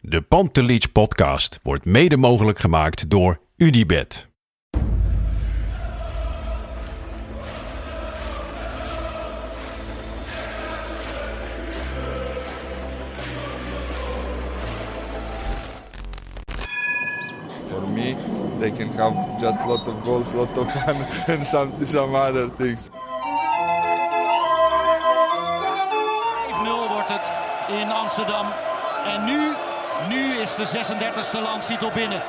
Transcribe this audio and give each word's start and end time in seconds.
De 0.00 0.22
Pantelich 0.22 0.92
podcast 0.92 1.58
wordt 1.62 1.84
mede 1.84 2.16
mogelijk 2.16 2.58
gemaakt 2.58 3.10
door 3.10 3.40
Unibed. 3.56 4.28
For 17.68 17.88
me, 17.88 18.16
they 18.60 18.70
can 18.70 18.88
have 18.96 19.40
just 19.40 19.58
lot 19.66 19.88
of 19.88 20.04
goals, 20.04 20.32
lot 20.32 20.58
of 20.58 20.72
fun, 20.72 20.96
and 21.36 21.46
some 21.46 21.72
some 21.84 22.14
other 22.16 22.48
things. 22.56 22.88
5-0 22.88 22.92
wordt 26.88 27.08
het 27.08 27.32
in 27.80 27.90
Amsterdam. 27.90 28.46
En 29.06 29.24
nu, 29.24 29.54
nu 30.08 30.40
is 30.40 30.54
de 30.54 30.66
36e 30.66 31.42
landstitel 31.42 31.90
binnen. 31.90 32.22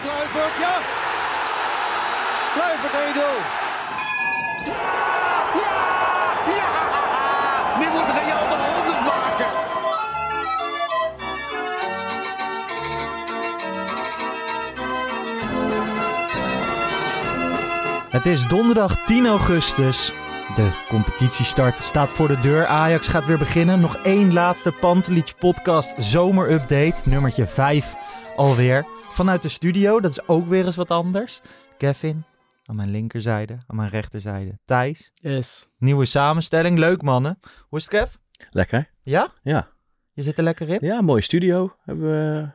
Kluivert, 0.00 0.58
ja! 0.58 0.74
Kluivert 2.52 2.92
1-0. 2.92 3.66
Nu 7.78 7.88
moet 7.88 8.10
Real 8.10 8.48
de 8.48 8.56
100 8.74 9.00
maken. 9.00 9.46
Het 18.10 18.26
is 18.26 18.46
donderdag 18.46 19.04
10 19.04 19.26
augustus. 19.26 20.12
De 20.54 20.84
competitiestart 20.88 21.82
staat 21.82 22.12
voor 22.12 22.28
de 22.28 22.40
deur. 22.40 22.66
Ajax 22.66 23.08
gaat 23.08 23.26
weer 23.26 23.38
beginnen. 23.38 23.80
Nog 23.80 23.96
één 23.96 24.32
laatste 24.32 24.72
Pantelich 24.72 25.36
podcast 25.38 25.94
zomerupdate. 25.98 27.08
Nummertje 27.08 27.46
5 27.46 27.94
alweer. 28.36 28.86
Vanuit 29.12 29.42
de 29.42 29.48
studio, 29.48 30.00
dat 30.00 30.10
is 30.10 30.28
ook 30.28 30.46
weer 30.48 30.66
eens 30.66 30.76
wat 30.76 30.90
anders. 30.90 31.40
Kevin 31.78 32.24
aan 32.64 32.76
mijn 32.76 32.90
linkerzijde, 32.90 33.58
aan 33.66 33.76
mijn 33.76 33.88
rechterzijde. 33.88 34.58
Thijs, 34.64 35.10
Yes. 35.14 35.68
nieuwe 35.78 36.04
samenstelling. 36.04 36.78
Leuk 36.78 37.02
mannen. 37.02 37.38
Hoe 37.68 37.78
is 37.78 37.84
het 37.84 37.92
Kev? 37.94 38.14
Lekker. 38.50 38.90
Ja? 39.02 39.28
Ja. 39.42 39.68
Je 40.12 40.22
zit 40.22 40.38
er 40.38 40.44
lekker 40.44 40.68
in? 40.68 40.78
Ja, 40.80 41.00
mooie 41.00 41.22
studio. 41.22 41.76
Hebben 41.84 42.10
we, 42.10 42.48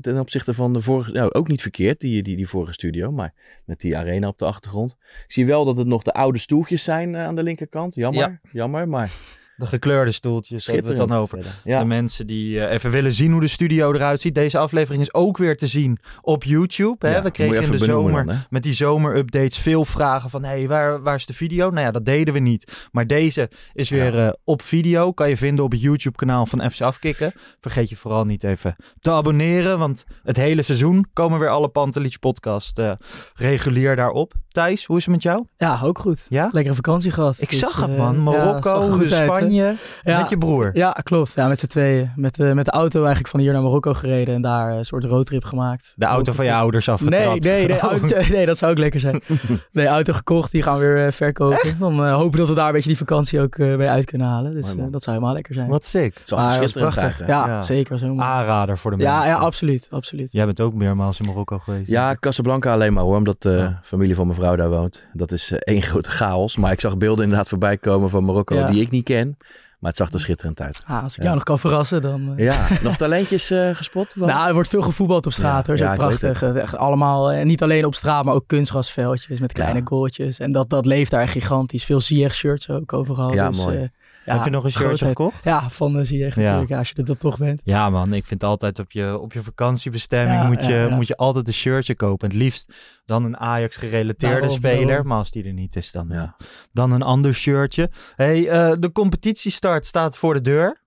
ten 0.00 0.18
opzichte 0.18 0.54
van 0.54 0.72
de 0.72 0.80
vorige, 0.80 1.12
nou, 1.12 1.32
ook 1.32 1.48
niet 1.48 1.62
verkeerd, 1.62 2.00
die, 2.00 2.22
die, 2.22 2.36
die 2.36 2.48
vorige 2.48 2.72
studio, 2.72 3.12
maar 3.12 3.34
met 3.64 3.80
die 3.80 3.96
arena 3.96 4.28
op 4.28 4.38
de 4.38 4.44
achtergrond. 4.44 4.96
Ik 5.26 5.32
zie 5.32 5.46
wel 5.46 5.64
dat 5.64 5.76
het 5.76 5.86
nog 5.86 6.02
de 6.02 6.12
oude 6.12 6.38
stoeltjes 6.38 6.82
zijn 6.82 7.14
eh, 7.14 7.24
aan 7.24 7.34
de 7.34 7.42
linkerkant. 7.42 7.94
Jammer, 7.94 8.40
jammer, 8.52 8.88
maar 8.88 9.12
De 9.56 9.66
gekleurde 9.66 10.12
stoeltjes, 10.12 10.66
hebben 10.66 10.84
we 10.84 10.98
het 10.98 11.08
dan 11.08 11.18
over. 11.18 11.38
Ja. 11.64 11.78
De 11.78 11.84
mensen 11.84 12.26
die 12.26 12.60
eh, 12.60 12.72
even 12.72 12.90
willen 12.90 13.12
zien 13.12 13.32
hoe 13.32 13.40
de 13.40 13.48
studio 13.48 13.92
eruit 13.92 14.20
ziet. 14.20 14.34
Deze 14.34 14.58
aflevering 14.58 15.02
is 15.02 15.14
ook 15.14 15.36
weer 15.38 15.56
te 15.56 15.66
zien 15.66 15.98
op 16.20 16.44
YouTube. 16.44 17.06
Hè? 17.06 17.14
Ja, 17.14 17.22
we 17.22 17.30
kregen 17.30 17.62
in 17.62 17.70
de 17.70 17.78
zomer 17.78 18.24
dan, 18.24 18.36
met 18.50 18.62
die 18.62 18.72
zomerupdates 18.72 19.58
veel 19.58 19.84
vragen 19.84 20.30
van... 20.30 20.44
hey, 20.44 20.68
waar, 20.68 21.02
waar 21.02 21.14
is 21.14 21.26
de 21.26 21.32
video? 21.32 21.70
Nou 21.70 21.86
ja, 21.86 21.90
dat 21.90 22.04
deden 22.04 22.34
we 22.34 22.40
niet. 22.40 22.88
Maar 22.92 23.06
deze 23.06 23.50
is 23.72 23.90
weer 23.90 24.18
eh, 24.18 24.32
op 24.44 24.62
video. 24.62 25.12
Kan 25.12 25.28
je 25.28 25.36
vinden 25.36 25.64
op 25.64 25.72
het 25.72 25.80
YouTube-kanaal 25.80 26.46
van 26.46 26.70
FC 26.70 26.80
Afkikken. 26.80 27.32
Vergeet 27.60 27.88
je 27.88 27.96
vooral 27.96 28.24
niet 28.24 28.44
even 28.44 28.76
te 29.00 29.10
abonneren. 29.10 29.78
Want 29.78 30.04
het 30.22 30.36
hele 30.36 30.62
seizoen 30.62 31.06
komen 31.12 31.38
weer 31.38 31.48
alle 31.48 31.68
Pantelich 31.68 32.18
podcast 32.18 32.78
eh, 32.78 32.92
regulier 33.34 33.96
daarop. 33.96 34.32
Thijs, 34.48 34.84
hoe 34.84 34.96
is 34.96 35.04
het 35.04 35.14
met 35.14 35.22
jou? 35.22 35.46
Ja, 35.56 35.80
ook 35.82 35.98
goed. 35.98 36.26
Ja? 36.28 36.48
Lekkere 36.52 36.74
vakantie 36.74 37.10
gehad. 37.10 37.34
Ik 37.38 37.50
Dus, 37.50 37.58
zag 37.58 37.80
het 37.80 37.96
man. 37.96 38.14
ja, 38.14 38.20
Marokko, 38.20 38.70
uit, 38.98 39.10
hè? 39.10 39.41
Spanje. 39.42 39.76
Ja. 40.02 40.20
Met 40.20 40.30
je 40.30 40.38
broer. 40.38 40.70
Ja, 40.72 40.90
klopt. 41.02 41.32
Ja, 41.34 41.48
met 41.48 41.58
z'n 41.58 41.66
tweeën. 41.66 42.10
Met, 42.16 42.38
eh, 42.40 42.52
met 42.52 42.64
de 42.64 42.70
auto 42.70 42.98
eigenlijk 42.98 43.28
van 43.28 43.40
hier 43.40 43.52
naar 43.52 43.62
Marokko 43.62 43.92
gereden 43.92 44.34
en 44.34 44.42
daar 44.42 44.72
een 44.72 44.84
soort 44.84 45.04
roadtrip 45.04 45.44
gemaakt. 45.44 45.92
De 45.96 46.06
auto 46.06 46.32
van 46.32 46.44
je 46.44 46.52
ouders 46.54 46.86
Nee, 46.86 46.94
afgetrapt. 46.96 47.44
nee, 47.44 47.66
nee, 47.66 47.76
Oh. 47.76 47.82
auto, 47.82 48.06
nee, 48.36 48.46
dat 48.46 48.58
zou 48.58 48.70
ook 48.72 48.78
lekker 48.78 49.00
zijn. 49.00 49.20
Nee, 49.72 49.86
auto 49.86 50.12
gekocht, 50.12 50.50
die 50.52 50.62
gaan 50.62 50.78
we 50.78 50.84
weer 50.84 51.06
eh, 51.06 51.12
verkopen. 51.12 51.76
Dan 51.78 52.04
eh, 52.04 52.14
hopen 52.14 52.38
dat 52.38 52.48
we 52.48 52.54
daar 52.54 52.66
een 52.66 52.72
beetje 52.72 52.88
die 52.88 52.98
vakantie 52.98 53.40
ook 53.40 53.54
eh 53.54 53.76
mee 53.76 53.88
uit 53.88 54.04
kunnen 54.04 54.26
halen. 54.26 54.54
Dus 54.54 54.70
eh, 54.76 54.84
dat 54.90 55.02
zou 55.02 55.16
helemaal 55.16 55.34
lekker 55.34 55.54
zijn. 55.54 55.68
Wat 55.68 55.84
sick. 55.84 56.14
Het 56.18 56.30
was 56.30 56.72
prachtig. 56.72 57.18
ja, 57.18 57.46
Ja. 57.46 57.62
zeker. 57.62 57.98
Zo 57.98 58.06
mooi. 58.06 58.20
Aanrader 58.20 58.78
voor 58.78 58.90
de 58.90 59.02
ja, 59.02 59.12
mensen. 59.14 59.30
ja, 59.30 59.38
absoluut, 59.38 59.86
absoluut. 59.90 60.32
Jij 60.32 60.44
bent 60.44 60.60
ook 60.60 60.74
meermaals 60.74 61.20
in 61.20 61.26
Marokko 61.26 61.58
geweest. 61.58 61.88
Ja, 61.90 62.14
Casablanca 62.20 62.72
alleen 62.72 62.92
maar 62.92 63.02
hoor, 63.04 63.16
omdat 63.16 63.42
de 63.42 63.50
Ja. 63.50 63.80
familie 63.82 64.14
van 64.14 64.26
mijn 64.26 64.38
vrouw 64.38 64.56
daar 64.56 64.70
woont. 64.70 65.06
Dat 65.12 65.32
is 65.32 65.50
eh, 65.50 65.58
één 65.74 65.82
grote 65.82 66.10
chaos. 66.10 66.56
Maar 66.56 66.72
ik 66.72 66.80
zag 66.80 66.96
beelden 66.96 67.22
inderdaad 67.24 67.48
voorbij 67.48 67.76
komen 67.76 68.10
van 68.10 68.24
Marokko 68.24 68.54
Ja. 68.54 68.66
die 68.66 68.80
ik 68.80 68.90
niet 68.90 69.04
ken. 69.04 69.31
Maar 69.78 69.90
het 69.90 70.00
zag 70.00 70.12
er 70.12 70.20
schitterend 70.20 70.60
uit. 70.60 70.80
Ah, 70.86 71.02
als 71.02 71.12
ik 71.12 71.16
Ja. 71.18 71.22
jou 71.22 71.34
nog 71.34 71.44
kan 71.44 71.58
verrassen, 71.58 72.02
dan... 72.02 72.32
eh, 72.36 72.44
Ja, 72.44 72.66
nog 72.82 72.96
talentjes 72.96 73.50
eh, 73.50 73.74
gespot? 73.74 74.12
Van? 74.18 74.26
Nou, 74.28 74.48
er 74.48 74.54
wordt 74.54 74.68
veel 74.68 74.82
gevoetbald 74.82 75.26
op 75.26 75.32
straat 75.32 75.66
Ja, 75.66 75.86
hoor. 75.86 75.96
Prachtig. 75.96 76.42
Echt 76.42 76.76
allemaal, 76.76 77.32
eh, 77.32 77.44
niet 77.44 77.62
alleen 77.62 77.84
op 77.84 77.94
straat, 77.94 78.24
maar 78.24 78.34
ook 78.34 78.46
kunstgrasveldjes 78.46 79.40
met 79.40 79.52
kleine 79.52 79.80
goaltjes. 79.84 80.38
En 80.38 80.52
dat, 80.52 80.70
dat 80.70 80.86
leeft 80.86 81.10
daar 81.10 81.28
gigantisch. 81.28 81.84
Veel 81.84 82.00
Ziyech-shirts 82.00 82.70
ook 82.70 82.92
overal. 82.92 83.34
Ja, 83.34 83.48
dus, 83.48 83.64
mooi. 83.64 83.90
Heb 84.24 84.44
je 84.44 84.50
nog 84.50 84.64
een 84.64 84.70
shirtje 84.70 84.86
grootheid. 84.86 85.16
gekocht? 85.16 85.44
Ja, 85.44 85.70
van 85.70 86.04
Ziyech 86.06 86.34
Ja. 86.34 86.40
natuurlijk, 86.42 86.70
ja, 86.70 86.78
als 86.78 86.88
je 86.88 86.94
er 86.94 87.04
dat 87.04 87.20
toch 87.20 87.38
bent. 87.38 87.60
Ja 87.64 87.90
man, 87.90 88.12
ik 88.12 88.24
vind 88.24 88.44
altijd 88.44 88.78
op 88.78 88.92
je, 88.92 89.18
op 89.18 89.32
je 89.32 89.42
vakantiebestemming 89.42 90.40
Ja, 90.40 90.46
moet, 90.46 90.64
je, 90.66 90.72
ja, 90.72 90.86
ja. 90.86 90.94
moet 90.94 91.06
je 91.06 91.16
altijd 91.16 91.46
een 91.46 91.52
shirtje 91.54 91.94
kopen. 91.94 92.28
Het 92.28 92.36
liefst 92.36 92.72
dan 93.04 93.24
een 93.24 93.36
Ajax 93.36 93.76
gerelateerde 93.76 94.34
Daarom, 94.40 94.56
speler. 94.56 94.86
daarom. 94.86 95.06
Maar 95.06 95.18
als 95.18 95.30
die 95.30 95.44
er 95.44 95.52
niet 95.52 95.76
is, 95.76 95.92
dan, 95.92 96.06
Ja. 96.10 96.36
dan 96.72 96.90
een 96.90 97.02
ander 97.02 97.34
shirtje. 97.34 97.90
Hey, 98.16 98.48
eh, 98.48 98.72
de 98.78 98.92
competitiestart 98.92 99.86
staat 99.86 100.18
voor 100.18 100.34
de 100.34 100.40
deur. 100.40 100.80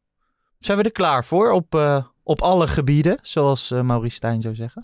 Zijn 0.60 0.78
we 0.78 0.84
er 0.84 0.92
klaar 0.92 1.26
voor 1.26 1.52
op, 1.52 1.76
eh, 1.76 2.04
op 2.24 2.42
alle 2.42 2.68
gebieden, 2.68 3.18
zoals 3.22 3.72
eh, 3.72 3.82
Maurice 3.82 4.16
Stijn 4.16 4.42
zou 4.42 4.56
zeggen? 4.56 4.84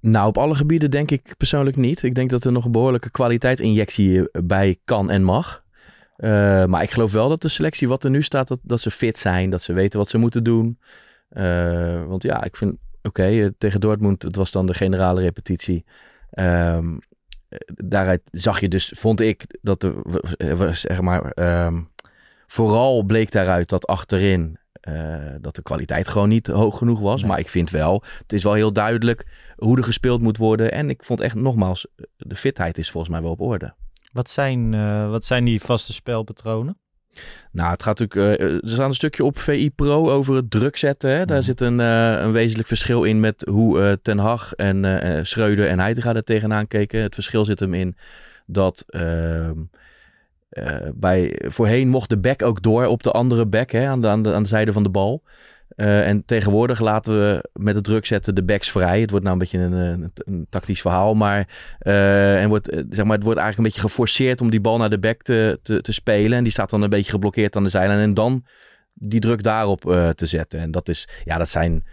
Nou, 0.00 0.26
op 0.28 0.38
alle 0.38 0.54
gebieden 0.54 0.90
denk 0.90 1.10
ik 1.10 1.34
persoonlijk 1.36 1.76
niet. 1.76 2.02
Ik 2.02 2.14
denk 2.14 2.30
dat 2.30 2.44
er 2.44 2.52
nog 2.52 2.64
een 2.64 2.72
behoorlijke 2.72 3.10
kwaliteitsinjectie 3.10 4.30
eh, 4.30 4.42
bij 4.44 4.76
kan 4.84 5.10
en 5.10 5.22
mag. 5.22 5.61
Eh, 6.22 6.64
maar 6.64 6.82
ik 6.82 6.90
geloof 6.90 7.12
wel 7.12 7.28
dat 7.28 7.42
de 7.42 7.48
selectie 7.48 7.88
wat 7.88 8.04
er 8.04 8.10
nu 8.10 8.22
staat, 8.22 8.48
dat, 8.48 8.58
dat 8.62 8.80
ze 8.80 8.90
fit 8.90 9.18
zijn. 9.18 9.50
Dat 9.50 9.62
ze 9.62 9.72
weten 9.72 9.98
wat 9.98 10.08
ze 10.08 10.18
moeten 10.18 10.44
doen. 10.44 10.78
Eh, 11.28 12.04
want 12.06 12.22
ja, 12.22 12.44
ik 12.44 12.56
vind, 12.56 12.76
oké, 13.02 13.24
eh, 13.24 13.48
tegen 13.58 13.80
Dortmund, 13.80 14.22
het 14.22 14.36
was 14.36 14.50
dan 14.50 14.66
de 14.66 14.74
generale 14.74 15.20
repetitie. 15.20 15.84
Eh, 16.30 16.78
daaruit 17.66 18.22
zag 18.30 18.60
je 18.60 18.68
dus, 18.68 18.92
vond 18.96 19.20
ik, 19.20 19.58
dat 19.62 19.82
er, 19.82 20.76
zeg 20.76 21.00
maar, 21.00 21.30
ehm, 21.30 21.80
vooral 22.46 23.02
bleek 23.02 23.32
daaruit 23.32 23.68
dat 23.68 23.86
achterin 23.86 24.60
dat 25.40 25.54
de 25.54 25.62
kwaliteit 25.62 26.08
gewoon 26.08 26.28
niet 26.28 26.46
hoog 26.46 26.78
genoeg 26.78 27.00
was. 27.00 27.20
Nee. 27.20 27.30
Maar 27.30 27.38
ik 27.38 27.48
vind 27.48 27.70
wel, 27.70 28.02
het 28.18 28.32
is 28.32 28.42
wel 28.42 28.54
heel 28.54 28.72
duidelijk 28.72 29.26
hoe 29.56 29.76
er 29.76 29.84
gespeeld 29.84 30.20
moet 30.20 30.36
worden. 30.36 30.72
En 30.72 30.90
ik 30.90 31.04
vond 31.04 31.20
echt 31.20 31.34
nogmaals, 31.34 31.86
de 32.16 32.34
fitheid 32.34 32.78
is 32.78 32.90
volgens 32.90 33.12
mij 33.12 33.22
wel 33.22 33.30
op 33.30 33.40
orde. 33.40 33.74
Wat 34.12 34.30
zijn, 34.30 34.74
eh, 34.74 35.10
wat 35.10 35.24
zijn 35.24 35.44
die 35.44 35.60
vaste 35.60 35.92
spelpatronen? 35.92 36.76
Nou, 37.52 37.70
het 37.70 37.82
gaat 37.82 37.98
natuurlijk. 37.98 38.40
eh, 38.40 38.46
er 38.52 38.60
staat 38.64 38.88
een 38.88 38.94
stukje 38.94 39.24
op 39.24 39.38
VI 39.38 39.70
Pro 39.70 40.10
over 40.10 40.34
het 40.34 40.50
druk 40.50 40.76
zetten. 40.76 41.10
Hè? 41.10 41.24
Daar 41.24 41.36
Mhm. 41.36 41.46
zit 41.46 41.60
een, 41.60 41.78
een 41.78 42.32
wezenlijk 42.32 42.68
verschil 42.68 43.04
in 43.04 43.20
met 43.20 43.44
hoe 43.50 43.80
eh, 43.82 43.92
Ten 44.02 44.18
Hag 44.18 44.52
en 44.54 45.26
Schreuder 45.26 45.68
en 45.68 45.78
Heitinga 45.80 46.14
er 46.14 46.24
tegenaan 46.24 46.68
keken. 46.68 47.02
Het 47.02 47.14
verschil 47.14 47.44
zit 47.44 47.60
hem 47.60 47.74
in 47.74 47.96
dat. 48.46 48.84
ehm, 48.88 49.58
eh, 50.48 50.76
bij, 50.94 51.40
voorheen 51.44 51.88
mocht 51.88 52.10
de 52.10 52.18
back 52.18 52.42
ook 52.42 52.62
door 52.62 52.86
op 52.86 53.02
de 53.02 53.10
andere 53.10 53.46
back 53.46 53.70
hè, 53.70 53.86
aan, 53.86 54.00
de, 54.00 54.08
aan, 54.08 54.22
de, 54.22 54.32
aan 54.34 54.42
de 54.42 54.48
zijde 54.48 54.72
van 54.72 54.82
de 54.82 54.88
bal. 54.88 55.22
Eh, 55.76 56.08
en 56.08 56.24
tegenwoordig 56.24 56.80
laten 56.80 57.14
we 57.14 57.48
met 57.52 57.74
het 57.74 57.84
druk 57.84 58.06
zetten 58.06 58.34
de 58.34 58.42
backs 58.42 58.70
vrij. 58.70 59.00
Het 59.00 59.10
wordt 59.10 59.24
nou 59.24 59.36
een 59.36 59.42
beetje 59.42 59.58
een, 59.58 59.72
een, 59.72 60.12
een 60.14 60.46
tactisch 60.50 60.80
verhaal. 60.80 61.14
Maar, 61.14 61.48
eh, 61.78 62.42
en 62.42 62.48
wordt, 62.48 62.68
eh, 62.68 62.82
zeg 62.90 63.04
maar 63.04 63.16
het 63.16 63.24
wordt 63.24 63.38
eigenlijk 63.40 63.58
een 63.58 63.64
beetje 63.64 63.88
geforceerd 63.88 64.40
om 64.40 64.50
die 64.50 64.60
bal 64.60 64.78
naar 64.78 64.90
de 64.90 64.98
back 64.98 65.22
te, 65.22 65.58
te, 65.62 65.80
te 65.80 65.92
spelen. 65.92 66.38
En 66.38 66.42
die 66.42 66.52
staat 66.52 66.70
dan 66.70 66.82
een 66.82 66.88
beetje 66.88 67.10
geblokkeerd 67.10 67.56
aan 67.56 67.62
de 67.62 67.68
zijlijn. 67.68 68.00
En 68.00 68.14
dan 68.14 68.44
die 68.94 69.20
druk 69.20 69.42
daarop 69.42 69.80
te 70.14 70.26
zetten. 70.26 70.60
En 70.60 70.70
dat, 70.70 70.88
is, 70.88 71.08
ja, 71.24 71.38
dat 71.38 71.48
zijn 71.48 71.84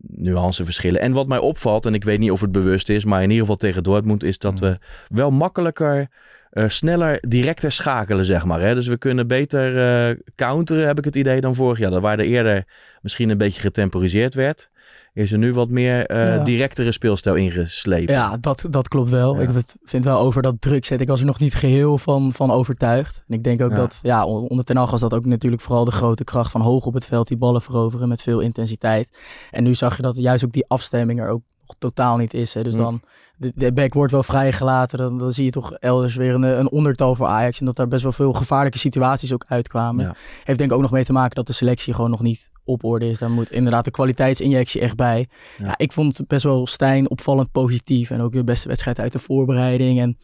nuanceverschillen. 0.00 1.00
En 1.00 1.12
wat 1.12 1.28
mij 1.28 1.38
opvalt, 1.38 1.86
en 1.86 1.94
ik 1.94 2.04
weet 2.04 2.18
niet 2.18 2.30
of 2.30 2.40
het 2.40 2.52
bewust 2.52 2.88
is, 2.88 3.04
maar 3.04 3.22
in 3.22 3.30
ieder 3.30 3.40
geval 3.40 3.56
tegen 3.56 3.82
Dortmund, 3.82 4.24
is 4.24 4.38
dat 4.38 4.60
we 4.60 4.78
wel 5.08 5.30
makkelijker, 5.30 6.08
eh, 6.50 6.68
sneller, 6.68 7.18
directer 7.28 7.72
schakelen, 7.72 8.24
zeg 8.24 8.44
maar. 8.44 8.60
Hè? 8.60 8.74
Dus 8.74 8.86
we 8.86 8.96
kunnen 8.98 9.26
beter 9.26 9.78
eh, 10.10 10.16
counteren, 10.36 10.86
heb 10.86 10.98
ik 10.98 11.04
het 11.04 11.16
idee, 11.16 11.40
dan 11.40 11.54
vorig 11.54 11.78
jaar. 11.78 11.90
Dat 11.90 12.02
waar 12.02 12.18
er 12.18 12.24
eerder 12.24 12.64
misschien 13.02 13.30
een 13.30 13.38
beetje 13.38 13.60
getemporiseerd 13.60 14.34
werd, 14.34 14.70
is 15.12 15.32
er 15.32 15.38
nu 15.38 15.52
wat 15.52 15.68
meer 15.68 16.06
eh, 16.06 16.26
Ja. 16.26 16.42
directere 16.44 16.92
speelstijl 16.92 17.34
ingeslepen. 17.34 18.14
Ja, 18.14 18.36
dat, 18.40 18.66
dat 18.70 18.88
klopt 18.88 19.10
wel. 19.10 19.34
Ja. 19.34 19.40
Ik 19.40 19.48
vind- 19.84 20.04
wel 20.04 20.18
over 20.18 20.42
dat 20.42 20.60
druk 20.60 20.84
zetten. 20.84 21.00
Ik 21.06 21.08
was 21.12 21.20
er 21.20 21.26
nog 21.26 21.40
niet 21.40 21.54
geheel 21.54 21.98
van, 21.98 22.32
van 22.32 22.50
overtuigd. 22.50 23.24
En 23.28 23.34
ik 23.34 23.44
denk 23.44 23.62
ook 23.62 23.70
Ja. 23.70 23.76
dat, 23.76 23.98
ja, 24.02 24.24
on- 24.24 24.48
onder 24.48 24.64
Ten 24.64 24.76
Hag 24.76 24.90
was 24.90 25.00
dat 25.00 25.14
ook 25.14 25.26
natuurlijk 25.26 25.62
vooral 25.62 25.84
de 25.84 25.90
grote 25.90 26.24
kracht 26.24 26.50
van 26.50 26.60
hoog 26.60 26.86
op 26.86 26.94
het 26.94 27.06
veld 27.06 27.28
die 27.28 27.36
ballen 27.36 27.62
veroveren 27.62 28.08
met 28.08 28.22
veel 28.22 28.40
intensiteit. 28.40 29.18
En 29.50 29.62
nu 29.64 29.74
zag 29.74 29.96
je 29.96 30.02
dat 30.02 30.16
juist 30.16 30.44
ook 30.44 30.52
die 30.52 30.64
afstemming 30.68 31.20
er 31.20 31.28
ook 31.28 31.42
totaal 31.78 32.16
niet 32.16 32.34
is. 32.34 32.54
Hè. 32.54 32.62
Dus 32.62 32.76
dan, 32.76 33.00
de, 33.36 33.52
de 33.54 33.72
back 33.72 33.94
wordt 33.94 34.12
wel 34.12 34.22
vrijgelaten. 34.22 34.98
Dan, 34.98 35.18
dan 35.18 35.32
zie 35.32 35.44
je 35.44 35.50
toch 35.50 35.72
elders 35.72 36.16
weer 36.16 36.34
een, 36.34 36.42
een 36.42 36.70
ondertal 36.70 37.14
voor 37.14 37.26
Ajax. 37.26 37.60
En 37.60 37.66
dat 37.66 37.76
daar 37.76 37.88
best 37.88 38.02
wel 38.02 38.12
veel 38.12 38.32
gevaarlijke 38.32 38.78
situaties 38.78 39.32
ook 39.32 39.44
uitkwamen. 39.48 40.04
Ja. 40.04 40.14
Heeft 40.44 40.58
denk 40.58 40.70
ik 40.70 40.76
ook 40.76 40.82
nog 40.82 40.90
mee 40.90 41.04
te 41.04 41.12
maken 41.12 41.34
dat 41.34 41.46
de 41.46 41.52
selectie 41.52 41.94
gewoon 41.94 42.10
nog 42.10 42.22
niet 42.22 42.50
op 42.64 42.84
orde 42.84 43.08
is. 43.08 43.18
Daar 43.18 43.30
moet 43.30 43.50
inderdaad 43.50 43.84
de 43.84 43.90
kwaliteitsinjectie 43.90 44.80
echt 44.80 44.96
bij. 44.96 45.28
Ja. 45.58 45.66
Ja. 45.66 45.74
ik 45.76 45.92
vond 45.92 46.18
het 46.18 46.28
best 46.28 46.42
wel 46.42 46.66
Stijn 46.66 47.10
opvallend 47.10 47.52
positief. 47.52 48.10
En 48.10 48.20
ook 48.20 48.32
de 48.32 48.44
beste 48.44 48.68
wedstrijd 48.68 49.00
uit 49.00 49.12
de 49.12 49.18
voorbereiding. 49.18 50.00
En 50.00 50.18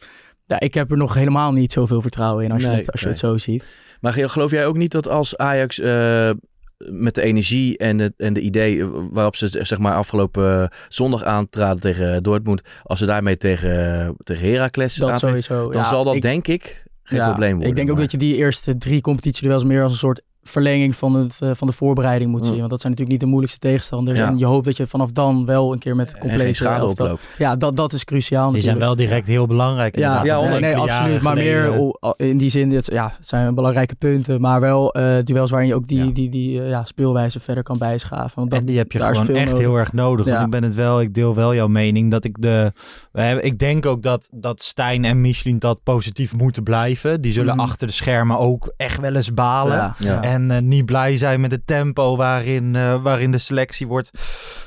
ja, 0.45 0.59
ik 0.59 0.73
heb 0.73 0.91
er 0.91 0.97
nog 0.97 1.13
helemaal 1.13 1.51
niet 1.51 1.71
zoveel 1.71 2.01
vertrouwen 2.01 2.43
in 2.43 2.51
als 2.51 2.61
je, 2.61 2.67
het, 2.67 2.91
als 2.91 3.01
je 3.01 3.07
het 3.07 3.17
zo 3.17 3.37
ziet. 3.37 3.67
Maar 4.01 4.13
geloof 4.13 4.51
jij 4.51 4.65
ook 4.65 4.77
niet 4.77 4.91
dat 4.91 5.07
als 5.07 5.37
Ajax 5.37 5.79
eh, 5.79 6.29
met 6.77 7.15
de 7.15 7.21
energie 7.21 7.77
en 7.77 7.99
het 7.99 8.13
en 8.17 8.33
de 8.33 8.39
idee 8.41 8.81
eh, 8.81 8.87
waarop 9.11 9.35
ze 9.35 9.47
zeg 9.61 9.77
maar 9.77 9.95
afgelopen 9.95 10.61
eh, 10.61 10.77
zondag 10.89 11.23
aantraden 11.23 11.81
tegen 11.81 12.23
Dortmund, 12.23 12.61
als 12.83 12.99
ze 12.99 13.05
daarmee 13.05 13.37
tegen, 13.37 14.15
tegen 14.23 14.49
Heracles 14.51 14.95
Dat 14.95 15.09
aantreden, 15.09 15.43
sowieso. 15.43 15.71
dan 15.71 15.81
Ja, 15.81 15.87
zal 15.87 16.03
dat 16.03 16.15
ik- 16.15 16.21
denk 16.21 16.47
ik 16.47 16.83
geen 17.03 17.19
Ja, 17.19 17.27
probleem 17.27 17.51
worden. 17.51 17.69
Ik 17.69 17.75
denk 17.75 17.87
ook 17.89 17.93
maar- 17.93 18.03
dat 18.03 18.11
je 18.11 18.17
die 18.17 18.35
eerste 18.35 18.77
drie 18.77 19.01
competitieduels 19.01 19.63
meer 19.63 19.83
als 19.83 19.91
een 19.91 19.97
soort 19.97 20.21
verlenging 20.43 20.95
van, 20.95 21.13
het, 21.15 21.37
eh, 21.41 21.49
van 21.53 21.67
de 21.67 21.73
voorbereiding 21.73 22.31
moet 22.31 22.39
Mm. 22.41 22.47
zien. 22.47 22.57
Want 22.57 22.69
dat 22.69 22.81
zijn 22.81 22.91
natuurlijk 22.91 23.19
niet 23.19 23.19
de 23.29 23.35
moeilijkste 23.35 23.67
tegenstanders. 23.67 24.17
Ja. 24.19 24.27
En 24.27 24.37
je 24.37 24.45
hoopt 24.45 24.65
dat 24.65 24.77
je 24.77 24.87
vanaf 24.87 25.11
dan 25.11 25.45
wel 25.45 25.71
een 25.73 25.79
keer 25.79 25.95
met 25.95 26.17
compleet 26.17 26.55
schade 26.55 26.79
elftal- 26.79 27.05
oploopt. 27.05 27.29
Ja, 27.37 27.55
dat, 27.55 27.75
dat 27.75 27.93
is 27.93 28.03
cruciaal 28.03 28.51
Die 28.51 28.61
zijn 28.61 28.79
wel 28.79 28.95
direct 28.95 29.27
heel 29.27 29.47
belangrijk. 29.47 29.97
Ja, 29.97 30.23
ja, 30.23 30.57
nee, 30.59 30.77
absoluut. 30.77 31.21
Maar 31.21 31.37
geleden. 31.37 31.69
meer 31.69 31.79
o- 31.99 32.13
in 32.17 32.37
die 32.37 32.49
zin, 32.49 32.71
het, 32.71 32.85
ja, 32.91 33.13
het 33.17 33.27
zijn 33.27 33.55
belangrijke 33.55 33.95
punten. 33.95 34.41
Maar 34.41 34.59
wel 34.59 34.93
eh, 34.93 35.15
duels 35.23 35.49
waarin 35.51 35.69
je 35.69 35.75
ook 35.75 35.87
die, 35.87 36.05
Ja. 36.05 36.11
die, 36.11 36.29
die 36.29 36.61
eh, 36.61 36.69
ja, 36.69 36.85
speelwijze 36.85 37.39
verder 37.39 37.63
kan 37.63 37.77
bijschaven. 37.77 38.31
Want 38.35 38.49
dat, 38.51 38.59
en 38.59 38.65
die 38.65 38.77
heb 38.77 38.91
je 38.91 38.99
daar 38.99 39.11
is 39.11 39.17
gewoon 39.17 39.35
echt 39.35 39.45
nodig. 39.49 39.63
heel 39.65 39.75
erg 39.77 39.93
nodig. 39.93 40.25
Ja. 40.25 40.31
Want 40.31 40.45
ik 40.45 40.51
ben 40.51 40.63
het 40.63 40.73
wel, 40.75 41.01
ik 41.01 41.13
deel 41.13 41.35
wel 41.35 41.55
jouw 41.55 41.67
mening 41.67 42.11
dat 42.11 42.23
ik 42.23 42.35
de. 42.41 42.71
we 43.11 43.21
hebben- 43.21 43.45
Ik 43.45 43.59
denk 43.59 43.85
ook 43.85 44.03
dat, 44.03 44.29
dat 44.31 44.61
Stijn 44.61 45.05
en 45.05 45.21
Michelin 45.21 45.59
dat 45.59 45.83
positief 45.83 46.33
moeten 46.35 46.63
blijven. 46.63 47.21
Die 47.21 47.31
zullen 47.31 47.55
Mhm. 47.55 47.63
achter 47.63 47.87
de 47.87 47.93
schermen 47.93 48.37
ook 48.37 48.73
echt 48.77 48.99
wel 48.99 49.15
eens 49.15 49.33
balen. 49.33 49.75
Ja, 49.75 49.95
Ja. 49.97 50.21
En 50.33 50.51
eh, 50.51 50.61
niet 50.61 50.85
blij 50.85 51.17
zijn 51.17 51.41
met 51.41 51.51
het 51.51 51.67
tempo 51.67 52.15
waarin, 52.15 52.75
eh, 52.75 53.01
waarin 53.01 53.31
de 53.31 53.37
selectie 53.37 53.87
wordt, 53.87 54.11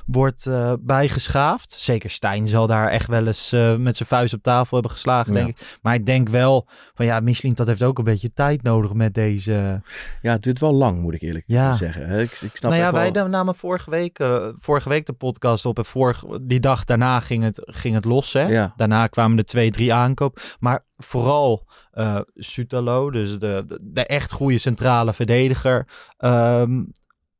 wordt 0.07 0.47
eh, 0.47 0.73
bijgeschaafd. 0.81 1.71
Zeker 1.77 2.11
Stijn 2.11 2.47
zal 2.49 2.67
daar 2.67 2.89
echt 2.91 3.07
wel 3.07 3.27
eens 3.27 3.51
met 3.79 3.97
zijn 3.97 4.09
vuist 4.09 4.35
op 4.35 4.43
tafel 4.43 4.73
hebben 4.73 4.91
geslagen, 4.93 5.33
Ja. 5.33 5.39
denk 5.39 5.49
ik. 5.59 5.79
Maar 5.83 5.95
ik 5.95 6.07
denk 6.07 6.29
wel 6.29 6.69
van 6.95 7.07
ja, 7.07 7.21
Michelin 7.21 7.55
dat 7.55 7.67
heeft 7.67 7.83
ook 7.83 7.99
een 7.99 8.05
beetje 8.05 8.33
tijd 8.33 8.63
nodig 8.63 8.93
met 8.93 9.15
deze. 9.15 9.81
Ja, 10.23 10.33
het 10.33 10.43
duurt 10.43 10.61
wel 10.61 10.75
lang, 10.75 11.01
moet 11.01 11.15
ik 11.15 11.21
eerlijk 11.23 11.45
Ja. 11.47 11.75
zeggen. 11.75 12.11
Ik, 12.11 12.31
ik 12.31 12.51
snap 12.57 12.71
nou 12.71 12.75
ja, 12.75 12.83
echt 12.83 13.13
wel- 13.13 13.13
wij 13.13 13.31
namen 13.31 13.55
vorige 13.55 13.91
week, 13.91 14.19
vorige 14.59 14.89
week 14.89 15.07
de 15.07 15.13
podcast 15.13 15.67
op. 15.67 15.79
En 15.79 15.85
vorige, 15.85 16.41
die 16.43 16.61
dag 16.61 16.85
daarna 16.85 17.21
ging 17.21 17.43
het, 17.45 17.63
ging 17.65 17.95
het 17.95 18.05
los. 18.05 18.33
Hè? 18.33 18.43
Ja. 18.47 18.73
Daarna 18.77 19.07
kwamen 19.07 19.37
de 19.37 19.45
twee, 19.45 19.71
drie 19.71 19.95
aankoop. 19.95 20.41
Maar 20.59 20.85
vooral 20.97 21.67
eh 21.93 22.21
Sutalo, 22.35 23.11
dus 23.11 23.39
de, 23.39 23.65
de, 23.67 23.79
de 23.83 24.07
echt 24.07 24.33
goede 24.33 24.59
centrale 24.59 25.13
verdediger, 25.13 25.87
ehm, 26.17 26.83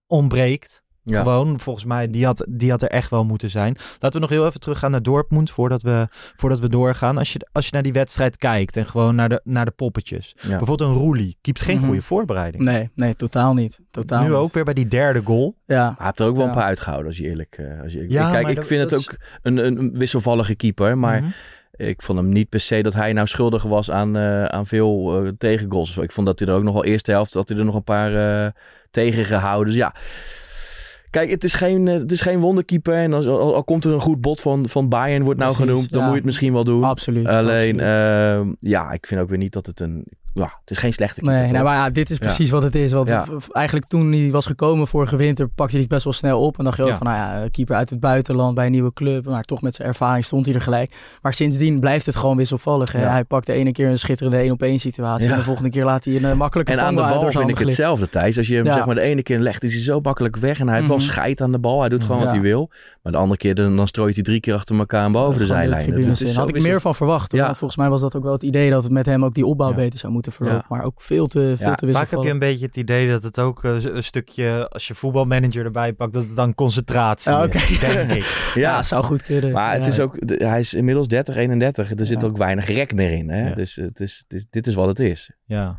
ontbreekt. 0.07 0.85
Ja. 1.03 1.19
Gewoon, 1.23 1.61
volgens 1.61 1.85
mij, 1.85 2.11
die 2.11 2.25
had, 2.25 2.47
die 2.49 2.71
had 2.71 2.83
er 2.83 2.89
echt 2.91 3.11
wel 3.11 3.25
moeten 3.25 3.51
zijn. 3.51 3.77
Laten 4.01 4.13
we 4.13 4.19
nog 4.27 4.31
heel 4.31 4.47
even 4.47 4.61
teruggaan 4.61 4.91
naar 4.91 5.03
Dortmund 5.03 5.51
voordat 5.51 5.83
we, 5.83 6.07
voordat 6.37 6.61
we 6.61 6.69
doorgaan. 6.69 7.19
Als 7.19 7.33
je, 7.33 7.47
als 7.53 7.65
je 7.65 7.71
naar 7.73 7.83
die 7.83 7.93
wedstrijd 7.93 8.37
kijkt 8.37 8.77
en 8.77 8.87
gewoon 8.87 9.15
naar 9.15 9.29
de, 9.29 9.41
naar 9.45 9.65
de 9.65 9.71
poppetjes. 9.71 10.35
Ja. 10.41 10.49
Bijvoorbeeld 10.59 10.81
een 10.91 10.97
Roelie, 10.97 11.39
keept 11.41 11.61
geen 11.63 11.77
Mhm. 11.77 11.87
goede 11.87 12.03
voorbereiding. 12.03 12.63
Nee, 12.65 12.91
nee, 12.95 13.17
totaal 13.17 13.55
niet. 13.55 13.79
Totaal 13.91 14.23
nu 14.23 14.29
niet. 14.29 14.37
ook 14.37 14.53
weer 14.53 14.65
bij 14.65 14.75
die 14.75 14.89
derde 14.89 15.23
goal. 15.25 15.57
Ja, 15.67 15.95
Hij 15.97 16.07
heeft 16.07 16.21
er 16.21 16.27
ook 16.27 16.37
wel 16.37 16.47
een 16.47 16.51
paar 16.53 16.63
uitgehouden, 16.63 17.09
als 17.09 17.19
je 17.19 17.25
eerlijk... 17.25 17.57
eh, 17.59 17.81
als 17.83 17.93
je 17.93 17.99
eerlijk- 17.99 18.13
Ja, 18.13 18.31
Kijk, 18.31 18.49
ik 18.49 18.57
dat- 18.57 18.67
vind 18.67 18.91
dat 18.91 19.01
het 19.01 19.11
ook 19.11 19.17
een, 19.43 19.57
een, 19.67 19.79
een 19.79 19.99
wisselvallige 19.99 20.55
keeper, 20.55 20.99
maar... 20.99 21.23
Mhm. 21.23 21.31
Ik 21.77 22.03
vond 22.03 22.19
hem 22.19 22.29
niet 22.29 22.49
per 22.49 22.61
se 22.61 22.83
dat 22.83 22.95
hij 22.95 23.13
nou 23.13 23.27
schuldig 23.27 23.63
was 23.63 23.91
aan, 23.91 24.17
eh, 24.17 24.45
aan 24.45 24.67
veel 24.67 25.25
eh, 25.25 25.33
tegengoals. 25.39 25.97
Ik 25.97 26.13
vond 26.13 26.27
dat 26.27 26.39
hij 26.39 26.49
er 26.49 26.55
ook 26.55 26.63
nog 26.63 26.75
wel 26.75 26.85
eerste 26.85 27.11
helft, 27.11 27.33
dat 27.33 27.49
hij 27.49 27.59
er 27.59 27.65
nog 27.65 27.75
een 27.75 27.85
paar 27.85 28.45
eh 28.45 28.51
tegen 28.91 29.25
gehouden. 29.25 29.67
Dus 29.67 29.77
ja, 29.77 29.95
kijk, 31.11 31.31
het 31.31 31.45
is 31.45 31.55
geen, 31.55 31.87
het 31.87 32.13
is 32.13 32.21
geen 32.21 32.41
wonderkeeper. 32.41 32.95
En 32.95 33.13
als, 33.13 33.27
al, 33.27 33.55
al 33.55 33.65
komt 33.65 33.85
er 33.85 33.93
een 33.93 34.01
goed 34.01 34.21
bod 34.21 34.41
van, 34.41 34.69
van 34.69 34.89
Bayern, 34.89 35.23
wordt 35.23 35.41
nou 35.41 35.55
genoemd, 35.55 35.91
dan 35.91 35.99
ja. 36.01 36.05
moet 36.05 36.15
je 36.15 36.21
het 36.21 36.27
misschien 36.27 36.53
wel 36.53 36.65
doen. 36.65 36.85
absoluut. 36.85 37.27
Alleen, 37.27 37.81
absoluut. 37.81 38.57
ja, 38.59 38.93
ik 38.93 39.07
vind 39.07 39.21
ook 39.21 39.29
weer 39.29 39.39
niet 39.39 39.53
dat 39.53 39.67
het 39.67 39.81
een... 39.81 40.07
Ja, 40.39 40.53
het 40.61 40.71
is 40.71 40.79
geen 40.79 40.93
slechte 40.93 41.21
keeper. 41.21 41.39
Nee, 41.41 41.51
nee, 41.51 41.63
maar 41.63 41.75
ja, 41.77 41.91
dit 41.91 42.11
is 42.11 42.17
Ja. 42.19 42.23
precies 42.27 42.51
wat 42.51 42.63
het 42.63 42.75
is. 42.75 42.93
Want 42.93 43.09
Ja. 43.09 43.25
eigenlijk 43.53 43.87
toen 43.87 44.13
hij 44.13 44.31
was 44.31 44.47
gekomen 44.47 44.87
vorige 44.87 45.17
winter, 45.17 45.49
pakte 45.49 45.73
hij 45.73 45.81
het 45.81 45.89
best 45.91 46.05
wel 46.05 46.13
snel 46.13 46.41
op. 46.41 46.59
En 46.59 46.65
dacht 46.65 46.77
je 46.77 46.83
ook 46.83 46.97
van, 46.97 47.07
nou 47.07 47.17
ja, 47.19 47.49
keeper 47.51 47.77
uit 47.77 47.91
het 47.91 48.01
buitenland 48.01 48.55
bij 48.55 48.67
een 48.67 48.73
nieuwe 48.73 48.93
club. 48.93 49.25
Maar 49.25 49.43
toch 49.43 49.63
met 49.63 49.75
zijn 49.75 49.89
ervaring 49.89 50.25
stond 50.25 50.47
hij 50.47 50.55
er 50.55 50.61
gelijk. 50.61 50.95
Maar 51.23 51.35
sindsdien 51.35 51.81
blijft 51.81 52.07
het 52.07 52.17
gewoon 52.17 52.37
wisselvallig. 52.37 52.93
Hij 52.93 53.25
pakt 53.25 53.47
de 53.47 53.53
ene 53.53 53.73
keer 53.73 53.89
een 53.89 53.99
schitterende 53.99 54.43
1-op-1 54.43 54.79
situatie. 54.81 55.27
Ja. 55.27 55.33
En 55.33 55.39
de 55.39 55.45
volgende 55.45 55.71
keer 55.71 55.85
laat 55.85 56.05
hij 56.05 56.17
een 56.17 56.25
eh, 56.25 56.33
makkelijke 56.33 56.73
En 56.73 56.81
aan 56.81 56.97
de 56.97 57.03
bal 57.03 57.31
vind 57.31 57.49
ik 57.51 57.59
hetzelfde, 57.59 58.09
Thijs. 58.09 58.37
Als 58.39 58.47
je 58.47 58.55
hem 58.55 58.65
zeg 58.73 58.87
maar 58.87 58.95
de 58.95 59.01
ene 59.01 59.23
keer 59.23 59.39
legt, 59.39 59.63
is 59.65 59.73
hij 59.73 59.83
zo 59.83 60.01
makkelijk 60.01 60.37
weg. 60.37 60.61
En 60.61 60.67
hij 60.67 60.77
heeft 60.77 60.89
wel 60.89 60.97
Mhm. 60.97 61.07
scheid 61.07 61.41
aan 61.41 61.53
de 61.53 61.59
bal. 61.59 61.81
Hij 61.81 61.89
doet 61.89 62.05
gewoon 62.05 62.21
wat 62.23 62.31
hij 62.31 62.41
wil. 62.41 62.71
Maar 63.03 63.13
de 63.13 63.19
andere 63.19 63.39
keer, 63.39 63.55
dan, 63.55 63.77
dan 63.77 63.87
strooit 63.87 64.15
hij 64.15 64.23
drie 64.25 64.41
keer 64.41 64.55
achter 64.55 64.79
elkaar 64.79 65.03
aan 65.03 65.13
boven 65.13 65.41
de 65.41 65.47
zijlijn. 65.47 66.17
zo 66.17 66.41
Had 66.41 66.49
ik 66.49 66.63
meer 66.63 66.81
van 66.81 66.95
verwacht. 66.95 67.35
volgens 67.37 67.77
mij 67.77 67.89
was 67.89 68.01
dat 68.01 68.17
ook 68.17 68.23
wel 68.23 68.33
het 68.33 68.43
idee 68.43 68.71
dat 68.71 68.83
het 68.83 68.93
met 68.93 69.07
hem 69.07 69.25
ook 69.25 69.35
die 69.35 69.47
opbouw 69.47 69.75
beter 69.75 69.99
zou 69.99 70.13
moeten 70.13 70.26
verlopen. 70.31 70.59
Ja. 70.69 70.77
Maar 70.77 70.85
ook 70.85 71.01
veel 71.03 71.27
te, 71.27 71.55
veel 71.57 71.69
Ja, 71.69 71.75
te 71.75 71.93
Vaak 71.93 72.11
heb 72.11 72.23
je 72.23 72.31
een 72.31 72.39
beetje 72.39 72.67
het 72.67 72.77
idee 72.77 73.11
dat 73.11 73.23
het 73.23 73.39
ook 73.39 73.65
eh, 73.65 73.85
een 73.85 74.03
stukje, 74.05 74.69
als 74.69 74.87
je 74.87 74.95
voetbalmanager 74.95 75.65
erbij 75.65 75.93
pakt, 75.93 76.13
dat 76.13 76.23
het 76.25 76.37
dan 76.37 76.55
concentratie 76.55 77.31
Ja, 77.33 77.45
oké. 77.45 77.57
is, 77.59 77.79
denk 77.79 78.11
ik. 78.11 78.23
Ja, 78.55 78.61
Ja, 78.77 78.83
zou 78.83 79.05
goed 79.05 79.23
kunnen. 79.23 79.53
maar 79.53 79.73
het 79.75 79.87
is 79.87 80.01
ook, 80.01 80.27
de- 80.29 80.47
hij 80.47 80.59
is 80.61 80.75
inmiddels 80.75 81.09
30, 81.09 81.37
31. 81.37 81.91
Er 81.91 82.07
zit 82.07 82.21
Ja. 82.23 82.29
ook 82.29 82.37
weinig 82.37 82.67
rek 82.67 82.95
meer 82.95 83.13
in. 83.13 83.29
Hè? 83.31 83.49
Ja. 83.49 83.55
Dus 83.55 83.75
het 83.75 84.01
is, 84.01 84.25
het 84.29 84.37
is, 84.39 84.47
dit 84.51 84.67
is 84.67 84.75
wat 84.75 84.87
het 84.89 84.99
is. 85.01 85.31
Ja. 85.45 85.79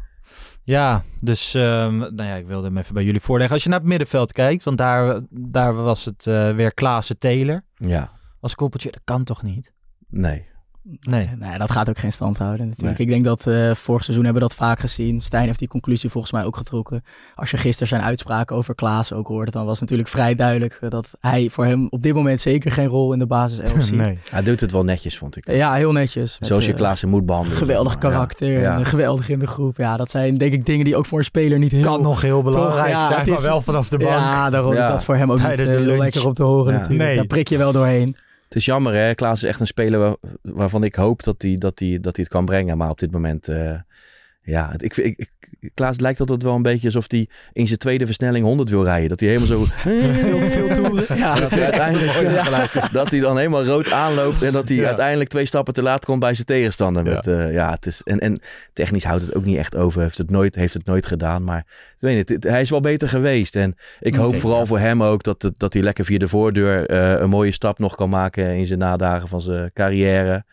Ja, 0.64 1.04
dus 1.22 1.54
ehm, 1.54 1.98
nou 1.98 2.24
ja, 2.24 2.36
ik 2.36 2.48
wilde 2.48 2.68
hem 2.68 2.78
even 2.78 2.94
bij 2.94 3.04
jullie 3.04 3.22
voorleggen. 3.22 3.54
Als 3.56 3.64
je 3.64 3.70
naar 3.70 3.80
het 3.80 3.88
middenveld 3.88 4.32
kijkt, 4.32 4.64
want 4.64 4.78
daar, 4.78 5.22
daar 5.30 5.74
was 5.74 6.06
het 6.06 6.28
eh, 6.28 6.56
weer 6.56 6.74
Klaassen 6.74 7.18
Taylor 7.18 7.62
Ja, 7.76 8.12
als 8.40 8.56
koppeltje. 8.56 8.92
Dat 8.92 9.02
kan 9.04 9.24
toch 9.24 9.44
niet? 9.44 9.74
nee. 10.10 10.46
Nee. 11.02 11.30
Nee, 11.40 11.58
dat 11.58 11.72
gaat 11.72 11.90
ook 11.90 11.98
geen 11.98 12.12
stand 12.12 12.38
houden 12.38 12.68
natuurlijk. 12.68 12.98
Nee. 12.98 13.08
Ik 13.08 13.14
denk 13.14 13.26
dat 13.26 13.48
eh 13.48 13.72
vorig 13.76 14.04
seizoen 14.04 14.26
hebben 14.26 14.42
we 14.44 14.48
dat 14.48 14.58
vaak 14.58 14.80
gezien. 14.80 15.20
Stijn 15.22 15.46
heeft 15.46 15.60
die 15.60 15.68
conclusie 15.68 16.10
volgens 16.10 16.34
mij 16.34 16.44
ook 16.46 16.56
getrokken. 16.56 17.04
Als 17.36 17.52
je 17.52 17.58
gisteren 17.58 17.88
zijn 17.88 18.02
uitspraken 18.02 18.56
over 18.56 18.76
Klaas 18.76 19.14
ook 19.14 19.28
hoorde, 19.28 19.52
dan 19.52 19.62
was 19.62 19.72
het 19.72 19.82
natuurlijk 19.82 20.10
vrij 20.10 20.36
duidelijk 20.36 20.78
eh, 20.82 20.90
dat 20.90 21.10
hij 21.20 21.50
voor 21.52 21.66
hem 21.66 21.88
op 21.90 22.02
dit 22.02 22.14
moment 22.14 22.42
zeker 22.42 22.72
geen 22.72 22.88
rol 22.88 23.14
in 23.14 23.20
de 23.20 23.26
basis 23.26 23.60
11 23.60 23.82
ziet. 23.84 23.96
nee. 24.06 24.20
Hij 24.30 24.44
doet 24.44 24.60
het 24.60 24.72
wel 24.72 24.84
netjes, 24.84 25.18
vond 25.18 25.36
ik. 25.38 25.52
Ja, 25.52 25.74
heel 25.74 25.92
netjes. 25.92 26.38
Zoals 26.40 26.66
je 26.66 26.72
eh, 26.72 26.78
Klaassen 26.78 27.10
moet 27.10 27.26
behandelen. 27.26 27.58
Geweldig 27.58 27.98
karakter, 27.98 28.52
Ja. 28.60 28.74
en, 28.74 28.80
Ja. 28.80 28.84
geweldig 28.86 29.30
in 29.30 29.40
de 29.40 29.48
groep. 29.48 29.78
Ja, 29.78 29.98
dat 29.98 30.12
zijn 30.12 30.38
denk 30.38 30.54
ik 30.54 30.66
dingen 30.66 30.86
die 30.86 30.96
ook 30.96 31.06
voor 31.06 31.18
een 31.20 31.24
speler 31.26 31.60
niet 31.60 31.72
heel... 31.72 31.82
Kan 31.82 32.02
nog 32.02 32.22
heel 32.22 32.44
belangrijk 32.44 32.90
ja, 32.90 33.08
zijn, 33.08 33.20
het 33.20 33.28
maar 33.30 33.38
is- 33.38 33.44
wel 33.44 33.62
vanaf 33.62 33.90
de 33.90 33.98
bank. 33.98 34.10
Ja, 34.10 34.50
daarom 34.50 34.74
is 34.74 34.88
dat 34.88 35.04
voor 35.04 35.16
hem 35.16 35.32
ook 35.32 35.38
Tijdens 35.38 35.70
niet 35.70 35.78
heel 35.78 35.88
lunch. 35.88 36.00
lekker 36.02 36.26
om 36.28 36.34
te 36.34 36.44
horen 36.44 36.74
Ja. 36.74 36.80
natuurlijk. 36.80 37.06
Nee. 37.08 37.16
Daar 37.16 37.26
prik 37.28 37.48
je 37.48 37.58
wel 37.58 37.72
doorheen. 37.72 38.16
Het 38.48 38.56
is 38.56 38.66
jammer, 38.66 38.94
hè? 38.94 39.16
Klaas 39.16 39.44
is 39.44 39.50
echt 39.50 39.60
een 39.60 39.68
speler 39.68 40.00
waar- 40.00 40.18
waarvan 40.42 40.84
ik 40.84 40.96
hoop 40.96 41.24
dat 41.24 41.42
hij, 41.42 41.56
dat, 41.56 41.78
dat 42.00 42.18
het 42.18 42.28
kan 42.28 42.46
brengen. 42.46 42.78
Maar 42.78 42.90
op 42.90 43.00
dit 43.00 43.12
moment, 43.12 43.48
eh, 43.48 43.80
ja, 44.42 44.74
ik, 44.78 44.98
ik, 44.98 45.18
ik, 45.18 45.32
Klaas 45.74 46.00
lijkt 46.00 46.20
altijd 46.20 46.44
wel 46.44 46.56
een 46.56 46.62
beetje 46.62 46.86
alsof 46.88 47.06
hij 47.08 47.28
in 47.54 47.68
zijn 47.68 47.80
tweede 47.80 48.06
versnelling 48.06 48.46
100 48.46 48.70
wil 48.70 48.84
rijden. 48.84 49.10
Dat 49.10 49.20
hij 49.20 49.30
helemaal 49.30 49.48
zo... 49.48 49.66
Veel 49.84 50.40
te 50.40 50.50
veel 50.50 50.76
toeren. 50.76 51.18
Ja, 51.24 51.40
dat 51.40 51.50
hij 51.52 51.64
uiteindelijk 51.64 52.72
dat 52.92 53.10
hij 53.12 53.20
dan 53.20 53.38
helemaal 53.38 53.66
rood 53.66 53.92
aanloopt 53.92 54.42
en 54.42 54.54
dat 54.54 54.68
hij 54.68 54.78
Ja. 54.78 54.86
uiteindelijk 54.88 55.30
twee 55.30 55.46
stappen 55.46 55.74
te 55.74 55.82
laat 55.82 56.06
komt 56.06 56.20
bij 56.20 56.34
zijn 56.34 56.46
tegenstander. 56.48 57.06
Ja. 57.06 57.10
Met, 57.14 57.28
eh, 57.28 57.54
ja, 57.54 57.72
het 57.72 57.86
is, 57.86 58.02
en, 58.04 58.20
en 58.20 58.40
technisch 58.74 59.04
houdt 59.04 59.26
het 59.26 59.36
ook 59.36 59.46
niet 59.46 59.58
echt 59.58 59.76
over. 59.76 60.02
Heeft 60.02 60.18
het 60.18 60.30
nooit, 60.30 60.56
heeft 60.56 60.74
het 60.74 60.86
nooit 60.86 61.06
gedaan. 61.06 61.44
Maar 61.44 61.60
ik 61.96 61.96
weet 62.00 62.30
niet, 62.30 62.44
hij 62.44 62.62
is 62.62 62.70
wel 62.70 62.80
beter 62.80 63.08
geweest. 63.08 63.56
En 63.56 63.76
ik 64.00 64.14
Ja, 64.14 64.18
hoop 64.20 64.28
zeker. 64.28 64.42
vooral 64.42 64.66
voor 64.66 64.80
hem 64.80 65.04
ook 65.04 65.24
dat, 65.24 65.52
dat 65.58 65.74
hij 65.74 65.82
lekker 65.82 66.06
via 66.06 66.18
de 66.18 66.28
voordeur 66.28 66.86
eh, 66.90 67.20
een 67.20 67.30
mooie 67.30 67.52
stap 67.52 67.80
nog 67.80 67.96
kan 67.96 68.10
maken 68.10 68.56
in 68.56 68.68
zijn 68.68 68.80
nadagen 68.80 69.28
van 69.28 69.42
zijn 69.42 69.72
carrière. 69.74 70.46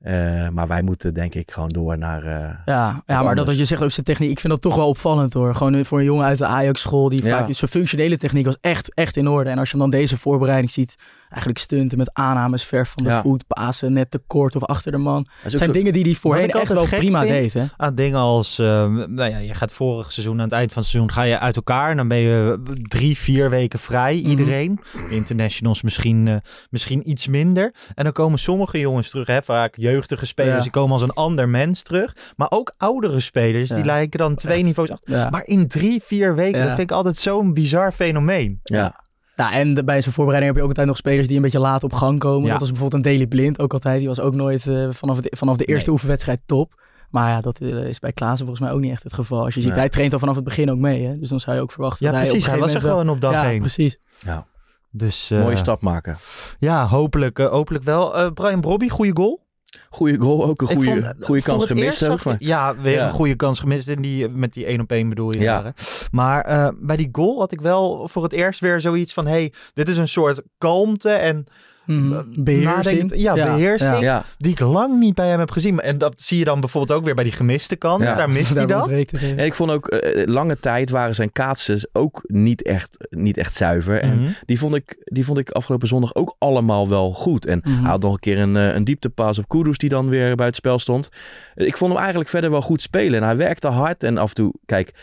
Eh, 0.00 0.48
maar 0.48 0.66
wij 0.68 0.82
moeten 0.82 1.14
denk 1.14 1.34
ik 1.34 1.50
gewoon 1.50 1.68
door 1.68 1.98
naar... 1.98 2.22
eh, 2.24 2.30
Ja, 2.32 2.54
ja 2.64 3.02
maar 3.06 3.16
anders. 3.18 3.36
dat 3.36 3.46
wat 3.46 3.58
je 3.58 3.64
zegt 3.64 3.80
over 3.80 3.92
zijn 3.92 4.06
techniek, 4.06 4.30
ik 4.30 4.40
vind 4.40 4.52
dat 4.52 4.62
toch 4.62 4.76
wel 4.76 4.88
opvallend 4.88 5.32
hoor. 5.32 5.54
Gewoon 5.54 5.84
voor 5.84 5.98
een 5.98 6.04
jongen 6.04 6.26
uit 6.26 6.38
de 6.38 6.46
Ajax-school, 6.46 7.08
die 7.08 7.24
Ja. 7.24 7.38
vaak 7.38 7.52
zijn 7.52 7.70
functionele 7.70 8.16
techniek 8.18 8.44
was 8.44 8.56
echt, 8.60 8.94
echt 8.94 9.16
in 9.16 9.28
orde. 9.28 9.50
En 9.50 9.58
als 9.58 9.70
je 9.70 9.76
dan 9.78 9.90
deze 9.90 10.18
voorbereiding 10.18 10.70
ziet, 10.70 10.96
eigenlijk 11.28 11.58
stunten 11.58 11.98
met 11.98 12.10
aannames 12.12 12.64
ver 12.64 12.86
van 12.86 13.04
de 13.04 13.10
Ja. 13.10 13.20
voet, 13.20 13.46
pasen 13.46 13.92
net 13.92 14.10
te 14.10 14.20
kort 14.26 14.56
of 14.56 14.62
achter 14.64 14.92
de 14.92 14.98
man. 14.98 15.26
Het 15.42 15.52
zijn 15.52 15.64
zo- 15.64 15.72
dingen 15.72 15.92
die 15.92 16.02
hij 16.04 16.14
voorheen 16.14 16.44
echt 16.50 16.54
altijd 16.70 16.90
wel 16.90 16.98
prima 16.98 17.20
vind 17.20 17.32
deed. 17.32 17.52
Hè? 17.52 17.64
Aan 17.76 17.94
dingen 17.94 18.18
als, 18.18 18.58
eh, 18.58 18.66
nou 18.86 19.30
ja, 19.30 19.38
je 19.38 19.54
gaat 19.54 19.72
vorig 19.72 20.12
seizoen, 20.12 20.36
aan 20.38 20.44
het 20.44 20.52
eind 20.52 20.72
van 20.72 20.82
het 20.82 20.90
seizoen, 20.90 21.12
ga 21.12 21.22
je 21.22 21.38
uit 21.38 21.56
elkaar. 21.56 21.90
En 21.90 21.96
dan 21.96 22.08
ben 22.08 22.18
je 22.18 22.60
drie, 22.82 23.16
vier 23.18 23.50
weken 23.50 23.78
vrij, 23.78 24.16
Mhm. 24.16 24.28
iedereen. 24.30 24.80
De 25.08 25.14
internationals 25.14 25.82
misschien, 25.82 26.28
eh, 26.28 26.36
misschien 26.70 27.10
iets 27.10 27.26
minder. 27.28 27.74
En 27.94 28.04
dan 28.04 28.12
komen 28.12 28.38
sommige 28.38 28.78
jongens 28.78 29.10
terug, 29.10 29.26
hè, 29.26 29.42
vaak 29.42 29.76
jeugdige 29.76 30.26
spelers, 30.26 30.56
Ja. 30.56 30.62
die 30.62 30.70
komen 30.70 30.92
als 30.92 31.02
een 31.02 31.10
ander 31.12 31.48
mens 31.48 31.82
terug. 31.82 32.16
Maar 32.36 32.50
ook 32.50 32.74
oudere 32.76 33.20
spelers, 33.20 33.70
die 33.70 33.84
lijken 33.84 34.18
dan 34.18 34.34
twee 34.34 34.62
niveaus 34.62 34.90
achter. 34.90 35.16
Ja. 35.16 35.30
Maar 35.30 35.44
in 35.46 35.68
drie, 35.68 36.02
vier 36.04 36.34
weken, 36.34 36.58
Ja. 36.60 36.66
dat 36.66 36.74
vind 36.76 36.90
ik 36.90 36.96
altijd 36.96 37.16
zo'n 37.16 37.54
bizar 37.54 37.92
fenomeen. 37.92 38.60
Ja. 38.62 39.04
Ja, 39.36 39.52
en 39.52 39.74
de- 39.74 39.84
bij 39.84 40.00
zijn 40.00 40.14
voorbereiding 40.14 40.46
heb 40.54 40.56
je 40.56 40.62
ook 40.62 40.76
altijd 40.78 40.86
nog 40.86 40.96
spelers 40.96 41.26
die 41.26 41.36
een 41.36 41.42
beetje 41.42 41.58
laat 41.58 41.84
op 41.84 41.92
gang 41.92 42.18
komen. 42.18 42.44
Ja. 42.44 42.50
Dat 42.50 42.60
was 42.60 42.70
bijvoorbeeld 42.70 43.04
een 43.04 43.10
Daily 43.10 43.26
Blind 43.26 43.60
ook 43.60 43.72
altijd. 43.72 43.98
Die 43.98 44.08
was 44.08 44.20
ook 44.20 44.34
nooit 44.34 44.66
eh, 44.66 44.88
vanaf, 44.90 45.20
de, 45.20 45.32
vanaf 45.36 45.56
de 45.56 45.64
eerste 45.64 45.84
Nee. 45.84 45.92
oefenwedstrijd 45.92 46.40
top. 46.46 46.84
Maar 47.10 47.30
ja, 47.30 47.40
dat 47.40 47.60
eh, 47.60 47.68
is 47.88 47.98
bij 47.98 48.12
Klaassen 48.12 48.46
volgens 48.46 48.66
mij 48.66 48.74
ook 48.76 48.80
niet 48.82 48.90
echt 48.92 49.02
het 49.02 49.12
geval. 49.14 49.44
Als 49.44 49.54
je 49.54 49.60
ziet, 49.60 49.70
Nee. 49.70 49.78
hij 49.78 49.88
traint 49.88 50.12
al 50.12 50.18
vanaf 50.18 50.34
het 50.34 50.44
begin 50.44 50.70
ook 50.70 50.78
mee. 50.78 51.06
Hè? 51.06 51.18
Dus 51.18 51.28
dan 51.28 51.40
zou 51.40 51.56
je 51.56 51.62
ook 51.62 51.72
verwachten 51.72 52.06
Ja, 52.06 52.12
dat 52.12 52.20
precies. 52.20 52.42
hij 52.46 52.52
Hij 52.54 52.62
op 52.62 52.66
een 52.68 52.72
was 52.74 52.82
er 52.82 52.88
gegeven 52.90 53.00
gewoon 53.08 53.16
op 53.16 53.32
dag 53.32 53.42
wel-. 53.42 53.52
Ja, 53.52 53.58
precies. 53.60 53.98
ja. 54.24 54.46
Dus, 54.90 55.30
eh, 55.30 55.40
Mooie 55.40 55.56
stap 55.56 55.82
maken. 55.82 56.16
Ja, 56.58 56.86
hopelijk, 56.86 57.38
eh, 57.38 57.46
hopelijk 57.46 57.84
wel. 57.84 58.16
Eh, 58.16 58.30
Brian 58.32 58.60
Brobby, 58.60 58.88
goede 58.88 59.16
goal. 59.16 59.45
Goede 59.90 60.18
goal, 60.18 60.44
ook 60.44 60.60
een 60.60 60.66
goede, 60.66 61.14
goede 61.20 61.42
kans 61.42 61.64
gemist 61.64 62.08
ook. 62.08 62.24
Maar. 62.24 62.36
Ja, 62.38 62.76
weer 62.76 62.92
Ja. 62.92 63.04
een 63.04 63.10
goede 63.10 63.34
kans 63.36 63.58
gemist. 63.60 63.88
En 63.88 64.02
die, 64.02 64.28
met 64.28 64.52
die 64.52 64.66
1 64.66 64.80
op 64.80 64.90
1 64.92 65.08
bedoel 65.08 65.32
je. 65.32 65.38
Ja. 65.40 65.62
daar, 65.62 65.64
hè? 65.76 65.82
Maar 66.10 66.44
eh, 66.44 66.68
bij 66.80 66.96
die 66.96 67.08
goal 67.12 67.38
had 67.38 67.52
ik 67.52 67.60
wel 67.60 68.08
voor 68.08 68.22
het 68.22 68.32
eerst 68.32 68.60
weer 68.60 68.80
zoiets 68.80 69.12
van... 69.12 69.26
hey, 69.26 69.52
dit 69.74 69.88
is 69.88 69.96
een 69.96 70.08
soort 70.08 70.42
kalmte 70.58 71.10
en 71.10 71.46
Mhm. 71.86 72.22
Beheersing. 72.44 73.12
Ja, 73.14 73.34
beheersing. 73.34 73.90
ja. 73.92 74.00
Ja. 74.00 74.24
Die 74.38 74.52
ik 74.52 74.60
lang 74.60 74.98
niet 74.98 75.14
bij 75.14 75.28
hem 75.28 75.38
heb 75.38 75.50
gezien. 75.50 75.80
En 75.80 75.98
dat 75.98 76.20
zie 76.20 76.38
je 76.38 76.44
dan 76.44 76.60
bijvoorbeeld 76.60 76.98
ook 76.98 77.04
weer 77.04 77.14
bij 77.14 77.24
die 77.24 77.32
gemiste 77.32 77.76
kans. 77.76 78.02
Ja. 78.02 78.14
Daar 78.14 78.30
mist 78.30 78.54
hij 78.54 78.66
dat. 78.66 78.88
En 78.88 79.38
ik 79.38 79.54
vond 79.54 79.70
ook, 79.70 79.86
eh, 79.88 80.26
lange 80.26 80.58
tijd 80.60 80.90
waren 80.90 81.14
zijn 81.14 81.32
kaatsen 81.32 81.88
ook 81.92 82.22
niet 82.26 82.62
echt, 82.62 83.06
niet 83.10 83.36
echt 83.36 83.54
zuiver. 83.56 84.00
En 84.00 84.20
Mhm. 84.22 84.30
die, 84.46 84.58
vond 84.58 84.74
ik, 84.74 84.96
die 85.04 85.24
vond 85.24 85.38
ik 85.38 85.50
afgelopen 85.50 85.88
zondag 85.88 86.14
ook 86.14 86.34
allemaal 86.38 86.88
wel 86.88 87.12
goed. 87.12 87.46
En 87.46 87.60
Mhm. 87.64 87.80
hij 87.80 87.90
had 87.90 88.02
nog 88.02 88.12
een 88.12 88.18
keer 88.18 88.38
een, 88.38 88.56
eh, 88.56 88.74
een 88.74 88.84
dieptepaas 88.84 89.38
op 89.38 89.48
Kudus 89.48 89.78
die 89.78 89.88
dan 89.88 90.08
weer 90.08 90.34
bij 90.36 90.46
het 90.46 90.56
spel 90.56 90.78
stond. 90.78 91.08
Ik 91.54 91.76
vond 91.76 91.90
hem 91.92 92.00
eigenlijk 92.00 92.30
verder 92.30 92.50
wel 92.50 92.62
goed 92.62 92.82
spelen. 92.82 93.20
En 93.20 93.26
hij 93.26 93.36
werkte 93.36 93.68
hard. 93.68 94.02
En 94.02 94.18
af 94.18 94.28
en 94.28 94.34
toe, 94.34 94.52
kijk, 94.66 94.94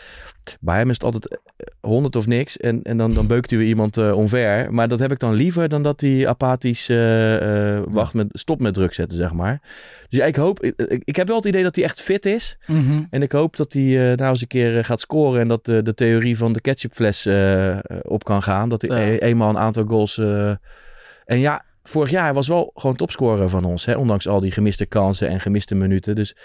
bij 0.60 0.76
hem 0.76 0.88
is 0.88 0.94
het 0.94 1.04
altijd 1.04 1.38
100 1.80 2.16
of 2.16 2.26
niks. 2.26 2.56
En, 2.56 2.82
en 2.82 2.96
dan, 2.96 3.14
dan 3.14 3.26
beukt 3.26 3.50
hij 3.50 3.58
weer 3.58 3.68
iemand 3.68 3.96
eh 3.96 4.16
onver. 4.16 4.74
Maar 4.74 4.88
dat 4.88 4.98
heb 4.98 5.12
ik 5.12 5.18
dan 5.18 5.34
liever 5.34 5.68
dan 5.68 5.82
dat 5.82 6.00
hij 6.00 6.28
apathisch 6.28 6.88
eh, 6.88 7.76
eh, 7.76 7.82
wacht 7.88 8.14
met, 8.14 8.26
stop 8.30 8.60
met 8.60 8.74
druk 8.74 8.94
zetten, 8.94 9.18
zeg 9.18 9.32
maar. 9.32 9.60
Dus 10.08 10.18
ja, 10.18 10.24
ik 10.24 10.36
hoop, 10.36 10.62
ik, 10.62 11.02
ik, 11.04 11.16
heb 11.16 11.26
wel 11.26 11.36
het 11.36 11.44
idee 11.44 11.62
dat 11.62 11.74
hij 11.74 11.84
echt 11.84 12.00
fit 12.00 12.26
is. 12.26 12.58
Mhm. 12.66 13.02
En 13.10 13.22
ik 13.22 13.32
hoop 13.32 13.56
dat 13.56 13.72
hij 13.72 14.14
nou 14.14 14.30
eens 14.30 14.40
een 14.40 14.46
keer 14.46 14.84
gaat 14.84 15.00
scoren 15.00 15.40
en 15.40 15.48
dat 15.48 15.64
de 15.64 15.94
theorie 15.94 16.36
van 16.36 16.52
de 16.52 16.60
ketchupfles 16.60 17.28
op 18.02 18.24
kan 18.24 18.42
gaan. 18.42 18.68
Dat 18.68 18.82
hij 18.82 19.12
e- 19.12 19.18
eenmaal 19.18 19.48
een 19.48 19.58
aantal 19.58 19.84
goals... 19.84 20.18
en 21.24 21.38
ja, 21.38 21.64
vorig 21.82 22.10
jaar 22.10 22.34
was 22.34 22.48
wel 22.48 22.70
gewoon 22.74 22.96
topscorer 22.96 23.48
van 23.48 23.64
ons. 23.64 23.84
Hè? 23.84 23.94
Ondanks 23.94 24.28
al 24.28 24.40
die 24.40 24.50
gemiste 24.50 24.86
kansen 24.86 25.28
en 25.28 25.40
gemiste 25.40 25.74
minuten. 25.74 26.14
Dus... 26.14 26.36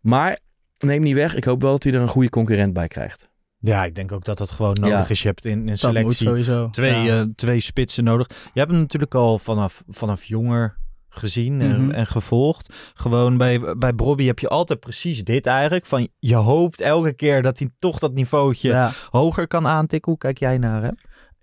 Maar 0.00 0.38
neem 0.78 1.02
niet 1.02 1.14
weg. 1.14 1.34
Ik 1.34 1.44
hoop 1.44 1.62
wel 1.62 1.70
dat 1.70 1.82
hij 1.82 1.92
er 1.92 2.00
een 2.00 2.08
goede 2.08 2.28
concurrent 2.28 2.72
bij 2.72 2.88
krijgt. 2.88 3.32
Ja, 3.66 3.84
ik 3.84 3.94
denk 3.94 4.12
ook 4.12 4.24
dat 4.24 4.38
dat 4.38 4.50
gewoon 4.50 4.76
nodig 4.80 4.98
Ja. 4.98 5.08
is. 5.08 5.22
Je 5.22 5.28
hebt 5.28 5.44
in 5.44 5.68
een 5.68 5.78
selectie 5.78 6.26
sowieso. 6.26 6.70
twee, 6.70 7.02
Ja. 7.02 7.16
eh, 7.18 7.24
twee 7.36 7.60
spitsen 7.60 8.04
nodig. 8.04 8.26
Je 8.52 8.58
hebt 8.60 8.70
hem 8.70 8.80
natuurlijk 8.80 9.14
al 9.14 9.38
vanaf, 9.38 9.82
vanaf 9.88 10.24
jonger 10.24 10.76
gezien 11.08 11.60
en, 11.60 11.82
Mhm. 11.84 11.90
en 11.90 12.06
gevolgd. 12.06 12.74
Gewoon 12.94 13.36
bij, 13.36 13.76
bij 13.78 13.94
Bobby 13.94 14.24
heb 14.26 14.38
je 14.38 14.48
altijd 14.48 14.80
precies 14.80 15.24
dit 15.24 15.46
eigenlijk. 15.46 15.86
Van 15.86 16.08
je 16.18 16.34
hoopt 16.34 16.80
elke 16.80 17.12
keer 17.12 17.42
dat 17.42 17.58
hij 17.58 17.68
toch 17.78 17.98
dat 17.98 18.12
niveautje 18.14 18.68
Ja. 18.68 18.90
hoger 19.10 19.46
kan 19.46 19.66
aantikken. 19.66 20.10
Hoe 20.10 20.20
kijk 20.20 20.38
jij 20.38 20.58
naar 20.58 20.82
hem? 20.82 20.94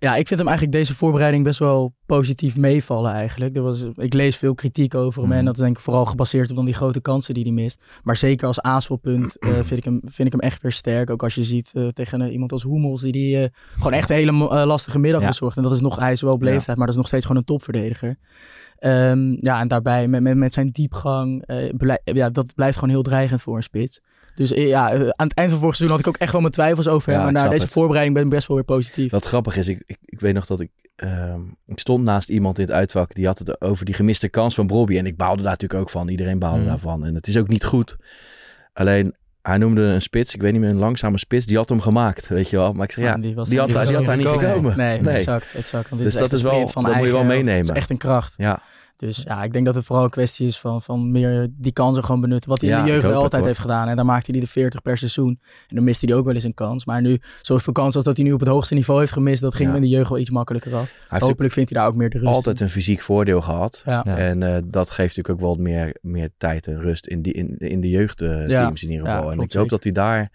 Ja, 0.02 0.16
ik 0.16 0.26
vind 0.26 0.38
hem 0.40 0.48
eigenlijk 0.48 0.76
deze 0.78 0.94
voorbereiding 0.94 1.44
best 1.44 1.58
wel 1.58 1.94
positief 2.06 2.56
meevallen 2.56 3.12
eigenlijk. 3.12 3.56
Er 3.56 3.62
was, 3.62 3.84
ik 3.96 4.12
lees 4.14 4.36
veel 4.36 4.54
kritiek 4.54 4.94
over 4.94 5.20
hem 5.20 5.28
Mhm. 5.30 5.38
en 5.38 5.44
dat 5.44 5.54
is 5.54 5.60
denk 5.60 5.76
ik 5.76 5.82
vooral 5.82 6.04
gebaseerd 6.04 6.50
op 6.50 6.56
dan 6.56 6.64
die 6.64 6.74
grote 6.74 7.00
kansen 7.00 7.34
die 7.34 7.42
hij 7.42 7.52
mist. 7.52 7.82
Maar 8.02 8.16
zeker 8.16 8.46
als 8.46 8.60
aanspelpunt 8.60 9.36
eh, 9.38 9.50
vind, 9.52 9.70
ik 9.72 9.84
hem, 9.84 10.00
vind 10.04 10.26
ik 10.26 10.32
hem 10.32 10.40
echt 10.40 10.62
weer 10.62 10.72
sterk. 10.72 11.10
Ook 11.10 11.22
als 11.22 11.34
je 11.34 11.44
ziet 11.44 11.70
eh, 11.74 11.88
tegen 11.88 12.22
eh, 12.22 12.32
iemand 12.32 12.52
als 12.52 12.62
Hummels 12.62 13.00
die 13.00 13.12
die 13.12 13.48
gewoon 13.74 13.92
echt 13.92 14.10
een 14.10 14.16
hele 14.16 14.32
lastige 14.66 14.98
middag 14.98 15.20
Ja. 15.20 15.26
bezorgt. 15.26 15.56
En 15.56 15.62
dat 15.62 15.72
is 15.72 15.80
nog, 15.80 15.98
hij 15.98 16.12
is 16.12 16.20
wel 16.20 16.32
op 16.32 16.42
leeftijd, 16.42 16.76
maar 16.76 16.86
dat 16.86 16.94
is 16.94 17.00
nog 17.00 17.06
steeds 17.06 17.24
gewoon 17.26 17.40
een 17.40 17.46
topverdediger. 17.46 18.16
Ehm, 18.82 19.36
ja, 19.40 19.60
en 19.60 19.68
daarbij 19.68 20.08
met, 20.08 20.20
met, 20.22 20.36
met 20.36 20.52
zijn 20.52 20.70
diepgang, 20.70 21.46
eh, 21.46 21.68
blij- 21.76 22.00
ja, 22.04 22.30
dat 22.30 22.54
blijft 22.54 22.74
gewoon 22.78 22.94
heel 22.94 23.02
dreigend 23.02 23.42
voor 23.42 23.56
een 23.56 23.62
spits. 23.62 24.00
Dus 24.34 24.52
eh, 24.52 24.66
ja, 24.68 24.90
eh, 24.92 25.00
aan 25.00 25.26
het 25.26 25.34
eind 25.36 25.50
van 25.50 25.60
vorig 25.60 25.76
seizoen 25.76 25.96
had 25.96 26.06
ik 26.06 26.12
ook 26.14 26.20
echt 26.20 26.32
wel 26.32 26.40
mijn 26.40 26.52
twijfels 26.52 26.88
over 26.88 27.08
hem. 27.12 27.18
Ja, 27.18 27.24
maar 27.24 27.32
na 27.42 27.48
deze 27.48 27.64
het. 27.64 27.72
voorbereiding 27.72 28.16
ben 28.16 28.24
ik 28.24 28.30
best 28.30 28.46
wel 28.46 28.56
weer 28.56 28.66
positief. 28.66 29.10
Wat 29.10 29.24
grappig 29.24 29.56
is, 29.56 29.68
ik, 29.68 29.82
ik, 29.86 29.96
ik 30.04 30.20
weet 30.20 30.34
nog 30.34 30.46
dat 30.46 30.60
ik... 30.60 30.70
ehm, 30.96 31.40
ik 31.66 31.78
stond 31.78 32.04
naast 32.04 32.28
iemand 32.28 32.58
in 32.58 32.64
het 32.64 32.72
uitvak 32.74 33.14
die 33.14 33.26
had 33.26 33.38
het 33.38 33.60
over 33.60 33.84
die 33.84 33.94
gemiste 33.94 34.28
kans 34.28 34.54
van 34.54 34.66
Bobby. 34.66 34.98
En 34.98 35.06
ik 35.06 35.16
baalde 35.16 35.42
daar 35.42 35.50
natuurlijk 35.50 35.80
ook 35.80 35.90
van. 35.90 36.08
Iedereen 36.08 36.38
baalde 36.38 36.58
Mhm. 36.58 36.68
daarvan. 36.68 37.04
En 37.04 37.14
het 37.14 37.26
is 37.26 37.36
ook 37.38 37.48
niet 37.48 37.64
goed. 37.64 37.96
Alleen, 38.72 39.14
hij 39.42 39.58
noemde 39.58 39.82
een 39.82 40.02
spits. 40.02 40.34
Ik 40.34 40.40
weet 40.40 40.52
niet 40.52 40.60
meer, 40.60 40.70
een 40.70 40.76
langzame 40.76 41.18
spits. 41.18 41.46
Die 41.46 41.56
had 41.56 41.68
hem 41.68 41.80
gemaakt, 41.80 42.28
weet 42.28 42.50
je 42.50 42.56
wel. 42.56 42.72
Maar 42.72 42.84
ik 42.84 42.92
zeg, 42.92 43.04
ja, 43.04 43.10
Ja, 43.10 43.18
die 43.18 43.34
was 43.34 43.48
die, 43.48 43.58
had, 43.58 43.68
niet 43.68 43.76
die 43.86 43.94
had 43.96 44.04
daar 44.04 44.16
niet 44.16 44.26
gekomen. 44.26 44.76
Nee, 44.76 45.00
Nee. 45.00 45.14
exact, 45.16 45.54
exact. 45.54 45.88
Want 45.88 46.02
dit 46.02 46.12
Dus 46.12 46.14
is 46.14 46.28
dat 46.28 46.32
is 46.32 46.42
wel- 46.42 46.68
van 46.68 46.84
dat 46.84 46.94
moet 46.96 47.06
je 47.06 47.12
wel 47.12 47.24
meenemen. 47.24 47.56
Het 47.56 47.68
is 47.68 47.76
echt 47.76 47.90
een 47.90 47.96
kracht. 47.96 48.34
Ja, 48.36 48.62
Dus 49.06 49.22
ja, 49.26 49.42
ik 49.42 49.52
denk 49.52 49.66
dat 49.66 49.74
het 49.74 49.84
vooral 49.84 50.04
een 50.04 50.10
kwestie 50.10 50.46
is 50.46 50.58
van, 50.58 50.82
van 50.82 51.10
meer 51.10 51.48
die 51.56 51.72
kansen 51.72 52.04
gewoon 52.04 52.20
benutten. 52.20 52.50
Wat 52.50 52.60
hij 52.60 52.70
Ja, 52.70 52.78
in 52.78 52.84
de 52.84 52.90
jeugd 52.90 53.06
wel 53.06 53.22
altijd 53.22 53.44
heeft 53.44 53.58
gedaan. 53.58 53.88
En 53.88 53.96
dan 53.96 54.06
maakte 54.06 54.30
hij 54.30 54.40
de 54.40 54.46
40 54.46 54.82
per 54.82 54.98
seizoen. 54.98 55.40
En 55.68 55.76
dan 55.76 55.84
miste 55.84 56.06
hij 56.06 56.14
ook 56.14 56.24
wel 56.24 56.34
eens 56.34 56.44
een 56.44 56.54
kans. 56.54 56.84
Maar 56.84 57.00
nu, 57.02 57.20
zoveel 57.40 57.72
kansen 57.72 57.94
als 57.96 58.04
dat 58.04 58.16
hij 58.16 58.24
nu 58.26 58.32
op 58.32 58.40
het 58.40 58.48
hoogste 58.48 58.74
niveau 58.74 59.00
heeft 59.00 59.12
gemist, 59.12 59.42
dat 59.42 59.54
ging 59.54 59.68
Ja. 59.70 59.74
in 59.76 59.82
de 59.82 59.88
jeugd 59.88 60.08
wel 60.08 60.18
iets 60.18 60.30
makkelijker 60.30 60.74
af. 60.74 60.92
hij 61.08 61.18
Hopelijk 61.22 61.52
vindt 61.52 61.70
hij 61.70 61.78
daar 61.80 61.88
ook 61.88 61.94
meer 61.96 62.10
de 62.10 62.18
rust 62.18 62.34
altijd 62.34 62.58
in. 62.60 62.64
een 62.64 62.70
fysiek 62.70 63.00
voordeel 63.00 63.40
gehad. 63.40 63.82
Ja. 63.86 64.02
Ja. 64.06 64.16
En 64.16 64.42
eh, 64.42 64.56
dat 64.64 64.90
geeft 64.90 65.16
natuurlijk 65.16 65.28
ook 65.34 65.40
wel 65.40 65.48
wat 65.48 65.58
meer, 65.58 65.96
meer 66.00 66.30
tijd 66.38 66.66
en 66.66 66.78
rust 66.80 67.06
in, 67.06 67.22
die, 67.22 67.32
in, 67.32 67.56
in 67.58 67.80
de 67.80 67.88
jeugdteams 67.88 68.50
Ja. 68.50 68.68
in 68.68 68.90
ieder 68.90 69.06
Ja, 69.06 69.12
geval. 69.12 69.26
en 69.26 69.32
ik 69.32 69.38
hoop 69.40 69.50
zeker. 69.50 69.68
dat 69.68 69.82
hij 69.82 69.92
daar 69.92 70.30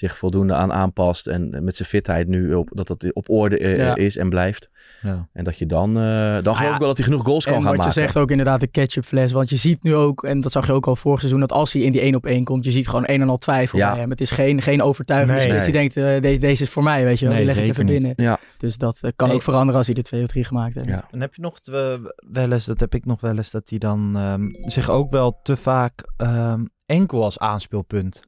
zich 0.00 0.18
voldoende 0.18 0.54
aan 0.54 0.72
aanpast. 0.72 1.26
En 1.26 1.64
met 1.64 1.76
zijn 1.76 1.88
fitheid 1.88 2.28
nu 2.28 2.54
op, 2.54 2.68
dat 2.72 2.86
dat 2.86 3.12
op 3.12 3.28
orde 3.30 3.58
eh, 3.58 3.76
Ja. 3.76 3.94
is 3.94 4.16
en 4.16 4.28
blijft. 4.28 4.70
Ja. 5.02 5.28
En 5.32 5.44
dat 5.44 5.58
je 5.58 5.66
dan, 5.66 5.88
eh, 5.98 6.02
dan 6.42 6.42
geloof 6.42 6.58
ja, 6.58 6.72
ik 6.72 6.78
wel 6.78 6.88
dat 6.88 6.96
hij 6.96 7.06
genoeg 7.06 7.24
goals 7.24 7.44
kan 7.44 7.52
En 7.54 7.60
gaan 7.60 7.68
wat 7.68 7.78
maken. 7.78 7.94
je 7.94 8.00
zegt 8.00 8.16
ook 8.16 8.30
inderdaad 8.30 8.60
de 8.60 8.66
ketchupfles. 8.66 9.32
Want 9.32 9.50
je 9.50 9.56
ziet 9.56 9.82
nu 9.82 9.94
ook, 9.94 10.24
en 10.24 10.40
dat 10.40 10.52
zag 10.52 10.66
je 10.66 10.72
ook 10.72 10.86
al 10.86 10.96
vorig 10.96 11.18
seizoen, 11.18 11.40
dat 11.40 11.52
als 11.52 11.72
hij 11.72 11.82
in 11.82 11.92
die 11.92 12.00
1 12.00 12.14
op 12.14 12.26
1 12.26 12.44
komt, 12.44 12.64
je 12.64 12.70
ziet 12.70 12.88
gewoon 12.88 13.04
een 13.06 13.20
en 13.20 13.28
al 13.28 13.38
twijfel 13.38 13.78
Ja. 13.78 13.90
bij 13.90 14.00
hem. 14.00 14.10
Het 14.10 14.20
is 14.20 14.30
geen, 14.30 14.62
geen 14.62 14.82
overtuigende 14.82 15.38
Nee. 15.40 15.48
spits 15.48 15.64
die 15.64 15.72
denkt, 15.72 15.96
eh, 15.96 16.20
deze, 16.22 16.40
deze 16.40 16.62
is 16.62 16.70
voor 16.70 16.82
mij, 16.82 17.04
weet 17.04 17.18
je 17.18 17.24
wel. 17.26 17.34
Nee, 17.34 17.44
die 17.44 17.54
leg 17.54 17.64
ik 17.64 17.70
even 17.70 17.84
niet. 17.86 17.94
binnen. 18.00 18.12
Ja. 18.16 18.38
Dus 18.58 18.78
dat 18.78 19.00
kan 19.16 19.26
Nee. 19.28 19.36
ook 19.36 19.42
veranderen 19.42 19.76
als 19.76 19.86
hij 19.86 19.96
er 19.96 20.02
twee 20.02 20.22
of 20.22 20.28
drie 20.28 20.44
gemaakt 20.44 20.74
heeft. 20.74 20.88
Ja. 20.88 21.04
En 21.10 21.20
heb 21.20 21.34
je 21.34 21.42
nog 21.42 21.60
te- 21.60 22.14
wel 22.32 22.52
eens, 22.52 22.64
dat 22.64 22.80
heb 22.80 22.94
ik 22.94 23.04
nog 23.04 23.20
wel 23.20 23.36
eens, 23.36 23.50
dat 23.50 23.68
hij 23.70 23.78
dan 23.78 24.12
ehm, 24.16 24.42
zich 24.70 24.90
ook 24.90 25.10
wel 25.10 25.40
te 25.42 25.56
vaak 25.56 25.92
ehm, 26.16 26.64
enkel 26.86 27.24
als 27.24 27.38
aanspeelpunt 27.38 28.20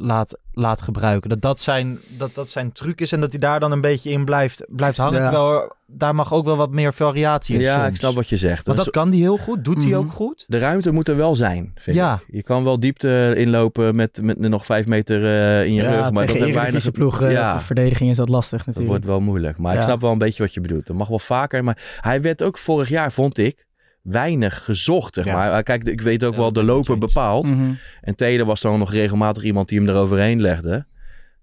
laat, 0.00 0.38
laat 0.52 0.82
gebruiken. 0.82 1.28
Dat 1.30 1.40
dat, 1.42 1.60
zijn, 1.60 1.98
dat 2.08 2.34
dat 2.34 2.50
zijn 2.50 2.72
truc 2.72 3.00
is 3.00 3.12
en 3.12 3.20
dat 3.20 3.30
hij 3.30 3.40
daar 3.40 3.60
dan 3.60 3.72
een 3.72 3.80
beetje 3.80 4.10
in 4.10 4.24
blijft, 4.24 4.64
blijft 4.68 4.96
hangen. 4.96 5.18
Ja. 5.18 5.22
Terwijl 5.22 5.52
er- 5.62 5.72
daar 5.96 6.14
mag 6.14 6.32
ook 6.32 6.44
wel 6.44 6.56
wat 6.56 6.70
meer 6.70 6.94
variatie 6.94 7.54
in 7.54 7.60
Ja, 7.60 7.74
soms. 7.76 7.88
ik 7.88 7.96
snap 7.96 8.14
wat 8.14 8.28
je 8.28 8.36
zegt. 8.36 8.66
Want 8.66 8.76
Dus 8.78 8.86
dat 8.86 8.94
kan 8.94 9.08
hij 9.08 9.18
heel 9.18 9.36
goed. 9.36 9.64
Doet 9.64 9.76
hij 9.82 9.86
Mhm. 9.92 9.94
ook 10.00 10.12
goed? 10.12 10.44
De 10.48 10.58
ruimte 10.58 10.90
moet 10.92 11.08
er 11.08 11.16
wel 11.16 11.34
zijn, 11.36 11.72
vind 11.74 11.96
Ja. 11.96 12.14
ik. 12.26 12.34
Je 12.34 12.42
kan 12.42 12.64
wel 12.64 12.80
diepte 12.80 13.32
inlopen 13.36 13.94
met, 13.96 14.20
met 14.22 14.38
nog 14.38 14.64
vijf 14.64 14.86
meter 14.86 15.24
eh, 15.24 15.64
in 15.66 15.74
je 15.74 15.82
ja, 15.82 15.90
rug. 15.90 16.10
Maar 16.10 16.26
dat 16.26 16.36
heeft 16.36 16.54
weinig... 16.54 16.90
ploeg, 16.90 17.22
uh, 17.22 17.32
Ja. 17.32 17.54
de 17.54 17.60
verdediging 17.60 18.10
is 18.10 18.16
dat 18.16 18.28
lastig 18.28 18.58
Dat 18.58 18.66
natuurlijk. 18.66 18.88
wordt 18.92 19.06
wel 19.06 19.20
moeilijk. 19.20 19.58
Maar 19.58 19.74
ik 19.76 19.82
snap 19.82 20.00
wel 20.00 20.12
een 20.12 20.18
beetje 20.18 20.42
wat 20.42 20.54
je 20.54 20.60
bedoelt. 20.60 20.86
Dat 20.86 20.96
mag 20.96 21.08
wel 21.08 21.18
vaker. 21.18 21.64
Maar 21.64 21.98
hij 22.00 22.20
werd 22.22 22.42
ook 22.42 22.58
vorig 22.58 22.88
jaar, 22.88 23.12
vond 23.12 23.38
ik, 23.38 23.66
weinig 24.02 24.64
gezocht. 24.64 25.14
Zeg 25.14 25.24
Ja. 25.24 25.34
maar. 25.34 25.62
Kijk, 25.62 25.88
ik 25.88 26.00
weet 26.00 26.24
ook 26.24 26.32
Ja, 26.34 26.38
wel 26.40 26.52
de 26.52 26.62
loper 26.64 26.98
bepaald. 26.98 27.50
Mhm. 27.50 27.72
En 28.00 28.14
Taylor 28.14 28.46
was 28.46 28.60
dan 28.60 28.78
nog 28.78 28.92
regelmatig 28.92 29.42
iemand 29.42 29.68
die 29.68 29.78
hem 29.80 29.88
eroverheen 29.88 30.40
legde. 30.40 30.86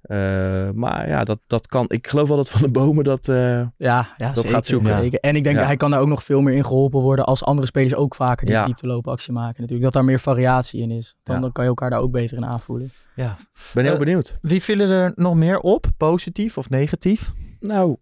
Eh, 0.01 0.69
maar 0.73 1.07
ja, 1.09 1.23
dat, 1.23 1.39
dat 1.47 1.67
kan. 1.67 1.85
Ik 1.87 2.07
geloof 2.07 2.27
wel 2.27 2.37
dat 2.37 2.49
Van 2.49 2.61
de 2.61 2.71
Bomen 2.71 3.03
dat. 3.03 3.27
eh, 3.29 3.35
Ja, 3.35 4.07
ja 4.17 4.27
Dat 4.27 4.35
zeker, 4.35 4.49
gaat 4.51 4.65
zoeken. 4.65 4.91
zeker. 5.01 5.19
En 5.19 5.35
ik 5.35 5.43
denk 5.43 5.55
Ja. 5.55 5.59
dat 5.61 5.67
hij 5.67 5.77
kan 5.77 5.91
daar 5.91 5.99
ook 5.99 6.07
nog 6.07 6.23
veel 6.23 6.41
meer 6.41 6.53
in 6.55 6.63
geholpen 6.65 6.99
worden 7.01 7.25
als 7.25 7.43
andere 7.43 7.67
spelers 7.67 7.95
ook 7.95 8.15
vaker 8.15 8.45
die 8.45 8.55
Ja. 8.55 8.65
diepteloopactie 8.65 9.33
maken. 9.33 9.53
Natuurlijk 9.61 9.81
dat 9.83 9.93
daar 9.93 10.05
meer 10.05 10.19
variatie 10.19 10.81
in 10.81 10.91
is. 10.91 11.15
Dan, 11.23 11.35
Ja. 11.35 11.41
dan 11.41 11.51
kan 11.51 11.63
je 11.63 11.69
elkaar 11.69 11.89
daar 11.89 11.99
ook 11.99 12.11
beter 12.11 12.37
in 12.37 12.45
aanvoelen. 12.45 12.91
Ja. 13.15 13.37
ben 13.73 13.83
heel 13.83 13.93
Eh, 13.93 13.99
benieuwd. 13.99 14.37
Wie 14.41 14.61
vielen 14.63 14.89
er 14.89 15.11
nog 15.15 15.35
meer 15.35 15.59
op? 15.59 15.85
Positief 15.97 16.57
of 16.57 16.69
negatief? 16.69 17.31
Nou, 17.59 17.97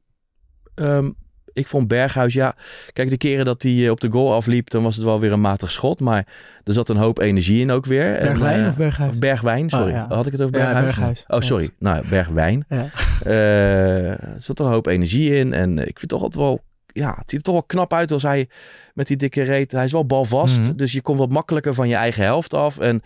ehm, 0.75 1.09
ik 1.55 1.67
vond 1.67 1.87
Berghuis, 1.87 2.33
ja... 2.33 2.55
Kijk, 2.93 3.09
de 3.09 3.17
keren 3.17 3.45
dat 3.45 3.61
hij 3.61 3.85
eh, 3.85 3.91
op 3.91 4.01
de 4.01 4.11
goal 4.11 4.33
afliep, 4.33 4.69
dan 4.69 4.83
was 4.83 4.95
het 4.95 5.05
wel 5.05 5.19
weer 5.19 5.31
een 5.31 5.41
matig 5.41 5.71
schot. 5.71 5.99
Maar 5.99 6.27
er 6.63 6.73
zat 6.73 6.89
een 6.89 6.97
hoop 6.97 7.19
energie 7.19 7.61
in 7.61 7.71
ook 7.71 7.85
weer. 7.85 8.15
En, 8.15 8.27
Bergwijn 8.27 8.61
eh, 8.61 8.67
of 8.67 8.77
Berghuis? 8.77 9.17
Bergwijn, 9.19 9.69
sorry. 9.69 9.85
Oh, 9.85 9.91
ja. 9.91 10.05
Had 10.09 10.25
ik 10.25 10.31
het 10.31 10.41
over 10.41 10.57
Ja, 10.57 10.63
Berghuis? 10.63 10.95
Berghuis. 10.95 11.25
Oh, 11.27 11.39
sorry. 11.39 11.69
Nou, 11.79 12.09
Bergwijn. 12.09 12.65
Ja. 12.69 12.89
Eh, 13.23 14.09
er 14.09 14.35
zat 14.37 14.59
er 14.59 14.65
een 14.65 14.71
hoop 14.71 14.87
energie 14.87 15.35
in. 15.35 15.53
En 15.53 15.87
ik 15.87 15.99
vind 15.99 16.11
toch 16.11 16.21
altijd 16.21 16.43
wel... 16.43 16.63
Ja, 16.95 17.09
het 17.09 17.29
ziet 17.29 17.39
er 17.39 17.45
toch 17.45 17.53
wel 17.53 17.63
knap 17.63 17.93
uit 17.93 18.11
als 18.11 18.23
hij 18.23 18.49
met 18.93 19.07
die 19.07 19.17
dikke 19.17 19.41
reet... 19.41 19.71
Hij 19.71 19.85
is 19.85 19.91
wel 19.91 20.05
balvast, 20.05 20.59
Mhm. 20.59 20.75
dus 20.75 20.91
je 20.91 21.01
komt 21.01 21.19
wat 21.19 21.29
makkelijker 21.29 21.73
van 21.73 21.87
je 21.87 21.95
eigen 21.95 22.23
helft 22.23 22.53
af. 22.53 22.79
En 22.79 23.01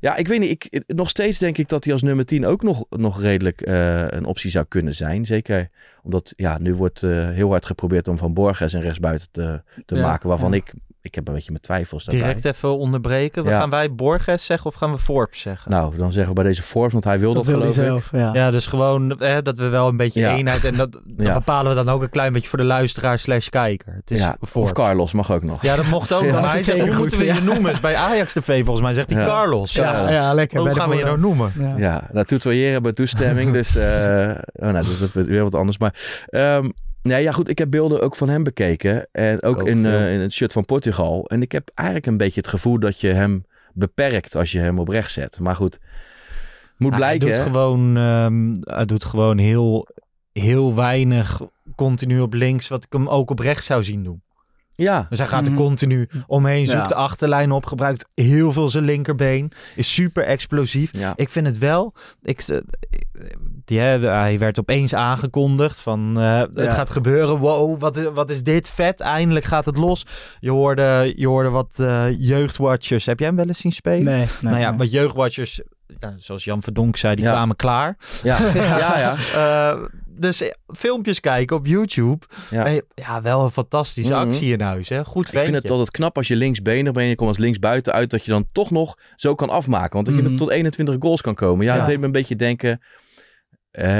ja, 0.00 0.16
ik 0.16 0.28
weet 0.28 0.40
niet. 0.40 0.50
Ik, 0.50 0.82
nog 0.86 1.08
steeds 1.08 1.38
denk 1.38 1.58
ik 1.58 1.68
dat 1.68 1.84
hij 1.84 1.92
als 1.92 2.02
nummer 2.02 2.24
10 2.24 2.46
ook 2.46 2.62
nog, 2.62 2.84
nog 2.90 3.20
redelijk 3.20 3.60
eh, 3.60 4.04
een 4.08 4.24
optie 4.24 4.50
zou 4.50 4.64
kunnen 4.68 4.94
zijn. 4.94 5.26
Zeker 5.26 5.68
omdat 6.02 6.32
ja, 6.36 6.58
nu 6.58 6.74
wordt 6.74 7.02
eh, 7.02 7.28
heel 7.28 7.48
hard 7.50 7.66
geprobeerd 7.66 8.08
om 8.08 8.18
Van 8.18 8.34
Borges 8.34 8.74
en 8.74 8.80
rechtsbuiten 8.80 9.28
te, 9.30 9.62
te 9.86 9.94
Ja, 9.94 10.02
maken. 10.02 10.28
Waarvan 10.28 10.50
ja. 10.50 10.56
ik... 10.56 10.72
Ik 11.02 11.14
heb 11.14 11.28
een 11.28 11.34
beetje 11.34 11.50
mijn 11.50 11.62
twijfels 11.62 12.04
daarbij. 12.04 12.26
Direct 12.26 12.44
even 12.44 12.78
onderbreken. 12.78 13.44
Ja. 13.44 13.58
Gaan 13.58 13.70
wij 13.70 13.94
Borges 13.94 14.44
zeggen 14.44 14.70
of 14.70 14.74
gaan 14.76 14.90
we 14.92 14.98
Forbes 14.98 15.40
zeggen? 15.40 15.70
Nou, 15.70 15.96
dan 15.96 16.12
zeggen 16.12 16.34
we 16.34 16.40
bij 16.40 16.50
deze 16.50 16.62
Forbes, 16.62 16.92
want 16.92 17.04
hij 17.04 17.18
wil 17.18 17.34
dat, 17.34 17.44
Dat 17.44 17.54
wil 17.54 17.62
hij 17.62 17.72
geloof 17.72 17.96
ik. 18.04 18.08
zelf, 18.10 18.22
ja. 18.34 18.40
Ja, 18.42 18.50
dus 18.50 18.66
gewoon 18.66 19.14
hè, 19.18 19.42
dat 19.42 19.56
we 19.56 19.68
wel 19.68 19.88
een 19.88 19.96
beetje 19.96 20.20
Ja. 20.20 20.34
eenheid 20.36 20.64
en 20.64 20.76
dat, 20.76 20.92
dat 21.04 21.26
Ja. 21.26 21.32
bepalen 21.34 21.76
we 21.76 21.84
dan 21.84 21.94
ook 21.94 22.02
een 22.02 22.08
klein 22.10 22.32
beetje 22.32 22.48
voor 22.48 22.58
de 22.58 22.64
luisteraar 22.64 23.18
slash 23.18 23.48
kijker. 23.48 23.92
Het 23.94 24.10
is 24.10 24.18
Ja, 24.18 24.36
Forbes. 24.48 24.70
of 24.70 24.76
Carlos 24.76 25.12
mag 25.12 25.32
ook 25.32 25.42
nog. 25.42 25.62
Ja, 25.62 25.76
dat 25.76 25.86
mocht 25.86 26.12
ook. 26.12 26.20
Ja. 26.20 26.24
nog. 26.26 26.32
Dan 26.34 26.42
Maar 26.42 26.52
hij 26.52 26.62
zegt, 26.62 26.80
hoe 26.86 26.96
moeten 26.96 27.18
we 27.18 27.24
je 27.24 27.40
noemen? 27.40 27.80
Bij 27.80 27.96
Ajax 27.96 28.32
TV 28.32 28.58
volgens 28.64 28.80
mij 28.80 28.94
zegt 28.94 29.10
hij 29.10 29.20
Ja. 29.20 29.26
Carlos. 29.26 29.72
Ja. 29.72 30.10
Ja, 30.10 30.34
lekker. 30.34 30.58
Hoe 30.60 30.74
gaan 30.74 30.90
we 30.90 30.96
je 30.96 31.04
nou 31.04 31.18
noemen? 31.20 31.52
Ja. 31.58 31.74
Ja, 31.76 32.08
nou, 32.12 32.26
tutoyeren 32.26 32.82
bij 32.82 32.92
toestemming. 32.92 33.52
dus, 33.60 33.76
eh, 33.76 34.30
oh, 34.52 34.70
nou, 34.70 34.72
dat 34.72 34.86
is 34.86 35.26
weer 35.26 35.42
wat 35.42 35.54
anders. 35.54 35.78
Maar, 35.78 35.94
ehm, 36.26 36.68
nee, 37.02 37.22
ja, 37.22 37.32
goed. 37.32 37.48
Ik 37.48 37.58
heb 37.58 37.70
beelden 37.70 38.00
ook 38.00 38.16
van 38.16 38.28
hem 38.28 38.42
bekeken. 38.42 39.08
En 39.12 39.42
ook, 39.42 39.60
ook 39.60 39.66
in, 39.66 39.84
in 39.86 40.20
het 40.20 40.32
shirt 40.32 40.52
van 40.52 40.64
Portugal. 40.64 41.24
En 41.26 41.42
ik 41.42 41.52
heb 41.52 41.70
eigenlijk 41.74 42.08
een 42.08 42.16
beetje 42.16 42.40
het 42.40 42.48
gevoel 42.48 42.78
dat 42.78 43.00
je 43.00 43.08
hem 43.08 43.44
beperkt 43.72 44.36
als 44.36 44.52
je 44.52 44.58
hem 44.58 44.78
op 44.78 44.88
rechts 44.88 45.12
zet. 45.12 45.38
Maar 45.38 45.56
goed, 45.56 45.78
moet 46.76 46.90
Ja, 46.90 46.96
blijken. 46.96 47.26
Hij 47.26 47.36
doet 47.36 47.44
hè? 47.44 47.50
gewoon, 47.50 47.96
ehm, 47.96 48.54
hij 48.60 48.84
doet 48.84 49.04
gewoon 49.04 49.38
heel, 49.38 49.88
heel 50.32 50.74
weinig 50.74 51.40
continu 51.76 52.20
op 52.20 52.32
links, 52.32 52.68
wat 52.68 52.84
ik 52.84 52.92
hem 52.92 53.08
ook 53.08 53.30
op 53.30 53.38
rechts 53.38 53.66
zou 53.66 53.84
zien 53.84 54.02
doen. 54.02 54.22
Ja. 54.82 55.06
Dus 55.08 55.18
hij 55.18 55.26
gaat 55.26 55.46
er 55.46 55.52
Mhm. 55.52 55.60
continu 55.60 56.08
omheen, 56.26 56.66
zoekt 56.66 56.78
Ja. 56.78 56.86
de 56.86 56.94
achterlijn 56.94 57.52
op, 57.52 57.66
gebruikt 57.66 58.08
heel 58.14 58.52
veel 58.52 58.68
zijn 58.68 58.84
linkerbeen, 58.84 59.52
is 59.76 59.94
super 59.94 60.24
explosief. 60.24 60.90
Ja. 60.92 61.12
Ik 61.16 61.28
vind 61.28 61.46
het 61.46 61.58
wel, 61.58 61.94
ik, 62.22 62.40
eh, 62.40 62.58
die, 63.64 63.78
hij 63.80 64.38
werd 64.38 64.58
opeens 64.58 64.94
aangekondigd 64.94 65.80
van 65.80 66.18
eh, 66.18 66.38
het 66.38 66.50
Ja. 66.54 66.74
gaat 66.74 66.90
gebeuren, 66.90 67.38
wow, 67.38 67.80
wat, 67.80 67.96
is- 67.96 68.08
wat 68.14 68.30
is 68.30 68.42
dit 68.42 68.68
vet, 68.68 69.00
eindelijk 69.00 69.44
gaat 69.44 69.66
het 69.66 69.76
los. 69.76 70.06
Je 70.40 70.50
hoorde, 70.50 71.12
je 71.16 71.26
hoorde 71.26 71.48
wat 71.50 71.78
eh, 71.80 72.04
jeugdwatchers, 72.18 73.06
heb 73.06 73.18
jij 73.18 73.28
hem 73.28 73.36
wel 73.36 73.46
eens 73.48 73.60
zien 73.60 73.72
spelen? 73.72 74.04
Nee, 74.04 74.18
nee, 74.18 74.26
nou 74.40 74.58
ja, 74.58 74.68
nee. 74.68 74.78
wat 74.78 74.90
jeugdwatchers, 74.90 75.60
ja, 76.00 76.12
zoals 76.16 76.44
Jan 76.44 76.62
Verdonk 76.62 76.96
zei, 76.96 77.14
die 77.14 77.24
Ja. 77.24 77.30
kwamen 77.32 77.56
klaar. 77.56 77.96
Ja, 78.22 78.38
ja, 78.54 78.98
ja. 78.98 79.16
Eh, 79.34 79.82
dus 80.06 80.40
eh, 80.40 80.48
filmpjes 80.76 81.20
kijken 81.20 81.56
op 81.56 81.66
YouTube. 81.66 82.26
Ja. 82.50 82.64
En 82.66 82.82
ja, 82.94 83.22
wel 83.22 83.44
een 83.44 83.50
fantastische 83.50 84.14
Mhm. 84.14 84.28
actie 84.28 84.52
in 84.52 84.60
huis. 84.60 84.88
Hè? 84.88 85.04
Goed 85.04 85.32
Ik 85.32 85.40
vind 85.40 85.54
het 85.54 85.70
altijd 85.70 85.90
knap 85.90 86.16
als 86.16 86.28
je 86.28 86.36
linksbenig 86.36 86.82
bent 86.92 86.96
en 86.96 87.06
je 87.06 87.14
komt 87.14 87.28
als 87.28 87.38
linksbuiten 87.38 87.92
uit, 87.92 88.10
dat 88.10 88.24
je 88.24 88.30
dan 88.30 88.44
toch 88.52 88.70
nog 88.70 88.96
zo 89.16 89.34
kan 89.34 89.50
afmaken. 89.50 89.92
Want 89.94 90.06
dat 90.06 90.14
je 90.16 90.22
Mhm. 90.22 90.36
tot 90.36 90.48
21 90.50 90.96
goals 90.98 91.20
kan 91.20 91.34
komen. 91.34 91.64
Ja, 91.64 91.72
Ja. 91.72 91.78
dat 91.78 91.86
deed 91.88 91.98
me 91.98 92.04
een 92.06 92.12
beetje 92.12 92.36
denken 92.36 92.80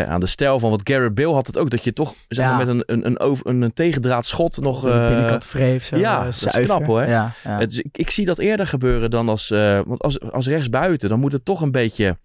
aan 0.07 0.21
de 0.21 0.27
stijl 0.27 0.59
van 0.59 0.71
wat 0.71 0.81
Garrett 0.85 1.15
Bale 1.15 1.33
had 1.35 1.47
het 1.47 1.59
ook. 1.59 1.71
Dat 1.71 1.85
je 1.85 1.93
toch 1.93 2.15
zeg 2.29 2.47
maar, 2.47 2.59
Ja. 2.59 2.65
met 2.65 2.69
een, 2.69 2.83
een, 2.87 3.07
een, 3.07 3.19
over, 3.19 3.47
een, 3.47 3.62
een 3.62 3.73
tegendraad 3.73 4.27
schot 4.27 4.61
nog... 4.61 4.83
De 4.83 4.91
eh, 4.91 5.07
binnenkant 5.09 5.50
wreef 5.50 5.85
zo. 5.85 5.97
ja, 5.97 6.19
eh, 6.19 6.25
dat 6.25 6.57
is 6.57 6.65
knap, 6.65 6.87
hoor. 6.87 7.07
Ja, 7.07 7.33
ja. 7.45 7.59
ik, 7.59 7.87
ik 7.93 8.11
zie 8.11 8.25
dat 8.25 8.39
eerder 8.39 8.67
gebeuren 8.67 9.11
dan 9.11 9.29
als... 9.29 9.50
eh, 9.50 9.81
want 9.87 10.03
als, 10.03 10.21
als 10.21 10.47
rechtsbuiten, 10.47 11.09
dan 11.09 11.21
moet 11.21 11.33
het 11.33 11.45
toch 11.45 11.61
een 11.61 11.71
beetje... 11.71 12.19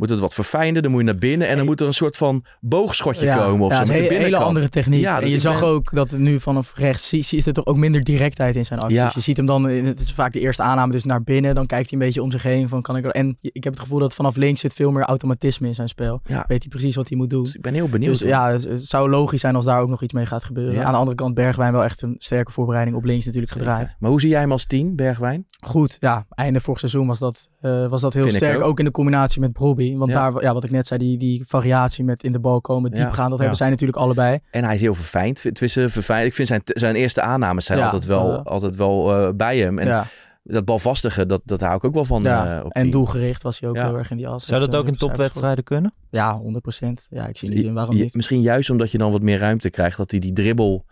Moet 0.00 0.10
het 0.10 0.18
wat 0.18 0.34
verfijnden, 0.34 0.82
dan 0.82 0.90
moet 0.90 1.00
je 1.00 1.06
naar 1.06 1.18
binnen 1.18 1.48
en 1.48 1.56
dan 1.56 1.64
moet 1.66 1.80
er 1.80 1.86
een 1.86 1.94
soort 1.94 2.16
van 2.16 2.44
boogschotje 2.60 3.24
ja, 3.24 3.36
komen 3.36 3.66
of 3.66 3.72
ja, 3.72 3.84
zo 3.84 3.92
met 3.92 4.08
de 4.08 4.14
een 4.14 4.20
hele 4.22 4.36
andere 4.36 4.68
techniek. 4.68 5.00
Ja, 5.00 5.14
en 5.16 5.20
dus 5.22 5.30
je 5.30 5.38
zag 5.38 5.60
ben- 5.60 5.68
ook 5.68 5.94
dat 5.94 6.10
het 6.10 6.20
nu 6.20 6.40
vanaf 6.40 6.72
rechts 6.76 7.12
is 7.12 7.46
er 7.46 7.52
toch 7.52 7.66
ook 7.66 7.76
minder 7.76 8.04
directheid 8.04 8.56
in 8.56 8.64
zijn 8.64 8.80
acties. 8.80 8.98
Ja. 8.98 9.10
Je 9.14 9.20
ziet 9.20 9.36
hem 9.36 9.46
dan, 9.46 9.68
in- 9.68 9.84
het 9.86 10.00
is 10.00 10.12
vaak 10.12 10.32
de 10.32 10.40
eerste 10.40 10.62
aanname, 10.62 10.92
dus 10.92 11.04
naar 11.04 11.22
binnen. 11.22 11.54
Dan 11.54 11.66
kijkt 11.66 11.90
hij 11.90 11.98
een 11.98 12.04
beetje 12.06 12.22
om 12.22 12.30
zich 12.30 12.42
heen. 12.42 12.68
Van, 12.68 12.82
kan 12.82 12.96
ik 12.96 13.04
er, 13.04 13.10
en 13.10 13.38
ik 13.40 13.64
heb 13.64 13.72
het 13.72 13.82
gevoel 13.82 13.98
dat 13.98 14.14
vanaf 14.14 14.36
links 14.36 14.60
zit 14.60 14.72
veel 14.72 14.90
meer 14.90 15.02
automatisme 15.02 15.66
in 15.66 15.74
zijn 15.74 15.88
spel. 15.88 16.20
Weet 16.24 16.46
hij 16.48 16.68
precies 16.68 16.96
wat 16.96 17.08
hij 17.08 17.18
moet 17.18 17.30
doen. 17.30 17.44
Dus 17.44 17.54
ik 17.54 17.60
ben 17.60 17.74
heel 17.74 17.88
benieuwd. 17.88 18.18
Dus 18.18 18.28
ja, 18.28 18.50
het, 18.50 18.64
het 18.64 18.84
zou 18.84 19.10
logisch 19.10 19.40
zijn 19.40 19.54
als 19.56 19.64
daar 19.64 19.80
ook 19.80 19.88
nog 19.88 20.02
iets 20.02 20.12
mee 20.12 20.26
gaat 20.26 20.44
gebeuren. 20.44 20.84
Aan 20.84 20.92
de 20.92 20.98
andere 20.98 21.16
kant, 21.16 21.34
Bergwijn 21.34 21.72
wel 21.72 21.84
echt 21.84 22.02
een 22.02 22.14
sterke 22.18 22.52
voorbereiding 22.52 22.96
op 22.96 23.04
links 23.04 23.24
natuurlijk 23.26 23.52
gedraaid. 23.52 23.96
Maar 23.98 24.10
hoe 24.10 24.20
zie 24.20 24.30
jij 24.30 24.40
hem 24.40 24.52
als 24.52 24.64
tien, 24.66 24.96
Bergwijn? 24.96 25.46
Goed, 25.60 25.96
ja, 26.00 26.26
einde 26.30 26.60
vorig 26.60 26.78
seizoen 26.80 27.06
was 27.06 27.18
dat, 27.18 27.48
eh, 27.60 27.86
was 27.88 28.00
dat 28.00 28.12
heel 28.12 28.22
Vind 28.22 28.34
sterk. 28.34 28.56
ook. 28.56 28.62
Ook. 28.64 28.78
in 28.78 28.84
de 28.84 28.90
combinatie 28.90 29.40
met 29.40 29.52
Want 29.98 30.10
Ja. 30.10 30.30
daar, 30.30 30.42
ja, 30.42 30.52
wat 30.54 30.64
ik 30.64 30.70
net 30.70 30.86
zei, 30.86 31.00
die, 31.00 31.18
die 31.18 31.44
variatie 31.46 32.04
met 32.04 32.24
in 32.24 32.32
de 32.32 32.38
bal 32.38 32.60
komen, 32.60 32.90
diep 32.90 33.00
Ja. 33.00 33.10
gaan, 33.10 33.22
dat 33.24 33.32
Ja. 33.32 33.38
hebben 33.38 33.56
zij 33.56 33.70
natuurlijk 33.70 33.98
allebei. 33.98 34.38
En 34.50 34.64
hij 34.64 34.74
is 34.74 34.80
heel 34.80 34.94
verfijnd. 34.94 35.40
Tenminste, 35.42 35.88
verfijnd. 35.88 36.26
Ik 36.26 36.34
vind 36.34 36.48
zijn, 36.48 36.60
zijn 36.64 36.94
eerste 36.94 37.20
aannames 37.20 37.64
zijn 37.64 37.78
Ja, 37.78 37.84
altijd 37.84 38.04
wel, 38.04 38.38
eh, 38.38 38.44
altijd 38.44 38.76
wel 38.76 39.12
eh, 39.12 39.32
bij 39.34 39.58
hem. 39.58 39.78
En 39.78 39.86
ja, 39.86 40.06
dat 40.42 40.64
balvastige, 40.64 41.26
dat, 41.26 41.40
dat 41.44 41.60
hou 41.60 41.76
ik 41.76 41.84
ook 41.84 41.94
wel 41.94 42.04
van 42.04 42.22
ja. 42.22 42.58
eh, 42.58 42.64
op 42.64 42.72
en 42.72 42.90
doelgericht 42.90 43.42
was 43.42 43.60
hij 43.60 43.68
ook 43.68 43.76
Ja. 43.76 43.86
heel 43.86 43.98
erg 43.98 44.10
in 44.10 44.16
die 44.16 44.28
as. 44.28 44.44
Zou 44.46 44.60
dat 44.60 44.74
ook 44.74 44.86
in 44.86 44.96
topwedstrijden 44.96 45.64
kunnen? 45.64 45.92
Ja, 46.10 46.38
100% 46.38 47.06
Ja, 47.10 47.26
ik 47.26 47.38
zie 47.38 47.48
niet 47.50 47.64
in 47.64 47.74
waarom 47.74 47.94
niet. 47.96 48.14
Misschien 48.14 48.40
juist 48.40 48.70
omdat 48.70 48.90
je 48.90 48.98
dan 48.98 49.12
wat 49.12 49.22
meer 49.22 49.38
ruimte 49.38 49.70
krijgt, 49.70 49.96
dat 49.96 50.10
hij 50.10 50.20
die 50.20 50.32
dribbel, 50.32 50.84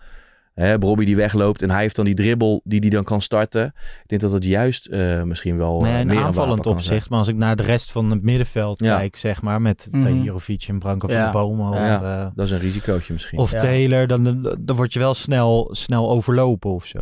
hè, 0.66 0.78
Bobby 0.78 1.04
die 1.04 1.16
wegloopt 1.16 1.62
en 1.62 1.70
hij 1.70 1.80
heeft 1.80 1.96
dan 1.96 2.04
die 2.04 2.14
dribbel 2.14 2.60
die 2.64 2.80
hij 2.80 2.88
dan 2.90 3.04
kan 3.04 3.20
starten. 3.22 3.64
Ik 4.02 4.04
denk 4.08 4.20
dat 4.20 4.32
het 4.32 4.44
juist 4.44 4.86
eh, 4.86 5.22
misschien 5.22 5.56
wel 5.56 5.80
Nee, 5.80 5.92
eh, 5.92 5.98
een 6.00 6.06
meer 6.06 6.18
aanvallend 6.22 6.66
opzicht. 6.66 7.10
Maar 7.10 7.18
als 7.18 7.28
ik 7.28 7.36
naar 7.36 7.56
de 7.56 7.62
rest 7.62 7.90
van 7.92 8.10
het 8.10 8.22
middenveld 8.22 8.80
Ja. 8.80 8.96
kijk, 8.96 9.16
zeg 9.16 9.42
maar, 9.42 9.62
met 9.62 9.88
Mhm. 9.90 10.02
Tahirovic 10.02 10.64
en 10.68 10.78
Branko 10.78 11.08
van 11.08 11.24
de 11.24 11.30
Bomen 11.32 11.68
of, 11.70 11.76
Ja. 11.78 12.02
eh. 12.20 12.26
Dat 12.34 12.44
is 12.46 12.50
een 12.52 12.58
risicootje 12.58 13.12
misschien. 13.12 13.38
of 13.38 13.50
Ja. 13.52 13.58
Taylor, 13.60 14.06
dan, 14.06 14.24
dan, 14.24 14.56
dan 14.60 14.76
word 14.76 14.92
je 14.92 14.98
wel 14.98 15.14
snel, 15.14 15.68
snel 15.72 16.10
overlopen 16.10 16.70
of 16.70 16.86
zo. 16.86 16.98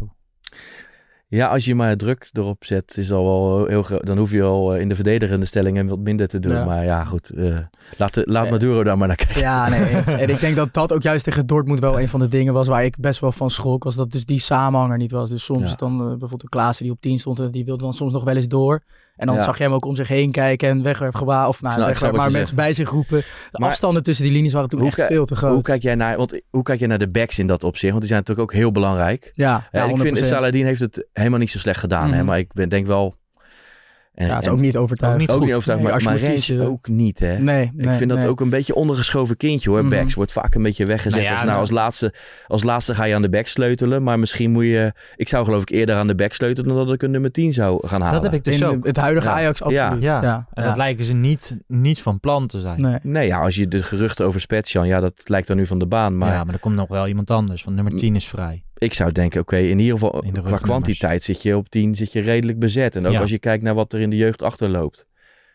Ja, 1.29 1.47
als 1.47 1.65
je 1.65 1.75
maar 1.75 1.97
druk 1.97 2.29
erop 2.33 2.65
zet, 2.65 2.97
is 2.99 3.13
al 3.13 3.25
wel 3.25 3.67
heel 3.67 3.83
groot. 3.83 4.07
Dan 4.07 4.19
hoef 4.19 4.31
je 4.31 4.43
al 4.43 4.75
eh, 4.75 4.81
in 4.81 4.89
de 4.89 4.95
verdedigende 4.95 5.47
stellingen 5.47 5.87
wat 5.87 5.99
minder 5.99 6.29
te 6.29 6.39
doen. 6.39 6.53
Ja. 6.53 6.65
Maar 6.65 6.85
ja, 6.85 7.05
goed. 7.05 7.31
eh, 7.31 7.57
laat 7.97 8.15
de, 8.15 8.23
laat 8.27 8.45
Eh, 8.45 8.51
Maduro 8.51 8.85
daar 8.85 8.99
maar 8.99 9.09
naar 9.09 9.17
kijken. 9.17 9.41
Ja, 9.41 9.69
nee. 9.69 9.89
eens. 9.97 10.07
En 10.07 10.29
ik 10.29 10.41
denk 10.41 10.57
dat 10.57 10.75
dat 10.75 10.93
ook 10.93 11.03
juist 11.03 11.25
tegen 11.25 11.47
Dortmund 11.47 11.81
wel 11.81 12.01
een 12.01 12.09
van 12.09 12.21
de 12.21 12.29
dingen 12.29 12.53
was 12.53 12.69
waar 12.69 12.85
ik 12.85 12.97
best 12.99 13.21
wel 13.21 13.33
van 13.33 13.51
schrok. 13.51 13.85
Was 13.85 13.95
dat 13.97 14.11
dus 14.13 14.25
die 14.25 14.39
samenhanger 14.39 14.97
niet 14.99 15.11
was. 15.11 15.31
Dus 15.31 15.45
soms 15.45 15.71
Ja. 15.71 15.77
dan 15.77 15.97
bijvoorbeeld 15.99 16.41
de 16.41 16.49
Klaassen 16.49 16.85
die 16.85 16.93
op 16.93 17.01
10 17.01 17.19
stond, 17.19 17.41
en 17.41 17.51
die 17.51 17.65
wilde 17.65 17.83
dan 17.83 17.93
soms 17.95 18.13
nog 18.13 18.25
wel 18.25 18.37
eens 18.37 18.49
door. 18.49 18.83
En 19.17 19.27
dan 19.27 19.37
Ja. 19.37 19.43
zag 19.43 19.57
je 19.59 19.63
hem 19.65 19.73
ook 19.73 19.85
om 19.85 19.97
zich 19.97 20.09
heen 20.09 20.31
kijken 20.31 20.69
en 20.69 20.83
wegwerpgewaar. 20.83 21.49
Of 21.49 21.63
nou, 21.63 21.77
wegwerp, 21.77 22.01
wat 22.01 22.13
maar 22.21 22.31
mensen 22.31 22.47
zegt. 22.47 22.55
bij 22.59 22.73
zich 22.75 22.91
roepen. 22.91 23.21
De 23.51 23.59
Maar- 23.59 23.69
afstanden 23.69 24.03
tussen 24.03 24.25
die 24.25 24.33
linies 24.35 24.53
waren 24.53 24.69
toen 24.69 24.87
echt 24.87 25.03
veel 25.03 25.27
te 25.27 25.37
groot. 25.37 25.53
Hoe 25.53 25.63
kijk 25.63 25.83
jij 25.83 25.95
naar, 25.95 26.17
want 26.17 26.41
hoe 26.51 26.63
kijk 26.63 26.79
jij 26.79 26.89
naar 26.89 26.99
de 26.99 27.09
backs 27.09 27.39
in 27.39 27.47
dat 27.47 27.65
opzicht? 27.65 27.89
Want 27.91 27.99
die 28.01 28.09
zijn 28.09 28.21
natuurlijk 28.27 28.51
ook 28.51 28.57
heel 28.59 28.73
belangrijk. 28.73 29.31
ja, 29.33 29.45
Ja, 29.45 29.53
ja, 29.53 29.85
ik 29.85 30.01
vind 30.01 30.19
100%. 30.19 30.27
Saladin 30.27 30.65
heeft 30.67 30.81
het 30.81 31.07
helemaal 31.13 31.39
niet 31.39 31.51
zo 31.51 31.59
slecht 31.59 31.81
gedaan. 31.81 32.11
Hè? 32.11 32.17
Mhm. 32.17 32.27
Maar 32.27 32.39
ik 32.39 32.53
ben, 32.53 32.69
denk 32.69 32.87
wel... 32.87 33.15
En, 34.17 34.27
Ja, 34.27 34.33
het 34.35 34.43
is 34.43 34.49
en- 34.49 34.55
ook 34.55 34.61
niet 34.61 34.77
overtuigend. 34.77 35.21
niet 35.23 35.31
ook 35.31 35.37
goed. 35.37 35.47
niet 35.47 35.55
overtuigend, 35.55 35.91
Nee, 35.91 35.99
maar, 36.01 36.13
als 36.13 36.21
je 36.21 36.27
maar 36.27 36.59
Rens 36.59 36.69
ook 36.71 36.89
niet. 36.89 37.19
Hè? 37.19 37.39
Nee, 37.39 37.65
ik 37.77 37.85
nee, 37.85 37.95
vind 37.95 38.11
dat 38.11 38.25
ook 38.27 38.41
een 38.41 38.51
beetje 38.51 38.75
ondergeschoven 38.75 39.37
kindje 39.37 39.71
hoor. 39.71 39.81
Mhm. 39.81 39.89
Backs 39.91 40.15
wordt 40.15 40.33
vaak 40.33 40.55
een 40.55 40.63
beetje 40.63 40.87
weggezet. 40.87 41.13
Nou 41.13 41.25
ja, 41.25 41.31
als, 41.31 41.39
nou, 41.41 41.51
nou- 41.51 41.61
als, 41.61 41.71
laatste, 41.71 42.13
als 42.47 42.63
laatste 42.63 42.95
ga 42.95 43.05
je 43.05 43.15
aan 43.15 43.23
de 43.23 43.29
back 43.29 43.47
sleutelen. 43.47 44.03
Maar 44.03 44.19
misschien 44.19 44.51
moet 44.51 44.65
je... 44.65 44.93
Ik 45.17 45.29
zou 45.29 45.45
geloof 45.45 45.63
ik 45.63 45.71
eerder 45.71 45.95
aan 45.97 46.07
de 46.07 46.15
back 46.15 46.33
sleutelen 46.33 46.75
dan 46.75 46.85
dat 46.85 46.95
ik 46.95 47.03
een 47.03 47.11
nummer 47.11 47.31
10 47.33 47.53
zou 47.53 47.87
gaan 47.89 48.01
halen. 48.01 48.15
Dat 48.15 48.23
heb 48.31 48.33
ik 48.35 48.45
dus 48.45 48.61
In 48.61 48.67
ook. 48.67 48.87
het 48.87 48.97
huidige 48.97 49.29
Ja. 49.29 49.35
Ajax 49.35 49.63
absoluut. 49.63 50.03
Ja. 50.03 50.23
Ja, 50.23 50.47
En 50.53 50.63
ja. 50.63 50.69
dat 50.69 50.77
lijken 50.77 51.05
ze 51.05 51.15
niet, 51.15 51.57
niet 51.67 52.03
van 52.03 52.21
plan 52.21 52.47
te 52.47 52.61
zijn. 52.61 52.81
Nee. 52.81 52.99
Nee, 53.03 53.27
ja, 53.27 53.41
als 53.41 53.55
je 53.55 53.69
de 53.69 53.83
geruchten 53.83 54.27
over 54.27 54.41
Spetsjan, 54.41 54.87
ja, 54.87 55.01
dat 55.01 55.15
lijkt 55.25 55.47
dan 55.47 55.57
nu 55.57 55.67
van 55.67 55.79
de 55.79 55.87
baan. 55.87 56.19
Maar 56.19 56.33
ja, 56.33 56.45
maar 56.45 56.55
er 56.55 56.61
komt 56.61 56.77
nog 56.77 56.89
wel 56.89 57.07
iemand 57.09 57.31
anders. 57.31 57.65
Want 57.65 57.77
nummer 57.77 57.97
10 57.97 58.17
is 58.17 58.29
vrij. 58.29 58.65
Ik 58.79 58.95
zou 58.95 59.13
denken, 59.13 59.41
oké, 59.41 59.57
in 59.57 59.79
ieder 59.79 59.99
geval 59.99 60.23
In 60.23 60.33
de 60.35 60.43
qua 60.43 60.59
kwantiteit 60.59 61.23
zit 61.23 61.43
je 61.43 61.57
op 61.57 61.69
10 61.69 61.95
zit 61.95 62.13
je 62.13 62.21
redelijk 62.21 62.59
bezet. 62.59 62.97
En 62.97 63.07
ook 63.07 63.13
Ja. 63.13 63.21
als 63.21 63.31
je 63.31 63.39
kijkt 63.39 63.63
naar 63.63 63.75
wat 63.75 63.93
er 63.93 64.01
in 64.01 64.11
de 64.11 64.17
jeugd 64.17 64.43
achterloopt. 64.43 65.07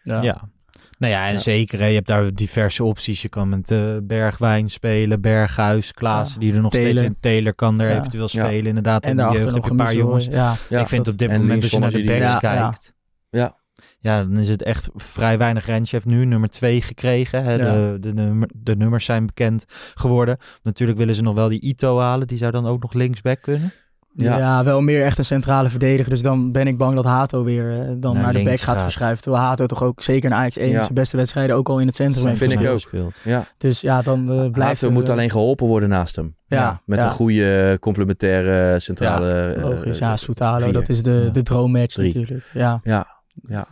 Ja. 0.04 0.22
Ja. 0.22 0.50
Nou 0.98 1.14
ja, 1.14 1.26
en 1.28 1.32
Ja. 1.34 1.38
zeker. 1.40 1.80
hè, 1.80 1.86
Je 1.86 1.94
hebt 1.96 2.08
daar 2.08 2.34
diverse 2.34 2.84
opties. 2.84 3.22
Je 3.22 3.30
kan 3.30 3.50
met 3.50 3.72
eh, 3.72 3.98
Bergwijn 4.04 4.70
spelen, 4.70 5.22
Berghuis, 5.22 5.94
Klaassen, 5.94 6.42
Ja. 6.42 6.48
die 6.48 6.56
er 6.56 6.62
nog 6.62 6.74
steeds 6.74 7.02
in. 7.02 7.16
Taylor 7.20 7.54
kan 7.54 7.82
er 7.82 7.90
Ja. 7.90 7.98
eventueel 7.98 8.28
Ja. 8.32 8.46
spelen. 8.46 8.66
Inderdaad, 8.66 9.04
En 9.04 9.10
in 9.10 9.18
de 9.18 9.24
jeugd 9.24 9.54
heb 9.54 9.64
je 9.64 9.70
een 9.72 9.76
paar 9.78 9.96
jongens. 9.96 10.26
Ja. 10.26 10.56
Ja, 10.70 10.80
ik 10.80 10.88
vind 10.88 11.08
op 11.08 11.18
dit 11.18 11.30
en 11.30 11.40
moment, 11.42 11.62
als 11.64 11.72
je 11.72 11.80
naar 11.80 11.92
de 11.92 12.04
backs 12.04 12.38
kijkt... 12.40 12.94
Ja. 13.30 13.56
Ja, 14.04 14.24
dan 14.24 14.38
is 14.38 14.48
het 14.50 14.64
echt 14.64 14.90
vrij 14.96 15.38
weinig. 15.38 15.66
Rens 15.66 15.92
heeft 15.92 16.06
nu 16.06 16.26
nummer 16.26 16.50
2 16.50 16.82
gekregen. 16.82 17.44
Hè. 17.44 17.54
Ja. 17.54 17.58
De, 17.74 17.98
de, 18.00 18.14
nummer- 18.14 18.50
de 18.56 18.76
nummers 18.76 19.06
zijn 19.06 19.26
bekend 19.26 19.66
geworden. 19.96 20.38
Natuurlijk 20.64 21.00
willen 21.00 21.16
ze 21.16 21.22
nog 21.24 21.36
wel 21.36 21.50
die 21.50 21.62
Ito 21.62 22.00
halen. 22.00 22.28
Die 22.28 22.38
zou 22.38 22.52
dan 22.52 22.66
ook 22.68 22.82
nog 22.82 22.94
linksback 22.94 23.42
kunnen. 23.42 23.72
Ja. 24.16 24.38
Ja. 24.38 24.64
wel 24.64 24.82
meer 24.82 25.02
echt 25.06 25.18
een 25.18 25.26
centrale 25.26 25.70
verdediger. 25.70 26.10
Dus 26.12 26.22
dan 26.22 26.52
ben 26.52 26.68
ik 26.68 26.78
bang 26.78 26.96
dat 26.96 27.06
Hato 27.06 27.44
weer 27.44 27.72
eh, 27.82 27.88
dan 27.98 28.14
Naar 28.14 28.24
naar, 28.24 28.34
de 28.34 28.44
back 28.44 28.60
gaat 28.60 28.76
gaat. 28.76 28.82
verschuiven. 28.82 29.24
Terwijl 29.24 29.44
Hato 29.44 29.66
toch 29.66 29.84
ook 29.84 30.02
zeker 30.02 30.30
in 30.30 30.36
Ajax 30.36 30.58
1 30.58 30.70
Ja. 30.70 30.82
zijn 30.82 30.94
beste 30.94 31.18
wedstrijden 31.18 31.56
ook 31.56 31.70
al 31.70 31.80
in 31.80 31.86
het 31.88 31.96
centrum 31.96 32.26
heeft 32.26 32.38
vind 32.40 32.52
ik 32.52 32.58
gespeeld. 32.58 32.76
ook. 32.78 32.90
gespeeld. 32.90 33.16
Ja. 33.24 33.46
Dus 33.58 33.82
ja, 33.82 34.02
dan 34.02 34.20
eh, 34.32 34.52
blijft 34.52 34.72
Hato 34.82 34.88
er, 34.88 34.94
moet 34.94 35.08
eh, 35.08 35.14
alleen 35.14 35.30
geholpen 35.30 35.68
worden 35.68 35.90
naast 35.90 36.16
hem. 36.16 36.36
Ja, 36.48 36.82
Met 36.86 37.00
ja. 37.00 37.06
een 37.06 37.12
goede 37.12 37.78
complementaire 37.80 38.80
centrale... 38.80 39.54
eh, 39.54 39.64
Logisch, 39.64 39.98
ja, 39.98 40.18
Soutalo, 40.18 40.72
dat 40.72 40.90
is 40.90 41.04
de, 41.04 41.30
de 41.32 41.44
droommatch 41.44 41.98
natuurlijk. 41.98 42.50
Ja. 42.54 42.80
Ja, 42.84 43.08
ja. 43.48 43.68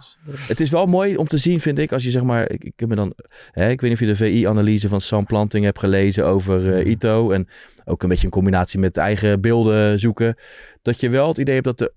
Het 0.47 0.59
is 0.59 0.69
wel 0.69 0.85
mooi 0.85 1.17
om 1.17 1.27
te 1.27 1.37
zien, 1.37 1.59
vind 1.59 1.79
ik, 1.79 1.91
als 1.91 2.03
je 2.03 2.11
zeg 2.11 2.23
maar... 2.23 2.51
Ik, 2.51 2.63
ik 2.63 2.73
heb 2.75 2.89
me 2.89 2.95
dan... 2.95 3.13
Hè, 3.51 3.69
ik 3.69 3.81
weet 3.81 3.89
niet 3.89 4.01
of 4.01 4.07
je 4.07 4.13
de 4.13 4.31
VI-analyse 4.31 4.87
van 4.87 5.01
Sam 5.01 5.25
Planting 5.25 5.63
hebt 5.65 5.79
gelezen 5.79 6.25
over 6.25 6.73
eh, 6.73 6.85
Ito. 6.85 7.31
En 7.31 7.47
ook 7.85 8.03
een 8.03 8.09
beetje 8.09 8.25
een 8.25 8.31
combinatie 8.31 8.79
met 8.79 8.97
eigen 8.97 9.41
beelden 9.41 9.99
zoeken. 9.99 10.35
Dat 10.81 10.99
je 10.99 11.09
wel 11.09 11.27
het 11.27 11.37
idee 11.37 11.53
hebt 11.53 11.65
dat 11.65 11.81
er 11.81 11.91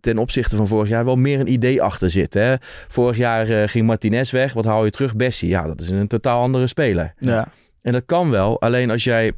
ten 0.00 0.18
opzichte 0.18 0.56
van 0.56 0.66
vorig 0.66 0.88
jaar 0.88 1.04
wel 1.04 1.16
meer 1.16 1.40
een 1.40 1.52
idee 1.52 1.82
achter 1.82 2.10
zit. 2.10 2.34
Hè? 2.34 2.54
Vorig 2.88 3.16
jaar 3.16 3.48
eh, 3.48 3.68
ging 3.68 3.86
Martinez 3.86 4.30
weg. 4.30 4.52
Wat 4.52 4.64
haal 4.64 4.84
je 4.84 4.90
terug? 4.90 5.16
Bessie. 5.16 5.48
Ja, 5.48 5.66
dat 5.66 5.80
is 5.80 5.88
een 5.88 6.08
totaal 6.08 6.40
andere 6.40 6.66
speler. 6.66 7.14
Ja. 7.18 7.48
En 7.82 7.92
dat 7.92 8.02
kan 8.06 8.30
wel. 8.30 8.60
Alleen 8.60 8.90
als 8.90 9.04
jij 9.04 9.32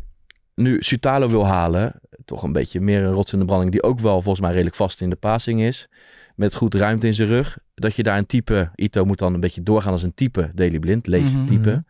nu 0.54 0.82
Sutalo 0.82 1.28
wil 1.28 1.46
halen, 1.46 2.00
toch 2.24 2.42
een 2.42 2.52
beetje 2.52 2.80
meer 2.80 3.02
een 3.02 3.12
rots 3.12 3.32
in 3.32 3.38
de 3.38 3.44
branding, 3.44 3.72
die 3.72 3.82
ook 3.82 4.00
wel 4.00 4.22
volgens 4.22 4.40
mij 4.40 4.50
redelijk 4.50 4.76
vast 4.76 5.00
in 5.00 5.10
de 5.10 5.16
passing 5.16 5.60
is, 5.60 5.88
met 6.38 6.54
goed 6.54 6.74
ruimte 6.74 7.06
in 7.06 7.14
zijn 7.14 7.28
rug, 7.28 7.58
dat 7.74 7.94
je 7.96 8.02
daar 8.02 8.18
een 8.18 8.26
type, 8.26 8.70
Ito 8.74 9.04
moet 9.04 9.18
dan 9.18 9.34
een 9.34 9.40
beetje 9.40 9.62
doorgaan 9.62 9.92
als 9.92 10.02
een 10.02 10.14
type 10.14 10.50
Daily 10.54 10.78
Blind, 10.78 11.06
lees 11.06 11.32
Mhm. 11.32 11.44
type, 11.46 11.84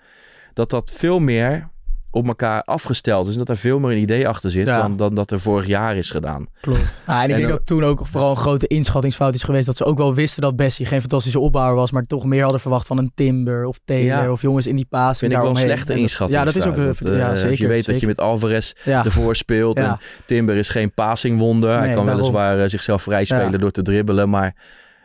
dat 0.55 0.71
dat 0.71 0.93
veel 0.93 1.19
meer 1.19 1.69
op 2.11 2.27
elkaar 2.27 2.63
afgesteld 2.63 3.27
is 3.27 3.33
en 3.33 3.39
dat 3.39 3.49
er 3.49 3.57
veel 3.57 3.79
meer 3.79 3.91
een 3.91 3.99
idee 3.99 4.29
achter 4.29 4.51
zit 4.51 4.67
Ja. 4.67 4.81
dan, 4.83 4.97
dan 4.97 5.15
dat 5.15 5.31
er 5.31 5.41
vorig 5.41 5.67
jaar 5.67 5.97
is 5.97 6.11
gedaan. 6.11 6.47
Klopt. 6.61 7.03
Nou, 7.07 7.19
en 7.19 7.25
ik 7.25 7.31
En 7.31 7.37
denk 7.37 7.49
dan- 7.49 7.57
dat 7.57 7.67
toen 7.67 7.85
ook 7.85 8.07
vooral 8.07 8.31
een 8.31 8.37
grote 8.37 8.67
inschattingsfout 8.67 9.35
is 9.35 9.43
geweest. 9.43 9.67
Dat 9.67 9.77
ze 9.77 9.85
ook 9.85 9.99
wel 9.99 10.15
wisten 10.15 10.43
dat 10.43 10.57
Bessie 10.57 10.87
geen 10.87 11.01
fantastische 11.01 11.39
opbouwer 11.41 11.75
was. 11.77 11.91
Maar 11.93 12.03
toch 12.07 12.25
meer 12.25 12.43
hadden 12.43 12.61
verwacht 12.61 12.87
van 12.87 12.99
een 12.99 13.13
Timber 13.15 13.65
of 13.65 13.79
Taylor. 13.85 14.23
Ja. 14.23 14.31
Of 14.33 14.43
jongens 14.43 14.67
in 14.67 14.77
die 14.77 14.87
paas. 14.91 15.19
Vind 15.19 15.33
ik 15.33 15.39
wel 15.39 15.49
een 15.51 15.57
slechte 15.57 15.95
inschatting. 15.95 16.39
Ja, 16.39 16.45
dat 16.45 16.57
is 16.57 16.67
ook... 16.67 16.77
eh, 16.77 16.85
Want, 16.85 16.99
ja, 17.03 17.35
zeker. 17.35 17.51
Als 17.51 17.59
je 17.59 17.67
weet 17.69 17.87
dat 17.87 18.01
je 18.01 18.07
met 18.07 18.21
Alvarez 18.21 18.73
Ja. 18.85 19.05
ervoor 19.05 19.37
speelt. 19.37 19.79
Ja. 19.79 19.85
En 19.91 19.99
Timber 20.25 20.57
is 20.57 20.69
geen 20.69 20.93
passingwonder. 20.93 21.71
Hij 21.79 21.87
kan 21.95 21.95
daarom. 22.07 22.15
weliswaar 22.17 22.61
eh, 22.63 22.69
zichzelf 22.69 23.03
vrij 23.03 23.25
spelen 23.25 23.51
Ja. 23.53 23.59
door 23.59 23.71
te 23.71 23.83
dribbelen. 23.83 24.29
Maar... 24.31 24.55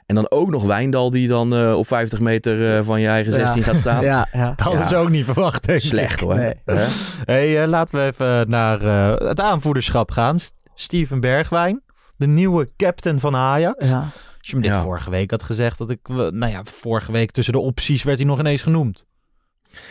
En 0.05 0.15
dan 0.15 0.31
ook 0.31 0.49
nog 0.49 0.63
Wijndal 0.63 1.09
die 1.11 1.27
dan 1.27 1.55
eh, 1.55 1.77
op 1.77 1.87
50 1.87 2.19
meter 2.19 2.77
eh, 2.77 2.83
van 2.83 3.01
je 3.01 3.07
eigen 3.07 3.33
Ja. 3.33 3.39
16 3.39 3.63
gaat 3.63 3.75
staan. 3.77 4.03
Ja, 4.13 4.27
ja. 4.31 4.47
Dat 4.55 4.59
hadden 4.59 4.87
ze 4.87 4.95
Ja. 4.95 5.01
ook 5.01 5.09
niet 5.09 5.25
verwacht, 5.25 5.65
denk 5.65 5.81
ik. 5.81 5.87
Slecht 5.89 6.19
hoor. 6.19 6.35
Nee. 6.35 6.53
Hey, 7.25 7.61
eh, 7.61 7.67
laten 7.67 7.99
we 7.99 8.05
even 8.05 8.49
naar 8.49 8.81
eh, 8.81 9.27
het 9.27 9.39
aanvoerderschap 9.39 10.11
gaan. 10.11 10.37
Steven 10.75 11.19
Bergwijn, 11.19 11.81
de 12.17 12.27
nieuwe 12.27 12.69
captain 12.77 13.19
van 13.19 13.35
Ajax. 13.35 13.87
Ja. 13.87 13.99
Als 14.37 14.51
je 14.51 14.55
me 14.55 14.61
dit 14.61 14.71
Ja. 14.71 14.81
vorige 14.81 15.09
week 15.09 15.31
had 15.31 15.43
gezegd, 15.43 15.77
dat 15.77 15.89
ik, 15.89 16.07
nou 16.07 16.47
ja, 16.47 16.61
vorige 16.63 17.11
week 17.11 17.31
tussen 17.31 17.53
de 17.53 17.59
opties 17.59 18.03
werd 18.03 18.17
hij 18.17 18.27
nog 18.27 18.39
ineens 18.39 18.61
genoemd. 18.61 19.05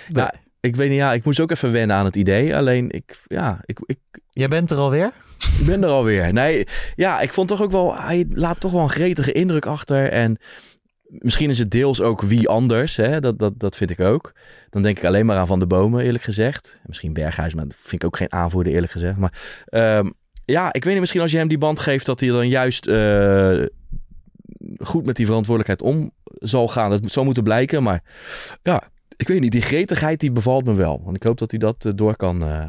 Nou, 0.09 0.31
ik 0.63 0.77
weet 0.77 0.89
niet, 0.89 0.99
ja, 0.99 1.13
ik 1.13 1.25
moest 1.25 1.41
ook 1.41 1.51
even 1.51 1.73
wennen 1.73 1.97
aan 1.97 2.05
het 2.05 2.17
idee. 2.17 2.57
Alleen, 2.57 2.91
ik, 2.91 3.19
ja, 3.27 3.61
ik, 3.65 3.79
ik, 3.85 3.99
Jij 4.31 4.49
bent 4.49 4.71
er 4.71 4.77
alweer? 4.77 5.13
ik 5.59 5.67
ben 5.67 5.83
er 5.83 5.89
alweer. 5.89 6.33
Nee, 6.33 6.67
ja, 6.95 7.21
ik 7.21 7.33
vond 7.33 7.49
toch 7.49 7.63
ook 7.63 7.71
wel, 7.71 7.97
hij 7.97 8.27
laat 8.31 8.61
toch 8.61 8.73
wel 8.73 8.83
een 8.83 8.91
gretige 8.91 9.33
indruk 9.33 9.67
achter. 9.67 10.11
En 10.11 10.39
misschien 11.05 11.51
is 11.51 11.59
het 11.59 11.71
deels 11.71 12.01
ook 12.01 12.23
wie 12.23 12.49
anders, 12.49 12.97
hè? 12.97 13.21
Dat, 13.21 13.39
dat, 13.39 13.59
dat 13.59 13.77
vind 13.77 13.91
ik 13.91 14.01
ook. 14.01 14.33
Dan 14.71 14.83
denk 14.83 14.99
ik 14.99 15.05
alleen 15.05 15.27
maar 15.27 15.37
aan 15.37 15.47
Van 15.47 15.59
de 15.59 15.67
Bomen, 15.67 16.05
eerlijk 16.05 16.25
gezegd. 16.25 16.79
Misschien 16.87 17.13
Berghuis, 17.13 17.55
maar 17.55 17.65
dat 17.65 17.77
vind 17.79 18.03
ik 18.03 18.05
ook 18.05 18.17
geen 18.17 18.33
aanvoerder, 18.33 18.73
eerlijk 18.73 18.93
gezegd. 18.93 19.17
Maar 19.17 19.33
ehm, 19.65 20.11
ja, 20.45 20.73
ik 20.73 20.85
weet 20.85 20.93
niet, 20.93 21.01
misschien 21.01 21.21
als 21.21 21.33
je 21.33 21.39
hem 21.39 21.49
die 21.49 21.59
band 21.59 21.79
geeft, 21.79 22.07
dat 22.07 22.21
hij 22.21 22.29
dan 22.29 22.49
juist 22.49 22.87
eh, 22.87 23.63
goed 24.79 25.07
met 25.07 25.17
die 25.17 25.27
verantwoordelijkheid 25.27 25.95
om 25.95 26.13
zal 26.39 26.69
gaan. 26.69 26.91
Dat 26.91 27.13
zou 27.13 27.25
moeten 27.25 27.45
blijken, 27.45 27.83
maar 27.83 28.03
ja, 28.63 28.83
ik 29.23 29.29
weet 29.29 29.41
niet, 29.41 29.53
die 29.53 29.63
gretigheid 29.63 30.21
die 30.21 30.33
bevalt 30.33 30.65
me 30.65 30.75
wel. 30.75 31.01
Want 31.05 31.17
ik 31.17 31.23
hoop 31.23 31.39
dat 31.39 31.51
hij 31.51 31.61
dat 31.61 31.85
eh, 31.85 31.93
door 31.95 32.17
kan. 32.17 32.43
eh, 32.43 32.65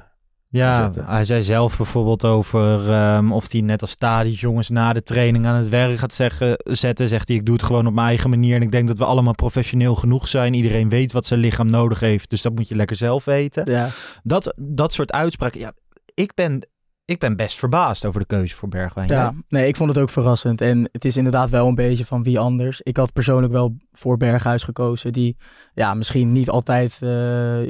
Ja, 0.49 0.83
zetten. 0.83 1.05
hij 1.05 1.23
zei 1.23 1.41
zelf 1.41 1.77
bijvoorbeeld 1.77 2.25
over 2.25 2.91
ehm, 2.91 3.31
of 3.31 3.51
hij 3.51 3.61
net 3.61 3.81
als 3.81 3.89
Stadis 3.91 4.39
jongens 4.41 4.69
na 4.69 4.93
de 4.93 5.03
training 5.03 5.45
aan 5.45 5.55
het 5.55 5.69
werk 5.69 5.97
gaat 5.99 6.13
zeggen, 6.13 6.53
zetten. 6.57 7.07
Zegt 7.07 7.27
hij, 7.27 7.37
ik 7.37 7.45
doe 7.45 7.55
het 7.55 7.63
gewoon 7.63 7.87
op 7.87 7.93
mijn 7.93 8.07
eigen 8.07 8.29
manier. 8.29 8.55
En 8.55 8.61
ik 8.61 8.71
denk 8.71 8.87
dat 8.87 8.97
we 8.97 9.05
allemaal 9.05 9.35
professioneel 9.35 9.95
genoeg 9.95 10.27
zijn. 10.27 10.53
Iedereen 10.53 10.89
weet 10.89 11.11
wat 11.11 11.25
zijn 11.25 11.39
lichaam 11.39 11.67
nodig 11.67 11.99
heeft. 11.99 12.29
Dus 12.29 12.41
dat 12.41 12.55
moet 12.55 12.67
je 12.67 12.75
lekker 12.75 12.95
zelf 12.95 13.25
weten. 13.25 13.71
Ja. 13.71 13.87
Dat, 14.23 14.53
dat 14.57 14.93
soort 14.93 15.11
uitspraken. 15.11 15.59
Ja, 15.59 15.71
ik 16.13 16.33
ben, 16.33 16.67
ik 17.05 17.19
ben 17.19 17.35
best 17.35 17.59
verbaasd 17.59 18.05
over 18.05 18.19
de 18.19 18.25
keuze 18.25 18.55
voor 18.55 18.69
Bergwijn. 18.69 19.07
Ja, 19.07 19.33
nee, 19.49 19.67
ik 19.67 19.75
vond 19.75 19.89
het 19.89 19.97
ook 19.97 20.09
verrassend. 20.09 20.61
En 20.61 20.89
het 20.91 21.05
is 21.05 21.17
inderdaad 21.17 21.49
wel 21.49 21.67
een 21.67 21.75
beetje 21.75 22.05
van 22.05 22.23
wie 22.23 22.39
anders. 22.39 22.81
Ik 22.81 22.97
had 22.97 23.13
persoonlijk 23.13 23.53
wel 23.53 23.75
voor 23.93 24.17
Berghuis 24.17 24.63
gekozen, 24.63 25.13
die 25.13 25.37
ja, 25.73 25.93
misschien 25.93 26.31
niet 26.31 26.49
altijd 26.49 26.99
eh, 27.01 27.09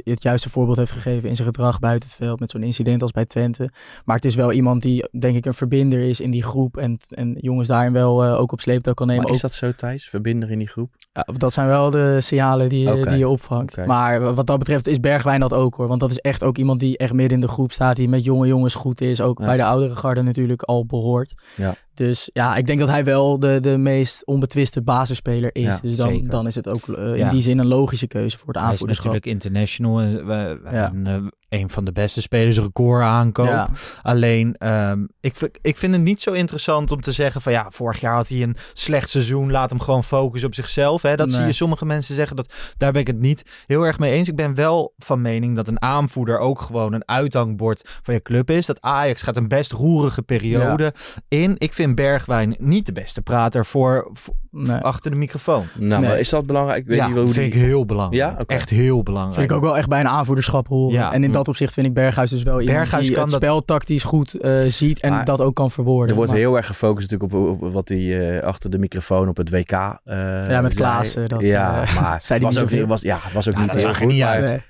het 0.04 0.22
juiste 0.22 0.50
voorbeeld 0.50 0.76
heeft 0.76 0.90
gegeven 0.90 1.28
in 1.28 1.36
zijn 1.36 1.48
gedrag 1.48 1.78
buiten 1.78 2.08
het 2.08 2.18
veld, 2.18 2.40
met 2.40 2.50
zo'n 2.50 2.62
incident 2.62 3.02
als 3.02 3.10
bij 3.10 3.24
Twente. 3.24 3.70
Maar 4.04 4.16
het 4.16 4.24
is 4.24 4.34
wel 4.34 4.52
iemand 4.52 4.82
die, 4.82 5.08
denk 5.18 5.36
ik, 5.36 5.46
een 5.46 5.54
verbinder 5.54 6.00
is 6.00 6.20
in 6.20 6.30
die 6.30 6.42
groep 6.42 6.76
en, 6.76 6.98
en 7.08 7.36
jongens 7.40 7.68
daarin 7.68 7.92
wel 7.92 8.24
eh, 8.24 8.40
ook 8.40 8.52
op 8.52 8.60
sleeptouw 8.60 8.94
kan 8.94 9.06
nemen. 9.06 9.22
maar 9.22 9.32
is 9.32 9.36
Ook- 9.36 9.42
dat 9.42 9.52
zo, 9.52 9.70
Thijs? 9.70 10.08
Verbinder 10.08 10.50
in 10.50 10.58
die 10.58 10.68
groep? 10.68 10.94
ja, 11.12 11.26
dat 11.36 11.52
zijn 11.52 11.66
wel 11.66 11.90
de 11.90 12.20
signalen 12.20 12.68
die, 12.68 13.04
die 13.06 13.16
je 13.16 13.28
opvangt. 13.28 13.86
Maar 13.86 14.34
wat 14.34 14.46
dat 14.46 14.58
betreft 14.58 14.86
is 14.86 15.00
Bergwijn 15.00 15.40
dat 15.40 15.52
ook 15.52 15.74
hoor. 15.74 15.88
Want 15.88 16.00
dat 16.00 16.10
is 16.10 16.18
echt 16.18 16.42
ook 16.42 16.58
iemand 16.58 16.80
die 16.80 16.96
echt 16.96 17.12
midden 17.12 17.34
in 17.38 17.40
de 17.40 17.52
groep 17.52 17.72
staat. 17.72 17.96
Die 17.96 18.08
met 18.08 18.24
jonge 18.24 18.46
jongens 18.46 18.74
goed 18.74 19.00
is. 19.00 19.20
Ook 19.24 19.38
Ja. 19.38 19.44
bij 19.44 19.56
de 19.56 19.64
oudere 19.64 19.96
garde 19.96 20.22
natuurlijk 20.22 20.62
al 20.62 20.86
behoort. 20.86 21.34
Ja. 21.56 21.74
Dus 21.94 22.30
ja, 22.32 22.56
ik 22.56 22.66
denk 22.66 22.78
dat 22.78 22.88
hij 22.88 23.04
wel 23.04 23.38
de, 23.38 23.58
de 23.60 23.76
meest 23.78 24.26
onbetwiste 24.26 24.82
basisspeler 24.82 25.50
is. 25.54 25.62
Ja, 25.62 25.78
dus 25.82 25.96
dan, 25.96 26.08
zeker. 26.08 26.30
dan 26.30 26.46
is 26.46 26.54
het 26.54 26.68
ook 26.68 26.88
eh, 26.88 27.04
in 27.06 27.16
Ja. 27.16 27.30
die 27.30 27.40
zin 27.42 27.58
een 27.58 27.66
logische 27.66 28.06
keuze 28.06 28.38
voor 28.38 28.46
het 28.46 28.56
Hij 28.56 28.64
is 28.64 28.70
aanvoerderschap. 28.70 29.12
natuurlijk 29.12 29.32
international. 29.34 30.00
en 30.00 30.10
Ja. 30.26 30.80
hebben 30.80 31.06
eh, 31.06 31.58
een 31.60 31.70
van 31.70 31.84
de 31.84 31.92
beste 31.92 32.20
spelers 32.20 32.58
record 32.58 33.02
aankoop. 33.02 33.68
Alleen, 34.02 34.54
ehm, 34.56 35.04
ik, 35.20 35.58
ik 35.62 35.76
vind 35.76 35.92
het 35.94 36.02
niet 36.02 36.20
zo 36.22 36.32
interessant 36.32 36.92
om 36.92 37.00
te 37.00 37.12
zeggen 37.12 37.40
van 37.40 37.52
ja, 37.52 37.66
vorig 37.70 38.00
jaar 38.00 38.14
had 38.14 38.28
hij 38.28 38.42
een 38.42 38.56
slecht 38.72 39.08
seizoen. 39.10 39.50
Laat 39.50 39.70
hem 39.70 39.80
gewoon 39.80 40.04
focussen 40.04 40.48
op 40.48 40.54
zichzelf. 40.54 41.02
Hè? 41.02 41.16
Dat 41.16 41.32
zie 41.32 41.44
je 41.44 41.52
sommige 41.52 41.86
mensen 41.86 42.14
zeggen. 42.14 42.36
Dat, 42.36 42.52
daar 42.76 42.92
ben 42.92 43.00
ik 43.00 43.06
het 43.06 43.20
niet 43.20 43.42
heel 43.66 43.82
erg 43.82 43.98
mee 43.98 44.12
eens. 44.12 44.28
Ik 44.28 44.36
ben 44.36 44.54
wel 44.54 44.94
van 44.98 45.20
mening 45.22 45.56
dat 45.56 45.68
een 45.68 45.82
aanvoerder 45.82 46.38
ook 46.38 46.60
gewoon 46.60 46.92
een 46.92 47.08
uithangbord 47.08 47.88
van 48.02 48.14
je 48.14 48.22
club 48.22 48.50
is. 48.50 48.66
Dat 48.66 48.80
Ajax 48.80 49.22
gaat 49.22 49.36
een 49.36 49.48
best 49.48 49.72
roerige 49.72 50.22
periode 50.22 50.94
in. 51.28 51.54
Ik 51.58 51.72
vind 51.72 51.83
Bergwijn 51.94 52.56
niet 52.58 52.86
de 52.86 52.92
beste 52.92 53.22
prater 53.22 53.66
voor, 53.66 54.10
voor- 54.12 54.34
Nee. 54.50 54.76
achter 54.76 55.10
de 55.10 55.16
microfoon. 55.16 55.64
Nou, 55.78 56.00
Nee. 56.00 56.10
maar 56.10 56.18
is 56.18 56.28
dat 56.28 56.46
belangrijk? 56.46 56.78
Ik 56.80 56.86
weet 56.86 56.96
ja, 56.96 57.06
niet 57.06 57.16
hoe 57.16 57.24
vind 57.24 57.34
die... 57.36 57.44
ik 57.44 57.52
heel 57.68 57.84
belangrijk. 57.86 58.22
Ja? 58.38 58.38
Echt 58.46 58.70
heel 58.70 59.02
belangrijk. 59.02 59.38
Vind 59.38 59.50
ik 59.50 59.56
ook 59.56 59.62
wel 59.62 59.76
echt 59.76 59.88
bij 59.88 60.00
een 60.00 60.08
aanvoerderschap 60.08 60.68
horen. 60.68 60.94
Ja. 60.94 61.12
En 61.12 61.24
in 61.24 61.32
dat 61.32 61.48
opzicht 61.48 61.74
vind 61.74 61.86
ik 61.86 61.94
Berghuis 61.94 62.30
dus 62.30 62.42
wel 62.42 62.60
iemand 62.60 62.78
Berghuis 62.78 63.04
die 63.06 63.14
kan 63.14 63.22
het 63.22 63.32
dat- 63.32 63.42
spel 63.42 63.64
tactisch 63.64 64.04
goed 64.04 64.34
eh, 64.34 64.60
ziet 64.62 65.00
en 65.00 65.10
Maar 65.10 65.24
dat 65.24 65.40
ook 65.40 65.54
kan 65.54 65.70
verwoorden. 65.70 66.08
Er 66.08 66.14
wordt 66.14 66.30
Maar- 66.30 66.40
heel 66.40 66.56
erg 66.56 66.66
gefocust 66.66 67.10
natuurlijk 67.10 67.32
op, 67.34 67.62
op 67.62 67.72
wat 67.72 67.88
hij 67.88 68.36
eh, 68.38 68.42
achter 68.46 68.70
de 68.70 68.78
microfoon 68.78 69.28
op 69.28 69.36
het 69.36 69.50
WK 69.50 69.70
eh 69.72 70.46
Ja, 70.46 70.60
met. 70.60 70.74
Klaassen, 70.74 71.28
dat, 71.28 71.40
ja, 71.40 71.84
maar 72.00 72.20
zei 72.20 72.40
was 72.40 72.54
niet 72.70 72.82
ook, 72.82 72.88
was, 72.88 73.02
ja, 73.02 73.18
was 73.32 73.48
ook 73.48 73.54
Ja, 73.54 73.60
niet 73.60 73.68
dat 73.68 73.76
heel 73.76 73.86
zag 73.86 73.96
er 73.96 74.02
goed. 74.04 74.12
niet 74.12 74.22
uit. 74.22 74.44
Nee. 74.48 74.60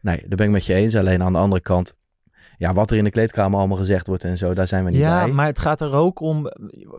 Nee, 0.00 0.16
daar 0.26 0.36
ben 0.36 0.46
ik 0.46 0.52
met 0.52 0.66
je 0.66 0.74
eens. 0.74 0.96
Alleen 0.96 1.22
aan 1.22 1.32
de 1.32 1.38
andere 1.38 1.62
kant, 1.62 1.94
ja, 2.62 2.72
wat 2.74 2.90
er 2.90 2.96
in 2.96 3.04
de 3.04 3.10
kleedkamer 3.10 3.58
allemaal 3.58 3.76
gezegd 3.76 4.06
wordt 4.06 4.24
en 4.24 4.38
zo, 4.38 4.54
daar 4.54 4.68
zijn 4.68 4.84
we 4.84 4.90
niet 4.90 5.00
Ja, 5.00 5.24
bij. 5.24 5.32
maar 5.32 5.46
het 5.46 5.58
gaat 5.58 5.80
er 5.80 5.92
ook 5.94 6.20
om. 6.20 6.50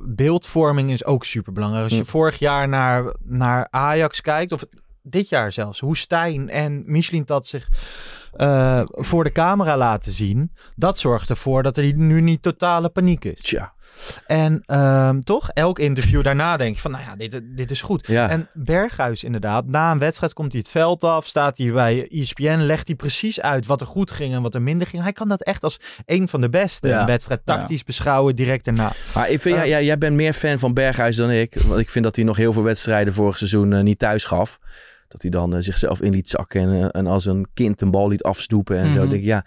Beeldvorming 0.06 0.92
is 0.92 1.06
ook 1.06 1.26
super 1.26 1.54
belangrijk. 1.54 1.84
Als 1.84 1.94
je 1.98 2.04
Hm. 2.04 2.10
vorig 2.10 2.40
jaar 2.40 2.68
naar, 2.70 3.16
naar 3.24 3.68
Ajax 3.70 4.22
kijkt, 4.22 4.52
of 4.52 4.66
dit 5.02 5.30
jaar 5.30 5.52
zelfs, 5.52 5.80
hoe 5.80 5.98
Stijn 5.98 6.50
en 6.50 6.84
Michelin 6.86 7.24
dat 7.26 7.48
zich 7.48 7.70
eh, 8.36 8.82
voor 8.86 9.24
de 9.24 9.32
camera 9.32 9.78
laten 9.78 10.12
zien, 10.12 10.52
dat 10.76 10.98
zorgt 10.98 11.30
ervoor 11.30 11.64
dat 11.64 11.78
er 11.78 11.94
nu 11.94 12.22
niet 12.22 12.42
totale 12.42 12.90
paniek 12.90 13.26
is. 13.26 13.42
Tja, 13.42 13.74
En 14.28 14.62
ehm, 14.66 15.20
toch, 15.20 15.50
elk 15.50 15.80
interview 15.80 16.24
daarna 16.24 16.58
denk 16.58 16.76
je 16.76 16.82
van, 16.82 16.92
nou 16.92 17.04
ja, 17.04 17.16
dit, 17.16 17.42
dit 17.44 17.72
is 17.72 17.82
goed. 17.82 18.08
ja. 18.08 18.30
En 18.30 18.50
Berghuis 18.54 19.24
inderdaad, 19.24 19.66
na 19.68 19.92
een 19.92 20.00
wedstrijd 20.00 20.34
komt 20.34 20.52
hij 20.52 20.62
het 20.62 20.72
veld 20.72 21.04
af, 21.04 21.26
staat 21.26 21.58
hij 21.58 21.72
bij 21.72 22.08
ESPN, 22.10 22.58
legt 22.60 22.88
hij 22.88 22.96
precies 22.96 23.42
uit 23.42 23.66
wat 23.66 23.82
er 23.82 23.88
goed 23.88 24.12
ging 24.12 24.34
en 24.34 24.42
wat 24.42 24.56
er 24.56 24.62
minder 24.62 24.88
ging. 24.88 25.04
Hij 25.04 25.12
kan 25.12 25.28
dat 25.30 25.44
echt 25.44 25.64
als 25.64 25.80
een 26.06 26.28
van 26.28 26.42
de 26.42 26.50
beste. 26.50 26.88
Ja. 26.88 27.00
Een 27.00 27.06
wedstrijd 27.06 27.46
tactisch 27.46 27.84
beschouwen, 27.84 28.36
direct 28.36 28.66
daarna. 28.66 28.92
Maar 29.16 29.30
ik 29.30 29.42
vind, 29.42 29.56
ja, 29.56 29.64
Eh. 29.64 29.82
jij 29.86 29.98
bent 29.98 30.16
meer 30.16 30.34
fan 30.34 30.60
van 30.60 30.74
Berghuis 30.74 31.16
dan 31.16 31.32
ik. 31.32 31.58
Want 31.68 31.80
ik 31.80 31.90
vind 31.90 32.04
dat 32.04 32.16
hij 32.16 32.26
nog 32.26 32.38
heel 32.38 32.54
veel 32.54 32.64
wedstrijden 32.64 33.14
vorig 33.14 33.38
seizoen 33.38 33.74
eh, 33.74 33.82
niet 33.82 34.00
thuis 34.00 34.24
gaf. 34.24 34.60
Dat 35.14 35.22
hij 35.22 35.32
dan 35.32 35.56
eh, 35.56 35.62
zichzelf 35.62 36.02
in 36.02 36.12
liet 36.12 36.30
zakken 36.30 36.62
en, 36.62 36.74
eh, 36.74 37.00
en 37.00 37.08
als 37.08 37.26
een 37.26 37.48
kind 37.54 37.82
een 37.82 37.92
bal 37.92 38.10
liet 38.10 38.24
afstoepen 38.24 38.78
en 38.78 38.94
zo. 38.94 39.00
Mhm. 39.00 39.10
Denk 39.10 39.22
ik, 39.22 39.28
ja. 39.28 39.46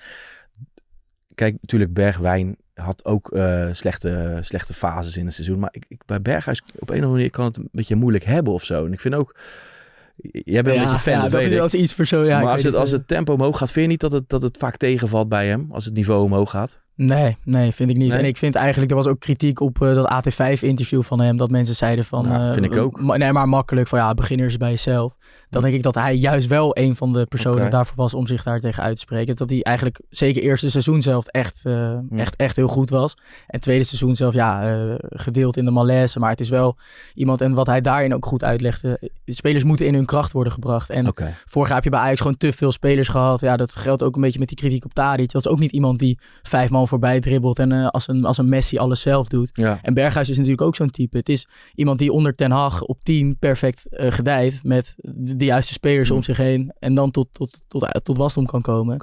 Kijk, 1.35 1.57
natuurlijk 1.61 1.93
Bergwijn 1.93 2.57
had 2.75 3.05
ook 3.05 3.31
eh, 3.31 3.69
slechte, 3.73 4.39
slechte 4.41 4.75
fases 4.75 5.17
in 5.17 5.25
het 5.25 5.35
seizoen. 5.35 5.59
Maar 5.59 5.69
ik, 5.73 5.85
ik, 5.89 6.01
bij 6.07 6.23
Berghuis 6.23 6.63
op 6.63 6.73
een 6.75 6.81
of 6.81 6.91
andere 6.91 7.13
manier 7.13 7.31
kan 7.31 7.45
het 7.45 7.57
een 7.57 7.69
beetje 7.73 7.95
moeilijk 7.95 8.25
hebben 8.25 8.53
of 8.53 8.65
zo. 8.65 8.87
En 8.87 8.93
ik 8.93 9.01
vind 9.01 9.15
ook... 9.15 9.37
Jij 10.31 10.63
bent 10.63 10.77
een 10.77 10.83
beetje 10.83 10.99
fan, 10.99 11.13
ja, 11.13 11.23
dat 11.23 11.33
weet 11.33 11.57
dat 11.57 11.75
is 11.75 11.81
iets 11.81 11.95
persoonlijks. 11.95 12.35
Ja, 12.35 12.43
maar 12.43 12.53
als 12.53 12.63
het, 12.63 12.75
als 12.75 12.91
het 12.91 13.09
tempo 13.09 13.33
omhoog 13.33 13.59
gaat, 13.59 13.71
vind 13.71 13.85
je 13.85 13.91
niet 13.91 14.01
dat 14.01 14.13
het, 14.13 14.29
dat 14.29 14.43
het 14.43 14.57
vaak 14.57 14.77
tegenvalt 14.77 15.29
bij 15.29 15.47
hem? 15.47 15.67
Als 15.71 15.85
het 15.85 15.95
niveau 15.95 16.23
omhoog 16.23 16.51
gaat? 16.51 16.81
Nee, 16.97 17.37
nee, 17.45 17.73
vind 17.73 17.91
ik 17.91 17.97
niet. 17.97 18.09
Nee? 18.09 18.19
En 18.19 18.25
ik 18.25 18.37
vind 18.37 18.55
eigenlijk, 18.55 18.91
er 18.91 18.97
was 18.97 19.07
ook 19.07 19.21
kritiek 19.21 19.61
op 19.61 19.83
eh, 19.83 19.95
dat 19.95 20.25
AT5-interview 20.25 21.03
van 21.03 21.21
hem. 21.21 21.37
Dat 21.37 21.51
mensen 21.51 21.75
zeiden 21.75 22.05
van... 22.05 22.33
Eh, 22.33 22.53
vind 22.53 22.65
ik 22.65 22.77
ook. 22.77 23.01
ma- 23.01 23.17
nee, 23.17 23.33
maar 23.33 23.49
makkelijk 23.49 23.89
van 23.89 23.99
ja, 23.99 24.15
beginners 24.15 24.57
bij 24.57 24.71
jezelf. 24.71 25.17
Dan 25.51 25.63
denk 25.63 25.75
ik 25.75 25.83
dat 25.83 25.95
hij 25.95 26.15
juist 26.15 26.47
wel 26.47 26.77
een 26.77 26.97
van 26.97 27.13
de 27.13 27.27
personen 27.27 27.71
daarvoor 27.71 27.97
was 27.97 28.15
om 28.15 28.27
zich 28.27 28.43
daar 28.43 28.61
tegen 28.61 28.83
uit 28.83 28.95
te 28.95 29.01
spreken. 29.01 29.37
Dat 29.37 29.51
hij 29.51 29.63
eigenlijk 29.63 30.01
zeker 30.11 30.43
eerste 30.43 30.71
seizoen 30.71 31.03
zelf 31.03 31.27
echt, 31.27 31.61
eh, 31.65 32.19
echt, 32.19 32.37
echt 32.37 32.57
heel 32.57 32.69
goed 32.69 32.91
was. 32.91 33.17
En 33.47 33.61
tweede 33.61 33.85
seizoen 33.85 34.17
zelf, 34.17 34.35
ja, 34.35 34.65
eh, 34.77 34.95
gedeeld 34.99 35.57
in 35.57 35.65
de 35.65 35.71
malaise. 35.71 36.19
Maar 36.19 36.31
het 36.31 36.41
is 36.41 36.49
wel 36.49 36.77
iemand, 37.15 37.41
en 37.41 37.55
wat 37.55 37.67
hij 37.67 37.81
daarin 37.81 38.15
ook 38.15 38.25
goed 38.27 38.45
uitlegde. 38.45 39.11
De 39.25 39.33
spelers 39.35 39.65
moeten 39.65 39.87
in 39.87 39.95
hun 39.95 40.05
kracht 40.05 40.33
worden 40.33 40.53
gebracht. 40.53 40.91
En 40.91 41.07
Oké. 41.09 41.35
vorig 41.45 41.67
jaar 41.67 41.77
heb 41.77 41.85
je 41.85 41.91
bij 41.91 42.01
Ajax 42.01 42.21
gewoon 42.21 42.37
te 42.37 42.53
veel 42.53 42.73
spelers 42.73 43.09
gehad. 43.09 43.41
Ja, 43.41 43.57
dat 43.57 43.75
geldt 43.75 44.03
ook 44.03 44.15
een 44.15 44.21
beetje 44.21 44.39
met 44.39 44.49
die 44.49 44.57
kritiek 44.57 44.85
op 44.85 44.95
Tadic. 44.95 45.33
Dat 45.33 45.45
is 45.45 45.51
ook 45.51 45.59
niet 45.59 45.73
iemand 45.73 45.99
die 45.99 46.19
vijf 46.43 46.71
man 46.71 46.86
voorbij 46.87 47.21
dribbelt 47.21 47.59
en 47.59 47.73
eh, 47.73 47.87
als, 47.87 48.09
een, 48.09 48.25
als 48.25 48.39
een 48.39 48.49
Messi 48.49 48.79
alles 48.79 49.01
zelf 49.01 49.29
doet. 49.29 49.51
Ja. 49.53 49.79
En 49.83 49.95
Berghuis 49.95 50.29
is 50.29 50.37
natuurlijk 50.37 50.63
ook 50.63 50.77
zo'n 50.77 50.91
type. 50.91 51.17
Het 51.17 51.29
is 51.29 51.49
iemand 51.75 51.99
die 51.99 52.13
onder 52.13 52.35
Ten 52.35 52.51
Hag 52.51 52.83
op 52.83 53.05
10 53.05 53.37
perfect 53.39 53.87
eh, 53.87 54.13
gedijt 54.13 54.61
met 54.63 54.95
de, 54.97 55.37
de 55.37 55.45
juiste 55.45 55.73
spelers 55.73 56.11
om 56.11 56.23
zich 56.23 56.37
heen. 56.37 56.73
En 56.79 56.95
dan 56.95 57.11
tot, 57.11 57.29
tot, 57.33 57.65
tot, 57.69 58.01
tot 58.03 58.17
wasdom 58.17 58.47
kan 58.47 58.63
komen. 58.63 58.97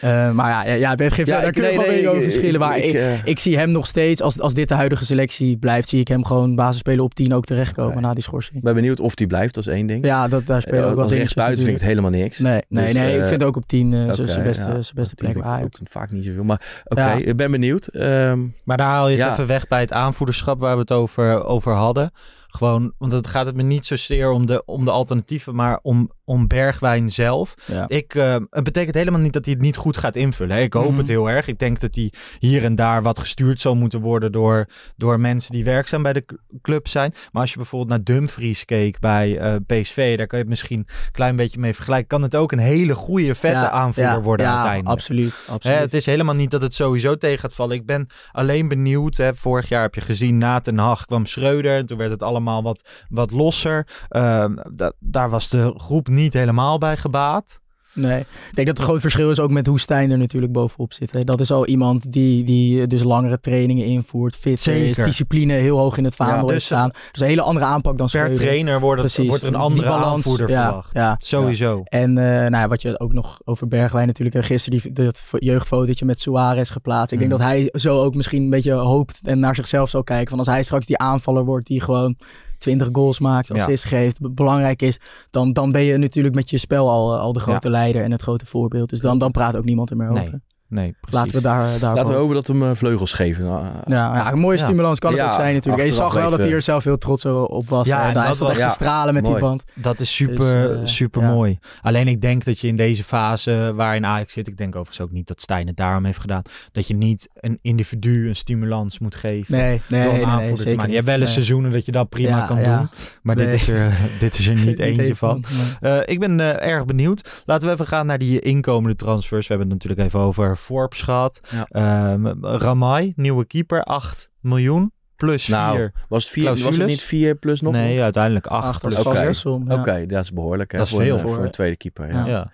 Eh, 0.00 0.30
maar 0.30 0.50
ja, 0.50 0.64
ja, 0.64 0.74
ja 0.78 0.94
Bert, 0.94 1.12
geen 1.12 1.24
Ja, 1.26 1.36
daar 1.38 1.46
ik- 1.46 1.52
kunnen 1.52 1.70
we 1.70 1.76
nee, 1.76 1.84
van 1.86 1.94
nee, 1.94 2.02
mening 2.02 2.16
over 2.18 2.30
verschillen. 2.30 2.60
Maar 2.60 2.76
ik, 2.78 2.84
ik, 2.84 2.94
eh, 2.94 3.24
ik 3.24 3.38
zie 3.38 3.56
hem 3.58 3.70
nog 3.70 3.86
steeds, 3.86 4.22
als, 4.22 4.40
als 4.40 4.54
dit 4.54 4.68
de 4.68 4.74
huidige 4.74 5.04
selectie 5.04 5.56
blijft, 5.56 5.88
zie 5.88 6.00
ik 6.00 6.08
hem 6.08 6.24
gewoon 6.24 6.54
basisspeler 6.54 7.04
op 7.04 7.14
10 7.14 7.34
ook 7.34 7.44
terechtkomen 7.44 8.02
na 8.02 8.14
die 8.14 8.22
schorsing. 8.22 8.56
Ik 8.56 8.62
ben 8.62 8.74
benieuwd 8.74 9.00
of 9.00 9.14
die 9.14 9.26
blijft, 9.26 9.54
dat 9.54 9.66
is 9.66 9.72
één 9.72 9.86
ding. 9.86 10.04
Ja, 10.04 10.28
dat, 10.28 10.46
daar 10.46 10.60
spelen 10.62 10.80
Eh, 10.82 10.88
ook 10.88 10.94
wel 10.94 11.02
Als 11.02 11.12
dingetjes 11.12 11.34
rechtsbuiten 11.34 11.64
vind 11.64 11.76
ik 11.76 11.82
het 11.82 11.88
helemaal 11.90 12.20
niks. 12.20 12.38
Nee, 12.38 12.60
nee, 12.68 12.84
Dus, 12.84 12.94
nee 12.94 13.18
ik 13.18 13.26
vind 13.26 13.42
ook 13.42 13.56
op 13.56 13.66
10 13.66 13.92
eh, 13.92 14.02
oké, 14.04 14.26
zijn 14.26 14.42
beste, 14.44 14.62
ja. 14.68 14.70
zijn 14.82 14.94
beste 14.94 15.14
plek 15.14 15.36
ook 15.36 15.68
vaak 15.90 16.10
niet 16.10 16.24
zoveel. 16.24 16.44
Maar 16.44 16.82
oké, 16.84 17.00
Ja. 17.00 17.12
ik 17.14 17.36
ben 17.36 17.50
benieuwd. 17.50 17.86
Ehm, 17.86 18.38
Maar 18.64 18.76
daar 18.76 18.86
haal 18.86 19.08
je 19.08 19.16
het 19.16 19.24
Ja. 19.26 19.32
even 19.32 19.46
weg 19.46 19.68
bij 19.68 19.80
het 19.80 19.92
aanvoederschap 19.92 20.58
waar 20.60 20.74
we 20.74 20.80
het 20.80 20.92
over, 20.92 21.44
over 21.44 21.72
hadden. 21.72 22.10
Gewoon, 22.54 22.92
want 22.98 23.12
het 23.12 23.26
gaat 23.26 23.46
het 23.46 23.54
me 23.56 23.62
niet 23.62 23.86
zozeer 23.86 24.30
om 24.30 24.46
de, 24.46 24.64
om 24.64 24.84
de 24.84 24.90
alternatieven, 24.90 25.54
maar 25.54 25.78
om, 25.82 26.10
om 26.24 26.46
Bergwijn 26.48 27.10
zelf. 27.10 27.54
Ja. 27.66 27.84
Ik, 27.88 28.14
eh, 28.14 28.36
het 28.50 28.64
betekent 28.64 28.94
helemaal 28.94 29.20
niet 29.20 29.32
dat 29.32 29.44
hij 29.44 29.54
het 29.54 29.62
niet 29.62 29.76
goed 29.76 29.96
gaat 29.96 30.16
invullen. 30.16 30.56
hè. 30.56 30.62
Ik 30.62 30.72
hoop 30.72 30.88
Mhm. 30.88 30.98
het 30.98 31.08
heel 31.08 31.30
erg. 31.30 31.46
Ik 31.46 31.58
denk 31.58 31.80
dat 31.80 31.94
hij 31.94 32.12
hier 32.38 32.64
en 32.64 32.74
daar 32.76 33.02
wat 33.02 33.18
gestuurd 33.18 33.60
zal 33.60 33.74
moeten 33.74 34.00
worden 34.00 34.32
door, 34.32 34.66
door 34.96 35.20
mensen 35.20 35.52
die 35.52 35.64
werkzaam 35.64 36.02
bij 36.02 36.12
de 36.12 36.24
club 36.62 36.88
zijn. 36.88 37.14
Maar 37.32 37.42
als 37.42 37.50
je 37.50 37.56
bijvoorbeeld 37.56 37.90
naar 37.90 38.02
Dumfries 38.16 38.64
keek 38.64 38.98
bij 39.00 39.38
eh, 39.38 39.54
PSV, 39.66 40.16
daar 40.16 40.26
kan 40.26 40.38
je 40.38 40.44
het 40.44 40.52
misschien 40.52 40.78
een 40.78 40.86
klein 41.12 41.36
beetje 41.36 41.60
mee 41.60 41.74
vergelijken. 41.74 42.08
Kan 42.08 42.22
het 42.22 42.36
ook 42.36 42.52
een 42.52 42.58
hele 42.58 42.94
goede, 42.94 43.34
vette 43.34 43.58
Ja, 43.58 43.70
aanvoerder 43.70 44.12
ja, 44.12 44.20
worden 44.20 44.46
ja, 44.46 44.52
uiteindelijk. 44.52 44.90
absoluut. 44.92 45.42
Hè, 45.46 45.52
absoluut. 45.52 45.78
het 45.78 45.94
is 45.94 46.06
helemaal 46.06 46.34
niet 46.34 46.50
dat 46.50 46.62
het 46.62 46.74
sowieso 46.74 47.16
tegen 47.16 47.38
gaat 47.38 47.54
vallen. 47.54 47.76
Ik 47.76 47.86
ben 47.86 48.06
alleen 48.32 48.68
benieuwd. 48.68 49.16
Hè, 49.16 49.34
vorig 49.34 49.68
jaar 49.68 49.82
heb 49.82 49.94
je 49.94 50.00
gezien, 50.00 50.38
na 50.38 50.60
Ten 50.60 50.78
Hag 50.78 51.04
kwam 51.04 51.26
Schreuder. 51.26 51.76
En 51.76 51.86
toen 51.86 51.98
werd 51.98 52.10
het 52.10 52.22
allemaal 52.22 52.40
wat, 52.44 52.88
wat 53.08 53.30
losser. 53.30 54.06
Ehm, 54.08 54.56
da- 54.70 54.92
daar 54.98 55.30
was 55.30 55.48
de 55.48 55.74
groep 55.76 56.08
niet 56.08 56.32
helemaal 56.32 56.78
bij 56.78 56.96
gebaat. 56.96 57.60
Nee, 57.94 58.20
ik 58.20 58.26
denk 58.54 58.66
dat 58.66 58.76
het 58.76 58.86
groot 58.86 59.00
verschil 59.00 59.30
is 59.30 59.40
ook 59.40 59.50
met 59.50 59.66
hoe 59.66 59.80
Stijn 59.80 60.10
er 60.10 60.18
natuurlijk 60.18 60.52
bovenop 60.52 60.92
zit. 60.92 61.12
Hè. 61.12 61.24
Dat 61.24 61.40
is 61.40 61.50
al 61.50 61.66
iemand 61.66 62.12
die, 62.12 62.44
die 62.44 62.86
dus 62.86 63.02
langere 63.02 63.40
trainingen 63.40 63.86
invoert, 63.86 64.36
fit 64.36 64.66
is, 64.66 64.96
discipline 64.96 65.52
heel 65.52 65.78
hoog 65.78 65.96
in 65.96 66.04
het 66.04 66.14
vaandel 66.14 66.46
Ja, 66.46 66.52
dus 66.54 66.64
staan. 66.64 66.90
Dus 67.12 67.20
een 67.20 67.26
hele 67.26 67.42
andere 67.42 67.66
aanpak 67.66 67.98
dan 67.98 68.06
Per 68.10 68.18
Schreuder. 68.20 68.44
trainer 68.44 68.80
wordt, 68.80 69.02
het, 69.02 69.26
wordt 69.26 69.42
er 69.42 69.48
een 69.48 69.54
andere 69.54 69.88
balans, 69.88 70.12
aanvoerder 70.12 70.48
ja, 70.48 70.64
verwacht. 70.66 70.90
Ja. 70.92 71.16
Sowieso. 71.18 71.82
En 71.84 72.18
eh, 72.18 72.24
nou 72.24 72.50
ja, 72.56 72.68
wat 72.68 72.82
je 72.82 73.00
ook 73.00 73.12
nog 73.12 73.40
over 73.44 73.68
Bergwijn 73.68 74.06
natuurlijk 74.06 74.36
eh, 74.36 74.42
gisteren 74.42 74.80
die, 74.82 74.92
dat 74.92 75.24
jeugdfotootje 75.38 76.04
met 76.04 76.20
Suarez 76.20 76.72
geplaatst. 76.72 77.12
Ik 77.12 77.18
denk 77.18 77.30
Mhm. 77.30 77.40
dat 77.40 77.48
hij 77.48 77.68
zo 77.72 78.02
ook 78.02 78.14
misschien 78.14 78.42
een 78.42 78.50
beetje 78.50 78.72
hoopt 78.72 79.20
en 79.24 79.38
naar 79.38 79.54
zichzelf 79.54 79.88
zal 79.88 80.02
kijken. 80.04 80.28
Van 80.28 80.38
als 80.38 80.46
hij 80.48 80.62
straks 80.62 80.86
die 80.86 80.98
aanvaller 80.98 81.44
wordt 81.44 81.66
die 81.66 81.80
gewoon 81.80 82.16
20 82.62 82.88
goals 82.92 83.18
maakt, 83.18 83.48
Ja. 83.48 83.54
assist 83.54 83.84
geeft, 83.84 84.20
be- 84.20 84.30
belangrijk 84.30 84.82
is, 84.82 85.00
dan, 85.30 85.52
dan 85.52 85.72
ben 85.72 85.82
je 85.82 85.96
natuurlijk 85.96 86.34
met 86.34 86.50
je 86.50 86.58
spel 86.58 86.90
al, 86.90 87.18
al 87.18 87.32
de 87.32 87.40
grote 87.40 87.70
leider 87.70 88.02
en 88.02 88.10
het 88.12 88.22
grote 88.22 88.46
voorbeeld. 88.46 88.90
Dus 88.90 89.00
dan, 89.00 89.18
dan 89.18 89.30
praat 89.30 89.56
ook 89.56 89.64
niemand 89.64 89.90
er 89.90 89.96
meer 89.96 90.10
over. 90.10 90.22
Nee, 90.30 90.40
nee, 90.72 90.94
precies. 91.00 91.18
Laten 91.18 91.32
we 91.34 91.40
daar, 91.40 91.78
daar 91.80 91.94
laten 91.94 92.12
we 92.12 92.18
hopen 92.18 92.34
dat 92.34 92.46
hem 92.46 92.62
eh, 92.62 92.70
vleugels 92.74 93.12
geven. 93.12 93.48
Ah, 93.50 93.64
ja, 93.84 94.14
ja, 94.14 94.32
een 94.32 94.40
mooie 94.40 94.58
Ja. 94.58 94.64
stimulans 94.64 94.98
kan 94.98 95.10
het 95.10 95.20
Ja, 95.20 95.28
ook 95.28 95.34
zijn 95.34 95.54
natuurlijk. 95.54 95.86
Je 95.86 95.92
zag 95.92 96.14
wel 96.14 96.30
dat 96.30 96.38
hij 96.38 96.52
er 96.52 96.62
zelf 96.62 96.84
heel 96.84 96.98
trots 96.98 97.24
op 97.24 97.68
was. 97.68 97.86
Ja, 97.86 98.12
daar 98.12 98.24
dat 98.24 98.32
is 98.32 98.38
dat 98.38 98.56
echt 98.56 98.72
stralen 98.74 99.14
met 99.14 99.22
mooi. 99.22 99.34
die 99.34 99.44
band. 99.44 99.64
Dat 99.74 100.00
is 100.00 100.14
super, 100.14 100.68
Dus, 100.68 100.78
eh, 100.80 100.86
super 100.86 101.22
ja. 101.22 101.30
mooi. 101.32 101.58
Alleen 101.82 102.08
ik 102.08 102.20
denk 102.20 102.44
dat 102.44 102.58
je 102.58 102.68
in 102.68 102.76
deze 102.76 103.04
fase 103.04 103.72
waarin 103.74 104.06
Ajax 104.06 104.32
zit, 104.32 104.48
ik 104.48 104.56
denk 104.56 104.76
overigens 104.76 105.00
ook 105.06 105.12
niet 105.12 105.26
dat 105.26 105.40
Stijn 105.40 105.66
het 105.66 105.76
daarom 105.76 106.04
heeft 106.04 106.20
gedaan, 106.20 106.42
dat 106.72 106.86
je 106.86 106.94
niet 106.94 107.28
een 107.34 107.58
individu 107.62 108.28
een 108.28 108.36
stimulans 108.36 108.98
moet 108.98 109.14
geven. 109.14 109.54
Nee, 109.56 109.80
nee, 109.88 110.24
nee, 110.26 110.50
te 110.50 110.56
zeker 110.56 110.76
maken. 110.76 110.90
Je 110.90 110.96
hebt 110.96 111.08
wel 111.08 111.20
eens 111.20 111.32
seizoenen 111.32 111.70
dat 111.72 111.84
je 111.84 111.92
dat 111.92 112.08
prima 112.08 112.36
Ja, 112.36 112.46
kan 112.46 112.60
ja. 112.60 112.78
doen. 112.78 112.88
Maar 113.22 113.36
dit, 113.36 113.52
is 113.52 113.68
er, 113.68 113.92
dit 114.20 114.38
is 114.38 114.48
er 114.48 114.54
niet 114.54 114.78
eentje 114.78 115.16
van. 115.16 115.44
Eh, 115.80 115.98
ik 116.04 116.18
ben 116.20 116.40
eh, 116.40 116.70
erg 116.70 116.84
benieuwd. 116.84 117.42
Laten 117.44 117.68
we 117.68 117.74
even 117.74 117.86
gaan 117.86 118.06
naar 118.06 118.18
die 118.18 118.40
inkomende 118.40 118.96
transfers. 118.96 119.46
We 119.48 119.54
hebben 119.54 119.72
het 119.72 119.82
natuurlijk 119.82 120.08
even 120.08 120.20
over 120.26 120.56
Forbes 120.62 121.02
gehad. 121.02 121.40
Ja. 121.50 121.66
Ehm, 121.68 122.26
Ramai, 122.44 123.12
nieuwe 123.16 123.44
keeper, 123.44 123.84
8 123.84 124.30
miljoen. 124.40 124.92
Plus 125.16 125.44
4 125.44 125.54
Nou, 125.54 125.90
was 126.08 126.22
het, 126.22 126.32
vier, 126.32 126.44
was 126.44 126.76
het 126.76 126.86
niet 126.86 127.00
4 127.02 127.34
plus 127.34 127.60
nog? 127.60 127.72
Nee, 127.72 128.02
uiteindelijk 128.02 128.46
8 128.46 128.66
Acht 128.68 128.80
plus 128.80 128.98
Oké. 128.98 129.32
som, 129.32 129.70
ja. 129.70 129.80
Oké, 129.80 130.06
dat 130.06 130.22
is 130.24 130.32
behoorlijk. 130.32 130.72
Hè, 130.72 130.78
Dat 130.78 130.86
is 130.86 130.92
voor, 130.92 131.02
veel. 131.02 131.18
Een, 131.18 131.28
voor 131.28 131.44
een 131.44 131.50
tweede 131.50 131.76
keeper. 131.76 132.12
Ja, 132.12 132.18
Ja. 132.18 132.26
ja. 132.26 132.50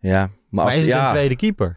Ja. 0.00 0.18
maar, 0.18 0.30
Maar 0.50 0.64
als 0.64 0.74
is 0.74 0.80
het 0.80 0.90
ja, 0.90 1.04
een 1.06 1.10
tweede 1.12 1.36
keeper? 1.36 1.76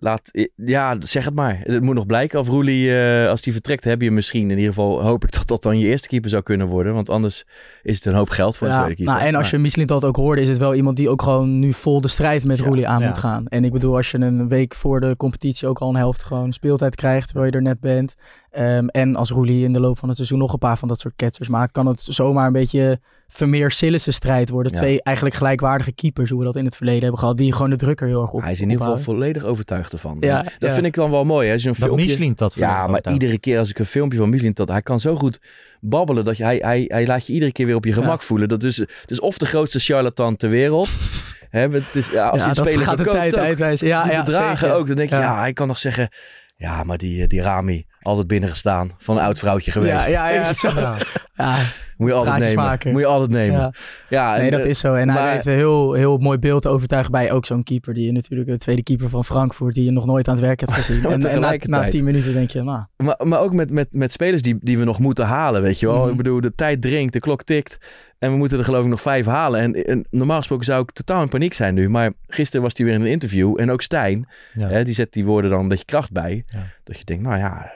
Laat, 0.00 0.48
ja, 0.56 0.96
zeg 1.00 1.24
het 1.24 1.34
maar. 1.34 1.60
Het 1.62 1.82
moet 1.82 1.94
nog 1.94 2.06
blijken 2.06 2.38
of 2.38 2.48
Roelie, 2.48 2.94
eh, 3.00 3.28
als 3.28 3.42
die 3.42 3.52
vertrekt, 3.52 3.84
heb 3.84 4.02
je 4.02 4.10
misschien. 4.10 4.50
In 4.50 4.56
ieder 4.56 4.72
geval 4.72 5.02
hoop 5.02 5.24
ik 5.24 5.32
dat 5.38 5.46
dat 5.48 5.62
dan 5.62 5.78
je 5.78 5.86
eerste 5.86 6.08
keeper 6.08 6.30
zou 6.30 6.42
kunnen 6.42 6.66
worden. 6.66 6.94
Want 6.94 7.10
anders 7.10 7.44
is 7.82 7.96
het 7.96 8.04
een 8.06 8.14
hoop 8.14 8.30
geld 8.30 8.56
voor 8.56 8.66
een 8.66 8.72
Ja, 8.72 8.78
tweede 8.78 8.96
keeper. 8.96 9.14
nou, 9.14 9.26
en 9.26 9.34
als 9.34 9.50
je 9.50 9.58
Michelin 9.58 9.86
dat 9.86 10.04
ook 10.04 10.16
hoorde, 10.16 10.42
is 10.42 10.48
het 10.48 10.58
wel 10.58 10.74
iemand 10.74 10.96
die 10.96 11.08
ook 11.08 11.22
gewoon 11.22 11.58
nu 11.58 11.72
vol 11.72 12.00
de 12.00 12.08
strijd 12.08 12.44
met 12.44 12.58
Ja, 12.58 12.64
Roelie 12.64 12.88
aan 12.88 13.00
ja. 13.00 13.06
moet 13.08 13.18
gaan. 13.18 13.46
En 13.46 13.64
ik 13.64 13.72
bedoel, 13.72 13.96
als 13.96 14.10
je 14.10 14.18
een 14.18 14.48
week 14.48 14.74
voor 14.74 15.00
de 15.00 15.16
competitie 15.16 15.68
ook 15.68 15.78
al 15.78 15.88
een 15.88 15.96
helft 15.96 16.24
gewoon 16.24 16.52
speeltijd 16.52 16.94
krijgt, 16.94 17.26
terwijl 17.28 17.50
je 17.50 17.56
er 17.56 17.62
net 17.62 17.80
bent. 17.80 18.14
Ehm, 18.58 18.86
en 18.86 19.16
als 19.16 19.30
Roelie 19.30 19.64
in 19.64 19.72
de 19.72 19.80
loop 19.80 19.98
van 19.98 20.08
het 20.08 20.16
seizoen 20.16 20.38
nog 20.38 20.52
een 20.52 20.58
paar 20.58 20.78
van 20.78 20.88
dat 20.88 20.98
soort 20.98 21.14
ketsers 21.16 21.48
maakt, 21.48 21.72
kan 21.72 21.86
het 21.86 22.00
zomaar 22.00 22.46
een 22.46 22.52
beetje 22.52 23.00
Vermeer 23.28 23.70
Sillissen 23.70 24.12
strijd 24.12 24.48
worden. 24.48 24.72
Ja. 24.72 24.78
Twee 24.78 25.02
eigenlijk 25.02 25.36
gelijkwaardige 25.36 25.92
keepers, 25.92 26.30
hoe 26.30 26.38
we 26.38 26.44
dat 26.44 26.56
in 26.56 26.64
het 26.64 26.76
verleden 26.76 27.02
hebben 27.02 27.18
gehad, 27.18 27.36
die 27.36 27.52
gewoon 27.52 27.70
de 27.70 27.76
drukker 27.76 28.06
heel 28.06 28.22
erg 28.22 28.30
op 28.30 28.42
Hij 28.42 28.52
is 28.52 28.60
in 28.60 28.70
ieder 28.70 28.84
geval 28.84 28.98
volledig 29.00 29.44
overtuigd 29.44 29.92
ervan. 29.92 30.16
Ja, 30.20 30.42
dat 30.42 30.52
ja. 30.58 30.70
vind 30.70 30.86
ik 30.86 30.94
dan 30.94 31.10
wel 31.10 31.24
mooi. 31.24 31.48
Hè? 31.48 31.54
Een 31.54 31.62
Dat 31.62 31.76
filmpje... 31.76 32.06
Michelin 32.06 32.32
dat 32.36 32.54
Ja, 32.54 32.86
maar 32.86 33.12
iedere 33.12 33.38
keer 33.38 33.58
als 33.58 33.70
ik 33.70 33.78
een 33.78 33.84
filmpje 33.84 34.18
van 34.18 34.28
Michelin 34.28 34.52
dat 34.54 34.68
hij 34.68 34.82
kan 34.82 35.00
zo 35.00 35.16
goed 35.16 35.40
babbelen 35.80 36.24
dat 36.24 36.36
je, 36.36 36.44
hij, 36.44 36.56
hij, 36.56 36.84
hij 36.88 37.06
laat 37.06 37.26
je 37.26 37.32
iedere 37.32 37.52
keer 37.52 37.66
weer 37.66 37.76
op 37.76 37.84
je 37.84 37.92
gemak 37.92 38.22
voelen. 38.22 38.48
Dat 38.48 38.64
is, 38.64 38.76
het 38.76 39.10
is 39.10 39.20
of 39.20 39.38
de 39.38 39.46
grootste 39.46 39.78
charlatan 39.78 40.36
ter 40.36 40.50
wereld. 40.50 40.88
Hè, 41.50 41.68
het 41.68 41.94
is, 41.94 42.10
ja, 42.10 42.28
als 42.28 42.40
Ja, 42.40 42.44
je 42.44 42.48
een 42.50 42.56
dat 42.56 42.66
speler 42.66 42.86
gaat 42.86 42.96
de 42.96 43.02
verkoopt 43.02 43.22
tijd 43.22 43.34
ook, 43.34 43.40
uitwijzen. 43.40 43.86
Ja, 43.86 44.02
die 44.02 44.12
ja, 44.12 44.22
bedragen 44.22 44.58
zeker. 44.58 44.74
ook. 44.74 44.86
Dan 44.86 44.96
denk 44.96 45.08
je, 45.08 45.14
ja. 45.14 45.20
Ja. 45.20 45.38
hij 45.38 45.52
kan 45.52 45.66
nog 45.66 45.78
zeggen... 45.78 46.08
Ja, 46.56 46.84
maar 46.84 46.98
die, 46.98 47.22
eh, 47.22 47.28
die 47.28 47.42
Rami, 47.42 47.86
altijd 48.08 48.26
binnengestaan. 48.26 48.90
Van 48.98 49.16
een 49.16 49.22
oud 49.22 49.38
vrouwtje 49.38 49.70
geweest. 49.70 50.06
Ja, 50.06 50.06
ja, 50.06 50.28
ja. 50.28 50.52
Zo. 50.52 50.68
Ja, 51.36 51.56
Moet 51.96 52.08
je 52.08 52.14
altijd 52.14 52.38
nemen. 52.38 52.64
maken. 52.64 52.92
Moet 52.92 53.00
je 53.00 53.06
altijd 53.06 53.30
nemen. 53.30 53.58
Ja. 53.58 53.72
Ja, 54.08 54.36
nee, 54.36 54.44
en, 54.44 54.50
dat 54.50 54.60
eh, 54.60 54.66
is 54.66 54.78
zo. 54.78 54.94
En 54.94 55.10
hij 55.10 55.32
heeft 55.32 55.46
een 55.46 55.52
heel, 55.52 55.92
heel 55.92 56.18
mooi 56.18 56.38
beeld 56.38 56.62
te 56.62 56.68
overtuigen 56.68 57.12
bij 57.12 57.32
ook 57.32 57.46
zo'n 57.46 57.62
keeper. 57.62 57.94
Die 57.94 58.06
je 58.06 58.12
natuurlijk, 58.12 58.48
de 58.48 58.58
tweede 58.58 58.82
keeper 58.82 59.08
van 59.08 59.24
Frankfurt, 59.24 59.74
die 59.74 59.84
je 59.84 59.90
nog 59.90 60.06
nooit 60.06 60.28
aan 60.28 60.34
het 60.34 60.44
werk 60.44 60.60
hebt 60.60 60.72
gezien. 60.80 61.04
En, 61.04 61.26
en 61.26 61.40
na, 61.40 61.56
na 61.60 61.88
tien 61.88 62.04
minuten 62.04 62.32
denk 62.32 62.50
je, 62.50 62.62
nou, 62.62 62.84
Maar, 62.96 63.16
maar 63.22 63.40
ook 63.40 63.52
met, 63.52 63.70
met, 63.70 63.88
met 63.90 64.12
spelers 64.12 64.42
die, 64.42 64.56
die 64.60 64.78
we 64.78 64.84
nog 64.84 64.98
moeten 64.98 65.24
halen, 65.24 65.62
weet 65.62 65.80
je 65.80 65.86
wel. 65.86 66.00
Mhm. 66.00 66.10
Ik 66.10 66.16
bedoel, 66.16 66.40
de 66.40 66.54
tijd 66.54 66.82
dringt, 66.82 67.12
de 67.12 67.20
klok 67.20 67.42
tikt. 67.42 67.78
En 68.18 68.30
we 68.30 68.36
moeten 68.36 68.58
er 68.58 68.64
geloof 68.64 68.82
ik 68.84 68.90
nog 68.90 69.00
vijf 69.00 69.26
halen. 69.26 69.60
En, 69.60 69.84
en 69.84 70.06
normaal 70.10 70.38
gesproken 70.38 70.64
zou 70.64 70.82
ik 70.82 70.90
totaal 70.90 71.22
in 71.22 71.28
paniek 71.28 71.54
zijn 71.54 71.74
nu. 71.74 71.88
Maar 71.88 72.12
gisteren 72.26 72.62
was 72.62 72.72
hij 72.76 72.86
weer 72.86 72.94
in 72.94 73.00
een 73.00 73.06
interview. 73.06 73.60
En 73.60 73.70
ook 73.70 73.82
Stijn, 73.82 74.28
Ja. 74.52 74.68
hè, 74.68 74.84
die 74.84 74.94
zet 74.94 75.12
die 75.12 75.24
woorden 75.24 75.50
dan 75.50 75.60
een 75.60 75.68
beetje 75.68 75.84
kracht 75.84 76.12
bij. 76.12 76.42
Ja. 76.46 76.62
Dat 76.84 76.98
je 76.98 77.04
denkt, 77.04 77.22
nou 77.22 77.38
ja, 77.38 77.72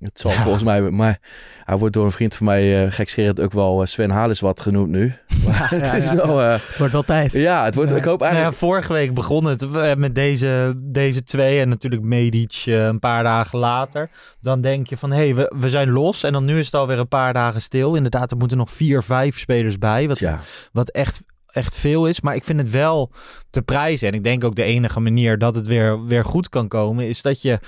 het 0.00 0.20
zal 0.20 0.30
Ja. 0.30 0.42
volgens 0.42 0.64
mij... 0.64 0.80
Maar 0.80 1.18
hij 1.64 1.76
wordt 1.78 1.94
door 1.94 2.04
een 2.04 2.10
vriend 2.12 2.34
van 2.34 2.46
mij, 2.46 2.84
uh, 2.86 2.92
gekscherend, 2.92 3.40
ook 3.40 3.52
wel 3.52 3.80
eh, 3.80 3.86
Sven 3.86 4.10
Halis 4.10 4.40
wat 4.40 4.60
genoemd 4.60 4.88
nu. 4.90 5.14
Maar 5.44 5.70
het 5.70 5.94
is 5.96 6.04
ja, 6.04 6.14
wel... 6.16 6.40
eh, 6.42 6.52
het 6.52 6.76
wordt 6.78 6.92
wel 6.92 7.02
tijd. 7.02 7.32
ja, 7.32 7.64
het 7.64 7.74
wordt, 7.74 7.90
ik 7.92 8.04
hoop 8.04 8.18
Nou 8.20 8.32
eigenlijk... 8.32 8.60
ja, 8.60 8.66
vorige 8.66 8.92
week 8.92 9.14
begon 9.14 9.44
het 9.44 9.66
met 9.98 10.14
deze, 10.14 10.74
deze 10.76 11.22
twee 11.22 11.60
en 11.60 11.68
natuurlijk 11.68 12.02
Medic 12.02 12.62
een 12.66 12.98
paar 12.98 13.22
dagen 13.22 13.58
later. 13.58 14.10
Dan 14.40 14.60
denk 14.60 14.86
je 14.86 14.96
van, 14.96 15.10
hé, 15.10 15.16
hey, 15.24 15.34
we, 15.34 15.52
we 15.58 15.68
zijn 15.70 15.90
los. 15.90 16.22
En 16.22 16.32
dan 16.32 16.44
nu 16.44 16.58
is 16.58 16.64
het 16.66 16.74
alweer 16.74 16.98
een 16.98 17.08
paar 17.08 17.32
dagen 17.32 17.60
stil. 17.60 17.94
Inderdaad, 17.94 18.30
er 18.30 18.36
moeten 18.36 18.56
nog 18.58 18.70
vier, 18.70 19.02
vijf 19.02 19.38
spelers 19.38 19.78
bij. 19.78 20.08
Wat, 20.08 20.18
Ja. 20.18 20.40
wat 20.72 20.88
echt, 20.90 21.20
echt 21.46 21.76
veel 21.76 22.06
is. 22.06 22.20
Maar 22.20 22.34
ik 22.34 22.44
vind 22.44 22.60
het 22.60 22.70
wel 22.70 23.10
te 23.50 23.62
prijzen. 23.62 24.08
En 24.08 24.14
ik 24.14 24.24
denk 24.24 24.44
ook 24.44 24.54
de 24.56 24.62
enige 24.62 25.00
manier 25.00 25.38
dat 25.38 25.54
het 25.54 25.66
weer, 25.66 26.04
weer 26.04 26.24
goed 26.24 26.48
kan 26.48 26.68
komen... 26.68 27.08
is 27.08 27.22
dat 27.22 27.42
je 27.42 27.58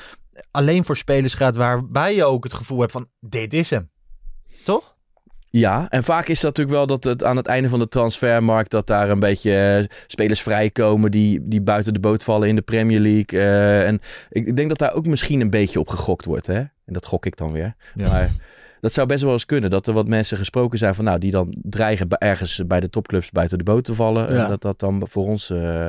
alleen 0.51 0.85
voor 0.85 0.97
spelers 0.97 1.35
gaat 1.35 1.57
waarbij 1.57 2.15
je 2.15 2.25
ook 2.25 2.45
het 2.45 2.53
gevoel 2.53 2.81
hebt 2.81 2.93
van... 2.93 3.09
dit 3.21 3.53
is 3.53 3.71
hem. 3.71 3.91
Toch? 4.65 4.97
Ja, 5.51 5.87
en 5.89 6.05
vaak 6.05 6.29
is 6.29 6.41
dat 6.41 6.57
natuurlijk 6.57 6.77
wel 6.77 6.87
dat 6.87 7.05
het 7.05 7.25
aan 7.25 7.37
het 7.37 7.47
einde 7.47 7.69
van 7.69 7.79
de 7.79 7.89
transfermarkt... 7.89 8.71
dat 8.71 8.87
daar 8.87 9.11
een 9.11 9.21
beetje 9.21 9.79
eh, 9.89 9.97
spelers 10.07 10.43
vrijkomen 10.43 11.11
die, 11.11 11.41
die 11.43 11.61
buiten 11.61 11.93
de 11.93 12.01
boot 12.01 12.25
vallen 12.25 12.49
in 12.49 12.55
de 12.55 12.63
Premier 12.63 13.01
League. 13.01 13.41
Eh, 13.41 13.87
en 13.87 14.01
ik, 14.29 14.47
ik 14.47 14.57
denk 14.57 14.69
dat 14.69 14.79
daar 14.79 14.95
ook 14.95 15.07
misschien 15.07 15.41
een 15.41 15.51
beetje 15.51 15.81
op 15.81 15.89
gegokt 15.89 16.25
wordt. 16.25 16.47
Hè? 16.47 16.59
En 16.59 16.93
dat 16.93 17.07
gok 17.07 17.27
ik 17.27 17.37
dan 17.37 17.53
weer. 17.53 17.75
Ja. 17.95 18.09
Maar 18.09 18.31
dat 18.81 18.93
zou 18.93 19.07
best 19.07 19.23
wel 19.23 19.33
eens 19.33 19.47
kunnen. 19.47 19.71
Dat 19.71 19.87
er 19.87 19.95
wat 19.95 20.09
mensen 20.09 20.39
gesproken 20.39 20.79
zijn 20.79 20.95
van... 20.95 21.05
nou, 21.05 21.19
die 21.19 21.31
dan 21.31 21.57
dreigen 21.63 22.09
bij- 22.09 22.19
ergens 22.19 22.63
bij 22.67 22.81
de 22.81 22.91
topclubs 22.91 23.31
buiten 23.31 23.59
de 23.59 23.65
boot 23.65 23.85
te 23.85 23.95
vallen. 23.95 24.35
Ja. 24.35 24.43
En 24.43 24.49
dat 24.49 24.63
dat 24.63 24.79
dan 24.79 25.03
voor 25.09 25.27
ons... 25.27 25.51
eh, 25.51 25.89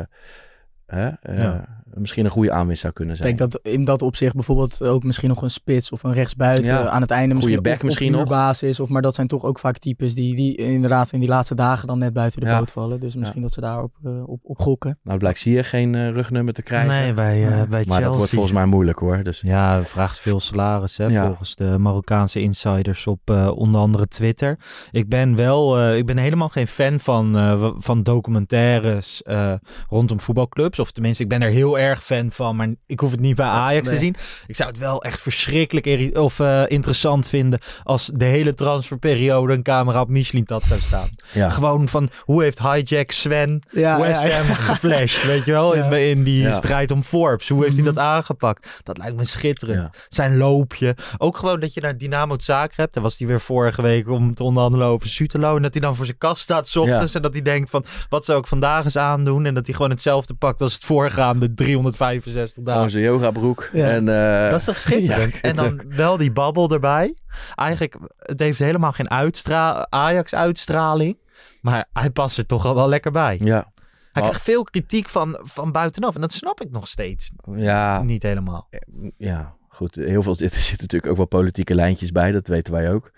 hè, 0.93 1.07
eh, 1.21 1.37
Ja. 1.41 1.81
Misschien 1.95 2.25
een 2.25 2.31
goede 2.31 2.51
aanwinst 2.51 2.81
zou 2.81 2.93
kunnen 2.93 3.15
Ik 3.15 3.21
zijn. 3.21 3.35
denk 3.37 3.51
dat 3.51 3.61
in 3.63 3.83
dat 3.85 4.01
opzicht 4.01 4.33
bijvoorbeeld 4.33 4.81
ook 4.81 5.03
misschien 5.03 5.29
nog 5.29 5.41
een 5.41 5.49
spits 5.51 5.91
of 5.91 6.03
een 6.03 6.13
rechtsbuiten 6.13 6.65
Ja. 6.65 6.87
aan 6.87 7.01
het 7.01 7.11
einde 7.11 7.35
Goeie 7.35 7.35
misschien 7.35 7.63
back 7.63 7.73
of, 7.75 7.83
misschien 7.83 8.13
of 8.13 8.19
nog. 8.19 8.29
basis 8.29 8.79
of 8.79 8.89
maar 8.89 9.01
dat 9.01 9.15
zijn 9.15 9.27
toch 9.27 9.43
ook 9.43 9.59
vaak 9.59 9.77
types 9.77 10.15
die, 10.15 10.35
die 10.35 10.55
inderdaad 10.55 11.11
in 11.11 11.19
die 11.19 11.29
laatste 11.29 11.55
dagen 11.55 11.87
dan 11.87 11.99
net 11.99 12.13
buiten 12.13 12.41
de 12.41 12.47
Ja. 12.47 12.57
boot 12.59 12.71
vallen. 12.71 12.99
Dus 12.99 13.15
misschien 13.15 13.41
dat 13.41 13.51
ze 13.51 13.61
daarop 13.61 13.91
eh, 14.03 14.27
op, 14.29 14.39
op 14.43 14.59
gokken. 14.59 14.99
Nou, 15.03 15.17
blijkt 15.19 15.39
hier 15.39 15.63
geen 15.65 15.95
eh, 15.95 16.09
rugnummer 16.09 16.53
te 16.53 16.61
krijgen. 16.61 16.89
Nee, 16.89 17.13
bij, 17.13 17.43
eh, 17.43 17.49
bij 17.49 17.57
maar 17.69 17.81
Chelsea. 17.83 17.99
dat 17.99 18.15
wordt 18.15 18.31
volgens 18.31 18.53
mij 18.53 18.65
moeilijk 18.65 18.99
hoor. 18.99 19.23
Dus. 19.23 19.41
Ja, 19.41 19.83
vraagt 19.83 20.19
veel 20.19 20.39
salaris, 20.39 20.97
hè, 20.97 21.05
Ja. 21.05 21.25
volgens 21.25 21.55
de 21.55 21.75
Marokkaanse 21.79 22.41
insiders 22.41 23.07
op 23.07 23.19
eh, 23.25 23.47
onder 23.55 23.81
andere 23.81 24.07
Twitter. 24.07 24.57
Ik 24.91 25.09
ben 25.09 25.35
wel, 25.35 25.79
eh, 25.79 25.97
ik 25.97 26.05
ben 26.05 26.17
helemaal 26.17 26.49
geen 26.49 26.67
fan 26.67 26.99
van, 26.99 27.37
eh, 27.37 27.71
van 27.77 28.03
documentaires 28.03 29.21
eh, 29.23 29.53
rondom 29.89 30.21
voetbalclubs. 30.21 30.79
Of 30.83 30.91
tenminste, 30.91 31.23
ik 31.23 31.29
ben 31.29 31.41
er 31.41 31.49
heel 31.49 31.79
erg 31.79 32.03
fan 32.03 32.31
van, 32.31 32.55
maar 32.55 32.67
ik 32.87 32.99
hoef 32.99 33.11
het 33.11 33.19
niet 33.19 33.35
bij 33.35 33.45
Ajax 33.45 33.89
te 33.89 33.97
zien. 33.97 34.15
Ik 34.47 34.55
zou 34.55 34.69
het 34.69 34.77
wel 34.79 35.03
echt 35.03 35.21
verschrikkelijk 35.21 36.17
of, 36.17 36.39
eh, 36.39 36.63
interessant 36.67 37.27
vinden 37.29 37.59
als 37.83 38.11
de 38.13 38.25
hele 38.25 38.53
transferperiode 38.53 39.53
een 39.53 39.63
camera 39.63 40.01
op 40.01 40.09
Michelin 40.09 40.43
dat 40.45 40.63
zou 40.63 40.79
staan. 40.79 41.09
Ja. 41.33 41.49
Gewoon 41.49 41.87
van, 41.87 42.09
hoe 42.19 42.43
heeft 42.43 42.59
Hijack 42.59 43.11
Sven 43.11 43.61
Ja, 43.71 43.99
West 43.99 44.21
ja, 44.21 44.27
ja. 44.27 44.43
Ham 44.43 44.55
geflasht, 44.55 45.25
weet 45.33 45.45
je 45.45 45.51
wel, 45.51 45.73
in, 45.73 45.91
in 45.91 46.23
die 46.23 46.41
Ja. 46.41 46.53
strijd 46.53 46.91
om 46.91 47.03
Forbes. 47.03 47.49
Hoe 47.49 47.63
heeft 47.63 47.75
hij 47.75 47.85
Mhm. 47.85 47.93
dat 47.93 48.03
aangepakt? 48.03 48.79
Dat 48.83 48.97
lijkt 48.97 49.15
me 49.15 49.23
schitterend. 49.25 49.79
Ja. 49.81 49.91
Zijn 50.07 50.37
loopje. 50.37 50.95
Ook 51.17 51.37
gewoon 51.37 51.59
dat 51.59 51.73
je 51.73 51.81
naar 51.81 51.97
Dynamo 51.97 52.35
Zagreb, 52.39 52.93
daar 52.93 53.03
was 53.03 53.17
hij 53.17 53.27
weer 53.27 53.41
vorige 53.41 53.81
week 53.81 54.09
om 54.09 54.33
te 54.35 54.43
onderhandelen 54.43 54.87
over 54.87 55.07
Sutelo. 55.09 55.55
En 55.55 55.61
dat 55.61 55.73
hij 55.73 55.81
dan 55.81 55.95
voor 55.95 56.05
zijn 56.05 56.17
kast 56.17 56.41
staat 56.41 56.67
's 56.67 56.75
ochtends 56.75 57.13
en 57.15 57.21
dat 57.21 57.33
hij 57.33 57.41
denkt 57.41 57.69
van, 57.69 57.85
wat 58.09 58.25
zou 58.25 58.39
ik 58.39 58.47
vandaag 58.47 58.83
eens 58.83 58.97
aandoen? 58.97 59.45
En 59.45 59.53
dat 59.53 59.65
hij 59.65 59.75
gewoon 59.75 59.89
hetzelfde 59.91 60.33
pakt 60.33 60.59
als 60.63 60.73
het 60.73 60.85
voorgaande 60.85 61.53
365 61.53 62.63
dagen. 62.63 62.91
Zijn 62.91 63.03
yoga 63.03 63.31
broek. 63.31 63.69
Ja. 63.73 63.89
En, 63.89 64.07
eh, 64.09 64.49
Dat 64.49 64.59
is 64.59 64.65
toch 64.65 64.77
schitterend? 64.77 65.33
ja, 65.33 65.41
en 65.41 65.55
dan 65.55 65.81
wel 65.89 66.17
die 66.17 66.31
babbel 66.31 66.71
erbij. 66.71 67.15
Eigenlijk, 67.55 67.97
het 68.19 68.39
heeft 68.39 68.59
helemaal 68.59 68.91
geen 68.91 69.09
uitstra 69.09 69.87
Ajax-uitstraling. 69.89 71.17
Maar 71.61 71.85
hij 71.93 72.09
past 72.09 72.37
er 72.37 72.45
toch 72.45 72.65
al 72.65 72.75
wel 72.75 72.89
lekker 72.89 73.11
bij. 73.11 73.39
Ja. 73.43 73.71
Hij 74.11 74.21
krijgt 74.21 74.41
veel 74.41 74.63
kritiek 74.63 75.09
van, 75.09 75.39
van 75.43 75.71
buitenaf. 75.71 76.15
En 76.15 76.21
dat 76.21 76.31
snap 76.31 76.61
ik 76.61 76.71
nog 76.71 76.87
steeds 76.87 77.31
Ja, 77.55 78.03
niet 78.03 78.23
helemaal. 78.23 78.69
ja, 79.17 79.55
goed. 79.69 79.95
Heel 79.95 80.23
veel, 80.23 80.31
er 80.39 80.49
zitten 80.49 80.77
natuurlijk 80.81 81.11
ook 81.11 81.17
wel 81.17 81.25
politieke 81.25 81.75
lijntjes 81.75 82.11
bij. 82.11 82.31
Dat 82.31 82.47
weten 82.47 82.73
wij 82.73 82.93
ook. 82.93 83.11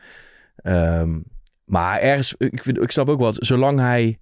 Ehm, 0.56 1.20
maar 1.66 2.00
ergens, 2.00 2.36
ik, 2.38 2.64
vind, 2.64 2.82
ik 2.82 2.92
snap 2.92 3.10
ook 3.10 3.20
wel, 3.20 3.34
zolang 3.34 3.80
hij... 3.80 4.20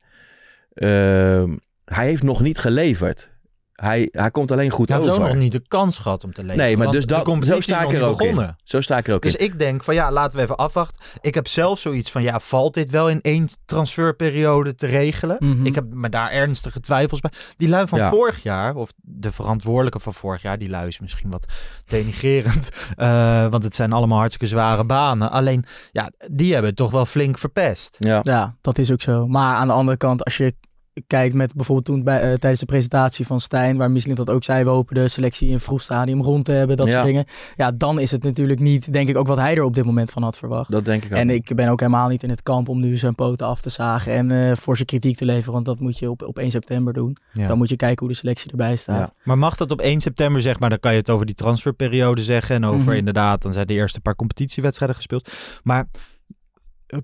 ehm, 0.73 1.55
hij 1.85 2.05
heeft 2.05 2.23
nog 2.23 2.41
niet 2.41 2.57
geleverd. 2.57 3.31
Hij, 3.73 4.07
hij 4.11 4.31
komt 4.31 4.51
alleen 4.51 4.69
goed 4.69 4.89
Hij 4.89 4.97
heeft 4.97 5.09
over. 5.09 5.23
ook 5.23 5.29
nog 5.29 5.37
niet 5.37 5.51
de 5.51 5.67
kans 5.67 5.97
gehad 5.99 6.23
om 6.23 6.33
te 6.33 6.41
leven. 6.43 6.57
nee, 6.57 6.77
maar 6.77 6.91
dus 6.91 7.05
dat, 7.05 7.37
zo 7.45 7.59
sta 7.59 7.81
ik 7.81 7.93
er 7.93 8.01
ook 8.03 8.17
begonnen. 8.17 8.47
in. 8.47 8.55
Zo 8.63 8.81
sta 8.81 8.97
ik 8.97 9.07
er 9.07 9.13
ook 9.13 9.21
Dus 9.21 9.35
in. 9.35 9.45
ik 9.45 9.59
denk 9.59 9.83
van 9.83 9.93
ja, 9.93 10.11
laten 10.11 10.37
we 10.37 10.43
even 10.43 10.55
afwachten. 10.57 11.05
Ik 11.21 11.33
heb 11.35 11.47
zelf 11.47 11.79
zoiets 11.79 12.11
van 12.11 12.21
ja, 12.23 12.39
valt 12.39 12.73
dit 12.73 12.89
wel 12.89 13.09
in 13.09 13.21
één 13.21 13.49
transferperiode 13.65 14.75
te 14.75 14.87
regelen? 14.87 15.35
Mhm. 15.39 15.65
Ik 15.65 15.75
heb 15.75 15.85
me 15.93 16.09
daar 16.09 16.29
ernstige 16.31 16.79
twijfels 16.79 17.19
bij. 17.19 17.31
Die 17.57 17.69
lui 17.69 17.87
van 17.87 17.99
Ja. 17.99 18.09
vorig 18.09 18.43
jaar, 18.43 18.75
of 18.75 18.91
de 18.95 19.31
verantwoordelijke 19.31 19.99
van 19.99 20.13
vorig 20.13 20.41
jaar, 20.41 20.57
die 20.57 20.69
lui 20.69 20.87
is 20.87 20.99
misschien 20.99 21.29
wat 21.29 21.51
denigerend. 21.85 22.69
eh, 22.95 23.47
want 23.47 23.63
het 23.63 23.75
zijn 23.75 23.93
allemaal 23.93 24.17
hartstikke 24.17 24.47
zware 24.47 24.83
banen. 24.83 25.31
Alleen, 25.31 25.63
ja, 25.91 26.11
die 26.27 26.51
hebben 26.51 26.69
het 26.69 26.79
toch 26.79 26.91
wel 26.91 27.05
flink 27.05 27.37
verpest. 27.37 27.95
Ja. 27.99 28.19
Ja, 28.23 28.55
dat 28.61 28.77
is 28.77 28.91
ook 28.91 29.01
zo. 29.01 29.27
Maar 29.27 29.55
aan 29.55 29.67
de 29.67 29.73
andere 29.73 29.97
kant, 29.97 30.23
als 30.23 30.37
je 30.37 30.55
kijkt 31.07 31.33
met 31.35 31.53
bijvoorbeeld 31.53 31.85
toen 31.85 32.03
bij, 32.03 32.19
eh, 32.21 32.27
tijdens 32.37 32.59
de 32.59 32.65
presentatie 32.65 33.25
van 33.25 33.41
Stijn, 33.41 33.77
waar 33.77 33.91
Michelin 33.91 34.15
dat 34.15 34.29
ook 34.29 34.43
zei, 34.43 34.63
we 34.63 34.69
hopen 34.69 34.95
de 34.95 35.07
selectie 35.07 35.49
in 35.49 35.59
vroeg 35.59 35.81
stadium 35.81 36.21
rond 36.21 36.45
te 36.45 36.51
hebben, 36.51 36.77
dat 36.77 36.87
Ja. 36.87 36.93
soort 36.93 37.05
dingen. 37.05 37.25
Ja, 37.55 37.71
dan 37.71 37.99
is 37.99 38.11
het 38.11 38.23
natuurlijk 38.23 38.59
niet, 38.59 38.93
denk 38.93 39.09
ik, 39.09 39.17
ook 39.17 39.27
wat 39.27 39.37
hij 39.37 39.55
er 39.55 39.63
op 39.63 39.75
dit 39.75 39.85
moment 39.85 40.11
van 40.11 40.23
had 40.23 40.37
verwacht. 40.37 40.71
Dat 40.71 40.85
denk 40.85 41.03
ik 41.05 41.11
ook. 41.11 41.17
En 41.17 41.29
ik 41.29 41.55
ben 41.55 41.67
ook 41.69 41.79
helemaal 41.79 42.07
niet 42.09 42.23
in 42.23 42.29
het 42.29 42.43
kamp 42.43 42.69
om 42.69 42.79
nu 42.79 42.97
zijn 42.97 43.15
poten 43.15 43.47
af 43.47 43.61
te 43.61 43.69
zagen 43.69 44.13
en 44.13 44.31
eh, 44.31 44.55
voor 44.55 44.75
zijn 44.75 44.87
kritiek 44.87 45.17
te 45.17 45.25
leveren, 45.25 45.53
want 45.53 45.65
dat 45.65 45.79
moet 45.79 45.99
je 45.99 46.09
op, 46.09 46.21
op 46.23 46.37
1 46.37 46.51
september 46.51 46.93
doen. 46.93 47.17
Ja. 47.31 47.47
Dan 47.47 47.57
moet 47.57 47.69
je 47.69 47.75
kijken 47.75 47.99
hoe 47.99 48.13
de 48.13 48.19
selectie 48.19 48.51
erbij 48.51 48.75
staat. 48.75 48.97
Ja. 48.97 49.13
Maar 49.23 49.37
mag 49.37 49.55
dat 49.57 49.71
op 49.71 49.81
1 49.81 49.99
september, 50.01 50.41
zeg 50.41 50.59
maar, 50.59 50.69
dan 50.69 50.79
kan 50.79 50.91
je 50.91 50.97
het 50.97 51.09
over 51.09 51.25
die 51.25 51.35
transferperiode 51.35 52.23
zeggen. 52.23 52.55
En 52.55 52.65
over 52.65 52.79
Mhm. 52.87 52.91
inderdaad, 52.97 53.41
dan 53.41 53.53
zijn 53.53 53.67
de 53.67 53.73
eerste 53.73 54.01
paar 54.01 54.15
competitiewedstrijden 54.15 54.95
gespeeld. 54.95 55.31
Maar 55.63 55.87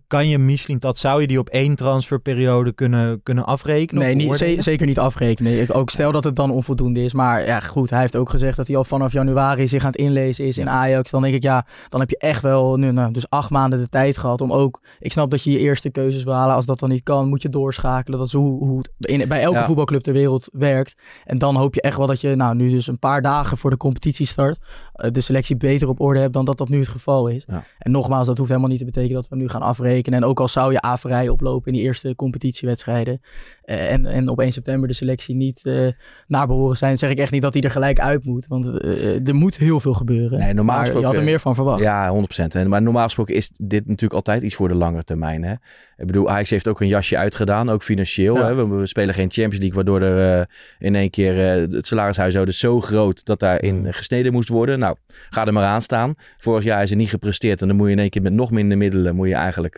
kan 0.08 0.28
je 0.28 0.38
Michelin 0.38 0.80
dat, 0.80 0.98
zou 0.98 1.22
je 1.22 1.28
die 1.28 1.40
op 1.40 1.50
één 1.50 1.76
transferperiode 1.76 2.72
kunnen, 2.74 3.24
kunnen 3.24 3.46
afrekenen? 3.46 4.04
Nee, 4.04 4.16
niet, 4.16 4.36
ze- 4.36 4.56
zeker 4.60 4.86
niet 4.88 5.00
afrekenen. 5.00 5.62
Ik, 5.62 5.76
ook 5.76 5.90
stel 5.90 6.12
dat 6.12 6.24
het 6.24 6.36
dan 6.36 6.52
onvoldoende 6.52 7.04
is. 7.04 7.14
Maar 7.14 7.46
ja, 7.46 7.60
goed, 7.60 7.90
hij 7.90 8.00
heeft 8.00 8.16
ook 8.18 8.30
gezegd 8.30 8.58
dat 8.58 8.68
hij 8.68 8.76
al 8.78 8.84
vanaf 8.84 9.12
januari 9.12 9.68
zich 9.68 9.82
aan 9.84 9.92
het 9.92 10.00
inlezen 10.00 10.46
is 10.46 10.58
in 10.58 10.70
Ajax. 10.70 11.12
Dan 11.12 11.22
denk 11.22 11.34
ik, 11.34 11.44
ja, 11.44 11.66
dan 11.90 12.00
heb 12.00 12.10
je 12.10 12.18
echt 12.18 12.42
wel 12.42 12.78
nu, 12.78 12.92
nou, 12.92 13.14
dus 13.14 13.30
acht 13.30 13.50
maanden 13.50 13.80
de 13.80 13.90
tijd 13.90 14.18
gehad 14.18 14.42
om 14.42 14.54
ook... 14.54 14.82
Ik 15.00 15.12
snap 15.12 15.32
dat 15.32 15.44
je 15.44 15.52
je 15.52 15.60
eerste 15.60 15.90
keuzes 15.90 16.24
wil 16.24 16.34
halen. 16.34 16.56
Als 16.56 16.66
dat 16.66 16.80
dan 16.80 16.90
niet 16.90 17.04
kan, 17.04 17.28
moet 17.30 17.42
je 17.42 17.50
doorschakelen. 17.50 18.18
Dat 18.20 18.28
is 18.28 18.34
hoe, 18.34 18.66
hoe 18.66 18.78
het 18.78 18.90
in, 19.10 19.28
bij 19.28 19.42
elke 19.42 19.58
Ja. 19.58 19.66
voetbalclub 19.66 20.02
ter 20.02 20.14
wereld 20.14 20.50
werkt. 20.52 20.96
En 21.26 21.38
dan 21.38 21.56
hoop 21.56 21.74
je 21.74 21.82
echt 21.82 21.98
wel 21.98 22.08
dat 22.08 22.22
je, 22.22 22.36
nou, 22.36 22.56
nu 22.56 22.70
dus 22.70 22.88
een 22.88 23.00
paar 23.00 23.22
dagen 23.22 23.58
voor 23.58 23.70
de 23.70 23.78
competitiestart... 23.78 24.60
eh, 24.94 25.12
de 25.12 25.22
selectie 25.22 25.58
beter 25.58 25.88
op 25.88 26.00
orde 26.00 26.20
hebt 26.20 26.34
dan 26.34 26.46
dat 26.46 26.58
dat 26.58 26.70
nu 26.70 26.80
het 26.80 26.88
geval 26.88 27.28
is. 27.28 27.44
Ja. 27.48 27.64
En 27.78 27.92
nogmaals, 27.92 28.28
dat 28.28 28.38
hoeft 28.38 28.50
helemaal 28.50 28.70
niet 28.70 28.80
te 28.80 28.86
betekenen 28.86 29.16
dat 29.16 29.28
we 29.30 29.36
nu 29.36 29.48
gaan 29.50 29.62
afrekenen. 29.62 29.78
En 30.14 30.26
ook 30.26 30.40
al 30.40 30.48
zou 30.48 30.72
je 30.72 30.82
averij 30.82 31.30
oplopen 31.30 31.68
in 31.68 31.74
die 31.74 31.82
eerste 31.82 32.16
competitiewedstrijden. 32.16 33.22
Eh, 33.70 33.92
en, 33.92 34.06
en 34.06 34.30
op 34.30 34.40
1 34.40 34.52
september 34.52 34.88
de 34.88 34.94
selectie 34.94 35.36
niet 35.36 35.66
eh, 35.66 35.88
naar 36.28 36.48
behoren 36.48 36.78
zijn, 36.78 36.98
zeg 36.98 37.10
ik 37.10 37.18
echt 37.18 37.32
niet 37.32 37.42
dat 37.42 37.54
hij 37.54 37.64
er 37.64 37.72
gelijk 37.72 38.00
uit 38.00 38.26
moet. 38.26 38.48
Want 38.48 38.82
eh, 38.82 39.28
er 39.28 39.36
moet 39.36 39.58
heel 39.58 39.80
veel 39.80 39.94
gebeuren. 39.94 40.40
Nee, 40.40 40.54
normaal 40.54 40.86
je 40.86 41.06
had 41.06 41.18
er 41.18 41.24
meer 41.24 41.40
van 41.40 41.56
verwacht. 41.56 41.82
Ja, 41.82 42.16
100%. 42.44 42.46
En, 42.48 42.70
maar 42.70 42.82
normaal 42.82 43.04
gesproken 43.04 43.36
is 43.36 43.52
dit 43.58 43.86
natuurlijk 43.86 44.14
altijd 44.14 44.42
iets 44.42 44.56
voor 44.56 44.68
de 44.68 44.76
langere 44.76 45.04
termijn. 45.04 45.44
Hè? 45.44 45.52
Ik 45.98 46.06
bedoel, 46.06 46.30
Ajax 46.30 46.50
heeft 46.50 46.68
ook 46.68 46.82
een 46.82 46.88
jasje 46.88 47.18
uitgedaan, 47.18 47.70
ook 47.70 47.84
financieel. 47.84 48.36
Ja. 48.36 48.46
Hè? 48.46 48.56
We, 48.56 48.66
we 48.76 48.88
spelen 48.88 49.14
geen 49.14 49.32
Champions 49.32 49.60
League, 49.60 49.76
waardoor 49.76 50.02
er 50.02 50.50
in 50.80 50.96
één 50.96 51.10
keer 51.10 51.36
het 51.72 51.86
salarishuishouden 51.86 52.54
zo 52.54 52.82
groot 52.82 53.26
dat 53.26 53.40
daarin 53.40 53.94
gesneden 53.94 54.32
moest 54.32 54.50
worden. 54.50 54.80
Nou, 54.80 54.96
ga 55.30 55.46
er 55.46 55.54
maar 55.54 55.64
aan 55.64 55.82
staan. 55.82 56.14
Vorig 56.38 56.64
jaar 56.64 56.84
is 56.84 56.92
er 56.92 56.98
niet 56.98 57.10
gepresteerd 57.10 57.62
en 57.62 57.68
dan 57.68 57.78
moet 57.78 57.88
je 57.88 57.94
in 57.94 58.00
één 58.00 58.10
keer 58.10 58.22
met 58.22 58.34
nog 58.34 58.52
minder 58.52 58.78
middelen 58.78 59.16
moet 59.16 59.28
je 59.28 59.36
eigenlijk 59.36 59.78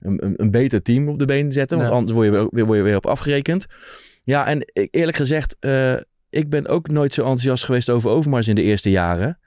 een, 0.00 0.24
een, 0.24 0.34
een 0.36 0.50
beter 0.50 0.82
team 0.82 1.08
op 1.08 1.18
de 1.18 1.24
been 1.24 1.52
zetten. 1.52 1.76
Want 1.76 1.88
Ja. 1.90 1.94
anders 1.96 2.14
word 2.14 2.26
je, 2.26 2.32
weer, 2.32 2.48
weer- 2.50 2.64
word 2.66 2.78
je 2.78 2.84
weer 2.84 2.96
op 2.96 3.06
afgerekend. 3.06 3.66
Ja, 4.22 4.46
en 4.46 4.60
ik- 4.72 4.88
eerlijk 4.90 5.16
gezegd, 5.16 5.56
eh, 5.60 5.94
ik 6.30 6.48
ben 6.50 6.66
ook 6.66 6.88
nooit 6.88 7.12
zo 7.12 7.20
enthousiast 7.20 7.64
geweest 7.64 7.90
over 7.90 8.10
Overmars 8.10 8.48
in 8.48 8.54
de 8.54 8.62
eerste 8.62 8.90
jaren. 8.90 9.38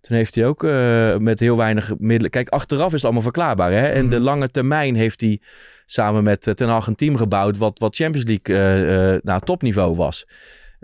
Toen 0.00 0.16
heeft 0.16 0.34
hij 0.34 0.46
ook 0.46 0.64
eh, 0.64 1.16
met 1.16 1.40
heel 1.40 1.56
weinig 1.56 1.92
middelen... 1.98 2.30
Kijk, 2.30 2.48
achteraf 2.48 2.86
is 2.86 2.92
het 2.92 3.04
allemaal 3.04 3.22
verklaarbaar. 3.22 3.72
Hè? 3.72 3.86
En 3.88 4.08
de 4.10 4.16
Mhm. 4.16 4.24
lange 4.24 4.48
termijn 4.48 4.94
heeft 4.94 5.20
hij 5.20 5.40
samen 5.86 6.22
met 6.24 6.46
eh, 6.46 6.54
Ten 6.54 6.68
Hag 6.68 6.86
een 6.86 6.94
team 6.94 7.16
gebouwd... 7.16 7.58
wat, 7.58 7.78
wat 7.78 7.96
Champions 7.96 8.26
League 8.42 9.20
nou, 9.22 9.40
topniveau 9.44 9.94
was. 9.96 10.26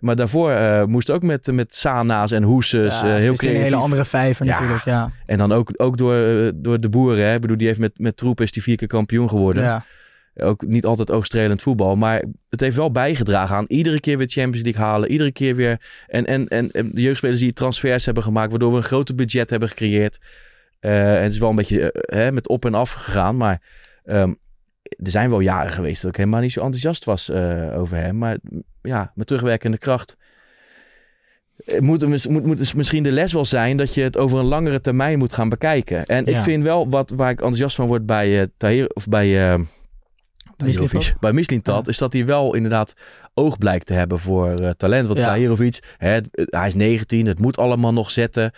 Maar 0.02 0.16
daarvoor 0.16 0.50
eh, 0.50 0.84
moest 0.84 1.10
ook 1.10 1.22
met, 1.22 1.52
met 1.52 1.74
Sana's 1.74 2.30
en 2.30 2.42
Hoeses 2.42 3.00
Ja, 3.00 3.06
het 3.06 3.22
heel 3.22 3.32
is 3.32 3.38
een 3.40 3.46
creatief. 3.46 3.62
hele 3.62 3.76
andere 3.76 4.04
vijver 4.04 4.46
Ja. 4.46 4.52
natuurlijk. 4.52 4.84
Ja. 4.84 5.10
En 5.26 5.38
dan 5.38 5.52
ook, 5.52 5.70
ook 5.76 5.96
door, 5.96 6.14
eh, 6.14 6.50
door 6.54 6.80
de 6.80 6.88
boeren. 6.88 7.26
Hè? 7.26 7.34
Ik 7.34 7.40
bedoel, 7.40 7.56
die 7.56 7.66
heeft 7.66 7.78
met, 7.78 7.92
met 7.96 8.16
troep 8.16 8.40
is 8.40 8.52
die 8.52 8.62
vier 8.62 8.76
keer 8.76 8.88
kampioen 8.88 9.28
geworden. 9.28 9.62
Ja. 9.62 9.84
Ook 10.36 10.66
niet 10.66 10.84
altijd 10.84 11.10
oogstrelend 11.10 11.62
voetbal. 11.62 11.96
Maar 11.96 12.22
het 12.50 12.60
heeft 12.60 12.76
wel 12.76 12.92
bijgedragen 12.92 13.56
aan 13.56 13.64
iedere 13.68 14.00
keer 14.00 14.18
weer 14.18 14.28
Champions 14.28 14.62
League 14.62 14.82
halen. 14.82 15.10
Iedere 15.10 15.32
keer 15.32 15.54
weer. 15.54 15.80
En, 16.06 16.26
en, 16.26 16.48
en, 16.48 16.70
en 16.70 16.90
de 16.90 17.00
jeugdspelers 17.00 17.40
die 17.40 17.52
transfers 17.52 18.04
hebben 18.04 18.22
gemaakt. 18.22 18.50
Waardoor 18.50 18.70
we 18.70 18.76
een 18.76 18.82
groter 18.82 19.14
budget 19.14 19.50
hebben 19.50 19.68
gecreëerd. 19.68 20.18
En 20.80 21.22
het 21.22 21.32
is 21.32 21.38
wel 21.38 21.50
een 21.50 21.56
beetje 21.56 21.94
hè, 21.94 22.32
met 22.32 22.48
op 22.48 22.64
en 22.64 22.74
af 22.74 22.90
gegaan. 22.92 23.36
Maar 23.36 23.60
ehm, 24.04 24.32
er 24.82 25.10
zijn 25.10 25.30
wel 25.30 25.40
jaren 25.40 25.70
geweest 25.70 26.02
dat 26.02 26.10
ik 26.10 26.16
helemaal 26.16 26.40
niet 26.40 26.52
zo 26.52 26.60
enthousiast 26.60 27.04
was 27.04 27.28
eh, 27.28 27.78
over 27.78 27.96
hem. 27.96 28.18
Maar 28.18 28.36
ja, 28.82 29.12
met 29.14 29.26
terugwerkende 29.26 29.78
kracht. 29.78 30.16
eh, 31.64 31.80
Moet, 31.80 32.06
moet, 32.06 32.44
moet 32.46 32.58
dus 32.58 32.72
misschien 32.72 33.02
de 33.02 33.12
les 33.12 33.32
wel 33.32 33.44
zijn 33.44 33.76
dat 33.76 33.94
je 33.94 34.02
het 34.02 34.16
over 34.18 34.38
een 34.38 34.44
langere 34.44 34.80
termijn 34.80 35.18
moet 35.18 35.32
gaan 35.32 35.48
bekijken. 35.48 36.04
En 36.04 36.26
ik 36.26 36.40
vind 36.42 36.64
wel 36.64 36.88
wat 36.88 37.10
waar 37.10 37.30
ik 37.30 37.38
enthousiast 37.38 37.76
van 37.76 37.86
word 37.86 38.06
bij 38.06 38.40
eh 38.40 38.46
Tahir 38.56 38.88
of 38.94 39.08
bij. 39.08 39.26
Mislintat? 40.64 41.20
Bij 41.20 41.32
Mislintat 41.32 41.88
is 41.88 41.98
dat 41.98 42.12
hij 42.12 42.26
wel 42.26 42.54
inderdaad 42.54 42.94
oog 43.34 43.58
blijkt 43.58 43.86
te 43.86 43.92
hebben 43.92 44.18
voor 44.18 44.74
talent. 44.76 45.06
Want 45.06 45.18
Ja. 45.18 45.24
Tahirovic, 45.26 45.82
hè, 45.98 46.18
hij 46.32 46.66
is 46.68 46.74
19, 46.74 47.26
het 47.26 47.38
moet 47.38 47.58
allemaal 47.58 47.92
nog 47.92 48.10
zetten. 48.10 48.52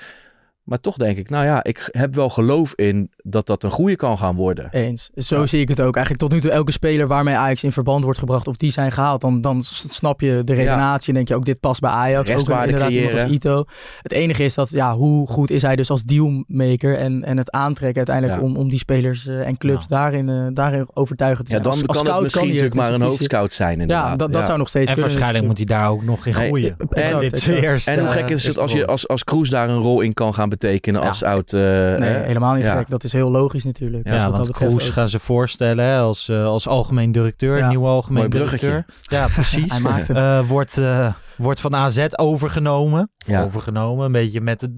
Maar 0.64 0.80
toch 0.80 0.96
denk 0.96 1.16
ik, 1.18 1.30
nou 1.30 1.44
ja, 1.44 1.64
ik 1.64 1.88
heb 1.90 2.14
wel 2.14 2.28
geloof 2.28 2.72
in 2.74 3.10
dat 3.22 3.46
dat 3.46 3.62
een 3.62 3.70
goede 3.70 3.96
kan 3.96 4.18
gaan 4.18 4.34
worden. 4.36 4.68
Eens. 4.70 5.10
Zo 5.14 5.46
zie 5.46 5.60
ik 5.60 5.68
het 5.68 5.80
ook. 5.80 5.94
Eigenlijk 5.94 6.24
tot 6.24 6.32
nu 6.32 6.40
toe 6.40 6.50
elke 6.50 6.72
speler 6.72 7.06
waarmee 7.06 7.34
Ajax 7.36 7.64
in 7.64 7.72
verband 7.72 8.04
wordt 8.04 8.18
gebracht 8.18 8.46
of 8.48 8.56
die 8.56 8.70
zijn 8.72 8.92
gehaald, 8.92 9.20
dan, 9.20 9.40
dan 9.40 9.62
snap 9.62 10.20
je 10.20 10.42
de 10.44 10.54
redenatie 10.54 11.08
en 11.08 11.14
denk 11.14 11.28
je 11.28 11.34
ook 11.34 11.44
dit 11.44 11.60
past 11.60 11.80
bij 11.80 11.90
Ajax. 11.90 12.20
Ook 12.30 12.36
Restwaarde 12.36 12.64
inderdaad 12.66 12.90
iemand 12.92 13.12
als 13.12 13.20
creëren. 13.22 13.36
Ito. 13.36 13.64
Het 14.02 14.12
enige 14.12 14.44
is 14.44 14.54
dat, 14.54 14.70
ja, 14.70 14.96
hoe 14.96 15.26
goed 15.26 15.50
is 15.50 15.62
hij 15.62 15.76
dus 15.76 15.90
als 15.90 16.02
dealmaker 16.02 16.98
en, 16.98 17.24
en 17.24 17.36
het 17.36 17.50
aantrekken 17.50 17.96
uiteindelijk 17.96 18.38
Ja. 18.40 18.44
om, 18.46 18.56
om 18.56 18.68
die 18.68 18.78
spelers 18.78 19.26
eh, 19.26 19.46
en 19.46 19.56
clubs 19.58 19.86
daarin, 19.86 20.28
eh, 20.28 20.46
daarin 20.52 20.86
overtuigend 20.94 21.46
te 21.46 21.52
Ja, 21.54 21.58
dan 21.60 21.72
Als- 21.72 21.86
als 21.86 21.96
kan 22.02 22.12
het 22.14 22.22
misschien 22.22 22.46
natuurlijk 22.46 22.74
maar 22.74 22.92
een 22.92 23.00
hoofdscout 23.02 23.52
zijn 23.54 23.80
inderdaad. 23.80 24.08
Ja, 24.10 24.16
dat, 24.16 24.32
dat 24.32 24.46
zou 24.46 24.58
nog 24.58 24.68
steeds 24.68 24.86
En 24.90 24.92
kunnen. 24.94 25.10
waarschijnlijk 25.10 25.46
moet 25.46 25.56
hij 25.58 25.66
daar 25.66 25.88
ook 25.90 26.02
nog 26.04 26.26
in 26.26 26.34
Nee, 26.34 26.46
groeien. 26.46 26.76
exact, 26.78 27.12
En 27.12 27.18
dit 27.18 27.32
exact. 27.34 27.62
eerste, 27.62 27.90
En 27.90 27.98
hoe 28.00 28.08
gek 28.08 28.30
is 28.30 28.46
het 28.46 28.58
als, 28.58 28.72
je, 28.72 28.86
als, 28.86 29.08
als 29.08 29.24
Kroes 29.24 29.50
daar 29.50 29.68
een 29.68 29.78
rol 29.80 30.00
in 30.00 30.14
kan 30.14 30.34
gaan 30.34 30.48
betekenen 30.58 31.00
Ja. 31.00 31.08
als 31.08 31.22
oud... 31.22 31.52
eh, 31.52 31.60
Nee, 31.60 32.12
helemaal 32.12 32.54
niet 32.54 32.64
ja. 32.64 32.76
gek. 32.76 32.88
Dat 32.90 33.04
is 33.04 33.12
heel 33.12 33.30
logisch 33.30 33.64
natuurlijk. 33.64 34.06
Ja, 34.08 34.28
Dus 34.28 34.36
want 34.36 34.50
Kroes 34.50 34.88
gaan 34.90 35.08
ze 35.08 35.18
voorstellen 35.18 35.84
hè, 35.84 35.98
als, 35.98 36.28
eh, 36.28 36.44
als 36.46 36.68
algemeen 36.68 37.12
directeur, 37.12 37.56
Ja. 37.58 37.68
nieuwe 37.68 37.86
algemeen 37.86 38.30
directeur. 38.30 38.84
Ja, 39.02 39.26
precies. 39.34 39.72
Hij 39.72 39.80
maakt 39.80 40.08
hem. 40.08 40.16
Eh, 40.16 40.48
wordt, 40.48 40.78
eh, 40.78 41.12
wordt 41.36 41.60
van 41.60 41.74
AZ 41.74 42.06
overgenomen. 42.16 43.08
Ja. 43.16 43.42
Overgenomen, 43.42 44.06
een 44.06 44.12
beetje 44.12 44.40
met 44.40 44.60
het 44.60 44.70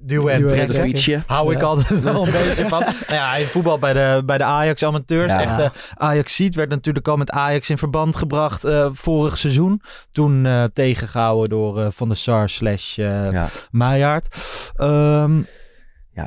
duwen 0.00 0.32
en 0.32 0.46
trekken. 0.46 0.74
fietsje. 0.74 1.22
Hou 1.26 1.54
ik 1.54 1.62
altijd 1.62 2.00
wel 2.02 2.26
een 2.26 2.32
beetje 2.32 2.68
van. 2.68 2.80
Nou 2.80 2.94
ja, 3.08 3.30
hij 3.30 3.44
voetbal 3.44 3.78
bij 3.78 3.92
de, 3.92 4.22
bij 4.24 4.38
de 4.38 4.44
Ajax 4.44 4.82
amateurs. 4.82 5.32
Ja. 5.32 5.40
Echt, 5.40 5.60
eh, 5.60 5.68
Ajax 5.94 6.34
ziet 6.34 6.54
werd 6.54 6.68
natuurlijk 6.68 7.08
al 7.08 7.16
met 7.16 7.30
Ajax 7.30 7.70
in 7.70 7.78
verband 7.78 8.16
gebracht 8.16 8.64
eh, 8.64 8.88
vorig 8.92 9.38
seizoen. 9.38 9.82
Toen 10.12 10.46
eh, 10.46 10.64
tegengehouden 10.64 11.48
door 11.48 11.92
Van 11.92 12.08
der 12.08 12.16
Sar 12.16 12.48
slash 12.48 12.96
Ja. 12.96 13.48
Meijaard. 13.70 14.36
Ehm 14.76 15.40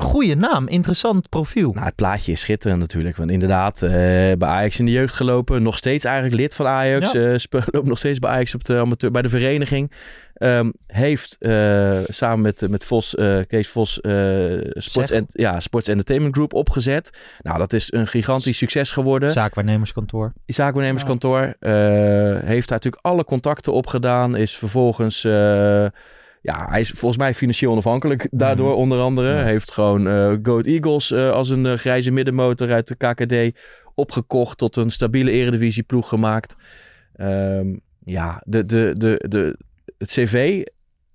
Goeie 0.00 0.36
naam, 0.36 0.68
interessant 0.68 1.28
profiel. 1.28 1.72
Nou, 1.72 1.86
het 1.86 1.94
plaatje 1.94 2.32
is 2.32 2.40
schitterend 2.40 2.80
natuurlijk. 2.80 3.16
Want 3.16 3.30
inderdaad, 3.30 3.82
eh, 3.82 3.90
bij 3.90 4.38
Ajax 4.48 4.78
in 4.78 4.84
de 4.84 4.92
jeugd 4.92 5.14
gelopen. 5.14 5.62
Nog 5.62 5.76
steeds 5.76 6.04
eigenlijk 6.04 6.36
lid 6.36 6.54
van 6.54 6.66
Ajax. 6.66 7.12
Ja. 7.12 7.38
loopt 7.50 7.86
nog 7.86 7.98
steeds 7.98 8.18
bij 8.18 8.30
Ajax 8.30 8.54
op 8.54 8.64
de 8.64 8.78
amateur, 8.78 9.10
bij 9.10 9.22
de 9.22 9.28
vereniging. 9.28 9.92
Ehm, 10.34 10.70
heeft 10.86 11.36
eh, 11.40 11.98
samen 12.08 12.40
met, 12.40 12.70
met 12.70 12.84
Vos, 12.84 13.14
Kees 13.48 13.68
Vos 13.68 13.92
Sports, 14.72 15.10
en, 15.10 15.24
ja, 15.28 15.60
Sports 15.60 15.88
Entertainment 15.88 16.34
Group 16.34 16.54
opgezet. 16.54 17.18
Nou, 17.42 17.58
dat 17.58 17.72
is 17.72 17.92
een 17.92 18.06
gigantisch 18.06 18.58
succes 18.58 18.90
geworden. 18.90 19.30
Zaakwaarnemerskantoor. 19.30 20.32
zaakwaarnemerskantoor. 20.46 21.54
heeft 22.44 22.68
daar 22.68 22.78
natuurlijk 22.78 23.04
alle 23.04 23.24
contacten 23.24 23.72
opgedaan. 23.72 24.36
Is 24.36 24.56
vervolgens... 24.56 25.26
ja, 26.44 26.66
hij 26.70 26.80
is 26.80 26.90
volgens 26.90 27.20
mij 27.20 27.34
financieel 27.34 27.70
onafhankelijk 27.72 28.28
daardoor 28.30 28.70
Mhm. 28.70 28.78
onder 28.78 28.98
andere. 29.00 29.34
Ja. 29.34 29.42
Heeft 29.44 29.72
gewoon 29.72 30.08
eh 30.08 30.32
Goat 30.42 30.66
Eagles 30.66 31.10
eh, 31.10 31.30
als 31.30 31.48
een 31.48 31.66
eh, 31.66 31.74
grijze 31.76 32.10
middenmotor 32.10 32.72
uit 32.72 32.88
de 32.88 32.94
KKD 32.96 33.58
opgekocht. 33.94 34.58
Tot 34.58 34.76
een 34.76 34.90
stabiele 34.90 35.30
eredivisieploeg 35.30 36.08
gemaakt. 36.08 36.56
Ehm, 37.14 37.66
ja, 38.04 38.42
de, 38.46 38.66
de, 38.66 38.90
de, 38.98 39.24
de, 39.28 39.56
het 39.98 40.08
cv 40.08 40.62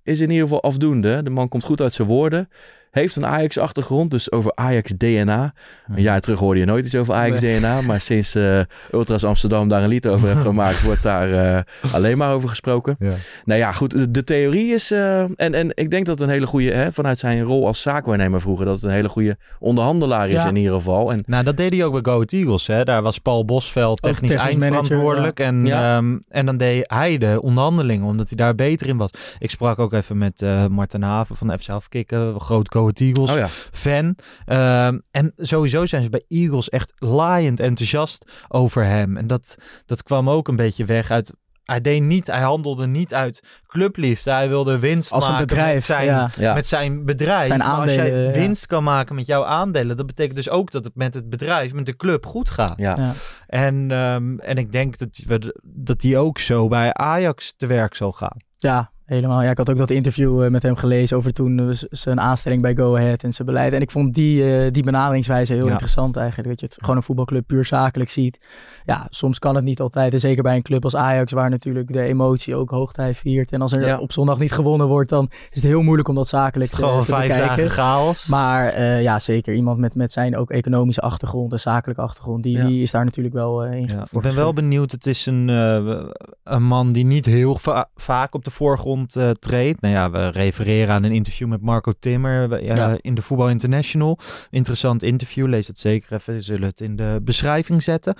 is 0.02 0.20
in 0.20 0.28
ieder 0.30 0.42
geval 0.44 0.62
afdoende. 0.62 1.22
De 1.22 1.30
man 1.30 1.48
komt 1.48 1.64
goed 1.64 1.80
uit 1.80 1.92
zijn 1.92 2.08
woorden. 2.08 2.48
Heeft 2.90 3.16
een 3.16 3.26
Ajax-achtergrond, 3.26 4.10
dus 4.10 4.32
over 4.32 4.52
Ajax-DNA. 4.54 5.52
Een 5.94 6.02
jaar 6.02 6.20
terug 6.20 6.38
hoorde 6.38 6.60
je 6.60 6.66
nooit 6.66 6.84
iets 6.84 6.94
over 6.94 7.14
Ajax-DNA. 7.14 7.80
Maar 7.80 8.00
sinds 8.00 8.34
eh, 8.34 8.60
Ultras 8.92 9.24
Amsterdam 9.24 9.68
daar 9.68 9.82
een 9.82 9.88
lied 9.88 10.06
over 10.08 10.28
heeft 10.28 10.40
gemaakt... 10.50 10.82
wordt 10.82 11.02
daar 11.02 11.32
eh, 11.32 11.92
alleen 11.92 12.18
maar 12.18 12.32
over 12.32 12.48
gesproken. 12.48 12.96
Ja. 12.98 13.12
Nou 13.44 13.60
ja, 13.60 13.72
goed. 13.72 13.90
De, 13.90 14.10
de 14.10 14.24
theorie 14.24 14.74
is... 14.74 14.90
eh, 14.90 15.20
en, 15.20 15.54
en 15.54 15.70
ik 15.74 15.90
denk 15.90 16.06
dat 16.06 16.20
een 16.20 16.28
hele 16.28 16.46
goede... 16.46 16.72
Hè, 16.72 16.92
vanuit 16.92 17.18
zijn 17.18 17.42
rol 17.42 17.66
als 17.66 17.82
zaakwaarnemer 17.82 18.40
vroeger... 18.40 18.64
dat 18.66 18.74
het 18.74 18.84
een 18.84 18.90
hele 18.90 19.08
goede 19.08 19.36
onderhandelaar 19.58 20.28
is 20.28 20.34
Ja. 20.42 20.48
in 20.48 20.56
ieder 20.56 20.72
geval. 20.74 21.12
En 21.12 21.22
Nou, 21.26 21.44
dat 21.44 21.56
deed 21.56 21.72
hij 21.72 21.84
ook 21.84 21.92
bij 21.92 22.00
Go 22.02 22.12
Ahead 22.12 22.32
Eagles. 22.32 22.66
Hè. 22.66 22.84
Daar 22.84 23.02
was 23.02 23.18
Paul 23.18 23.44
Bosveld 23.44 24.02
technisch, 24.02 24.34
eindverantwoordelijk. 24.34 25.40
En, 25.40 25.66
Ja. 25.66 25.96
ehm, 25.96 26.18
en 26.28 26.46
dan 26.46 26.56
deed 26.56 26.90
hij 26.90 27.18
de 27.18 27.38
onderhandelingen, 27.42 28.06
omdat 28.06 28.28
hij 28.28 28.36
daar 28.36 28.54
beter 28.54 28.86
in 28.86 28.96
was. 28.96 29.10
Ik 29.38 29.50
sprak 29.50 29.78
ook 29.78 29.92
even 29.92 30.18
met 30.18 30.44
Martin 30.70 31.02
Haven 31.02 31.36
van 31.36 31.46
de 31.48 31.58
FC 31.58 31.68
Afkikken, 31.68 32.40
groot 32.40 32.68
Go 32.80 32.86
Ahead 32.86 33.00
Eagles 33.00 33.30
oh 33.30 33.36
ja, 33.36 33.48
fan. 33.72 34.16
Ehm, 34.44 34.98
en 35.10 35.32
sowieso 35.36 35.84
zijn 35.86 36.02
ze 36.02 36.08
bij 36.08 36.24
Eagles 36.28 36.68
echt 36.68 36.92
laaiend 36.98 37.60
enthousiast 37.60 38.30
over 38.48 38.84
hem. 38.84 39.16
En 39.16 39.26
dat, 39.26 39.54
dat 39.86 40.02
kwam 40.02 40.30
ook 40.30 40.48
een 40.48 40.56
beetje 40.56 40.84
weg 40.84 41.10
uit... 41.10 41.32
Hij 41.64 41.80
deed 41.80 42.02
niet, 42.02 42.26
hij 42.26 42.40
handelde 42.40 42.86
niet 42.86 43.14
uit 43.14 43.42
clubliefde. 43.66 44.30
Hij 44.30 44.48
wilde 44.48 44.78
winst 44.78 45.10
Als 45.12 45.24
een 45.24 45.30
maken 45.30 45.46
bedrijf, 45.46 45.74
met 45.74 45.84
zijn, 45.84 46.06
ja. 46.06 46.30
Ja. 46.34 46.54
met 46.54 46.66
zijn 46.66 47.04
bedrijf. 47.04 47.46
Zijn 47.46 47.58
Maar 47.58 47.68
als 47.68 47.78
aandelen, 47.78 48.06
jij 48.12 48.24
ja. 48.24 48.30
winst 48.30 48.66
kan 48.66 48.82
maken 48.82 49.14
met 49.14 49.26
jouw 49.26 49.44
aandelen, 49.44 49.96
dat 49.96 50.06
betekent 50.06 50.36
dus 50.36 50.48
ook 50.48 50.70
dat 50.70 50.84
het 50.84 50.94
met 50.94 51.14
het 51.14 51.28
bedrijf, 51.28 51.72
met 51.72 51.86
de 51.86 51.96
club 51.96 52.26
goed 52.26 52.50
gaat. 52.50 52.74
ja. 52.76 52.94
Ja. 52.96 53.12
En, 53.46 53.90
ehm, 53.90 54.38
en 54.38 54.56
ik 54.56 54.72
denk 54.72 54.98
dat, 54.98 55.24
we, 55.26 55.60
dat 55.62 56.00
die 56.00 56.18
ook 56.18 56.38
zo 56.38 56.68
bij 56.68 56.92
Ajax 56.92 57.54
te 57.56 57.66
werk 57.66 57.94
zal 57.94 58.12
gaan. 58.12 58.36
Ja, 58.56 58.90
helemaal. 59.10 59.42
Ja, 59.42 59.50
ik 59.50 59.56
had 59.56 59.70
ook 59.70 59.76
dat 59.76 59.90
interview 59.90 60.44
eh, 60.44 60.50
met 60.50 60.62
hem 60.62 60.76
gelezen 60.76 61.16
over 61.16 61.32
toen 61.32 61.58
eh, 61.58 61.76
zijn 61.90 62.20
aanstelling 62.20 62.62
bij 62.62 62.74
Go 62.74 62.96
Ahead 62.96 63.22
en 63.22 63.32
zijn 63.32 63.46
beleid. 63.48 63.72
En 63.72 63.80
ik 63.80 63.90
vond 63.90 64.14
die, 64.14 64.64
eh, 64.64 64.72
die 64.72 64.82
benaderingswijze 64.82 65.52
heel 65.52 65.64
Ja. 65.64 65.70
interessant 65.70 66.16
eigenlijk. 66.16 66.48
Dat 66.48 66.60
je 66.60 66.66
het 66.66 66.76
gewoon 66.80 66.96
een 66.96 67.02
voetbalclub 67.02 67.46
puur 67.46 67.64
zakelijk 67.64 68.10
ziet. 68.10 68.38
Ja, 68.84 69.06
soms 69.10 69.38
kan 69.38 69.54
het 69.54 69.64
niet 69.64 69.80
altijd. 69.80 70.12
En 70.12 70.20
zeker 70.20 70.42
bij 70.42 70.56
een 70.56 70.62
club 70.62 70.84
als 70.84 70.96
Ajax, 70.96 71.32
waar 71.32 71.50
natuurlijk 71.50 71.92
de 71.92 72.02
emotie 72.02 72.54
ook 72.56 72.70
hoogtij 72.70 73.14
viert. 73.14 73.52
En 73.52 73.60
als 73.60 73.72
er 73.72 73.86
Ja. 73.86 73.98
op 73.98 74.12
zondag 74.12 74.38
niet 74.38 74.52
gewonnen 74.52 74.86
wordt, 74.86 75.10
dan 75.10 75.28
is 75.30 75.48
het 75.56 75.64
heel 75.64 75.82
moeilijk 75.82 76.08
om 76.08 76.14
dat 76.14 76.28
zakelijk 76.28 76.70
is 76.72 76.78
gewoon 76.78 76.98
te, 77.00 77.04
te 77.06 77.10
vijf 77.12 77.28
bekijken. 77.28 77.48
dagen 77.56 77.70
chaos. 77.70 78.26
Maar 78.26 78.66
eh, 78.68 79.02
ja, 79.02 79.18
zeker. 79.18 79.54
Iemand 79.54 79.78
met, 79.78 79.94
met 79.94 80.12
zijn 80.12 80.36
ook 80.36 80.50
economische 80.50 81.00
achtergrond 81.00 81.52
en 81.52 81.60
zakelijke 81.60 82.02
achtergrond, 82.02 82.42
die, 82.42 82.56
Ja. 82.56 82.66
die 82.66 82.82
is 82.82 82.90
daar 82.90 83.04
natuurlijk 83.04 83.34
wel 83.34 83.64
eh 83.64 83.72
in. 83.78 83.86
Ja, 83.86 84.06
ik 84.12 84.20
ben 84.20 84.34
wel 84.34 84.52
benieuwd. 84.52 84.90
Het 84.90 85.06
is 85.06 85.26
een, 85.26 85.48
eh, 85.48 86.04
een 86.44 86.62
man 86.62 86.92
die 86.92 87.04
niet 87.04 87.26
heel 87.26 87.58
va- 87.58 87.90
vaak 87.94 88.34
op 88.34 88.44
de 88.44 88.50
voorgrond 88.50 89.16
eh, 89.16 89.30
treedt. 89.30 89.80
Nou 89.80 89.94
ja, 89.94 90.10
we 90.10 90.28
refereren 90.28 90.94
aan 90.94 91.04
een 91.04 91.12
interview 91.12 91.48
met 91.48 91.60
Marco 91.60 91.92
Timmer 91.98 92.52
eh, 92.52 92.92
in 93.00 93.14
de 93.14 93.22
Voetbal 93.22 93.48
International. 93.48 94.18
Interessant 94.50 95.02
interview. 95.02 95.46
Lees 95.48 95.66
het 95.66 95.78
zeker 95.78 96.12
even. 96.12 96.34
We 96.34 96.40
zullen 96.40 96.68
het 96.68 96.80
in 96.80 96.96
de 96.96 97.20
beschrijving 97.22 97.82
zetten. 97.82 98.14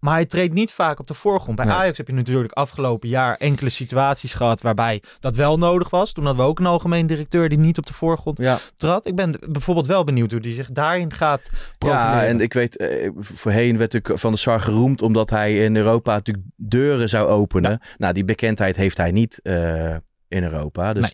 Maar 0.00 0.14
hij 0.14 0.26
treedt 0.26 0.54
niet 0.54 0.72
vaak 0.72 0.98
op 0.98 1.06
de 1.06 1.14
voorgrond. 1.14 1.56
Bij 1.56 1.64
Nee. 1.64 1.74
Ajax 1.74 1.98
heb 1.98 2.06
je 2.06 2.12
natuurlijk 2.12 2.52
afgelopen 2.52 3.08
jaar 3.08 3.36
enkele 3.36 3.70
situaties 3.70 4.34
gehad 4.34 4.62
waarbij 4.62 5.02
dat 5.20 5.36
wel 5.36 5.58
nodig 5.58 5.90
was. 5.90 6.12
Toen 6.12 6.24
hadden 6.24 6.44
we 6.44 6.48
ook 6.50 6.58
een 6.58 6.66
algemeen 6.66 7.06
directeur 7.06 7.48
die 7.48 7.58
niet 7.58 7.78
op 7.78 7.86
de 7.86 7.92
voorgrond 7.92 8.38
ja. 8.38 8.58
trad. 8.76 9.06
Ik 9.06 9.14
ben 9.14 9.38
bijvoorbeeld 9.48 9.86
wel 9.86 10.04
benieuwd 10.04 10.30
hoe 10.30 10.40
die 10.40 10.54
zich 10.54 10.70
daarin 10.70 11.12
gaat 11.12 11.50
profileren. 11.78 12.12
Ja, 12.12 12.26
en 12.26 12.40
ik 12.40 12.52
weet, 12.52 12.76
eh, 12.76 13.10
voorheen 13.18 13.78
werd 13.78 13.92
natuurlijk 13.92 14.20
Van 14.20 14.30
der 14.30 14.40
Sar 14.40 14.60
geroemd 14.60 15.02
omdat 15.02 15.30
hij 15.30 15.58
in 15.58 15.76
Europa 15.76 16.12
natuurlijk 16.12 16.46
deuren 16.56 17.08
zou 17.08 17.28
openen. 17.28 17.80
Nou, 17.98 18.14
die 18.14 18.24
bekendheid 18.24 18.76
heeft 18.76 18.96
hij 18.96 19.10
niet 19.10 19.40
eh, 19.42 19.96
in 20.28 20.42
Europa. 20.42 20.92
Dus 20.92 21.02
Nee. 21.02 21.12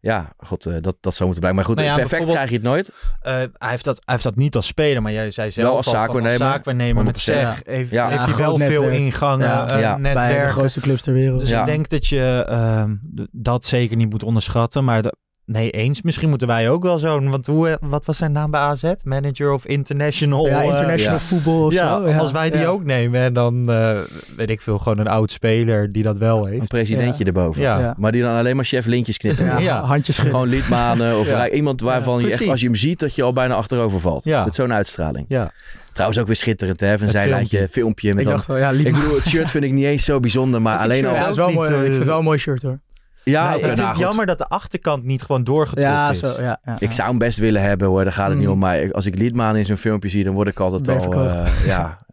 ja, 0.00 0.32
god, 0.38 0.66
eh, 0.66 0.72
dat, 0.80 0.96
dat 1.00 1.14
zou 1.14 1.30
moeten 1.30 1.40
blijken. 1.40 1.54
Maar 1.54 1.64
goed, 1.64 1.74
Nou 1.76 1.88
ja, 1.88 1.94
perfect 1.94 2.30
krijg 2.30 2.48
je 2.48 2.54
het 2.54 2.64
nooit. 2.64 2.92
Eh, 3.20 3.32
hij, 3.34 3.48
heeft 3.70 3.84
dat, 3.84 3.96
hij 3.96 4.04
heeft 4.14 4.22
dat 4.24 4.36
niet 4.36 4.56
als 4.56 4.66
speler, 4.66 5.02
maar 5.02 5.12
jij 5.12 5.30
zei 5.30 5.50
zelf 5.50 5.68
Wel 5.68 5.76
als 5.76 5.90
zaakwaarnemer. 5.90 7.04
met 7.04 7.16
100%. 7.16 7.46
zeg. 7.46 7.60
Heeft, 7.64 7.90
Ja. 7.90 8.08
heeft 8.08 8.20
Ja, 8.20 8.26
hij 8.28 8.36
wel 8.36 8.56
veel 8.58 8.80
netwerk. 8.82 8.98
ingangen, 8.98 9.46
Ja. 9.46 9.68
eh, 9.70 9.80
Ja. 9.80 9.98
bij 9.98 10.40
de 10.40 10.46
grootste 10.48 10.80
clubs 10.80 11.02
ter 11.02 11.12
wereld. 11.12 11.40
Dus 11.40 11.48
Ja. 11.48 11.60
ik 11.60 11.66
denk 11.66 11.88
dat 11.88 12.06
je 12.06 12.44
ehm, 12.48 12.94
dat 13.32 13.64
zeker 13.64 13.96
niet 13.96 14.10
moet 14.10 14.22
onderschatten. 14.22 14.84
Maar 14.84 15.02
de- 15.02 15.14
nee, 15.46 15.70
eens. 15.70 16.02
Misschien 16.02 16.28
moeten 16.28 16.46
wij 16.46 16.70
ook 16.70 16.82
wel 16.82 16.98
zo'n... 16.98 17.30
Want 17.30 17.46
hoe, 17.46 17.68
eh, 17.68 17.74
wat 17.80 18.04
was 18.04 18.16
zijn 18.16 18.32
naam 18.32 18.50
bij 18.50 18.60
AZ? 18.60 18.92
Manager 19.04 19.52
of 19.52 19.66
International? 19.66 20.46
ja, 20.46 20.58
eh, 20.60 20.64
international 20.68 21.12
ja. 21.18 21.24
voetbal 21.24 21.64
of 21.64 21.72
ja, 21.72 21.88
zo. 22.12 22.18
als 22.18 22.32
wij 22.32 22.50
die 22.50 22.60
Ja. 22.60 22.66
ook 22.66 22.84
nemen, 22.84 23.20
en 23.20 23.32
dan 23.32 23.70
eh, 23.70 23.98
weet 24.36 24.50
ik 24.50 24.60
veel, 24.60 24.78
gewoon 24.78 24.98
een 24.98 25.06
oud 25.08 25.30
speler 25.30 25.92
die 25.92 26.02
dat 26.02 26.18
wel 26.18 26.46
Een 26.46 26.52
heeft. 26.52 26.68
presidentje 26.68 27.24
erboven. 27.24 27.62
Ja. 27.62 27.78
Ja. 27.78 27.94
Maar 27.98 28.12
die 28.12 28.22
dan 28.22 28.36
alleen 28.36 28.56
maar 28.56 28.64
chef 28.64 28.86
lintjes 28.86 29.16
knippen. 29.16 29.44
Ja, 29.44 29.58
Ja. 29.58 29.80
handjes. 29.80 30.18
Gewoon 30.18 30.48
liedmanen 30.48 31.18
of 31.18 31.32
iemand 31.52 31.80
waarvan 31.80 32.20
je 32.20 32.32
echt, 32.32 32.48
als 32.48 32.60
je 32.60 32.66
hem 32.66 32.76
ziet, 32.76 33.00
dat 33.00 33.14
je 33.14 33.22
al 33.22 33.32
bijna 33.32 33.54
achterover 33.54 34.00
valt. 34.00 34.24
Ja. 34.24 34.44
Met 34.44 34.54
zo'n 34.54 34.72
uitstraling. 34.72 35.24
Ja. 35.28 35.52
Trouwens 35.92 36.20
ook 36.20 36.26
weer 36.26 36.36
schitterend, 36.36 36.80
hè? 36.80 36.92
Van 36.98 37.06
Het 37.06 37.16
zijlijntje, 37.16 37.56
filmpje. 37.56 37.80
filmpje. 37.80 38.08
met 38.08 38.18
Ik 38.18 38.24
dan, 38.24 38.34
dacht 38.34 38.46
wel, 38.46 38.56
ja, 38.56 38.70
ik 38.70 38.84
bedoel, 38.94 39.14
het 39.14 39.26
shirt 39.26 39.50
vind 39.50 39.64
ik 39.64 39.72
niet 39.72 39.84
eens 39.84 40.04
zo 40.04 40.20
bijzonder, 40.20 40.62
maar 40.62 40.78
alleen 40.84 40.98
shirt 40.98 41.08
al... 41.10 41.14
Ja, 41.14 41.28
is 41.28 41.36
wel 41.36 41.46
niet, 41.46 41.56
mooi. 41.56 41.70
ik 41.74 41.80
vind 41.82 41.94
het 41.96 42.06
wel 42.06 42.18
een 42.18 42.24
mooi 42.24 42.38
shirt 42.38 42.62
hoor. 42.62 42.78
Ja, 43.24 43.48
Nee, 43.48 43.56
oké, 43.56 43.58
ik 43.60 43.64
vind 43.66 43.76
nou, 43.76 43.88
het 43.90 43.98
jammer 43.98 44.26
dat 44.26 44.38
de 44.38 44.46
achterkant 44.48 45.04
niet 45.04 45.22
gewoon 45.22 45.44
doorgetrokken 45.44 45.92
Ja, 45.94 46.10
is. 46.10 46.18
zo, 46.18 46.34
ja, 46.42 46.58
ja, 46.64 46.76
Ik 46.78 46.92
zou 46.92 47.08
hem 47.08 47.18
best 47.18 47.38
willen 47.38 47.62
hebben 47.62 47.88
hoor, 47.88 48.02
daar 48.04 48.12
gaat 48.12 48.28
het 48.28 48.38
niet 48.38 48.46
Mm. 48.46 48.52
om. 48.52 48.58
Maar 48.58 48.92
als 48.92 49.06
ik 49.06 49.18
Liedmaan 49.18 49.56
in 49.56 49.64
zo'n 49.64 49.76
filmpje 49.76 50.08
zie, 50.08 50.24
dan 50.24 50.34
word 50.34 50.48
ik 50.48 50.60
altijd 50.60 50.88
al... 50.88 51.12
eh, 51.28 51.66
ja. 51.66 51.96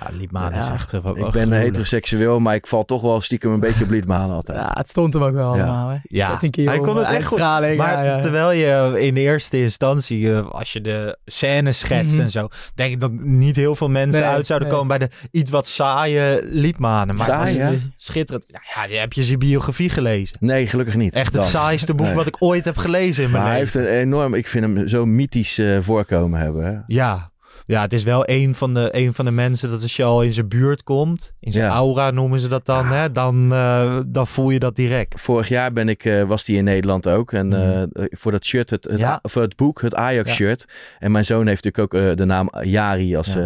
Ja, 0.00 0.06
Liedman 0.16 0.52
is 0.52 0.68
echt... 0.68 0.92
eh, 0.92 1.00
wel 1.00 1.16
Ik 1.18 1.30
ben 1.30 1.52
heteroseksueel, 1.52 2.38
maar 2.40 2.54
ik 2.54 2.66
val 2.66 2.84
toch 2.84 3.02
wel 3.02 3.20
stiekem 3.20 3.52
een 3.52 3.60
beetje 3.60 3.84
op 3.84 3.90
Liedmanen 3.90 4.36
altijd. 4.36 4.58
Ja, 4.58 4.70
het 4.74 4.88
stond 4.88 5.14
hem 5.14 5.22
ook 5.22 5.34
wel 5.34 5.56
Ja. 5.56 5.62
allemaal. 5.64 5.88
Hè. 5.88 5.96
Ja, 6.02 6.38
een 6.42 6.52
hij 6.64 6.78
kon 6.78 6.96
het 6.96 7.06
echt 7.06 7.26
goed. 7.26 7.38
Maar 7.38 7.62
ja, 7.76 8.02
ja. 8.02 8.20
terwijl 8.20 8.50
je 8.52 9.00
in 9.00 9.16
eerste 9.16 9.62
instantie, 9.62 10.32
eh, 10.34 10.46
als 10.50 10.72
je 10.72 10.80
de 10.80 11.18
scène 11.24 11.72
schetst 11.72 12.14
Mhm. 12.14 12.22
en 12.22 12.30
zo, 12.30 12.48
denk 12.74 12.92
ik 12.92 13.00
dat 13.00 13.12
niet 13.12 13.56
heel 13.56 13.76
veel 13.76 13.88
mensen 13.90 14.20
Nee, 14.22 14.30
uit 14.30 14.46
zouden 14.46 14.68
nee. 14.68 14.76
komen 14.78 14.98
bij 14.98 15.08
de 15.08 15.14
iets 15.30 15.50
wat 15.50 15.66
saaie 15.66 16.40
liedmanen. 16.50 17.16
Maar 17.16 17.38
het 17.40 17.48
Saai, 17.48 17.64
was 17.64 17.74
schitterend. 17.96 18.44
Ja, 18.46 18.96
heb 19.00 19.12
je 19.12 19.22
zijn 19.22 19.38
biografie 19.38 19.90
gelezen. 19.90 20.36
Nee, 20.40 20.66
gelukkig 20.66 20.94
niet. 20.94 21.14
Echt 21.14 21.26
het 21.32 21.34
Dan. 21.42 21.44
saaiste 21.44 21.94
boek 21.94 22.06
Nee. 22.06 22.14
wat 22.14 22.26
ik 22.26 22.36
ooit 22.38 22.64
heb 22.64 22.76
gelezen 22.76 23.24
in 23.24 23.30
mijn 23.30 23.42
Maar 23.42 23.52
hij 23.52 23.60
leven. 23.60 23.80
heeft 23.80 23.92
een 23.92 23.98
enorm, 24.00 24.34
ik 24.34 24.46
vind 24.46 24.64
hem 24.64 24.88
zo 24.88 25.04
mythisch 25.06 25.58
eh, 25.58 25.76
voorkomen 25.80 26.40
hebben. 26.40 26.64
Hè? 26.64 26.72
Ja. 26.86 27.28
Ja, 27.66 27.80
het 27.80 27.92
is 27.92 28.02
wel 28.02 28.22
een 28.28 28.54
van, 28.54 28.74
de, 28.74 28.88
een 28.92 29.14
van 29.14 29.24
de 29.24 29.30
mensen 29.30 29.70
dat 29.70 29.82
als 29.82 29.96
je 29.96 30.02
al 30.04 30.22
in 30.22 30.32
zijn 30.32 30.48
buurt 30.48 30.82
komt, 30.82 31.32
in 31.40 31.52
zijn 31.52 31.64
Ja. 31.64 31.70
aura 31.72 32.10
noemen 32.10 32.40
ze 32.40 32.48
dat 32.48 32.66
dan, 32.66 32.86
hè, 32.86 33.12
dan, 33.12 33.52
eh, 33.52 34.00
dan 34.06 34.26
voel 34.26 34.50
je 34.50 34.58
dat 34.58 34.76
direct. 34.76 35.20
Vorig 35.20 35.48
jaar 35.48 35.72
ben 35.72 35.88
ik, 35.88 36.04
eh, 36.04 36.22
was 36.22 36.46
hij 36.46 36.56
in 36.56 36.64
Nederland 36.64 37.08
ook. 37.08 37.32
En 37.32 37.46
Mhm. 37.48 37.86
eh, 37.92 38.04
voor 38.10 38.32
dat 38.32 38.44
shirt, 38.44 38.70
het, 38.70 38.84
het, 38.84 38.98
Ja. 38.98 39.20
het 39.32 39.56
boek, 39.56 39.80
het 39.80 39.94
Ajax-shirt. 39.94 40.64
En 40.98 41.12
mijn 41.12 41.24
zoon 41.24 41.46
heeft 41.46 41.64
natuurlijk 41.64 41.94
ook 41.94 42.16
de 42.16 42.24
naam 42.24 42.50
Jari 42.62 43.16
als, 43.16 43.36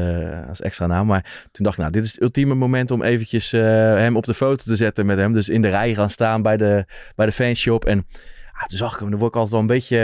als 0.48 0.60
extra 0.60 0.86
naam. 0.86 1.06
Maar 1.06 1.48
toen 1.52 1.64
dacht 1.64 1.74
ik, 1.76 1.80
nou, 1.80 1.92
dit 1.92 2.04
is 2.04 2.10
het 2.12 2.22
ultieme 2.22 2.54
moment 2.54 2.90
om 2.90 3.02
eventjes 3.02 3.50
hem 3.50 4.16
op 4.16 4.26
de 4.26 4.34
foto 4.34 4.64
te 4.64 4.76
zetten 4.76 5.06
met 5.06 5.18
hem. 5.18 5.32
Dus 5.32 5.48
in 5.48 5.62
de 5.62 5.68
rij 5.68 5.94
gaan 5.94 6.10
staan 6.10 6.42
bij 6.42 6.56
de, 6.56 6.84
bij 7.16 7.26
de 7.26 7.32
fanshop. 7.32 7.84
En 7.84 8.06
ah, 8.52 8.66
toen 8.66 8.78
zag 8.78 8.94
ik 8.94 9.00
hem, 9.00 9.10
dan 9.10 9.18
word 9.18 9.30
ik 9.30 9.40
altijd 9.40 9.52
wel 9.52 9.60
een 9.60 9.66
beetje, 9.78 9.98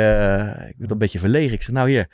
ik 0.69 0.75
word 0.79 0.91
een 0.91 0.99
beetje 0.99 1.19
verlegen. 1.19 1.53
Ik 1.55 1.63
zeg, 1.63 1.75
nou 1.75 1.91
hier, 1.91 2.07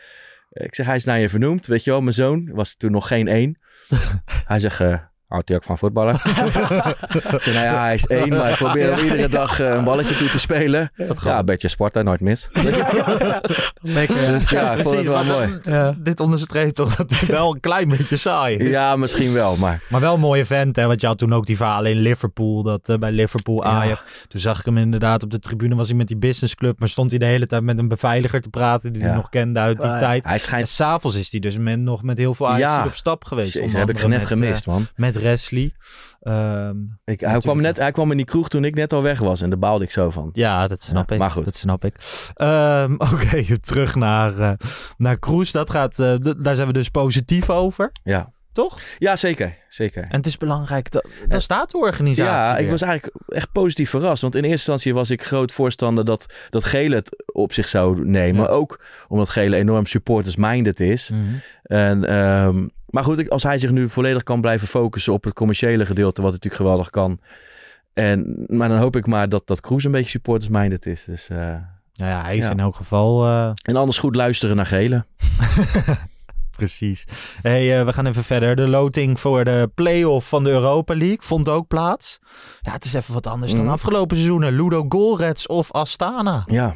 ik 0.53 0.75
zeg, 0.75 0.87
hij 0.87 0.97
is 0.97 1.05
naar 1.05 1.19
je 1.19 1.29
vernoemd. 1.29 1.67
Weet 1.67 1.85
je 1.85 1.91
wel, 1.91 2.01
mijn 2.01 2.15
zoon 2.15 2.51
was 2.53 2.75
toen 2.75 2.91
nog 2.91 3.07
geen 3.07 3.29
één. 3.29 3.59
hij 4.53 4.61
zegt, 4.61 4.81
eh, 4.81 4.99
houdt 5.33 5.49
hij 5.49 5.57
ook 5.57 5.65
van 5.65 5.79
voetballen? 5.79 6.19
zeg, 6.21 7.47
nou 7.47 7.65
ja, 7.67 7.81
hij 7.81 7.95
is 7.95 8.07
één, 8.07 8.29
maar 8.29 8.51
ik 8.51 8.57
probeer 8.57 8.95
hem 8.95 9.05
iedere 9.05 9.29
dag 9.29 9.61
eh, 9.61 9.69
een 9.75 9.85
balletje 9.85 10.17
toe 10.17 10.29
te 10.29 10.39
spelen. 10.39 10.91
Ja, 11.25 11.39
een 11.39 11.45
beetje 11.45 11.69
sporten, 11.69 12.05
nooit 12.05 12.21
mis. 12.21 12.49
Lekker, 13.81 14.23
ja. 14.23 14.31
Dus 14.33 14.51
ja, 14.51 14.73
ik 14.73 14.83
vond 14.83 14.97
het 14.97 15.07
wel 15.07 15.25
maar 15.25 15.35
mooi. 15.35 15.59
dan- 15.63 15.73
Ja. 15.75 15.95
Dit 15.99 16.21
onderstreept 16.21 16.75
toch 16.75 16.97
dat 16.97 17.11
hij 17.11 17.29
wel 17.29 17.55
een 17.55 17.61
klein 17.61 17.89
beetje 17.89 18.17
saai 18.17 18.57
is. 18.57 18.71
Ja, 18.71 18.97
misschien 18.97 19.33
wel, 19.33 19.57
maar 19.57 19.83
Maar 19.89 20.01
wel 20.01 20.15
een 20.15 20.21
mooie 20.21 20.45
vent, 20.45 20.77
hè? 20.77 20.87
Want 20.87 21.01
je 21.01 21.07
had 21.07 21.19
toen 21.19 21.33
ook 21.33 21.47
die 21.47 21.57
verhalen 21.57 21.91
in 21.91 21.99
Liverpool, 21.99 22.63
dat 22.63 22.89
eh, 22.89 22.97
bij 22.97 23.11
Liverpool 23.13 23.65
Ajax. 23.65 24.03
Toen 24.29 24.41
zag 24.41 24.59
ik 24.59 24.65
hem 24.65 24.79
inderdaad 24.79 25.23
op 25.23 25.31
de 25.31 25.39
tribune, 25.39 25.75
was 25.75 25.89
hij 25.89 25.97
met 25.97 26.09
die 26.09 26.17
businessclub, 26.17 26.79
maar 26.79 26.89
stond 26.89 27.11
hij 27.11 27.19
de 27.19 27.27
hele 27.27 27.47
tijd 27.47 27.63
met 27.63 27.79
een 27.79 27.89
beveiliger 27.89 28.41
te 28.41 28.49
praten 28.49 28.93
die 28.93 29.03
hij 29.03 29.11
Ja. 29.11 29.17
nog 29.17 29.29
kende 29.29 29.61
uit 29.61 29.77
die 29.81 29.87
ja. 29.91 29.99
tijd. 29.99 30.25
hij 30.25 30.33
En 30.33 30.41
schijnt... 30.41 30.69
s'avonds 30.69 31.17
is 31.17 31.31
hij 31.31 31.41
dus 31.41 31.59
met, 31.59 31.79
nog 31.79 32.03
met 32.03 32.19
heel 32.19 32.35
veel 32.35 32.49
Ajax 32.49 32.73
Ja. 32.75 32.85
op 32.87 32.95
stap 32.95 33.25
geweest. 33.25 33.53
Jezus, 33.53 33.67
onder 33.67 33.79
heb 33.81 33.89
ik 33.97 34.09
net 34.09 34.09
met, 34.19 34.25
gemist, 34.27 34.67
eh, 34.67 34.73
man. 34.73 34.87
met 34.97 35.17
Wesley. 35.23 35.75
Ehm, 36.21 36.77
Ik, 37.05 37.21
hij, 37.21 37.39
kwam 37.39 37.61
net, 37.61 37.77
hij 37.77 37.93
kwam 37.93 38.11
in 38.11 38.17
die 38.17 38.27
kroeg 38.27 38.49
toen 38.49 38.65
ik 38.65 38.75
net 38.75 38.93
al 38.93 39.03
weg 39.03 39.19
was 39.19 39.41
en 39.41 39.51
daar 39.51 39.59
baalde 39.59 39.85
ik 39.85 39.91
zo 39.91 40.11
van. 40.11 40.31
ja, 40.33 40.67
dat 40.69 40.83
snap 40.83 41.09
Ja, 41.09 41.15
ik. 41.15 41.21
maar 41.21 41.31
goed. 41.31 41.45
Dat 41.45 41.55
snap 41.57 41.85
ik. 41.85 41.95
Ehm, 42.35 42.93
Oké, 43.13 43.59
terug 43.59 43.95
naar, 43.95 44.39
eh 44.39 44.53
naar 44.97 45.19
Kroes. 45.19 45.53
Dat 45.53 45.71
gaat, 45.71 45.99
eh, 45.99 46.15
daar 46.39 46.55
zijn 46.55 46.67
we 46.67 46.73
dus 46.73 46.89
positief 46.89 47.51
over, 47.51 47.91
Ja, 48.03 48.33
toch? 48.53 48.81
ja 48.99 49.17
zeker, 49.17 49.55
zeker. 49.69 50.03
En 50.03 50.17
het 50.17 50.27
is 50.27 50.39
belangrijk, 50.39 50.91
dat, 50.91 51.09
daar 51.29 51.43
staat 51.43 51.71
de 51.71 51.79
organisatie 51.79 52.53
Ja, 52.53 52.57
ik 52.57 52.71
was 52.71 52.83
eigenlijk 52.83 53.15
echt 53.29 53.53
positief 53.53 53.91
verrast. 53.91 54.23
Want 54.23 54.35
in 54.35 54.41
eerste 54.41 54.57
instantie 54.57 54.95
was 54.95 55.11
ik 55.11 55.25
groot 55.25 55.53
voorstander 55.53 56.05
dat, 56.05 56.27
dat 56.51 56.65
Gele 56.65 56.95
het 56.95 57.23
op 57.33 57.53
zich 57.53 57.69
zou 57.69 58.07
nemen. 58.07 58.43
Ja. 58.43 58.49
Ook 58.49 58.85
omdat 59.09 59.29
Gele 59.29 59.57
enorm 59.57 59.87
supporters-minded 59.87 60.81
is. 60.81 61.11
Mhm. 61.11 61.23
En, 61.63 62.05
ehm, 62.05 62.67
maar 62.87 63.05
goed, 63.05 63.19
ik- 63.19 63.29
als 63.29 63.43
hij 63.43 63.59
zich 63.59 63.71
nu 63.71 63.89
volledig 63.89 64.23
kan 64.23 64.41
blijven 64.41 64.69
focussen 64.69 65.13
op 65.13 65.25
het 65.25 65.35
commerciële 65.35 65.87
gedeelte, 65.87 66.23
wat 66.23 66.31
natuurlijk 66.31 66.63
geweldig 66.63 66.91
kan. 66.91 67.21
En, 67.93 68.45
maar 68.47 68.69
dan 68.69 68.79
hoop 68.79 68.97
ik 68.97 69.07
maar 69.07 69.29
dat, 69.29 69.47
dat 69.47 69.61
Kroes 69.61 69.85
een 69.85 69.91
beetje 69.91 70.11
supporters-minded 70.11 70.87
is. 70.87 71.05
Dus, 71.05 71.29
eh, 71.29 71.37
Nou 71.93 72.11
ja, 72.11 72.23
hij 72.23 72.37
is 72.37 72.45
Ja. 72.45 72.51
in 72.51 72.61
elk 72.61 72.75
geval... 72.77 73.25
eh, 73.27 73.51
en 73.63 73.77
anders 73.77 73.99
goed 73.99 74.15
luisteren 74.17 74.57
naar 74.57 74.67
Gele. 74.67 75.05
Precies. 76.57 77.05
Hey, 77.43 77.79
eh, 77.79 77.85
we 77.85 77.93
gaan 77.93 78.07
even 78.07 78.25
verder. 78.25 78.57
De 78.57 78.69
loting 78.69 79.21
voor 79.21 79.45
de 79.45 79.71
play-off 79.75 80.29
van 80.29 80.45
de 80.45 80.51
Europa 80.51 80.95
League 80.97 81.19
vond 81.21 81.49
ook 81.49 81.69
plaats. 81.69 82.19
Ja, 82.61 82.73
het 82.73 82.85
is 82.85 82.93
even 82.95 83.15
wat 83.15 83.27
anders 83.27 83.53
dan 83.53 83.61
Mhm. 83.63 83.71
afgelopen 83.73 84.17
seizoenen. 84.17 84.53
Ludo 84.57 84.85
Golrets 84.89 85.47
of 85.47 85.73
Astana. 85.73 86.43
Ja, 86.47 86.75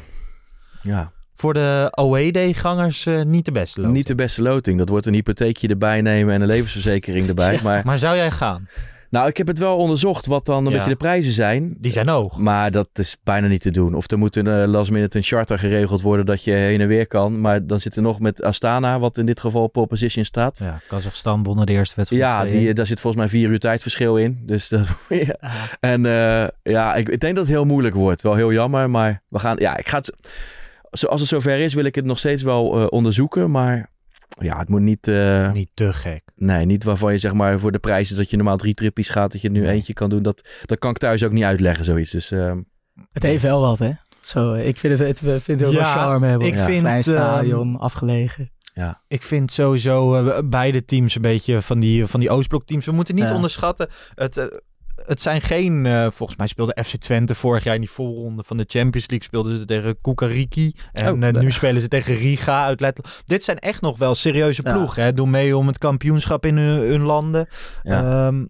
ja. 0.81 1.11
Voor 1.35 1.53
de 1.53 1.91
OED-gangers 1.99 3.05
eh, 3.05 3.21
niet 3.21 3.45
de 3.45 3.51
beste 3.51 3.77
loting. 3.79 3.97
Niet 3.97 4.07
de 4.07 4.15
beste 4.15 4.41
loting. 4.41 4.77
Dat 4.77 4.89
wordt 4.89 5.05
een 5.05 5.13
hypotheekje 5.13 5.67
erbij 5.67 6.01
nemen 6.01 6.33
en 6.33 6.41
een 6.41 6.47
levensverzekering 6.47 7.27
erbij. 7.27 7.53
Ja, 7.55 7.61
maar, 7.63 7.81
maar 7.85 7.97
zou 7.97 8.15
jij 8.15 8.31
gaan? 8.31 8.67
Nou, 9.09 9.27
ik 9.27 9.37
heb 9.37 9.47
het 9.47 9.59
wel 9.59 9.77
onderzocht 9.77 10.25
wat 10.25 10.45
dan 10.45 10.65
een 10.65 10.71
Ja. 10.71 10.77
beetje 10.77 10.89
de 10.89 10.95
prijzen 10.97 11.31
zijn. 11.31 11.75
Die 11.77 11.91
zijn 11.91 12.07
hoog. 12.07 12.37
Maar 12.37 12.71
dat 12.71 12.89
is 12.93 13.17
bijna 13.23 13.47
niet 13.47 13.61
te 13.61 13.71
doen. 13.71 13.95
Of 13.95 14.11
er 14.11 14.17
moet 14.17 14.35
een 14.35 14.47
eh, 14.47 14.67
last 14.67 14.91
minute 14.91 15.17
een 15.17 15.23
charter 15.23 15.59
geregeld 15.59 16.01
worden 16.01 16.25
dat 16.25 16.43
je 16.43 16.51
heen 16.51 16.81
en 16.81 16.87
weer 16.87 17.07
kan. 17.07 17.41
Maar 17.41 17.65
dan 17.67 17.79
zit 17.79 17.95
er 17.95 18.01
nog 18.01 18.19
met 18.19 18.43
Astana, 18.43 18.99
wat 18.99 19.17
in 19.17 19.25
dit 19.25 19.39
geval 19.39 19.67
pole 19.67 19.87
position 19.87 20.25
staat. 20.25 20.59
Ja, 20.59 20.79
Kazachstan 20.87 21.43
won 21.43 21.65
de 21.65 21.71
eerste 21.71 21.95
wedstrijd. 21.95 22.21
Ja, 22.31 22.45
die, 22.45 22.69
2-1. 22.71 22.73
daar 22.73 22.85
zit 22.85 22.99
volgens 22.99 23.21
mij 23.23 23.31
vier 23.31 23.49
uur 23.49 23.59
tijdverschil 23.59 24.17
in. 24.17 24.39
Dus 24.45 24.67
dat, 24.69 24.87
ja. 25.09 25.35
En 25.79 26.05
eh, 26.05 26.47
ja, 26.63 26.95
ik, 26.95 27.09
ik 27.09 27.19
denk 27.19 27.35
dat 27.35 27.45
het 27.45 27.53
heel 27.55 27.65
moeilijk 27.65 27.95
wordt. 27.95 28.21
Wel 28.21 28.35
heel 28.35 28.51
jammer, 28.53 28.89
maar 28.89 29.21
we 29.27 29.39
gaan... 29.39 29.55
Ja, 29.59 29.77
ik 29.77 29.87
ga 29.87 29.97
het... 29.97 30.13
zo- 30.91 31.07
Als 31.07 31.19
het 31.19 31.29
zover 31.29 31.59
is, 31.59 31.73
wil 31.73 31.85
ik 31.85 31.95
het 31.95 32.05
nog 32.05 32.19
steeds 32.19 32.41
wel 32.41 32.79
eh, 32.79 32.85
onderzoeken. 32.89 33.51
Maar 33.51 33.89
ja, 34.27 34.57
het 34.59 34.69
moet 34.69 34.81
niet... 34.81 35.07
eh, 35.07 35.51
Niet 35.51 35.69
te 35.73 35.93
gek. 35.93 36.23
Nee, 36.35 36.65
niet 36.65 36.83
waarvan 36.83 37.11
je 37.11 37.17
zeg 37.17 37.33
maar 37.33 37.59
voor 37.59 37.71
de 37.71 37.79
prijzen 37.79 38.15
dat 38.15 38.29
je 38.29 38.35
normaal 38.35 38.57
drie 38.57 38.73
trippies 38.73 39.09
gaat, 39.09 39.31
dat 39.31 39.41
je 39.41 39.49
nu 39.49 39.67
eentje 39.67 39.93
kan 39.93 40.09
doen. 40.09 40.23
Dat, 40.23 40.47
dat 40.65 40.79
kan 40.79 40.89
ik 40.91 40.97
thuis 40.97 41.23
ook 41.23 41.31
niet 41.31 41.43
uitleggen, 41.43 41.85
zoiets. 41.85 42.11
Dus 42.11 42.31
ehm, 42.31 42.61
Het 43.11 43.23
heeft 43.23 43.43
wel 43.43 43.61
wat, 43.61 43.79
hè? 43.79 43.91
Zo, 44.21 44.53
ik 44.53 44.77
vind 44.77 44.99
het, 44.99 45.07
het, 45.07 45.21
we 45.21 45.39
vinden 45.41 45.67
heel 45.69 45.75
Ja, 45.79 45.93
veel 45.93 46.01
charme 46.01 46.27
hebben. 46.27 46.47
ik 46.47 46.53
Ja. 46.55 46.65
vind, 46.65 46.79
Klein 46.81 47.01
stadion, 47.01 47.67
ehm, 47.73 47.75
afgelegen. 47.81 48.51
Ik 49.07 49.21
vind 49.21 49.51
sowieso 49.51 50.15
eh, 50.27 50.39
beide 50.45 50.85
teams 50.85 51.15
een 51.15 51.21
beetje 51.21 51.61
van 51.61 51.79
die, 51.79 52.05
van 52.05 52.19
die 52.19 52.29
Oostblok-teams. 52.29 52.85
We 52.85 52.91
moeten 52.91 53.15
niet 53.15 53.29
Ja. 53.29 53.35
onderschatten. 53.35 53.87
Het, 54.15 54.37
eh, 54.37 54.45
het 55.05 55.21
zijn 55.21 55.41
geen... 55.41 55.85
eh, 55.85 56.07
volgens 56.11 56.37
mij 56.37 56.47
speelde 56.47 56.77
FC 56.85 56.95
Twente 56.95 57.35
vorig 57.35 57.63
jaar 57.63 57.75
in 57.75 57.81
die 57.81 57.89
voorronde 57.89 58.43
van 58.43 58.57
de 58.57 58.63
Champions 58.67 59.07
League. 59.09 59.27
Speelden 59.27 59.57
ze 59.57 59.65
tegen 59.65 60.01
Kukariki. 60.01 60.75
En 60.93 61.23
Oh, 61.23 61.27
eh, 61.27 61.33
nu 61.33 61.51
spelen 61.51 61.81
ze 61.81 61.87
tegen 61.87 62.15
Riga 62.15 62.65
uit 62.65 62.79
Letland. 62.79 63.21
Dit 63.25 63.43
zijn 63.43 63.59
echt 63.59 63.81
nog 63.81 63.97
wel 63.97 64.15
serieuze 64.15 64.61
Ja. 64.65 64.73
ploegen. 64.73 65.03
Hè? 65.03 65.13
Doen 65.13 65.29
mee 65.29 65.57
om 65.57 65.67
het 65.67 65.77
kampioenschap 65.77 66.45
in 66.45 66.57
hun, 66.57 66.89
hun 66.89 67.01
landen. 67.01 67.47
Ja. 67.83 68.27
Ehm, 68.27 68.45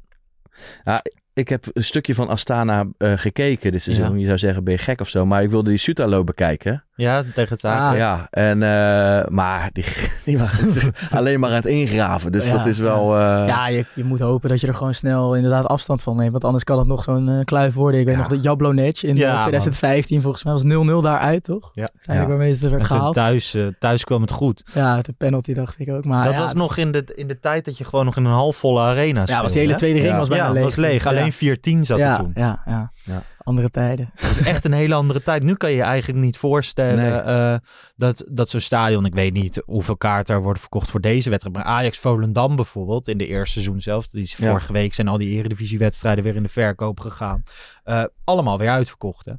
ik 1.34 1.50
heb 1.50 1.66
een 1.74 1.84
stukje 1.84 2.16
van 2.16 2.28
Astana 2.28 2.86
eh, 2.98 3.14
gekeken 3.16 3.72
dit 3.72 3.82
seizoen. 3.82 4.12
Ja. 4.14 4.20
Je 4.20 4.26
zou 4.26 4.38
zeggen, 4.38 4.64
ben 4.64 4.74
je 4.74 4.80
gek 4.80 5.02
of 5.02 5.10
zo? 5.10 5.26
Maar 5.26 5.44
ik 5.44 5.50
wilde 5.50 5.70
die 5.70 5.80
Sutalo 5.80 6.24
bekijken. 6.24 6.86
Ja, 6.98 7.24
tegen 7.34 7.50
het 7.50 7.60
zaken. 7.60 7.86
Ah. 7.92 7.98
Ja, 7.98 8.28
en, 8.30 8.64
eh, 8.64 9.28
maar 9.28 9.70
die, 9.74 9.86
die 10.26 10.38
waren 10.38 10.70
zich 10.72 10.92
alleen 11.18 11.40
maar 11.40 11.50
aan 11.50 11.56
het 11.56 11.66
ingraven. 11.66 12.32
Dus 12.32 12.46
Ja, 12.46 12.52
dat 12.52 12.66
is 12.66 12.80
wel... 12.80 13.16
eh, 13.18 13.48
ja, 13.48 13.68
je, 13.68 13.86
je 13.94 14.04
moet 14.04 14.20
hopen 14.20 14.50
dat 14.50 14.62
je 14.62 14.68
er 14.68 14.74
gewoon 14.76 14.94
snel 14.94 15.36
inderdaad 15.36 15.66
afstand 15.68 16.02
van 16.02 16.16
neemt. 16.18 16.32
Want 16.32 16.44
anders 16.44 16.64
kan 16.64 16.78
het 16.78 16.88
nog 16.88 17.04
zo'n 17.04 17.30
eh, 17.30 17.44
kluif 17.44 17.74
worden. 17.74 18.00
Ik 18.00 18.06
weet 18.06 18.16
Ja. 18.16 18.22
nog 18.22 18.30
dat 18.30 18.44
Jablonec 18.44 19.02
in 19.02 19.10
eh, 19.16 19.22
Ja, 19.22 19.32
man. 19.32 19.42
2015 19.42 20.22
volgens 20.22 20.44
mij 20.44 20.54
was 20.54 20.64
0-0 20.64 21.04
daaruit, 21.04 21.44
toch? 21.44 21.72
Ja. 21.74 21.82
Uiteindelijk 21.82 22.08
Ja. 22.22 22.28
waarmee 22.28 22.54
het 22.54 22.64
er 22.64 22.70
werd 22.70 22.84
gehaald. 22.84 23.14
thuis, 23.16 23.58
thuis 23.80 24.04
kwam 24.04 24.22
het 24.22 24.32
goed. 24.32 24.64
Ja, 24.74 25.02
de 25.02 25.14
penalty 25.18 25.54
dacht 25.54 25.80
ik 25.80 25.90
ook. 25.90 26.06
Maar 26.06 26.24
dat 26.26 26.34
ja, 26.34 26.40
was 26.42 26.54
nog 26.54 26.78
in 26.78 26.92
de, 26.92 27.12
in 27.16 27.28
de 27.28 27.40
tijd 27.40 27.66
dat 27.66 27.78
je 27.78 27.84
gewoon 27.84 28.06
nog 28.06 28.16
in 28.18 28.26
een 28.26 28.32
halfvolle 28.32 28.80
arena 28.82 29.12
speelde. 29.14 29.32
Ja, 29.32 29.42
was 29.42 29.52
die 29.52 29.62
hele 29.62 29.76
tweede 29.76 30.00
ring 30.00 30.12
Ja. 30.12 30.18
was 30.20 30.28
bijna 30.30 30.46
Ja, 30.46 30.52
leeg. 30.52 30.64
was 30.64 30.76
leeg. 30.76 31.04
Ja. 31.04 31.10
Alleen 31.10 31.32
4-10 31.34 31.80
zat 31.86 31.98
er 32.00 32.06
ja, 32.06 32.18
toen. 32.18 32.32
Ja, 32.36 32.62
ja, 32.66 32.92
Ja. 33.04 33.22
Andere 33.48 33.70
tijden. 33.70 34.10
Het 34.16 34.30
is 34.40 34.46
echt 34.46 34.66
een 34.66 34.74
hele 34.74 34.94
andere 34.94 35.24
tijd. 35.24 35.44
Nu 35.44 35.56
kan 35.56 35.70
je 35.70 35.76
je 35.76 35.82
eigenlijk 35.82 36.24
niet 36.26 36.38
voorstellen 36.38 36.96
Nee. 36.96 37.20
eh, 37.20 37.58
dat, 37.96 38.24
dat 38.30 38.50
zo'n 38.50 38.60
stadion... 38.60 39.06
Ik 39.06 39.14
weet 39.14 39.34
niet 39.34 39.62
hoeveel 39.66 39.98
kaarten 39.98 40.36
er 40.36 40.42
worden 40.42 40.62
verkocht 40.62 40.90
voor 40.90 41.02
deze 41.02 41.30
wedstrijd. 41.30 41.56
Maar 41.58 41.66
Ajax 41.66 41.98
Volendam 41.98 42.56
bijvoorbeeld, 42.56 43.08
in 43.08 43.18
de 43.18 43.28
eerste 43.28 43.52
seizoen 43.54 43.82
zelf. 43.82 44.08
Die 44.08 44.22
is 44.22 44.36
Ja. 44.36 44.48
Vorige 44.50 44.74
week 44.74 44.94
zijn 44.94 45.08
al 45.08 45.18
die 45.18 45.38
eredivisiewedstrijden 45.38 46.24
weer 46.24 46.36
in 46.36 46.44
de 46.44 46.50
verkoop 46.50 47.00
gegaan. 47.00 47.44
Eh, 47.84 48.04
allemaal 48.24 48.58
weer 48.58 48.70
uitverkocht, 48.70 49.26
hè? 49.26 49.34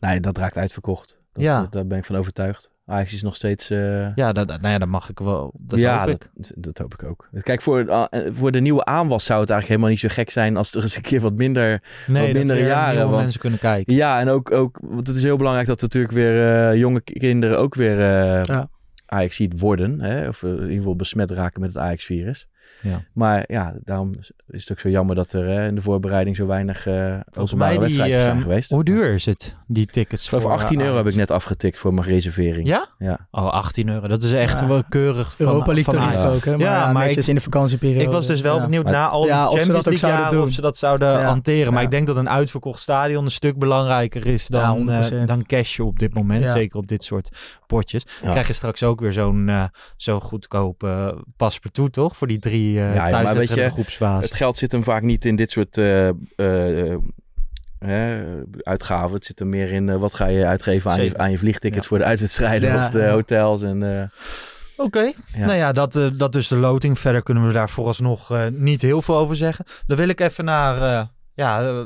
Nee, 0.00 0.20
dat 0.20 0.38
raakt 0.38 0.56
uitverkocht. 0.56 1.18
Dat, 1.32 1.42
Ja. 1.44 1.60
dat- 1.60 1.72
daar 1.72 1.86
ben 1.86 1.98
ik 1.98 2.04
van 2.04 2.16
overtuigd. 2.16 2.70
Ajax 2.86 3.12
is 3.12 3.22
nog 3.22 3.34
steeds... 3.34 3.70
eh, 3.70 4.14
Ja, 4.14 4.32
dat, 4.32 4.48
dat- 4.48 4.60
nou 4.60 4.72
ja, 4.72 4.78
dat 4.78 4.88
mag 4.88 5.08
ik 5.10 5.18
wel. 5.18 5.54
Dat 5.58 5.78
ja, 5.80 5.98
hoop 6.06 6.08
ik. 6.14 6.30
Dat, 6.34 6.52
dat 6.56 6.78
hoop 6.78 6.94
ik 6.94 7.02
ook. 7.02 7.28
Kijk, 7.42 7.62
voor, 7.62 7.86
eh, 7.88 8.04
voor 8.30 8.52
de 8.52 8.60
nieuwe 8.60 8.84
aanwas 8.84 9.24
zou 9.24 9.40
het 9.40 9.50
eigenlijk 9.50 9.68
helemaal 9.80 9.88
niet 10.02 10.12
zo 10.12 10.22
gek 10.22 10.30
zijn 10.30 10.56
als 10.56 10.74
er 10.74 10.82
eens 10.82 10.96
een 10.96 11.02
keer 11.02 11.20
wat 11.20 11.34
minder 11.34 11.82
Nee, 12.06 12.34
wat 12.34 12.42
weer 12.46 12.66
jaren, 12.66 13.08
want- 13.08 13.20
mensen 13.20 13.40
kunnen 13.40 13.58
kijken. 13.58 13.94
Ja, 13.94 14.20
en 14.20 14.28
ook, 14.28 14.50
ook, 14.50 14.78
want 14.82 15.06
het 15.06 15.16
is 15.16 15.22
heel 15.22 15.36
belangrijk 15.36 15.66
dat 15.66 15.80
natuurlijk 15.80 16.12
weer 16.12 16.68
eh, 16.70 16.78
jonge 16.78 17.00
kinderen 17.00 17.58
ook 17.58 17.74
weer 17.74 18.00
eh 18.00 18.42
Ja. 18.44 18.68
Ajax 19.06 19.36
ziet 19.36 19.60
worden. 19.60 20.00
Hè? 20.00 20.28
Of 20.28 20.42
in 20.42 20.60
ieder 20.62 20.76
geval 20.76 20.96
besmet 20.96 21.30
raken 21.30 21.60
met 21.60 21.74
het 21.74 21.82
Ajax-virus. 21.82 22.48
Ja. 22.84 23.00
Maar 23.12 23.44
ja, 23.46 23.74
daarom 23.84 24.10
is 24.48 24.60
het 24.62 24.72
ook 24.72 24.78
zo 24.80 24.88
jammer 24.88 25.14
dat 25.14 25.32
er 25.32 25.48
in 25.48 25.74
de 25.74 25.82
voorbereiding 25.82 26.36
zo 26.36 26.46
weinig 26.46 26.86
uh, 26.86 27.16
openbare 27.38 27.56
mij 27.56 27.70
die, 27.70 27.78
wedstrijdjes 27.80 28.22
zijn 28.22 28.34
ehm, 28.34 28.42
geweest. 28.42 28.70
Hoe 28.70 28.84
duur 28.84 29.12
is 29.14 29.24
het, 29.26 29.56
die 29.66 29.86
tickets? 29.86 30.22
Ik 30.22 30.28
geloof 30.28 30.42
voor, 30.44 30.52
18 30.52 30.78
eh, 30.80 30.84
euro 30.86 30.96
heb 30.96 31.06
ik 31.06 31.14
net 31.14 31.30
afgetikt 31.30 31.78
voor 31.78 31.94
mijn 31.94 32.06
reservering. 32.06 32.66
Ja? 32.66 32.88
Ja. 32.98 33.26
Oh, 33.30 33.46
18 33.50 33.88
euro. 33.88 34.08
Dat 34.08 34.22
is 34.22 34.32
echt 34.32 34.60
Ja. 34.60 34.66
wel 34.66 34.82
keurig 34.88 35.36
van, 35.36 35.46
Europa 35.46 35.72
League 35.72 35.84
van 35.84 35.94
tarief 35.94 36.16
Ajax. 36.18 36.34
ook, 36.34 36.44
hè? 36.44 36.50
Maar 36.50 36.60
ja, 36.60 36.86
ja, 36.86 36.92
maar 36.92 37.10
ik, 37.10 37.26
in 37.26 37.34
de 37.34 37.40
vakantieperiode. 37.40 38.04
ik 38.04 38.10
was 38.10 38.26
dus 38.26 38.40
wel 38.40 38.56
Ja. 38.56 38.62
benieuwd 38.62 38.84
na 38.84 39.08
al 39.08 39.26
Ja, 39.26 39.48
die 39.48 39.58
Champions 39.58 39.84
League 39.86 40.08
jaren 40.10 40.30
doen. 40.32 40.42
of 40.42 40.52
ze 40.52 40.60
dat 40.60 40.76
zouden 40.76 41.08
Ja. 41.08 41.22
hanteren. 41.24 41.72
Maar 41.72 41.80
Ja. 41.80 41.86
ik 41.88 41.90
denk 41.94 42.06
dat 42.06 42.16
een 42.16 42.28
uitverkocht 42.30 42.80
stadion 42.80 43.24
een 43.24 43.30
stuk 43.30 43.58
belangrijker 43.58 44.26
is 44.26 44.46
dan, 44.46 44.70
100%. 44.70 45.20
eh, 45.20 45.26
dan 45.26 45.46
cashen 45.46 45.84
op 45.84 45.98
dit 45.98 46.14
moment. 46.14 46.44
Ja. 46.46 46.52
Zeker 46.52 46.78
op 46.78 46.86
dit 46.86 47.04
soort 47.04 47.28
potjes. 47.66 48.04
Dan 48.04 48.14
Ja. 48.22 48.30
krijg 48.30 48.46
je 48.46 48.52
straks 48.52 48.82
ook 48.82 49.00
weer 49.00 49.12
zo'n 49.12 49.48
eh 49.48 49.64
zo 49.96 50.20
goedkope 50.20 50.86
uh, 50.86 51.20
paspartout, 51.36 51.92
toch? 51.92 52.16
Voor 52.16 52.26
die 52.26 52.38
drie 52.38 52.73
uh, 52.80 52.94
Ja, 52.94 53.22
maar 53.22 53.34
weet 53.34 53.54
je, 53.54 53.70
groepsfase. 53.70 54.24
Het 54.24 54.34
geld 54.34 54.58
zit 54.58 54.72
hem 54.72 54.82
vaak 54.82 55.02
niet 55.02 55.24
in 55.24 55.36
dit 55.36 55.50
soort 55.50 55.78
eh, 55.78 56.08
eh, 56.08 56.96
hè, 57.78 58.22
uitgaven. 58.62 59.14
Het 59.14 59.24
zit 59.24 59.40
er 59.40 59.46
meer 59.46 59.72
in 59.72 59.88
eh, 59.88 59.96
wat 59.96 60.14
ga 60.14 60.26
je 60.26 60.46
uitgeven 60.46 60.90
aan 60.90 61.04
je, 61.04 61.18
aan 61.18 61.30
je 61.30 61.38
vliegtickets 61.38 61.82
Ja. 61.82 61.88
voor 61.88 61.98
de 61.98 62.04
uitwedstrijden 62.04 62.72
Ja, 62.72 62.78
of 62.78 62.88
de 62.88 63.06
hotels. 63.08 63.62
En, 63.62 63.98
eh, 64.00 64.02
Oké, 64.76 65.00
Ja. 65.00 65.12
nou 65.46 65.54
ja, 65.54 65.72
dat, 65.72 65.96
eh, 65.96 66.06
dat 66.16 66.32
dus 66.32 66.48
de 66.48 66.56
loting. 66.56 66.98
Verder 66.98 67.22
kunnen 67.22 67.46
we 67.46 67.52
daar 67.52 67.70
vooralsnog 67.70 68.30
eh, 68.30 68.40
niet 68.52 68.80
heel 68.80 69.02
veel 69.02 69.16
over 69.16 69.36
zeggen. 69.36 69.64
Dan 69.86 69.96
wil 69.96 70.08
ik 70.08 70.20
even 70.20 70.44
naar, 70.44 70.98
eh, 70.98 71.06
ja, 71.34 71.62
eh, 71.62 71.78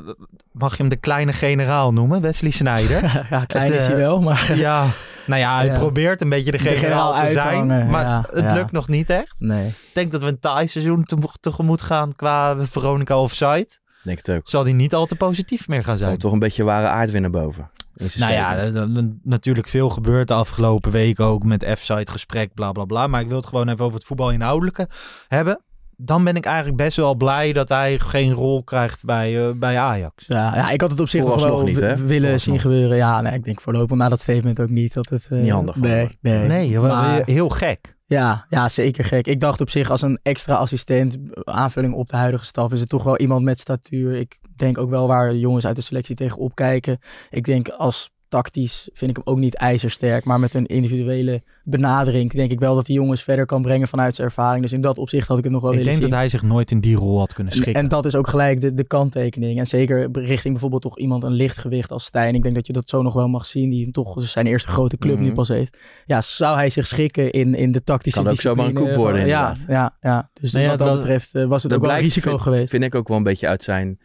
mag 0.51 0.71
je 0.71 0.77
hem 0.77 0.89
de 0.89 0.95
kleine 0.95 1.33
generaal 1.33 1.93
noemen? 1.93 2.21
Wesley 2.21 2.51
Sneijder. 2.51 3.03
ja, 3.29 3.45
klein 3.45 3.65
Het, 3.71 3.75
is 3.81 3.85
hij 3.85 3.95
eh, 3.95 3.99
wel, 4.01 4.21
maar... 4.21 4.51
ja, 4.67 4.85
nou 5.29 5.41
ja, 5.41 5.55
hij 5.57 5.65
Ja. 5.65 5.77
probeert 5.77 6.21
een 6.21 6.29
beetje 6.29 6.51
de 6.51 6.59
generaal, 6.59 7.25
te 7.25 7.31
zijn. 7.31 7.67
maar 7.67 8.03
ja, 8.03 8.25
het 8.31 8.43
ja. 8.43 8.53
lukt 8.53 8.71
nog 8.71 8.87
niet 8.87 9.09
echt. 9.09 9.35
Nee. 9.39 9.67
Ik 9.67 9.75
denk 9.93 10.11
dat 10.11 10.21
we 10.21 10.27
een 10.27 10.39
taai 10.39 10.67
seizoen 10.67 11.03
te- 11.03 11.17
tegemoet 11.39 11.81
gaan 11.81 12.13
qua 12.15 12.65
Veronica 12.65 13.17
Offside. 13.21 13.67
denk 14.03 14.17
het 14.17 14.31
ook. 14.31 14.41
Zal 14.43 14.63
die 14.63 14.73
niet 14.73 14.93
al 14.93 15.05
te 15.05 15.15
positief 15.15 15.67
meer 15.67 15.83
gaan 15.83 15.91
Er 15.91 15.97
zijn. 15.97 16.09
komt 16.09 16.21
toch 16.21 16.31
een 16.31 16.39
beetje 16.39 16.63
ware 16.63 16.87
aard 16.87 17.11
weer 17.11 17.21
naar 17.21 17.29
boven. 17.29 17.69
in 17.95 18.09
zijn 18.11 18.23
Nou 18.31 18.35
ja, 18.43 18.61
statement. 18.61 18.97
er- 18.97 19.03
er- 19.03 19.13
natuurlijk 19.23 19.67
veel 19.67 19.89
gebeurd 19.89 20.27
de 20.27 20.33
afgelopen 20.33 20.91
weken 20.91 21.25
ook 21.25 21.43
met 21.43 21.65
F-site 21.77 22.11
gesprek, 22.11 22.53
bla 22.53 22.71
bla 22.71 22.85
bla. 22.85 23.07
Maar 23.07 23.21
ik 23.21 23.27
wil 23.27 23.37
het 23.37 23.45
gewoon 23.47 23.69
even 23.69 23.85
over 23.85 23.97
het 23.97 24.07
voetbal 24.07 24.31
inhoudelijke 24.31 24.87
hebben. 25.27 25.61
Dan 26.01 26.23
ben 26.23 26.35
ik 26.35 26.45
eigenlijk 26.45 26.77
best 26.77 26.97
wel 26.97 27.15
blij 27.15 27.53
dat 27.53 27.69
hij 27.69 27.99
geen 27.99 28.31
rol 28.33 28.63
krijgt 28.63 29.05
bij, 29.05 29.47
eh, 29.47 29.51
bij 29.55 29.77
Ajax. 29.79 30.25
Ja, 30.27 30.55
ja, 30.55 30.69
ik 30.69 30.81
had 30.81 30.91
het 30.91 30.99
op 30.99 31.07
zich 31.09 31.23
nog 31.25 31.43
wel 31.43 31.63
niet, 31.63 31.79
hè? 31.79 31.95
willen 31.97 32.39
zien 32.39 32.59
gebeuren. 32.59 32.97
Ja, 32.97 33.21
nee, 33.21 33.33
ik 33.33 33.43
denk 33.43 33.61
voorlopig 33.61 33.97
na 33.97 34.09
dat 34.09 34.19
statement 34.19 34.59
ook 34.61 34.69
niet 34.69 34.93
dat 34.93 35.09
het... 35.09 35.27
eh, 35.29 35.37
Niet 35.37 35.51
handig 35.51 35.75
Nee, 35.75 36.17
nee. 36.21 36.47
Nee, 36.47 36.79
Maar- 36.79 37.21
heel 37.25 37.49
gek. 37.49 37.97
Ja, 38.05 38.45
ja, 38.49 38.69
zeker 38.69 39.03
gek. 39.05 39.27
Ik 39.27 39.39
dacht 39.39 39.61
op 39.61 39.69
zich 39.69 39.89
als 39.91 40.01
een 40.01 40.19
extra 40.23 40.55
assistent, 40.55 41.17
aanvulling 41.43 41.93
op 41.93 42.09
de 42.09 42.15
huidige 42.17 42.45
staf, 42.45 42.71
is 42.71 42.79
het 42.79 42.89
toch 42.89 43.03
wel 43.03 43.17
iemand 43.17 43.43
met 43.43 43.59
statuur. 43.59 44.13
Ik 44.19 44.39
denk 44.55 44.77
ook 44.77 44.89
wel 44.89 45.07
waar 45.07 45.35
jongens 45.35 45.65
uit 45.65 45.75
de 45.75 45.81
selectie 45.81 46.15
tegen 46.15 46.37
opkijken. 46.37 46.99
Ik 47.29 47.43
denk 47.45 47.69
als 47.69 48.09
tactisch 48.29 48.89
vind 48.93 49.09
ik 49.11 49.15
hem 49.17 49.25
ook 49.33 49.39
niet 49.39 49.55
ijzersterk, 49.55 50.23
maar 50.25 50.39
met 50.39 50.53
een 50.53 50.65
individuele 50.65 51.41
benadering 51.63 52.31
denk 52.31 52.51
ik 52.51 52.59
wel 52.59 52.75
dat 52.75 52.87
hij 52.87 52.95
jongens 52.95 53.23
verder 53.23 53.45
kan 53.45 53.61
brengen 53.61 53.87
vanuit 53.87 54.15
zijn 54.15 54.27
ervaring. 54.27 54.61
Dus 54.61 54.73
in 54.73 54.81
dat 54.81 54.97
opzicht 54.97 55.27
had 55.27 55.37
ik 55.37 55.43
het 55.43 55.53
nog 55.53 55.61
wel 55.61 55.71
Ik 55.71 55.77
willen 55.77 55.91
denk 55.91 56.03
zien. 56.03 56.11
dat 56.11 56.19
hij 56.21 56.29
zich 56.29 56.41
nooit 56.43 56.71
in 56.71 56.79
die 56.79 56.95
rol 56.95 57.19
had 57.19 57.33
kunnen 57.33 57.53
En, 57.53 57.59
schikken. 57.59 57.83
en 57.83 57.89
dat 57.89 58.05
is 58.05 58.15
ook 58.15 58.27
gelijk 58.27 58.61
de, 58.61 58.73
de 58.73 58.83
kanttekening. 58.83 59.59
En 59.59 59.67
zeker 59.67 60.09
richting 60.11 60.51
bijvoorbeeld 60.53 60.81
toch 60.81 60.97
iemand 60.97 61.23
een 61.23 61.31
lichtgewicht 61.31 61.91
als 61.91 62.03
Stijn. 62.03 62.35
Ik 62.35 62.43
denk 62.43 62.55
dat 62.55 62.67
je 62.67 62.73
dat 62.73 62.89
zo 62.89 63.01
nog 63.01 63.13
wel 63.13 63.27
mag 63.27 63.45
zien. 63.45 63.69
Die 63.69 63.91
toch 63.91 64.15
zijn 64.17 64.47
eerste 64.47 64.69
grote 64.69 64.97
club 64.97 65.17
nu 65.19 65.25
Mhm. 65.25 65.33
pas 65.33 65.47
heeft. 65.47 65.77
Ja, 66.05 66.21
zou 66.21 66.55
hij 66.55 66.69
zich 66.69 66.87
schikken 66.87 67.31
in, 67.31 67.55
in 67.55 67.71
de 67.71 67.83
tactische 67.83 68.21
Kan 68.21 68.31
ook 68.31 68.41
zomaar 68.41 68.65
een 68.65 68.73
koep 68.73 68.93
worden, 68.95 69.21
van- 69.21 69.29
ja, 69.29 69.47
inderdaad. 69.49 69.69
ja, 70.01 70.09
ja. 70.09 70.29
Dus 70.41 70.51
Nou 70.51 70.63
ja, 70.63 70.69
wat 70.69 70.79
dat, 70.79 70.87
dat- 70.87 70.97
betreft 70.97 71.35
eh, 71.35 71.45
was 71.45 71.63
het 71.63 71.73
ook 71.73 71.81
wel 71.81 71.91
een 71.91 71.97
risico 71.99 72.29
vind, 72.29 72.41
geweest. 72.41 72.69
Vind 72.69 72.83
ik 72.83 72.95
ook 72.95 73.07
wel 73.07 73.17
een 73.17 73.23
beetje 73.23 73.47
uit 73.47 73.63
zijn, 73.63 73.99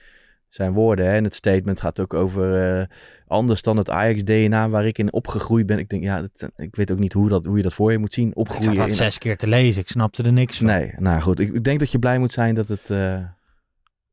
zijn 0.55 0.73
woorden. 0.73 1.07
Hè? 1.07 1.13
En 1.13 1.25
het 1.25 1.35
statement 1.35 1.81
gaat 1.81 2.01
ook 2.01 2.15
over 2.15 2.79
eh, 2.81 2.87
anders 3.27 3.63
dan 3.63 3.77
het 3.77 3.91
Ajax-DNA 3.91 4.69
waar 4.69 4.87
ik 4.87 4.99
in 4.99 5.13
opgegroeid 5.13 5.67
ben. 5.67 5.79
Ik 5.79 5.89
denk, 5.89 6.03
ja, 6.03 6.21
dat, 6.21 6.51
ik 6.57 6.77
weet 6.77 6.93
ook 6.93 6.99
niet 6.99 7.13
hoe, 7.13 7.29
dat, 7.29 7.45
hoe 7.45 7.57
je 7.57 7.63
dat 7.63 7.75
voor 7.75 7.93
je 7.93 7.99
moet 7.99 8.13
zien. 8.13 8.29
Ik 8.29 8.35
zag 8.35 8.47
Opgroeien. 8.47 8.81
dat 8.81 8.91
zes 8.91 9.19
keer 9.19 9.37
te 9.37 9.47
lezen. 9.47 9.83
Ik 9.83 9.89
snapte 9.89 10.23
er 10.23 10.33
niks 10.33 10.57
van. 10.57 10.67
Nee, 10.67 10.95
nou 10.99 11.21
goed. 11.21 11.41
Ik, 11.41 11.55
ik 11.55 11.65
denk 11.65 11.79
dat 11.79 11.93
je 11.93 11.99
blij 11.99 12.19
moet 12.19 12.33
zijn 12.33 12.55
dat 12.55 12.69
het 12.69 12.91
eh, 12.91 13.19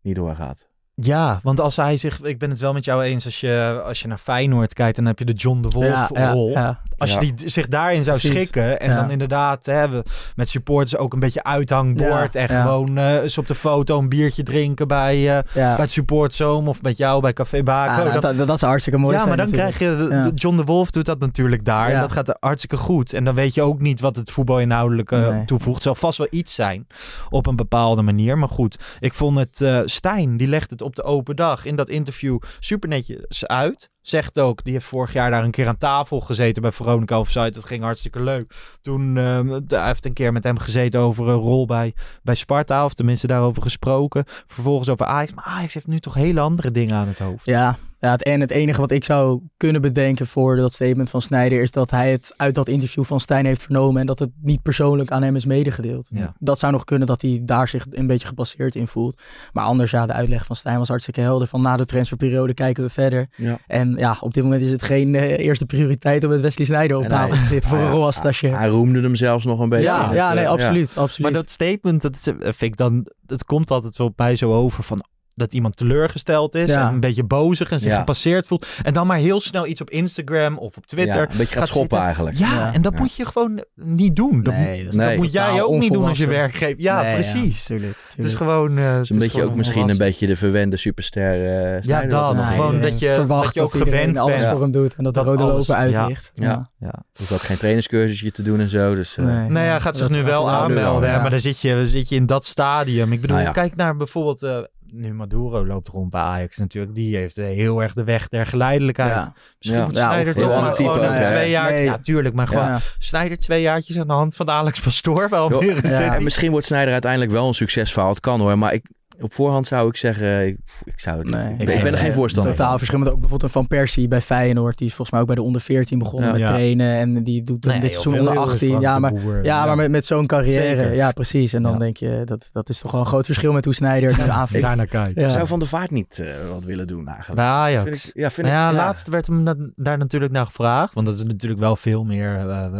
niet 0.01 0.15
doorgaat. 0.15 0.69
Ja, 1.05 1.39
want 1.43 1.59
als 1.59 1.75
hij 1.75 1.97
zich... 1.97 2.21
Ik 2.21 2.37
ben 2.39 2.49
het 2.49 2.59
wel 2.59 2.73
met 2.73 2.85
jou 2.85 3.03
eens. 3.03 3.25
Als 3.25 3.39
je, 3.39 3.81
als 3.85 4.01
je 4.01 4.07
naar 4.07 4.17
Feyenoord 4.17 4.73
kijkt, 4.73 4.95
dan 4.95 5.05
heb 5.05 5.19
je 5.19 5.25
de 5.25 5.33
John 5.33 5.61
de 5.61 5.69
Wolf 5.69 5.85
ja, 5.85 6.09
ja, 6.13 6.31
rol. 6.31 6.49
ja. 6.49 6.79
Als 6.97 7.13
je 7.13 7.19
die, 7.19 7.49
zich 7.49 7.67
daarin 7.67 8.03
zou 8.03 8.17
Precies. 8.17 8.37
schikken 8.37 8.79
en 8.79 8.89
Ja. 8.89 8.95
dan 8.95 9.11
inderdaad 9.11 9.65
hè, 9.65 9.89
we, 9.89 10.03
met 10.35 10.49
supporters 10.49 10.97
ook 10.97 11.13
een 11.13 11.19
beetje 11.19 11.43
uithangbord 11.43 12.33
Ja, 12.33 12.39
en 12.47 12.55
ja. 12.55 12.61
gewoon 12.61 12.97
eh, 12.97 13.13
eens 13.15 13.37
op 13.37 13.47
de 13.47 13.55
foto 13.55 13.97
een 13.97 14.09
biertje 14.09 14.43
drinken 14.43 14.87
bij, 14.87 15.15
eh, 15.15 15.23
Ja. 15.25 15.43
bij 15.53 15.75
het 15.75 15.91
supportzoom 15.91 16.67
of 16.67 16.81
met 16.81 16.97
jou 16.97 17.21
bij 17.21 17.33
Café 17.33 17.63
Baco. 17.63 17.91
Ja, 17.91 17.97
nou, 17.97 18.11
Dan- 18.11 18.21
dat, 18.21 18.37
dat, 18.37 18.47
dat 18.47 18.57
zou 18.59 18.71
hartstikke 18.71 18.99
mooi 18.99 19.13
ja, 19.15 19.17
zijn 19.23 19.27
maar 19.37 19.45
dan 19.45 19.55
natuurlijk. 19.55 19.77
krijg 19.77 19.97
je... 19.99 20.07
de- 20.09 20.15
Ja. 20.15 20.23
de 20.23 20.31
John 20.33 20.57
de 20.57 20.63
Wolf 20.63 20.91
doet 20.91 21.05
dat 21.05 21.19
natuurlijk 21.19 21.65
daar. 21.65 21.89
En 21.89 21.99
dat 22.01 22.11
gaat 22.11 22.37
hartstikke 22.39 22.77
goed. 22.77 23.13
En 23.13 23.23
dan 23.23 23.35
weet 23.35 23.53
je 23.53 23.61
ook 23.61 23.79
niet 23.79 23.99
wat 23.99 24.15
het 24.15 24.31
voetbal 24.31 24.59
inhoudelijk 24.59 25.09
Nee. 25.11 25.45
toevoegt. 25.45 25.73
Het 25.75 25.83
zal 25.83 25.95
vast 25.95 26.17
wel 26.17 26.27
iets 26.29 26.55
zijn 26.55 26.87
op 27.29 27.45
een 27.47 27.55
bepaalde 27.55 28.01
manier. 28.01 28.37
Maar 28.37 28.49
goed, 28.49 28.79
ik 28.99 29.13
vond 29.13 29.37
het... 29.37 29.61
eh 29.61 29.79
Stijn, 29.85 30.37
die 30.37 30.47
legt 30.47 30.69
het 30.69 30.81
op 30.81 30.90
de 30.95 31.03
open 31.03 31.35
dag 31.35 31.65
in 31.65 31.75
dat 31.75 31.89
interview 31.89 32.39
super 32.59 32.89
netjes 32.89 33.45
uit. 33.47 33.89
Zegt 34.01 34.39
ook, 34.39 34.63
die 34.63 34.73
heeft 34.73 34.85
vorig 34.85 35.13
jaar 35.13 35.31
daar 35.31 35.43
een 35.43 35.51
keer 35.51 35.67
aan 35.67 35.77
tafel 35.77 36.19
gezeten 36.19 36.61
bij 36.61 36.71
Veronica 36.71 37.19
Offside. 37.19 37.51
Dat 37.51 37.65
ging 37.65 37.83
hartstikke 37.83 38.23
leuk. 38.23 38.53
Toen, 38.81 39.17
eh, 39.17 39.39
hij 39.67 39.85
heeft 39.85 40.05
een 40.05 40.13
keer 40.13 40.33
met 40.33 40.43
hem 40.43 40.59
gezeten 40.59 40.99
over 40.99 41.27
een 41.27 41.35
rol 41.35 41.65
bij, 41.65 41.93
bij 42.23 42.35
Sparta. 42.35 42.85
Of 42.85 42.93
tenminste 42.93 43.27
daarover 43.27 43.61
gesproken. 43.61 44.23
Vervolgens 44.47 44.89
over 44.89 45.05
Ajax. 45.05 45.33
Maar 45.33 45.45
Ajax 45.45 45.73
heeft 45.73 45.87
nu 45.87 45.99
toch 45.99 46.13
hele 46.13 46.39
andere 46.39 46.71
dingen 46.71 46.95
aan 46.95 47.07
het 47.07 47.19
hoofd. 47.19 47.45
Ja, 47.45 47.77
ja 47.99 48.11
het, 48.11 48.23
en 48.23 48.39
het 48.39 48.51
enige 48.51 48.79
wat 48.79 48.91
ik 48.91 49.03
zou 49.03 49.41
kunnen 49.57 49.81
bedenken 49.81 50.27
voor 50.27 50.55
dat 50.55 50.73
statement 50.73 51.09
van 51.09 51.21
Snijder 51.21 51.61
is 51.61 51.71
dat 51.71 51.91
hij 51.91 52.11
het 52.11 52.33
uit 52.37 52.55
dat 52.55 52.67
interview 52.67 53.03
van 53.03 53.19
Stijn 53.19 53.45
heeft 53.45 53.61
vernomen 53.61 54.01
en 54.01 54.07
dat 54.07 54.19
het 54.19 54.29
niet 54.41 54.61
persoonlijk 54.61 55.11
aan 55.11 55.23
hem 55.23 55.35
is 55.35 55.45
medegedeeld. 55.45 56.07
Ja. 56.11 56.33
Dat 56.39 56.59
zou 56.59 56.71
nog 56.71 56.83
kunnen 56.83 57.07
dat 57.07 57.21
hij 57.21 57.41
daar 57.43 57.67
zich 57.67 57.85
een 57.89 58.07
beetje 58.07 58.27
gepasseerd 58.27 58.75
in 58.75 58.87
voelt. 58.87 59.21
Maar 59.53 59.65
anders, 59.65 59.91
ja, 59.91 60.05
de 60.05 60.13
uitleg 60.13 60.45
van 60.45 60.55
Stijn 60.55 60.77
was 60.77 60.87
hartstikke 60.87 61.21
helder. 61.21 61.47
Van 61.47 61.61
na 61.61 61.77
de 61.77 61.85
transferperiode 61.85 62.53
kijken 62.53 62.83
we 62.83 62.89
verder. 62.89 63.29
Ja. 63.35 63.59
En 63.67 63.90
ja, 63.97 64.17
op 64.19 64.33
dit 64.33 64.43
moment 64.43 64.61
is 64.61 64.71
het 64.71 64.83
geen 64.83 65.15
eh, 65.15 65.37
eerste 65.45 65.65
prioriteit 65.65 66.23
om 66.23 66.29
met 66.29 66.41
Wesley 66.41 66.65
Snijder 66.65 66.97
op 66.97 67.03
En 67.03 67.09
tafel 67.09 67.29
hij- 67.33 67.39
te 67.41 67.47
zitten 67.47 67.69
voor 67.69 67.79
een 67.79 67.91
rol 67.91 68.05
als. 68.05 68.19
Hij 68.41 68.67
roemde 68.67 69.01
hem 69.01 69.15
zelfs 69.15 69.45
nog 69.45 69.59
een 69.59 69.69
beetje. 69.69 69.85
Ja, 69.85 70.05
het, 70.05 70.13
ja, 70.15 70.29
eh, 70.29 70.35
nee, 70.35 70.47
absoluut, 70.47 70.97
absoluut. 70.97 71.31
Maar 71.31 71.41
dat 71.41 71.49
statement, 71.51 72.01
dat 72.01 72.15
is- 72.15 72.27
eh, 72.27 72.35
vind 72.39 72.61
ik 72.61 72.77
dan, 72.77 73.07
het 73.27 73.45
komt 73.45 73.71
altijd 73.71 73.97
wel 73.97 74.13
bij 74.15 74.35
zo 74.35 74.53
over 74.53 74.83
van 74.83 75.03
dat 75.41 75.53
iemand 75.53 75.77
teleurgesteld 75.77 76.55
is 76.55 76.69
Ja. 76.69 76.87
en 76.87 76.93
een 76.93 76.99
beetje 76.99 77.23
bozig 77.23 77.71
en 77.71 77.79
zich 77.79 77.89
Ja. 77.91 77.97
gepasseerd 77.97 78.47
voelt. 78.47 78.67
En 78.83 78.93
dan 78.93 79.07
maar 79.07 79.17
heel 79.17 79.39
snel 79.39 79.67
iets 79.67 79.81
op 79.81 79.89
Instagram 79.89 80.57
of 80.57 80.77
op 80.77 80.85
Twitter 80.85 81.21
Ja, 81.21 81.29
een 81.31 81.37
beetje 81.37 81.57
gaat 81.57 81.67
schoppen 81.67 81.97
zitten. 81.99 81.99
eigenlijk. 81.99 82.37
Ja, 82.37 82.73
en 82.73 82.81
dat 82.81 82.95
moet 82.99 83.15
je 83.15 83.25
gewoon 83.25 83.63
niet 83.75 84.15
doen. 84.15 84.43
Dat, 84.43 84.53
Nee, 84.53 84.67
moet- 84.75 84.83
dat 84.83 84.93
is 84.93 84.99
Nee. 84.99 85.07
dat 85.09 85.17
moet 85.17 85.31
jij 85.31 85.61
ook 85.61 85.79
niet 85.79 85.93
doen 85.93 86.05
als 86.05 86.17
je 86.17 86.23
onvolwassen. 86.23 86.27
werk 86.29 86.53
geeft. 86.53 86.81
Ja, 86.81 87.01
Nee, 87.01 87.13
precies. 87.13 87.63
tuurlijk, 87.63 87.97
Het 88.15 88.25
is 88.25 88.35
gewoon... 88.35 88.77
eh, 88.77 88.93
Het 88.93 89.01
is 89.03 89.09
een 89.09 89.17
beetje 89.17 89.31
gewoon 89.31 89.49
ook 89.49 89.55
misschien 89.55 89.89
een 89.89 89.97
beetje 89.97 90.27
de 90.27 90.35
verwende 90.35 90.77
superster 90.77 91.31
eh 91.31 91.81
Ja, 91.81 92.01
dat. 92.05 92.43
gewoon 92.43 92.71
heeft. 92.71 92.83
dat 92.83 92.99
je- 92.99 93.25
dat 93.27 93.53
je 93.53 93.61
ook 93.61 93.71
gewend 93.71 94.17
alles 94.19 94.41
bent. 94.41 94.51
voor 94.51 94.61
hem 94.61 94.71
doet 94.71 94.95
en 94.95 95.03
dat, 95.03 95.13
de 95.13 95.19
rode 95.19 95.43
lopen 95.43 95.75
uitlicht. 95.75 96.31
Ja. 96.33 96.69
Ja. 96.79 97.03
Hoeft 97.17 97.31
ook 97.31 97.39
geen 97.41 97.57
trainingscursusje 97.57 98.31
te 98.31 98.41
doen 98.41 98.59
en 98.59 98.69
zo. 98.69 98.95
Dus, 98.95 99.17
eh, 99.17 99.25
Nee. 99.25 99.35
Nou 99.35 99.65
ja, 99.65 99.71
hij 99.71 99.79
gaat 99.79 99.97
zich 99.97 100.09
nu 100.09 100.23
wel 100.23 100.49
aanmelden, 100.49 101.21
maar 101.21 101.29
dan 101.29 101.39
zit 101.39 101.59
je, 101.59 101.85
zit 101.85 102.09
je 102.09 102.15
in 102.15 102.25
dat 102.25 102.45
stadium. 102.45 103.11
Ik 103.13 103.21
bedoel, 103.21 103.37
Nou 103.37 103.51
kijk 103.51 103.75
naar 103.75 103.97
bijvoorbeeld, 103.97 104.43
eh, 104.43 104.57
nu 104.91 105.13
Maduro 105.13 105.65
loopt 105.65 105.87
rond 105.87 106.09
bij 106.09 106.21
Ajax 106.21 106.57
natuurlijk. 106.57 106.95
Die 106.95 107.15
heeft 107.15 107.37
eh, 107.37 107.45
heel 107.45 107.81
erg 107.81 107.93
de 107.93 108.03
weg 108.03 108.27
der 108.27 108.45
geleidelijkheid. 108.45 109.13
Ja. 109.13 109.33
Misschien 109.57 109.79
Ja. 109.79 109.85
moet 109.85 110.27
of 110.27 110.33
toch 110.33 110.61
maar 110.61 110.69
ander 110.69 110.75
gewoon 110.75 111.25
twee 111.25 111.49
jaar. 111.49 111.71
Nee. 111.71 111.83
Ja, 111.83 111.97
tuurlijk, 111.97 112.35
maar 112.35 112.47
gewoon 112.47 112.65
Ja. 112.65 112.79
Sneijder 112.97 113.37
twee 113.37 113.61
jaartjes 113.61 113.99
aan 113.99 114.07
de 114.07 114.13
hand 114.13 114.35
van 114.35 114.49
Alex 114.49 114.79
Pastoor 114.79 115.29
wel 115.29 115.59
weer. 115.59 115.85
En 115.85 116.23
misschien 116.23 116.51
wordt 116.51 116.65
Sneijder 116.65 116.91
uiteindelijk 116.93 117.31
wel 117.31 117.47
een 117.47 117.53
succesverhaal. 117.53 118.09
Het 118.09 118.19
kan 118.19 118.39
hoor, 118.39 118.57
maar 118.57 118.73
ik, 118.73 118.85
op 119.21 119.33
voorhand 119.33 119.67
zou 119.67 119.87
ik 119.87 119.95
zeggen, 119.97 120.47
ik, 120.47 120.57
ik 120.83 120.99
zou 120.99 121.17
het 121.19 121.29
Nee, 121.29 121.53
ik, 121.53 121.59
ik 121.59 121.65
ben- 121.65 121.77
ik 121.77 121.83
ben 121.83 121.91
er 121.91 121.97
geen 121.97 122.13
voorstander 122.13 122.51
Totaal 122.51 122.69
van. 122.69 122.77
verschil 122.77 122.99
met 122.99 123.07
ook 123.07 123.13
bijvoorbeeld 123.19 123.43
een 123.43 123.49
Van 123.49 123.67
Persie 123.67 124.07
bij 124.07 124.21
Feyenoord. 124.21 124.77
Die 124.77 124.87
is 124.87 124.93
volgens 124.93 125.11
mij 125.11 125.19
ook 125.19 125.25
bij 125.27 125.35
de 125.35 125.41
onder 125.41 125.61
14 125.61 125.99
begonnen 125.99 126.25
Ja. 126.27 126.31
met 126.33 126.41
Ja. 126.41 126.47
trainen. 126.47 126.95
En 126.95 127.23
die 127.23 127.43
doet 127.43 127.61
dan 127.61 127.71
Nee, 127.71 127.81
dit 127.81 127.91
seizoen 127.91 128.19
onder 128.19 128.33
heel 128.33 128.41
18. 128.41 128.67
Frank 128.69 128.81
Ja, 128.83 128.99
maar, 128.99 129.13
Boer, 129.13 129.43
ja, 129.43 129.65
maar 129.65 129.75
met, 129.75 129.91
met 129.91 130.05
zo'n 130.05 130.27
carrière. 130.27 130.77
Zeker. 130.77 130.93
Ja, 130.93 131.11
precies. 131.11 131.53
En 131.53 131.63
dan 131.63 131.71
Ja. 131.71 131.77
denk 131.77 131.97
je, 131.97 132.21
dat, 132.25 132.49
dat 132.51 132.69
is 132.69 132.79
toch 132.79 132.91
wel 132.91 133.01
een 133.01 133.07
groot 133.07 133.25
verschil 133.25 133.53
met 133.53 133.65
hoe 133.65 133.73
Snijder. 133.73 134.17
Daarnaar 134.17 134.87
kijken. 134.87 135.21
Ik 135.21 135.27
Ja. 135.27 135.29
zou 135.29 135.47
Van 135.47 135.59
der 135.59 135.67
Vaart 135.67 135.91
niet 135.91 136.19
eh, 136.19 136.27
wat 136.53 136.63
willen 136.63 136.87
doen 136.87 137.07
eigenlijk. 137.07 137.35
Bij 137.35 137.45
Ajax. 137.49 137.83
Vind 137.83 138.07
ik, 138.15 138.21
ja, 138.21 138.29
vind 138.31 138.47
Nou 138.47 138.59
ja, 138.59 138.69
ik, 138.69 138.75
laatst 138.75 139.07
werd 139.07 139.27
hem 139.27 139.43
na- 139.43 139.55
daar 139.75 139.97
natuurlijk 139.97 140.31
naar 140.31 140.45
gevraagd. 140.45 140.93
Want 140.93 141.05
dat 141.05 141.15
is 141.15 141.23
natuurlijk 141.23 141.61
wel 141.61 141.75
veel 141.75 142.03
meer 142.03 142.35
eh, 142.49 142.79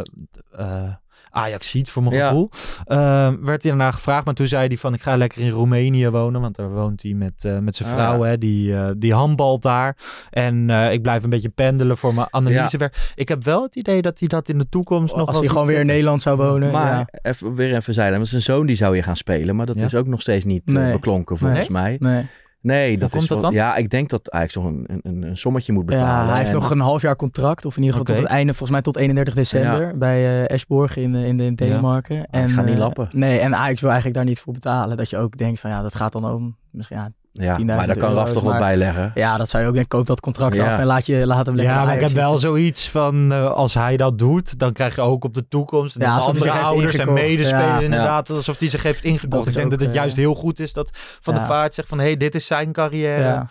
eh, 0.51 0.89
Ajax 1.31 1.69
ziet, 1.69 1.89
voor 1.89 2.03
mijn 2.03 2.15
Ja. 2.15 2.27
gevoel. 2.27 2.49
Ehm, 2.85 3.35
werd 3.45 3.63
hij 3.63 3.71
daarna 3.71 3.91
gevraagd, 3.91 4.25
maar 4.25 4.33
toen 4.33 4.47
zei 4.47 4.67
hij 4.67 4.77
van... 4.77 4.93
ik 4.93 5.01
ga 5.01 5.15
lekker 5.17 5.41
in 5.41 5.49
Roemenië 5.49 6.09
wonen, 6.09 6.41
want 6.41 6.55
daar 6.55 6.69
woont 6.69 7.03
hij 7.03 7.13
met, 7.13 7.45
eh, 7.45 7.57
met 7.57 7.75
zijn 7.75 7.89
Ah, 7.89 7.95
vrouw. 7.95 8.23
ja. 8.23 8.29
Hè, 8.29 8.37
die, 8.37 8.75
eh, 8.75 8.89
die 8.97 9.13
handbalt 9.13 9.61
daar. 9.61 9.97
En 10.29 10.69
eh, 10.69 10.91
ik 10.93 11.01
blijf 11.01 11.23
een 11.23 11.29
beetje 11.29 11.49
pendelen 11.49 11.97
voor 11.97 12.13
mijn 12.13 12.27
analysewerk. 12.31 13.11
Ik 13.15 13.27
heb 13.27 13.43
wel 13.43 13.63
het 13.63 13.75
idee 13.75 14.01
dat 14.01 14.19
hij 14.19 14.27
dat 14.27 14.49
in 14.49 14.57
de 14.57 14.69
toekomst 14.69 15.15
nog 15.15 15.27
Als 15.27 15.39
hij 15.39 15.47
gewoon 15.47 15.67
weer 15.67 15.79
in. 15.79 15.85
Nederland 15.85 16.21
zou 16.21 16.37
wonen. 16.37 16.71
Maar 16.71 16.91
ja. 16.97 17.07
even, 17.21 17.55
weer 17.55 17.75
even 17.75 17.93
zeilen. 17.93 18.17
Want 18.17 18.29
zijn 18.29 18.41
zoon 18.41 18.65
die 18.65 18.75
zou 18.75 18.95
je 18.95 19.03
gaan 19.03 19.15
spelen. 19.15 19.55
Maar 19.55 19.65
dat 19.65 19.75
Ja. 19.75 19.85
is 19.85 19.95
ook 19.95 20.07
nog 20.07 20.21
steeds 20.21 20.45
niet 20.45 20.65
Nee. 20.65 20.91
beklonken 20.91 21.37
volgens 21.37 21.69
Nee. 21.69 21.81
mij. 21.81 21.95
Nee. 21.99 22.25
Nee, 22.61 22.97
dat 22.97 23.09
komt 23.09 23.21
is 23.21 23.27
dat 23.27 23.41
wel- 23.41 23.51
dan? 23.51 23.59
Ja, 23.59 23.75
ik 23.75 23.89
denk 23.89 24.09
dat 24.09 24.31
Ajax 24.31 24.55
nog 24.55 24.65
een, 24.65 24.85
een, 25.03 25.21
een 25.21 25.37
sommetje 25.37 25.73
moet 25.73 25.85
betalen. 25.85 26.23
Ja, 26.23 26.27
hij 26.29 26.37
heeft 26.37 26.49
En- 26.49 26.55
nog 26.55 26.71
een 26.71 26.79
half 26.79 27.01
jaar 27.01 27.15
contract. 27.15 27.65
Of 27.65 27.77
in 27.77 27.83
ieder 27.83 27.97
geval 27.99 28.13
tot 28.15 28.23
het 28.23 28.33
einde, 28.33 28.51
volgens 28.51 28.71
mij 28.71 28.81
tot 28.81 28.97
31 28.97 29.33
december. 29.33 29.97
Bij 29.97 30.47
Esborg 30.47 30.95
in, 30.97 31.15
eh, 31.15 31.25
in, 31.25 31.37
de, 31.37 31.43
in 31.43 31.55
Denemarken. 31.55 32.27
Ajax 32.31 32.53
gaat 32.53 32.65
niet 32.65 32.73
eh, 32.73 32.79
lappen. 32.79 33.09
Nee, 33.11 33.39
en 33.39 33.55
Ajax 33.55 33.81
wil 33.81 33.89
eigenlijk 33.89 34.19
daar 34.19 34.27
niet 34.29 34.39
voor 34.39 34.53
betalen. 34.53 34.97
Dat 34.97 35.09
je 35.09 35.17
ook 35.17 35.37
denkt 35.37 35.59
van 35.59 35.69
ja, 35.69 35.81
dat 35.81 35.95
gaat 35.95 36.11
dan 36.11 36.25
om 36.25 36.55
misschien 36.69 36.97
ja, 36.97 37.11
Ja, 37.33 37.57
10.000 37.57 37.65
maar 37.65 37.87
daar 37.87 37.97
kan 37.97 38.13
Raf 38.13 38.31
toch 38.31 38.43
wat 38.43 38.51
maar- 38.51 38.59
bij 38.61 38.75
leggen. 38.77 39.11
Ja, 39.15 39.37
dat 39.37 39.49
zou 39.49 39.63
je 39.63 39.69
ook 39.69 39.75
denken. 39.75 39.97
Koop 39.97 40.07
dat 40.07 40.19
contract 40.19 40.55
Ja. 40.55 40.71
af 40.73 40.79
en 40.79 40.85
laat, 40.85 41.05
je, 41.05 41.25
laat 41.27 41.45
hem 41.45 41.55
lekker 41.55 41.73
Ja, 41.75 41.83
maar 41.85 41.93
ik 41.93 42.01
heb 42.01 42.11
wel 42.11 42.37
zoiets 42.37 42.89
van, 42.89 43.31
eh, 43.31 43.51
als 43.51 43.73
hij 43.73 43.97
dat 43.97 44.17
doet, 44.17 44.59
dan 44.59 44.73
krijg 44.73 44.95
je 44.95 45.01
ook 45.01 45.23
op 45.23 45.33
de 45.33 45.47
toekomst 45.47 45.95
en 45.95 46.01
Ja, 46.01 46.15
de 46.15 46.21
andere 46.21 46.51
ouders 46.51 46.95
en 46.95 47.13
medespelers 47.13 47.65
Ja. 47.65 47.79
inderdaad, 47.79 48.29
alsof 48.29 48.59
hij 48.59 48.67
zich 48.67 48.83
heeft 48.83 49.03
ingekocht. 49.03 49.47
Ik 49.47 49.53
denk 49.53 49.65
ook, 49.65 49.71
dat 49.71 49.79
het 49.79 49.89
eh, 49.89 49.95
juist 49.95 50.15
heel 50.15 50.35
goed 50.35 50.59
is 50.59 50.73
dat 50.73 50.89
Van 51.21 51.33
ja. 51.33 51.39
der 51.39 51.47
Vaart 51.47 51.73
zegt 51.73 51.87
van, 51.87 51.97
hé, 51.97 52.03
hey, 52.05 52.17
dit 52.17 52.35
is 52.35 52.45
zijn 52.45 52.71
carrière. 52.71 53.45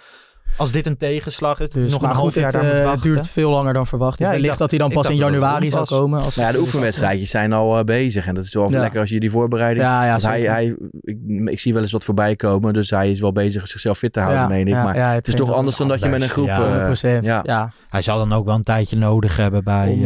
Als 0.57 0.73
dit 0.73 0.87
een 0.87 0.97
tegenslag 0.97 1.61
is, 1.61 1.71
dat 1.71 1.83
Dus, 1.83 1.93
nog 1.93 2.01
maar 2.01 2.11
een 2.11 2.17
half 2.17 2.27
goed, 2.33 2.43
jaar 2.43 2.53
het 2.53 2.61
daar 2.63 2.71
moet 2.71 2.79
eh, 2.79 2.85
wachten. 2.85 3.11
duurt 3.13 3.27
veel 3.27 3.51
langer 3.51 3.75
dan 3.75 3.87
verwacht. 3.87 4.19
Ja, 4.19 4.25
Ja, 4.25 4.31
ik 4.33 4.37
Wellicht 4.41 4.59
dacht- 4.59 4.71
dat 4.71 4.81
hij 4.81 4.89
dan 4.89 5.03
pas 5.03 5.13
in 5.13 5.17
januari 5.17 5.71
zou 5.71 5.87
komen. 5.87 6.23
Als 6.23 6.37
Nou 6.37 6.49
ja, 6.49 6.55
de 6.55 6.61
oefenwedstrijdjes 6.61 7.31
zijn 7.31 7.53
al 7.53 7.79
eh, 7.79 7.85
bezig. 7.85 8.27
En 8.27 8.35
dat 8.35 8.45
is 8.45 8.55
wel 8.55 8.71
Ja. 8.71 8.81
lekker 8.81 9.01
als 9.01 9.11
je 9.11 9.21
die 9.21 9.31
voorbereiding... 9.31 9.85
Ja, 9.87 10.05
ja, 10.05 10.11
Want 10.11 10.23
hij, 10.23 10.41
hij, 10.41 10.77
ik, 11.01 11.19
ik 11.45 11.59
zie 11.61 11.73
wel 11.73 11.83
eens 11.83 11.93
wat 11.93 12.05
voorbij 12.05 12.37
komen. 12.37 12.73
Dus 12.73 12.91
hij 12.91 13.11
is 13.11 13.21
wel 13.21 13.33
bezig 13.33 13.69
zichzelf 13.69 13.99
fit 13.99 14.13
te 14.13 14.21
houden, 14.21 14.41
Ja, 14.43 14.49
meen 14.49 14.67
ik. 14.67 14.73
ja, 14.75 14.85
maar 14.85 14.97
ja, 14.97 15.13
het 15.13 15.29
is 15.29 15.35
toch 15.35 15.53
anders 15.53 15.77
dan 15.77 15.89
dat 15.89 16.01
je 16.01 16.09
met 16.09 16.23
een 16.23 16.29
groep... 16.29 16.47
Ja, 16.47 16.79
eh, 16.81 16.87
100%. 17.23 17.25
ja. 17.25 17.73
Hij 17.89 18.03
zal 18.03 18.19
dan 18.19 18.33
ook 18.33 18.45
wel 18.45 18.55
een 18.55 18.63
tijdje 18.63 18.97
nodig 18.97 19.37
hebben 19.37 19.65
bij 19.65 19.99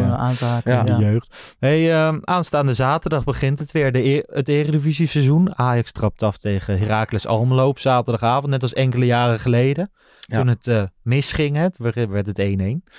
de 0.64 0.94
jeugd. 0.98 1.54
Hey, 1.58 1.92
ehm, 1.92 2.18
aanstaande 2.20 2.74
zaterdag 2.74 3.24
begint 3.24 3.58
het 3.58 3.72
weer, 3.72 3.92
de 3.92 4.08
e 4.08 4.22
het 4.26 4.48
Eredivisie 4.48 5.08
seizoen. 5.08 5.58
Ajax 5.58 5.92
trapt 5.92 6.22
af 6.22 6.38
tegen 6.38 6.78
Heracles 6.78 7.26
Almelo 7.26 7.68
op 7.68 7.78
zaterdagavond, 7.78 8.46
net 8.52 8.62
als 8.62 8.72
enkele 8.72 9.06
jaren 9.06 9.38
geleden. 9.40 9.90
Ja. 10.26 10.36
Toen 10.38 10.46
het 10.46 10.66
eh, 10.66 10.82
misging, 11.02 11.56
het, 11.56 11.76
werd 11.76 12.26
het 12.26 12.38
1-1. 12.40 12.42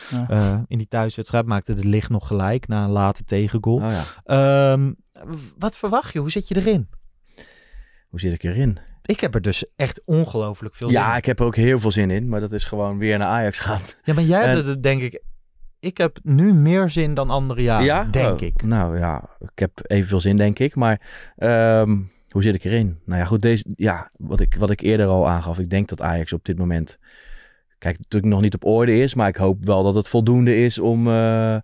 Ja. 0.10 0.30
Eh, 0.30 0.60
in 0.68 0.78
die 0.78 0.88
thuiswedstrijd 0.88 1.46
maakte 1.46 1.74
de 1.74 1.86
licht 1.86 2.10
nog 2.10 2.28
gelijk 2.28 2.68
na 2.68 2.84
een 2.84 2.90
late 2.90 3.24
tegengoal. 3.24 3.76
Oh 3.76 3.92
ja. 3.92 4.04
Ehm, 4.24 4.92
wat 5.58 5.78
verwacht 5.78 6.14
je? 6.14 6.20
Hoe 6.20 6.32
zit 6.32 6.48
je 6.48 6.56
erin? 6.56 6.90
Hoe 8.10 8.20
zit 8.20 8.34
ik 8.34 8.44
erin? 8.44 8.78
Ik 9.02 9.20
heb 9.20 9.36
er 9.36 9.42
dus 9.42 9.66
echt 9.76 10.02
ongelooflijk 10.06 10.76
veel 10.76 10.90
zin 10.90 11.00
Ja, 11.00 11.12
in. 11.12 11.18
ik 11.18 11.26
heb 11.26 11.40
er 11.40 11.46
ook 11.46 11.56
heel 11.56 11.80
veel 11.80 11.92
zin 11.92 12.12
in. 12.12 12.30
Maar 12.30 12.40
dat 12.40 12.54
is 12.54 12.66
gewoon 12.66 12.98
weer 12.98 13.18
naar 13.18 13.28
Ajax 13.28 13.60
gaan. 13.60 13.82
Ja, 14.04 14.14
maar 14.14 14.24
jij 14.24 14.44
En- 14.44 14.50
hebt 14.50 14.66
het 14.68 14.84
denk 14.84 15.02
ik... 15.02 15.24
Ik 15.80 15.98
heb 15.98 16.18
nu 16.24 16.54
meer 16.54 16.90
zin 16.90 17.14
dan 17.14 17.30
andere 17.30 17.62
jaren, 17.62 18.12
denk 18.12 18.42
Oh, 18.42 18.48
ik. 18.48 18.64
Nou 18.64 18.98
ja, 19.00 19.30
ik 19.40 19.60
heb 19.60 19.72
evenveel 19.84 20.20
zin, 20.20 20.38
denk 20.38 20.60
ik. 20.60 20.76
Maar 20.76 21.02
ehm, 21.36 21.98
hoe 22.36 22.44
zit 22.44 22.56
ik 22.56 22.64
erin? 22.64 23.00
Nou 23.06 23.20
ja, 23.20 23.26
goed, 23.26 23.42
deze, 23.42 23.66
ja, 23.76 24.10
wat, 24.18 24.40
ik, 24.40 24.56
wat 24.56 24.70
ik 24.70 24.82
eerder 24.82 25.08
al 25.08 25.28
aangaf. 25.28 25.60
Ik 25.60 25.70
denk 25.70 25.88
dat 25.88 26.02
Ajax 26.02 26.34
op 26.34 26.46
dit 26.46 26.58
moment... 26.58 27.00
Kijk, 27.78 27.98
natuurlijk 27.98 28.34
nog 28.34 28.42
niet 28.42 28.54
op 28.54 28.66
orde 28.66 28.98
is. 28.98 29.14
Maar 29.14 29.28
ik 29.28 29.36
hoop 29.36 29.66
wel 29.66 29.84
dat 29.84 29.96
het 29.96 30.08
voldoende 30.08 30.64
is 30.64 30.80
om, 30.80 31.08
eh, 31.08 31.58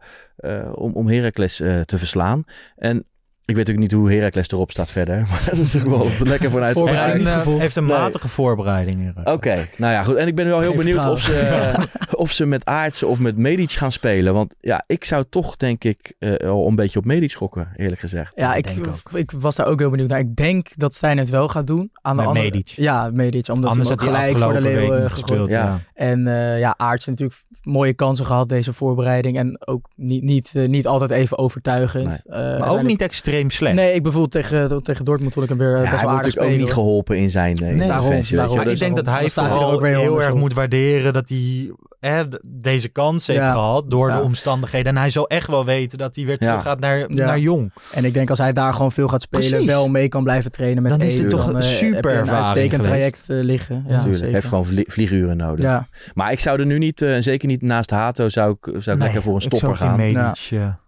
om, 0.74 0.94
om 0.94 1.08
Heracles 1.08 1.60
eh, 1.60 1.80
te 1.80 1.98
verslaan. 1.98 2.44
En 2.76 3.06
ik 3.46 3.56
weet 3.56 3.70
ook 3.72 3.76
niet 3.78 3.92
hoe 3.92 4.12
Heracles 4.12 4.48
erop 4.48 4.72
staat 4.72 4.92
verder. 4.92 5.16
Maar 5.30 5.44
dat 5.50 5.58
is 5.58 5.76
ook 5.76 5.86
wel 5.88 6.08
lekker 6.34 6.52
vanuit 6.52 6.76
Heeft 6.76 6.88
Voorbereiding. 6.88 7.28
een, 7.28 7.42
eh, 7.54 7.60
heeft 7.60 7.76
een 7.76 7.86
Nee. 7.86 7.98
matige 7.98 8.28
voorbereiding. 8.30 9.14
Oké, 9.24 9.68
nou 9.78 9.94
ja, 9.94 10.04
goed. 10.04 10.16
En 10.16 10.28
ik 10.28 10.36
ben 10.36 10.48
wel 10.48 10.60
heel 10.60 10.70
Geen 10.70 10.78
benieuwd 10.78 11.06
of 11.10 11.22
ze, 11.22 11.32
vertrouwen. 11.32 11.90
of 12.12 12.32
ze 12.32 12.46
met 12.46 12.66
Aartsen 12.66 13.08
of 13.08 13.20
met 13.20 13.38
Medic 13.38 13.72
gaan 13.72 13.92
spelen. 13.92 14.34
Want 14.34 14.56
ja, 14.60 14.84
ik 14.88 15.04
zou 15.04 15.24
toch 15.30 15.58
denk 15.58 15.84
ik 15.84 16.14
eh, 16.20 16.50
al 16.50 16.68
een 16.68 16.76
beetje 16.76 17.00
op 17.00 17.06
Medic 17.06 17.30
schokken, 17.30 17.68
eerlijk 17.76 18.00
gezegd. 18.02 18.32
Ja, 18.36 18.54
ik, 18.54 18.64
denk 18.64 18.78
ik 18.78 18.88
ook. 18.88 19.18
ik 19.18 19.32
was 19.32 19.56
daar 19.56 19.68
ook 19.68 19.80
heel 19.80 19.90
benieuwd 19.90 20.10
naar. 20.10 20.20
Ik 20.20 20.36
denk 20.36 20.68
dat 20.76 20.94
Stijn 20.94 21.18
het 21.18 21.30
wel 21.30 21.48
gaat 21.48 21.68
doen. 21.68 21.90
Aan 22.02 22.16
de 22.16 22.22
Met 22.22 22.28
andere, 22.28 22.46
Medic. 22.46 22.68
Ja, 22.68 23.10
Medic. 23.14 23.48
Omdat 23.50 23.70
Anders 23.70 23.88
hij 23.88 23.98
gelijk 23.98 24.38
voor 24.38 24.40
de 24.40 24.46
afgelopen 24.46 24.62
leeuw 24.72 24.80
week 24.90 24.92
eh, 24.92 25.02
niet 25.02 25.10
gegooid. 25.12 25.28
gespeeld. 25.28 25.50
Ja. 25.50 25.66
Ja. 25.66 25.80
En 25.94 26.28
eh 26.28 26.60
ja, 26.60 26.74
Aarts 26.78 27.06
natuurlijk 27.06 27.40
mooie 27.62 27.94
kansen 27.94 28.26
gehad 28.26 28.50
deze 28.50 28.74
voorbereiding. 28.74 29.38
En 29.38 29.68
ook 29.68 29.90
niet, 29.96 30.24
niet, 30.24 30.52
eh, 30.56 30.68
niet 30.68 30.88
altijd 30.88 31.12
even 31.12 31.38
overtuigend. 31.38 32.08
Nee. 32.08 32.18
Eh, 32.40 32.60
Maar 32.60 32.70
ook 32.70 32.82
niet 32.84 33.02
extreem 33.02 33.31
slecht. 33.52 33.76
Nee, 33.76 33.94
ik 33.94 34.04
bijvoorbeeld 34.04 34.32
tegen, 34.32 34.84
tegen 34.84 35.06
Dortmund 35.06 35.34
vond 35.34 35.46
ik 35.46 35.58
hem 35.58 35.60
weer 35.60 35.76
eh, 35.76 35.84
Ja, 35.84 35.90
best 35.90 35.92
hij 35.92 36.02
wel 36.02 36.12
wordt 36.12 36.26
natuurlijk 36.26 36.54
ook 36.54 36.60
niet 36.66 36.74
geholpen 36.74 37.18
in 37.18 37.30
zijn 37.30 37.56
eh, 37.56 37.62
Nee, 37.62 37.72
je 37.74 37.78
daarom. 37.88 38.10
wel. 38.30 38.48
Maar 38.56 38.64
ik 38.64 38.70
Dus- 38.70 38.80
denk 38.80 38.96
dat 38.96 39.06
hij 39.06 39.30
vooral 39.30 39.72
ook 39.72 39.82
weer 39.82 39.98
heel 39.98 40.22
erg 40.22 40.32
op. 40.32 40.38
moet 40.38 40.54
waarderen 40.54 41.14
dat 41.14 41.30
hij 41.30 41.72
hè, 42.00 42.28
d- 42.28 42.40
deze 42.50 42.88
kans 42.90 43.28
heeft 43.28 43.40
Ja. 43.40 43.52
gehad 43.52 43.92
door 43.92 44.10
Ja. 44.10 44.16
de 44.18 44.24
omstandigheden. 44.24 44.96
En 44.96 44.98
hij 45.02 45.10
zal 45.10 45.28
echt 45.28 45.48
wel 45.48 45.66
weten 45.66 45.98
dat 45.98 46.16
hij 46.16 46.26
weer 46.26 46.38
terug 46.38 46.56
Ja. 46.56 46.62
gaat 46.62 46.80
naar, 46.80 46.98
Ja. 46.98 47.26
naar 47.26 47.40
jong. 47.40 47.72
En 47.94 48.06
ik 48.06 48.14
denk 48.14 48.30
als 48.30 48.40
hij 48.40 48.54
daar 48.54 48.74
gewoon 48.74 48.92
veel 48.92 49.08
gaat 49.08 49.22
spelen, 49.22 49.50
Precies. 49.50 49.66
wel 49.68 49.88
mee 49.88 50.08
kan 50.10 50.24
blijven 50.24 50.52
trainen 50.52 50.84
met 50.84 50.92
Dan 50.92 51.02
is 51.02 51.16
toch 51.30 51.46
dan, 51.46 51.56
een 51.56 51.62
eh, 51.62 51.68
super 51.68 51.96
heb 51.96 52.26
je 52.26 52.32
een 52.32 52.38
uitstekend 52.38 52.84
traject 52.84 53.30
eh, 53.30 53.38
liggen. 53.42 53.86
Ja, 53.88 53.96
Natuurlijk, 53.98 54.32
heeft 54.32 54.48
gewoon 54.48 54.66
vlie- 54.66 54.86
vlieguren 54.92 55.38
nodig. 55.38 55.66
Ja, 55.66 55.88
Maar 56.14 56.32
ik 56.32 56.40
zou 56.40 56.60
er 56.60 56.66
nu 56.66 56.78
niet, 56.78 57.02
eh, 57.02 57.16
en 57.16 57.24
zeker 57.24 57.48
niet 57.48 57.62
naast 57.62 57.90
Hato, 57.90 58.30
zou 58.30 58.56
ik, 58.62 58.74
zou 58.82 58.98
ik 58.98 59.04
lekker 59.04 59.22
voor 59.22 59.36
een 59.36 59.42
stopper 59.42 59.76
gaan. 59.76 60.00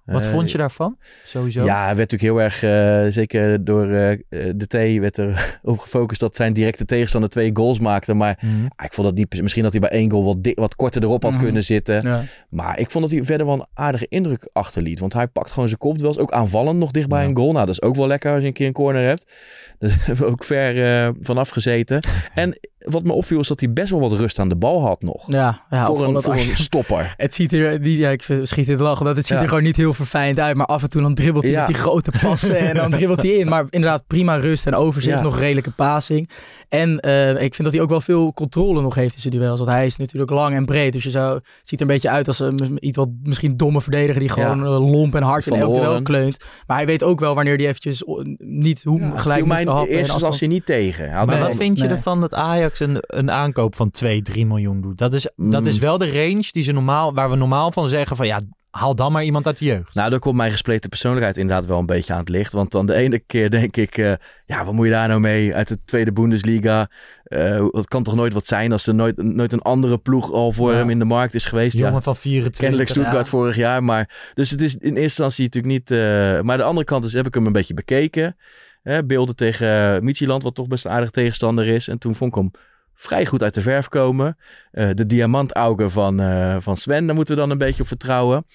Eh, 0.05 0.13
Wat 0.13 0.23
Eh, 0.23 0.29
vond 0.31 0.51
je 0.51 0.57
daarvan? 0.57 0.97
Sowieso. 1.23 1.63
Ja, 1.65 1.85
hij 1.85 1.95
werd 1.95 2.11
natuurlijk 2.11 2.21
heel 2.21 2.41
erg, 2.41 2.63
eh, 2.63 3.11
zeker 3.13 3.63
door 3.63 3.89
eh, 3.89 4.11
eh, 4.11 4.17
de 4.55 4.67
T, 4.67 4.99
werd 4.99 5.17
er 5.17 5.59
op 5.63 5.79
gefocust 5.79 6.19
dat 6.19 6.35
zijn 6.35 6.53
directe 6.53 6.85
tegenstander 6.85 7.29
twee 7.29 7.49
goals 7.53 7.79
maakte. 7.79 8.13
Maar 8.13 8.37
Mhm. 8.41 8.61
ja, 8.63 8.83
ik 8.85 8.93
vond 8.93 9.07
dat 9.07 9.15
niet, 9.15 9.41
misschien 9.41 9.63
dat 9.63 9.71
hij 9.71 9.81
bij 9.81 9.89
één 9.89 10.11
goal 10.11 10.23
wat, 10.23 10.51
wat 10.55 10.75
korter 10.75 11.03
erop 11.03 11.23
had 11.23 11.31
Mhm. 11.33 11.43
kunnen 11.43 11.63
zitten. 11.63 12.01
ja. 12.07 12.21
Maar 12.49 12.79
ik 12.79 12.91
vond 12.91 13.03
dat 13.03 13.13
hij 13.13 13.23
verder 13.23 13.45
wel 13.45 13.55
een 13.55 13.65
aardige 13.73 14.05
indruk 14.09 14.49
achterliet. 14.53 14.99
Want 14.99 15.13
hij 15.13 15.27
pakt 15.27 15.51
gewoon 15.51 15.67
zijn 15.67 15.79
kop. 15.79 15.99
wel 16.01 16.17
ook 16.17 16.31
aanvallend 16.31 16.79
nog 16.79 16.91
dicht 16.91 17.07
bij 17.07 17.21
Ja. 17.21 17.27
een 17.29 17.35
goal. 17.35 17.51
Nou, 17.51 17.65
dat 17.65 17.73
is 17.73 17.81
ook 17.81 17.95
wel 17.95 18.07
lekker 18.07 18.31
als 18.33 18.41
je 18.41 18.47
een 18.47 18.53
keer 18.53 18.67
een 18.67 18.73
corner 18.73 19.07
hebt. 19.07 19.27
Daar 19.79 19.95
hebben 19.99 20.25
we 20.25 20.31
ook 20.31 20.43
ver 20.43 20.83
eh, 21.05 21.09
vanaf 21.21 21.49
gezeten. 21.49 21.99
En 22.33 22.59
wat 22.89 23.03
me 23.03 23.13
opviel 23.13 23.39
is 23.39 23.47
dat 23.47 23.59
hij 23.59 23.73
best 23.73 23.89
wel 23.91 23.99
wat 23.99 24.11
rust 24.11 24.39
aan 24.39 24.49
de 24.49 24.55
bal 24.55 24.81
had 24.81 25.01
nog. 25.01 25.23
Ja, 25.27 25.61
ja 25.69 25.85
voor 25.85 26.03
een, 26.05 26.21
voor 26.21 26.37
stopper. 26.53 27.13
Het 27.17 27.33
ziet 27.33 27.53
er 27.53 27.79
niet, 27.79 27.99
ja, 27.99 28.09
ik 28.09 28.21
schiet 28.43 28.65
in 28.67 28.71
het 28.73 28.81
lachen, 28.81 29.05
dat 29.05 29.15
het 29.15 29.25
ziet 29.25 29.35
Ja. 29.37 29.41
er 29.43 29.47
gewoon 29.49 29.63
niet 29.63 29.75
heel 29.75 29.93
verfijnd 29.93 30.39
uit. 30.39 30.55
Maar 30.55 30.65
af 30.65 30.83
en 30.83 30.89
toe 30.89 31.01
dan 31.01 31.13
dribbelt 31.15 31.43
hij 31.43 31.53
Ja. 31.53 31.57
met 31.59 31.67
die 31.67 31.77
grote 31.77 32.11
passen 32.21 32.57
en 32.57 32.75
dan 32.75 32.91
dribbelt 32.91 33.21
hij 33.21 33.31
in. 33.31 33.47
Maar 33.49 33.65
inderdaad, 33.69 34.03
prima 34.07 34.35
rust 34.35 34.65
en 34.65 34.75
overzicht, 34.75 35.17
Ja. 35.17 35.23
nog 35.23 35.39
redelijke 35.39 35.71
passing. 35.71 36.29
En 36.69 36.99
eh, 36.99 37.29
ik 37.29 37.37
vind 37.55 37.63
dat 37.63 37.73
hij 37.73 37.81
ook 37.81 37.89
wel 37.89 38.01
veel 38.01 38.33
controle 38.33 38.81
nog 38.81 38.95
heeft 38.95 39.15
in 39.15 39.21
zijn 39.21 39.33
duels. 39.33 39.59
Want 39.59 39.71
hij 39.71 39.85
is 39.85 39.97
natuurlijk 39.97 40.31
lang 40.31 40.55
en 40.55 40.65
breed. 40.65 40.93
Dus 40.93 41.03
je 41.03 41.11
zou, 41.11 41.33
het 41.35 41.43
ziet 41.61 41.79
er 41.81 41.85
een 41.87 41.93
beetje 41.93 42.09
uit 42.09 42.27
als 42.27 42.39
een 42.39 42.77
iets 42.79 42.97
wat 42.97 43.09
misschien 43.23 43.57
domme 43.57 43.81
verdediger 43.81 44.19
die 44.19 44.29
gewoon 44.29 44.57
Ja. 44.59 44.63
eh, 44.63 44.91
lomp 44.91 45.15
en 45.15 45.23
hard 45.23 45.43
Van 45.43 45.53
in 45.55 45.61
elk 45.61 45.73
de 45.73 45.79
duel 45.79 46.01
kleunt. 46.01 46.43
Maar 46.67 46.77
hij 46.77 46.85
weet 46.85 47.03
ook 47.03 47.19
wel 47.19 47.35
wanneer 47.35 47.55
hij 47.57 47.65
eventjes 47.67 48.07
o- 48.07 48.21
niet 48.37 48.83
hoe 48.83 49.11
gelijk 49.15 49.39
moet 49.39 49.47
mij 49.49 49.57
in 49.59 49.65
verhappen. 49.65 49.91
en 49.91 49.97
eerste 49.97 50.13
afstand. 50.13 50.31
instantie 50.33 50.47
niet 50.47 50.65
tegen. 50.65 51.09
Hij 51.11 51.25
Maar 51.25 51.39
wat 51.39 51.55
vind 51.55 51.79
je 51.79 51.87
ervan 51.87 52.21
dat 52.21 52.33
Ajax 52.33 52.72
een, 52.79 52.97
een 52.99 53.31
aankoop 53.31 53.75
van 53.75 53.91
2, 53.91 54.21
3 54.21 54.45
miljoen 54.45 54.81
doet? 54.81 54.97
Dat 54.97 55.13
is, 55.13 55.21
dat 55.35 55.61
Mm. 55.61 55.67
is 55.67 55.79
wel 55.79 55.97
de 55.97 56.11
range 56.11 56.47
die 56.51 56.63
ze 56.63 56.71
normaal, 56.71 57.13
waar 57.13 57.29
we 57.29 57.35
normaal 57.35 57.71
van 57.71 57.87
zeggen 57.89 58.15
van 58.15 58.27
ja, 58.27 58.39
haal 58.69 58.95
dan 58.95 59.11
maar 59.11 59.23
iemand 59.23 59.45
uit 59.45 59.57
de 59.57 59.65
jeugd. 59.65 59.95
Nou, 59.95 60.09
daar 60.09 60.19
komt 60.19 60.35
mijn 60.35 60.51
gespleten 60.51 60.89
persoonlijkheid 60.89 61.37
inderdaad 61.37 61.65
wel 61.65 61.79
een 61.79 61.85
beetje 61.85 62.13
aan 62.13 62.19
het 62.19 62.29
licht. 62.29 62.51
Want 62.53 62.71
dan 62.71 62.85
de 62.85 62.93
ene 62.93 63.19
keer 63.19 63.49
denk 63.49 63.77
ik, 63.77 63.97
eh, 63.97 64.13
ja, 64.45 64.65
wat 64.65 64.73
moet 64.73 64.85
je 64.85 64.91
daar 64.91 65.07
nou 65.07 65.19
mee 65.19 65.55
uit 65.55 65.67
de 65.67 65.79
tweede 65.85 66.11
Bundesliga? 66.11 66.89
Eh 67.23 67.65
dat 67.71 67.87
kan 67.87 68.03
toch 68.03 68.15
nooit 68.15 68.33
wat 68.33 68.45
zijn 68.45 68.71
als 68.71 68.87
er 68.87 68.95
nooit, 68.95 69.21
nooit 69.23 69.51
een 69.53 69.61
andere 69.61 69.97
ploeg 69.97 70.31
al 70.31 70.51
voor 70.51 70.71
Ja. 70.71 70.77
hem 70.77 70.89
in 70.89 70.99
de 70.99 71.05
markt 71.05 71.33
is 71.33 71.45
geweest? 71.45 71.77
Jongen 71.77 71.93
ja, 71.93 72.01
van 72.01 72.15
24. 72.15 72.59
kennelijk 72.61 72.89
Stuttgart 72.89 73.25
ja. 73.25 73.31
vorig 73.31 73.55
jaar. 73.55 73.83
Maar, 73.83 74.31
dus 74.33 74.49
het 74.49 74.61
is 74.61 74.73
in 74.75 74.79
eerste 74.87 75.01
instantie 75.01 75.43
natuurlijk 75.43 75.73
niet... 75.73 75.91
eh, 75.91 75.97
maar 76.41 76.57
de 76.57 76.63
andere 76.63 76.85
kant 76.85 77.03
is, 77.05 77.13
heb 77.13 77.27
ik 77.27 77.33
hem 77.33 77.45
een 77.45 77.51
beetje 77.51 77.73
bekeken. 77.73 78.35
Hè, 78.83 79.03
beelden 79.03 79.35
tegen 79.35 79.95
uh, 79.95 80.01
Michieland, 80.01 80.43
wat 80.43 80.55
toch 80.55 80.67
best 80.67 80.85
een 80.85 80.91
aardige 80.91 81.11
tegenstander 81.11 81.67
is. 81.67 81.87
En 81.87 81.97
toen 81.97 82.15
vond 82.15 82.35
ik 82.35 82.41
hem 82.41 82.51
vrij 82.93 83.25
goed 83.25 83.43
uit 83.43 83.53
de 83.53 83.61
verf 83.61 83.87
komen. 83.89 84.37
Eh, 84.71 84.89
de 84.93 85.05
diamantaugen 85.05 85.91
van, 85.91 86.19
eh, 86.19 86.57
van 86.59 86.77
Sven, 86.77 87.05
daar 87.05 87.15
moeten 87.15 87.35
we 87.35 87.41
dan 87.41 87.49
een 87.49 87.57
beetje 87.57 87.81
op 87.81 87.87
vertrouwen. 87.87 88.45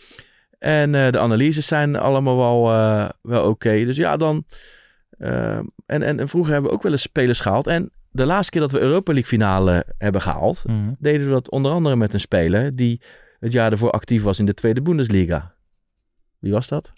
En 0.59 0.95
eh, 0.95 1.13
de 1.13 1.19
analyses 1.19 1.67
zijn 1.67 1.97
allemaal 1.97 2.37
wel, 2.37 2.73
eh, 2.73 3.09
wel 3.23 3.49
oké. 3.49 3.85
Dus 3.85 3.97
ja, 3.97 4.17
dan... 4.17 4.45
eh, 5.19 5.57
en, 5.87 6.03
en, 6.03 6.21
en 6.21 6.29
vroeger 6.29 6.53
hebben 6.53 6.71
we 6.71 6.77
ook 6.77 6.83
wel 6.83 6.93
eens 6.93 7.03
spelers 7.03 7.41
gehaald. 7.41 7.67
En 7.67 7.91
de 8.11 8.25
laatste 8.27 8.51
keer 8.51 8.61
dat 8.61 8.73
we 8.73 8.81
Europa 8.81 9.13
League 9.13 9.31
finale 9.31 9.85
hebben 9.99 10.21
gehaald... 10.21 10.65
Mhm. 10.67 10.93
deden 10.99 11.27
we 11.27 11.33
dat 11.33 11.51
onder 11.51 11.73
andere 11.73 11.97
met 11.97 12.15
een 12.15 12.21
speler... 12.21 12.77
die 12.77 13.01
het 13.41 13.53
jaar 13.53 13.73
ervoor 13.73 13.91
actief 13.91 14.23
was 14.23 14.39
in 14.39 14.47
de 14.47 14.55
tweede 14.55 14.83
Bundesliga. 14.83 15.55
Wie 16.39 16.53
was 16.53 16.69
dat? 16.69 16.93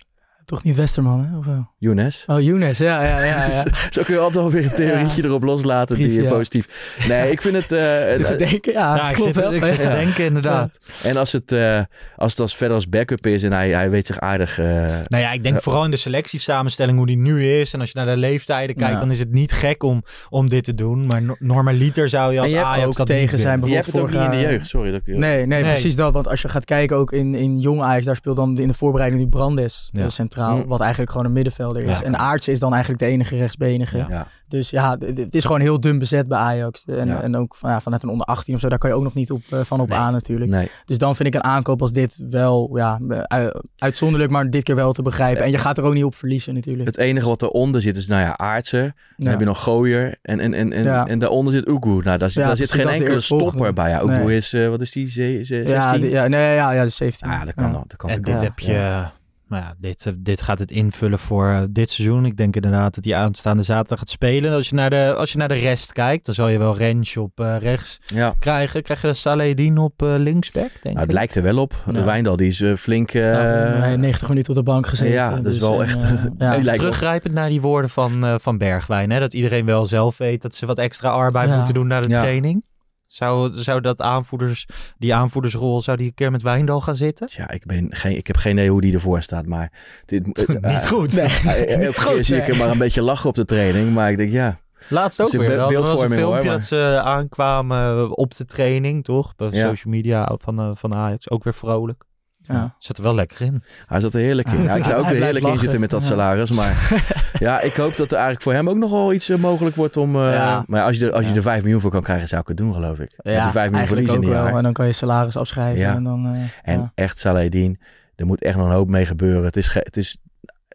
Toch 0.50 0.62
niet 0.62 0.76
Westerman, 0.76 1.24
hè? 1.24 1.38
Of 1.38 1.44
wel? 1.46 1.68
Younes. 1.78 2.24
Oh, 2.26 2.40
Younes, 2.40 2.78
ja, 2.78 3.02
ja, 3.04 3.24
ja. 3.24 3.46
ja. 3.46 3.64
Zo 3.90 4.02
kun 4.02 4.14
je 4.14 4.20
altijd 4.20 4.42
wel 4.42 4.50
weer 4.52 4.64
een 4.64 4.74
theorietje 4.74 5.24
erop 5.24 5.42
loslaten 5.42 5.96
die 5.96 6.24
positief... 6.28 6.96
Nee, 7.08 7.30
ik 7.30 7.40
vind 7.40 7.54
het... 7.56 7.72
eh, 7.72 8.10
Zit 8.10 8.26
te 8.26 8.36
denken, 8.36 8.72
ja, 8.72 8.96
Ja, 8.96 9.08
ik 9.08 9.14
klopt 9.14 9.34
zit, 9.34 9.42
wel. 9.42 9.52
ik 9.54 9.64
zit 9.64 9.80
te 9.80 9.88
denken 9.88 10.24
inderdaad. 10.24 10.78
en 11.02 11.16
als 11.16 11.32
het, 11.32 11.52
eh, 11.52 11.80
als 12.16 12.30
het 12.30 12.40
als 12.40 12.56
verder 12.56 12.76
als 12.76 12.88
backup 12.88 13.26
is 13.26 13.42
en 13.42 13.52
hij, 13.52 13.68
hij 13.70 13.90
weet 13.90 14.06
zich 14.06 14.20
aardig... 14.20 14.58
eh, 14.58 14.66
Nou 15.06 15.22
ja, 15.22 15.32
ik 15.32 15.42
denk 15.42 15.62
vooral 15.62 15.84
in 15.84 15.90
de 15.90 15.96
selectiesamenstelling 15.96 16.96
hoe 16.96 17.06
die 17.06 17.16
nu 17.18 17.44
is. 17.52 17.72
En 17.72 17.80
als 17.80 17.90
je 17.90 17.98
naar 17.98 18.14
de 18.14 18.20
leeftijden 18.20 18.76
kijkt, 18.76 18.92
Ja. 18.94 18.98
dan 19.00 19.10
is 19.10 19.18
het 19.18 19.32
niet 19.32 19.52
gek 19.52 19.82
om, 19.82 20.02
om 20.28 20.48
dit 20.48 20.64
te 20.64 20.74
doen. 20.74 21.06
Maar 21.06 21.22
no- 21.22 21.36
normaliter 21.38 22.08
zou 22.08 22.32
je 22.32 22.40
als 22.40 22.54
Ajax 22.54 22.86
ook 22.86 22.96
dat 22.96 23.06
tegen 23.06 23.30
niet 23.32 23.40
zijn 23.40 23.54
willen. 23.54 23.68
je 23.68 23.74
hebt 23.74 23.86
het 23.86 23.98
ook 23.98 24.02
niet 24.02 24.12
bijvoorbeeld 24.12 24.42
in 24.42 24.48
de 24.48 24.54
jeugd, 24.54 24.68
sorry. 24.68 24.90
Dat 24.90 25.00
ik, 25.04 25.16
Nee, 25.16 25.46
nee, 25.46 25.62
Nee. 25.62 25.72
precies 25.72 25.96
dat. 25.96 26.12
Want 26.12 26.28
als 26.28 26.42
je 26.42 26.48
gaat 26.48 26.64
kijken 26.64 26.96
ook 26.96 27.12
in, 27.12 27.34
in 27.34 27.58
jong 27.58 27.82
Ajax, 27.82 28.04
daar 28.04 28.16
speelt 28.16 28.36
dan 28.36 28.58
in 28.58 28.68
de 28.68 28.74
voorbereiding 28.74 29.22
nu 29.22 29.28
Brandes 29.28 29.88
Ja. 29.92 30.08
Centraal. 30.40 30.62
Mm. 30.64 30.68
Wat 30.68 30.80
eigenlijk 30.80 31.10
gewoon 31.10 31.26
een 31.26 31.32
middenvelder 31.32 31.82
is. 31.82 31.98
Ja, 31.98 32.04
en 32.04 32.18
Aartsen 32.18 32.52
is 32.52 32.58
dan 32.58 32.70
eigenlijk 32.72 33.02
de 33.02 33.08
enige 33.08 33.36
rechtsbenige. 33.36 33.96
Ja. 33.96 34.06
Ja. 34.08 34.26
Dus 34.48 34.70
ja, 34.70 34.96
het 35.14 35.34
is 35.34 35.44
gewoon 35.44 35.60
heel 35.60 35.80
dun 35.80 35.98
bezet 35.98 36.28
bij 36.28 36.38
Ajax. 36.38 36.84
En, 36.84 37.06
Ja. 37.06 37.20
en 37.20 37.36
ook 37.36 37.54
van, 37.54 37.70
ja, 37.70 37.80
vanuit 37.80 38.02
een 38.02 38.08
onder 38.08 38.26
18 38.26 38.54
of 38.54 38.60
zo, 38.60 38.68
daar 38.68 38.78
kan 38.78 38.90
je 38.90 38.96
ook 38.96 39.02
nog 39.02 39.14
niet 39.14 39.30
op, 39.30 39.42
eh, 39.50 39.60
van 39.60 39.80
op 39.80 39.88
Nee. 39.88 39.98
aan 39.98 40.12
natuurlijk. 40.12 40.50
Nee. 40.50 40.70
Dus 40.84 40.98
dan 40.98 41.16
vind 41.16 41.28
ik 41.28 41.34
een 41.34 41.44
aankoop 41.44 41.82
als 41.82 41.92
dit 41.92 42.24
wel 42.30 42.70
ja, 42.76 42.98
eh, 43.08 43.46
uitzonderlijk, 43.78 44.30
maar 44.32 44.50
dit 44.50 44.62
keer 44.62 44.74
wel 44.74 44.92
te 44.92 45.02
begrijpen. 45.02 45.42
En 45.44 45.50
je 45.50 45.58
gaat 45.58 45.78
er 45.78 45.84
ook 45.84 45.94
niet 45.94 46.04
op 46.04 46.14
verliezen 46.14 46.54
natuurlijk. 46.54 46.86
Het 46.86 46.96
enige 46.98 47.26
wat 47.26 47.42
eronder 47.42 47.80
zit 47.80 47.96
is, 47.96 48.06
nou 48.06 48.22
ja, 48.22 48.36
Aartsen. 48.36 48.80
Dan 48.82 48.92
Ja. 49.16 49.30
heb 49.30 49.38
je 49.38 49.44
nog 49.46 49.62
Gooier. 49.62 50.18
En, 50.22 50.40
en, 50.40 50.54
en, 50.54 50.72
en, 50.72 50.82
Ja. 50.84 51.06
en 51.06 51.18
daaronder 51.18 51.52
zit 51.52 51.68
Ugu. 51.68 52.00
Nou, 52.02 52.18
daar, 52.18 52.30
zit- 52.30 52.42
Ja, 52.42 52.46
daar 52.46 52.56
zit 52.56 52.72
geen 52.72 52.88
enkele 52.88 53.20
stopper 53.20 53.72
bij. 53.72 53.88
Ja, 53.90 54.02
Ugu 54.02 54.24
Nee. 54.24 54.36
is, 54.36 54.52
eh, 54.52 54.68
wat 54.68 54.80
is 54.80 54.92
die, 54.92 55.10
ze- 55.10 55.40
ze- 55.44 55.62
16? 55.66 55.74
ja, 55.74 55.98
die- 55.98 56.10
ja, 56.10 56.26
nee, 56.28 56.54
ja, 56.54 56.72
ja, 56.72 56.82
de 56.84 56.88
17. 56.88 57.28
Ah, 57.28 57.38
ja, 57.38 57.44
dat 57.44 57.54
kan, 57.54 57.72
dat 57.72 57.96
kan 57.96 58.10
En 58.10 58.20
dit 58.20 58.42
heb 58.42 58.58
je... 58.58 59.04
Nou 59.50 59.62
ja, 59.62 59.74
dit, 59.78 60.06
eh, 60.06 60.12
dit 60.16 60.42
gaat 60.42 60.58
het 60.58 60.70
invullen 60.70 61.18
voor 61.18 61.48
eh, 61.48 61.60
dit 61.70 61.90
seizoen. 61.90 62.24
Ik 62.24 62.36
denk 62.36 62.54
inderdaad 62.54 62.94
dat 62.94 63.04
hij 63.04 63.14
aanstaande 63.16 63.62
zaterdag 63.62 63.98
gaat 63.98 64.08
spelen. 64.08 64.52
Als 64.52 64.68
je 64.68 64.74
naar 64.74 64.90
de, 64.90 65.14
als 65.14 65.32
je 65.32 65.38
naar 65.38 65.48
de 65.48 65.54
rest 65.54 65.92
kijkt, 65.92 66.26
dan 66.26 66.34
zal 66.34 66.48
je 66.48 66.58
wel 66.58 66.76
Rens 66.76 67.16
op 67.16 67.40
eh, 67.40 67.56
rechts 67.58 67.98
Ja. 68.06 68.34
krijgen. 68.38 68.82
Krijg 68.82 69.02
je 69.02 69.14
Saledin 69.14 69.78
op 69.78 70.02
eh, 70.02 70.14
linksback, 70.18 70.70
denk 70.70 70.82
Nou, 70.84 70.98
het 70.98 71.08
ik. 71.08 71.12
lijkt 71.12 71.34
er 71.34 71.42
wel 71.42 71.58
op. 71.58 71.74
De 71.86 71.92
Ja. 71.98 72.04
Wijndal 72.04 72.36
die 72.36 72.48
is 72.48 72.60
eh, 72.60 72.74
flink... 72.74 73.10
eh, 73.12 73.20
Ja, 73.20 73.38
hij 73.38 73.88
heeft 73.88 73.98
90 73.98 74.28
minuten 74.28 74.50
op 74.50 74.56
de 74.58 74.62
bank 74.72 74.86
gezeten. 74.86 75.12
Ja, 75.14 75.30
dat 75.36 75.46
is 75.46 75.58
dus, 75.58 75.68
wel 75.68 75.82
en, 75.82 75.88
echt- 75.88 76.02
wel- 76.64 76.74
Teruggrijpend 76.74 77.34
naar 77.34 77.48
die 77.48 77.60
woorden 77.60 77.90
van, 77.90 78.24
eh, 78.24 78.34
van 78.38 78.58
Bergwijn. 78.58 79.10
Hè? 79.10 79.20
Dat 79.20 79.34
iedereen 79.34 79.66
wel 79.66 79.86
zelf 79.86 80.16
weet 80.16 80.42
dat 80.42 80.54
ze 80.54 80.66
wat 80.66 80.78
extra 80.78 81.08
arbeid 81.10 81.48
Ja. 81.48 81.56
moeten 81.56 81.74
doen 81.74 81.86
na 81.86 82.00
de 82.00 82.08
Ja. 82.08 82.20
training. 82.20 82.64
Zou, 83.12 83.52
zou 83.52 83.80
dat 83.80 84.02
aanvoerders, 84.02 84.66
die 84.98 85.14
aanvoerdersrol, 85.14 85.80
zou 85.82 85.96
die 85.96 86.06
een 86.06 86.14
keer 86.14 86.30
met 86.30 86.42
Wijndal 86.42 86.80
gaan 86.80 86.96
zitten? 86.96 87.28
Ja, 87.30 87.50
ik, 87.50 87.64
ben 87.66 87.86
geen, 87.90 88.16
ik 88.16 88.26
heb 88.26 88.36
geen 88.36 88.52
idee 88.52 88.70
hoe 88.70 88.80
die 88.80 88.94
ervoor 88.94 89.22
staat, 89.22 89.46
maar... 89.46 89.72
Dit, 90.06 90.46
eh, 90.46 90.72
Niet 90.72 90.86
goed. 90.88 91.12
Nee. 91.14 91.24
eh, 91.26 91.74
eh, 91.74 91.84
Elke 91.86 92.04
keer 92.14 92.24
zie 92.24 92.36
ik 92.36 92.46
hem 92.46 92.56
maar 92.56 92.70
een 92.70 92.78
beetje 92.78 93.02
lachen 93.02 93.28
op 93.28 93.34
de 93.34 93.44
training, 93.44 93.92
maar 93.94 94.10
ik 94.10 94.16
denk, 94.16 94.30
ja... 94.30 94.60
Laatst 94.88 95.20
ook 95.20 95.30
weer. 95.32 95.50
Er 95.50 95.80
was 95.82 96.00
een 96.00 96.08
filmpje 96.10 96.22
hoor, 96.22 96.44
dat 96.44 96.64
ze 96.64 97.00
aankwamen 97.04 98.16
op 98.16 98.36
de 98.36 98.44
training, 98.44 99.04
toch? 99.04 99.36
Bij 99.36 99.48
Ja. 99.50 99.68
social 99.68 99.92
media 99.94 100.36
van, 100.40 100.58
eh, 100.58 100.68
van 100.78 100.94
Ajax. 100.94 101.30
Ook 101.30 101.44
weer 101.44 101.54
vrolijk. 101.54 102.04
Ja. 102.42 102.74
Zit 102.78 102.96
er 102.96 103.02
wel 103.02 103.14
lekker 103.14 103.40
in. 103.40 103.62
Hij 103.86 104.00
zat 104.00 104.14
er 104.14 104.20
heerlijk 104.20 104.48
in. 104.48 104.62
Ja, 104.62 104.74
ik 104.74 104.84
zou 104.90 105.00
ook 105.00 105.10
er 105.10 105.22
heerlijk 105.22 105.46
in 105.46 105.58
zitten 105.58 105.80
met 105.80 105.90
dat 105.90 106.00
Ja. 106.00 106.06
salaris. 106.06 106.50
Maar 106.50 107.02
ja, 107.38 107.60
ik 107.60 107.72
hoop 107.74 107.96
dat 107.96 108.06
er 108.06 108.12
eigenlijk 108.12 108.42
voor 108.42 108.52
hem 108.52 108.68
ook 108.68 108.76
nog 108.76 108.90
wel 108.90 109.12
iets 109.12 109.28
eh, 109.28 109.38
mogelijk 109.38 109.76
wordt 109.76 109.96
om... 109.96 110.16
eh, 110.16 110.32
Ja. 110.32 110.64
Maar 110.66 110.82
als 110.84 110.96
je, 110.96 111.06
er, 111.06 111.12
als 111.12 111.28
je 111.28 111.34
er 111.34 111.42
5 111.42 111.62
miljoen 111.62 111.80
voor 111.80 111.90
kan 111.90 112.02
krijgen, 112.02 112.28
zou 112.28 112.40
ik 112.40 112.48
het 112.48 112.56
doen, 112.56 112.74
geloof 112.74 112.98
ik. 112.98 113.10
Ja, 113.22 113.46
je 113.46 113.52
5 113.52 113.70
miljoen 113.70 113.88
verliezen 113.88 114.16
ook 114.16 114.24
wel. 114.24 114.32
jaar. 114.32 114.54
En 114.56 114.62
dan 114.62 114.72
kan 114.72 114.86
je 114.86 114.92
salaris 114.92 115.36
afschrijven. 115.36 115.80
Ja. 115.80 115.94
En 115.94 116.04
dan, 116.04 116.26
eh, 116.26 116.40
En 116.74 116.80
ja. 116.80 116.92
echt 116.94 117.18
Saladin, 117.18 117.80
er 118.16 118.26
moet 118.26 118.42
echt 118.42 118.56
nog 118.56 118.66
een 118.66 118.72
hoop 118.72 118.88
mee 118.88 119.06
gebeuren. 119.06 119.44
Het 119.44 119.56
is, 119.56 119.74
het 119.74 119.96
is, 119.96 120.16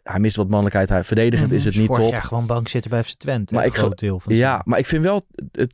hij 0.02 0.18
mist 0.20 0.36
wat 0.36 0.46
mannelijkheid. 0.48 0.88
Hij, 0.88 1.04
verdedigend 1.04 1.48
Mhm. 1.48 1.56
is 1.58 1.64
het 1.64 1.76
niet 1.76 1.86
Vorig 1.86 2.02
top. 2.02 2.12
jaar 2.12 2.22
gewoon 2.22 2.46
bank 2.46 2.68
zitten 2.68 2.90
bij 2.90 3.02
FC 3.04 3.12
Twente. 3.18 3.54
Maar 3.54 3.62
een 3.62 3.68
ik 3.70 3.76
groot 3.76 3.98
deel 3.98 4.20
van 4.20 4.32
het 4.32 4.40
Ja, 4.40 4.60
maar 4.64 4.78
ik 4.78 4.86
vind 4.86 5.02
wel, 5.02 5.22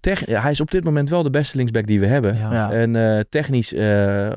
tech, 0.00 0.20
hij 0.26 0.50
is 0.50 0.60
op 0.60 0.70
dit 0.70 0.84
moment 0.84 1.10
wel 1.10 1.22
de 1.22 1.30
beste 1.30 1.56
linksback 1.56 1.86
die 1.86 2.00
we 2.00 2.06
hebben. 2.06 2.36
Ja. 2.36 2.52
Ja. 2.52 2.70
En 2.72 2.96
eh, 2.96 3.20
technisch 3.28 3.72
eh, 3.74 4.32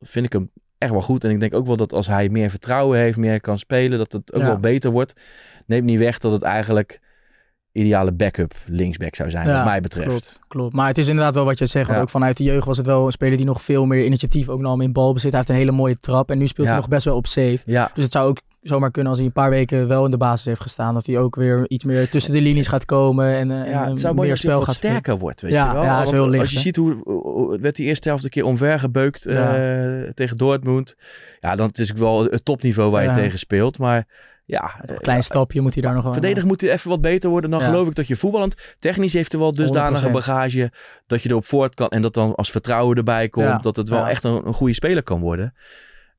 vind 0.00 0.26
ik 0.26 0.32
hem 0.32 0.50
echt 0.80 0.90
wel 0.92 1.00
goed. 1.00 1.24
En 1.24 1.30
ik 1.30 1.40
denk 1.40 1.54
ook 1.54 1.66
wel 1.66 1.76
dat 1.76 1.92
als 1.92 2.06
hij 2.06 2.28
meer 2.28 2.50
vertrouwen 2.50 2.98
heeft, 2.98 3.16
meer 3.18 3.40
kan 3.40 3.58
spelen, 3.58 3.98
dat 3.98 4.12
het 4.12 4.32
ook 4.34 4.40
Ja. 4.40 4.46
wel 4.46 4.58
beter 4.58 4.90
wordt. 4.90 5.12
Neemt 5.66 5.84
niet 5.84 5.98
weg 5.98 6.18
dat 6.18 6.32
het 6.32 6.42
eigenlijk 6.42 7.00
ideale 7.72 8.12
backup 8.12 8.54
linksback 8.66 9.14
zou 9.14 9.30
zijn, 9.30 9.46
Ja, 9.48 9.54
wat 9.56 9.64
mij 9.64 9.80
betreft. 9.80 10.08
Klopt, 10.08 10.40
klopt. 10.48 10.74
Maar 10.74 10.86
het 10.86 10.98
is 10.98 11.08
inderdaad 11.08 11.34
wel 11.34 11.44
wat 11.44 11.58
je 11.58 11.66
zegt. 11.66 11.90
Ja. 11.90 12.00
ook 12.00 12.08
vanuit 12.10 12.36
de 12.36 12.42
jeugd 12.44 12.66
was 12.66 12.76
het 12.76 12.86
wel 12.86 13.06
een 13.06 13.12
speler 13.12 13.36
die 13.36 13.46
nog 13.46 13.62
veel 13.62 13.86
meer 13.86 14.04
initiatief 14.04 14.48
ook 14.48 14.60
nam 14.60 14.80
in 14.80 14.92
balbezit. 14.92 15.30
Hij 15.30 15.38
heeft 15.40 15.52
een 15.52 15.56
hele 15.66 15.72
mooie 15.76 15.98
trap. 16.00 16.30
En 16.30 16.38
nu 16.38 16.46
speelt 16.46 16.66
hij 16.66 16.76
nog 16.76 16.88
best 16.88 17.04
wel 17.04 17.16
op 17.16 17.26
safe. 17.26 17.58
Ja, 17.64 17.90
Dus 17.94 18.02
het 18.04 18.12
zou 18.12 18.28
ook 18.28 18.40
zomaar 18.60 18.90
kunnen 18.90 19.10
als 19.10 19.18
hij 19.20 19.26
een 19.28 19.34
paar 19.34 19.50
weken 19.50 19.88
wel 19.88 20.04
in 20.04 20.10
de 20.10 20.16
basis 20.16 20.44
heeft 20.44 20.60
gestaan. 20.60 20.94
Dat 20.94 21.06
hij 21.06 21.18
ook 21.18 21.34
weer 21.36 21.64
iets 21.68 21.84
meer 21.84 22.08
tussen 22.08 22.32
de 22.32 22.40
linies 22.40 22.66
gaat 22.66 22.84
komen. 22.84 23.26
En, 23.34 23.50
eh, 23.50 23.70
ja 23.70 23.84
en 23.84 23.90
het 23.90 24.00
zou 24.00 24.14
mooi 24.14 24.28
meer 24.28 24.36
spel 24.36 24.54
wat 24.58 24.64
gaat 24.64 24.74
spelen. 24.74 24.96
sterker 24.96 25.18
wordt, 25.20 25.40
weet 25.42 25.50
Ja, 25.52 25.66
je 25.66 25.72
wel. 25.72 25.82
ja, 25.82 26.02
heel 26.02 26.28
licht, 26.28 26.40
als 26.42 26.50
je 26.50 26.56
hè? 26.56 26.62
ziet 26.62 26.76
hoe, 26.76 26.96
hoe- 27.04 27.58
werd 27.60 27.76
die 27.76 27.86
eerste 27.86 28.08
helft 28.08 28.24
een 28.24 28.30
keer 28.30 28.44
omvergebeukt 28.44 29.26
eh, 29.26 29.34
Ja. 29.34 30.12
tegen 30.14 30.36
Dortmund. 30.36 30.94
Ja, 31.40 31.54
dan 31.56 31.70
is 31.72 31.88
het 31.88 31.98
wel 31.98 32.24
het 32.24 32.44
topniveau 32.44 32.90
waar 32.90 33.02
je 33.02 33.10
tegen 33.10 33.38
speelt. 33.38 33.78
Maar 33.78 34.06
ja, 34.44 34.74
Een 34.86 34.98
klein 34.98 35.22
stapje 35.22 35.60
moet 35.60 35.74
hij 35.74 35.82
daar 35.82 35.94
nog 35.94 36.02
wel 36.02 36.12
Verdedigen 36.12 36.48
moet 36.48 36.60
hij 36.60 36.70
even 36.70 36.90
wat 36.90 37.00
beter 37.00 37.30
worden. 37.30 37.50
Dan 37.50 37.60
Ja. 37.60 37.64
geloof 37.66 37.88
ik 37.88 37.94
dat 37.94 38.06
je 38.06 38.16
voetballend 38.16 38.54
technisch 38.78 39.12
heeft 39.12 39.32
hij 39.32 39.40
wel 39.40 39.54
dusdanige 39.54 40.04
100%. 40.08 40.12
bagage 40.12 40.72
dat 41.06 41.22
je 41.22 41.28
erop 41.30 41.44
voort 41.44 41.74
kan. 41.74 41.88
En 41.88 42.02
dat 42.02 42.14
dan 42.14 42.34
als 42.34 42.50
vertrouwen 42.50 42.96
erbij 42.96 43.28
komt. 43.28 43.46
Ja. 43.46 43.58
Dat 43.58 43.76
het 43.76 43.88
wel 43.88 43.98
Ja. 43.98 44.08
echt 44.10 44.24
een, 44.24 44.46
een 44.46 44.54
goede 44.54 44.74
speler 44.74 45.02
kan 45.02 45.20
worden. 45.20 45.54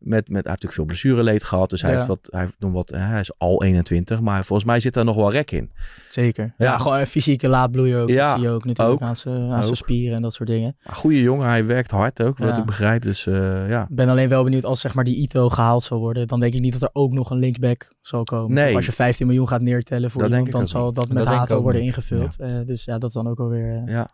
Met, 0.03 0.09
met, 0.09 0.23
hij 0.27 0.33
heeft 0.33 0.45
natuurlijk 0.45 0.73
veel 0.73 0.85
blessureleed 0.85 1.43
gehad. 1.43 1.69
Dus 1.69 1.81
hij, 1.81 1.91
Ja. 1.91 1.95
heeft 1.95 2.07
wat, 2.07 2.27
hij, 2.31 2.39
heeft 2.41 2.55
nog 2.59 2.71
wat, 2.71 2.91
eh, 2.91 3.07
hij 3.09 3.19
is 3.19 3.31
al 3.37 3.63
21. 3.63 4.21
Maar 4.21 4.45
volgens 4.45 4.67
mij 4.67 4.79
zit 4.79 4.93
daar 4.93 5.05
nog 5.05 5.15
wel 5.15 5.31
rek 5.31 5.51
in. 5.51 5.71
Zeker. 6.09 6.53
Ja, 6.57 6.65
Ja. 6.65 6.77
gewoon 6.77 6.97
een 6.99 7.07
fysieke 7.07 7.47
laadbloeien 7.47 7.99
ook. 7.99 8.09
Ja, 8.09 8.25
dat 8.25 8.33
zie 8.39 8.47
je 8.47 8.53
ook 8.53 8.65
natuurlijk 8.65 9.01
ook. 9.01 9.07
aan 9.07 9.15
zijn 9.63 9.75
spieren 9.75 10.15
en 10.15 10.21
dat 10.21 10.33
soort 10.33 10.49
dingen. 10.49 10.75
Maar 10.83 10.95
goede 10.95 11.21
jongen. 11.21 11.47
Hij 11.47 11.65
werkt 11.65 11.91
hard 11.91 12.21
ook. 12.23 12.37
Wat 12.37 12.57
ik 12.57 12.65
begrijp. 12.65 13.01
Dus 13.01 13.27
eh, 13.27 13.69
ja. 13.69 13.81
Ik 13.89 13.95
ben 13.95 14.09
alleen 14.09 14.29
wel 14.29 14.43
benieuwd 14.43 14.65
als 14.65 14.79
zeg 14.81 14.93
maar 14.93 15.03
die 15.03 15.15
Ito 15.15 15.49
gehaald 15.49 15.83
zal 15.83 15.99
worden. 15.99 16.27
Dan 16.27 16.39
denk 16.39 16.53
ik 16.53 16.61
niet 16.61 16.73
dat 16.73 16.81
er 16.81 16.89
ook 16.93 17.13
nog 17.13 17.29
een 17.29 17.39
linksback 17.39 17.93
zal 18.01 18.23
komen. 18.23 18.53
Nee. 18.53 18.75
Als 18.75 18.85
je 18.85 18.91
15 18.91 19.27
miljoen 19.27 19.47
gaat 19.47 19.61
neertellen 19.61 20.11
voor 20.11 20.21
Dat 20.21 20.31
iemand, 20.31 20.51
dan 20.51 20.67
zal 20.67 20.93
dat 20.93 21.07
Dat 21.07 21.13
met 21.17 21.25
Hato 21.25 21.55
ook 21.55 21.61
worden 21.63 21.81
niet. 21.81 21.89
ingevuld. 21.89 22.35
Eh, 22.39 22.49
dus 22.65 22.83
ja, 22.83 22.97
dat 22.97 23.09
is 23.09 23.15
dan 23.15 23.27
ook 23.27 23.39
alweer... 23.39 23.75
eh, 23.85 23.93
ja. 23.93 24.07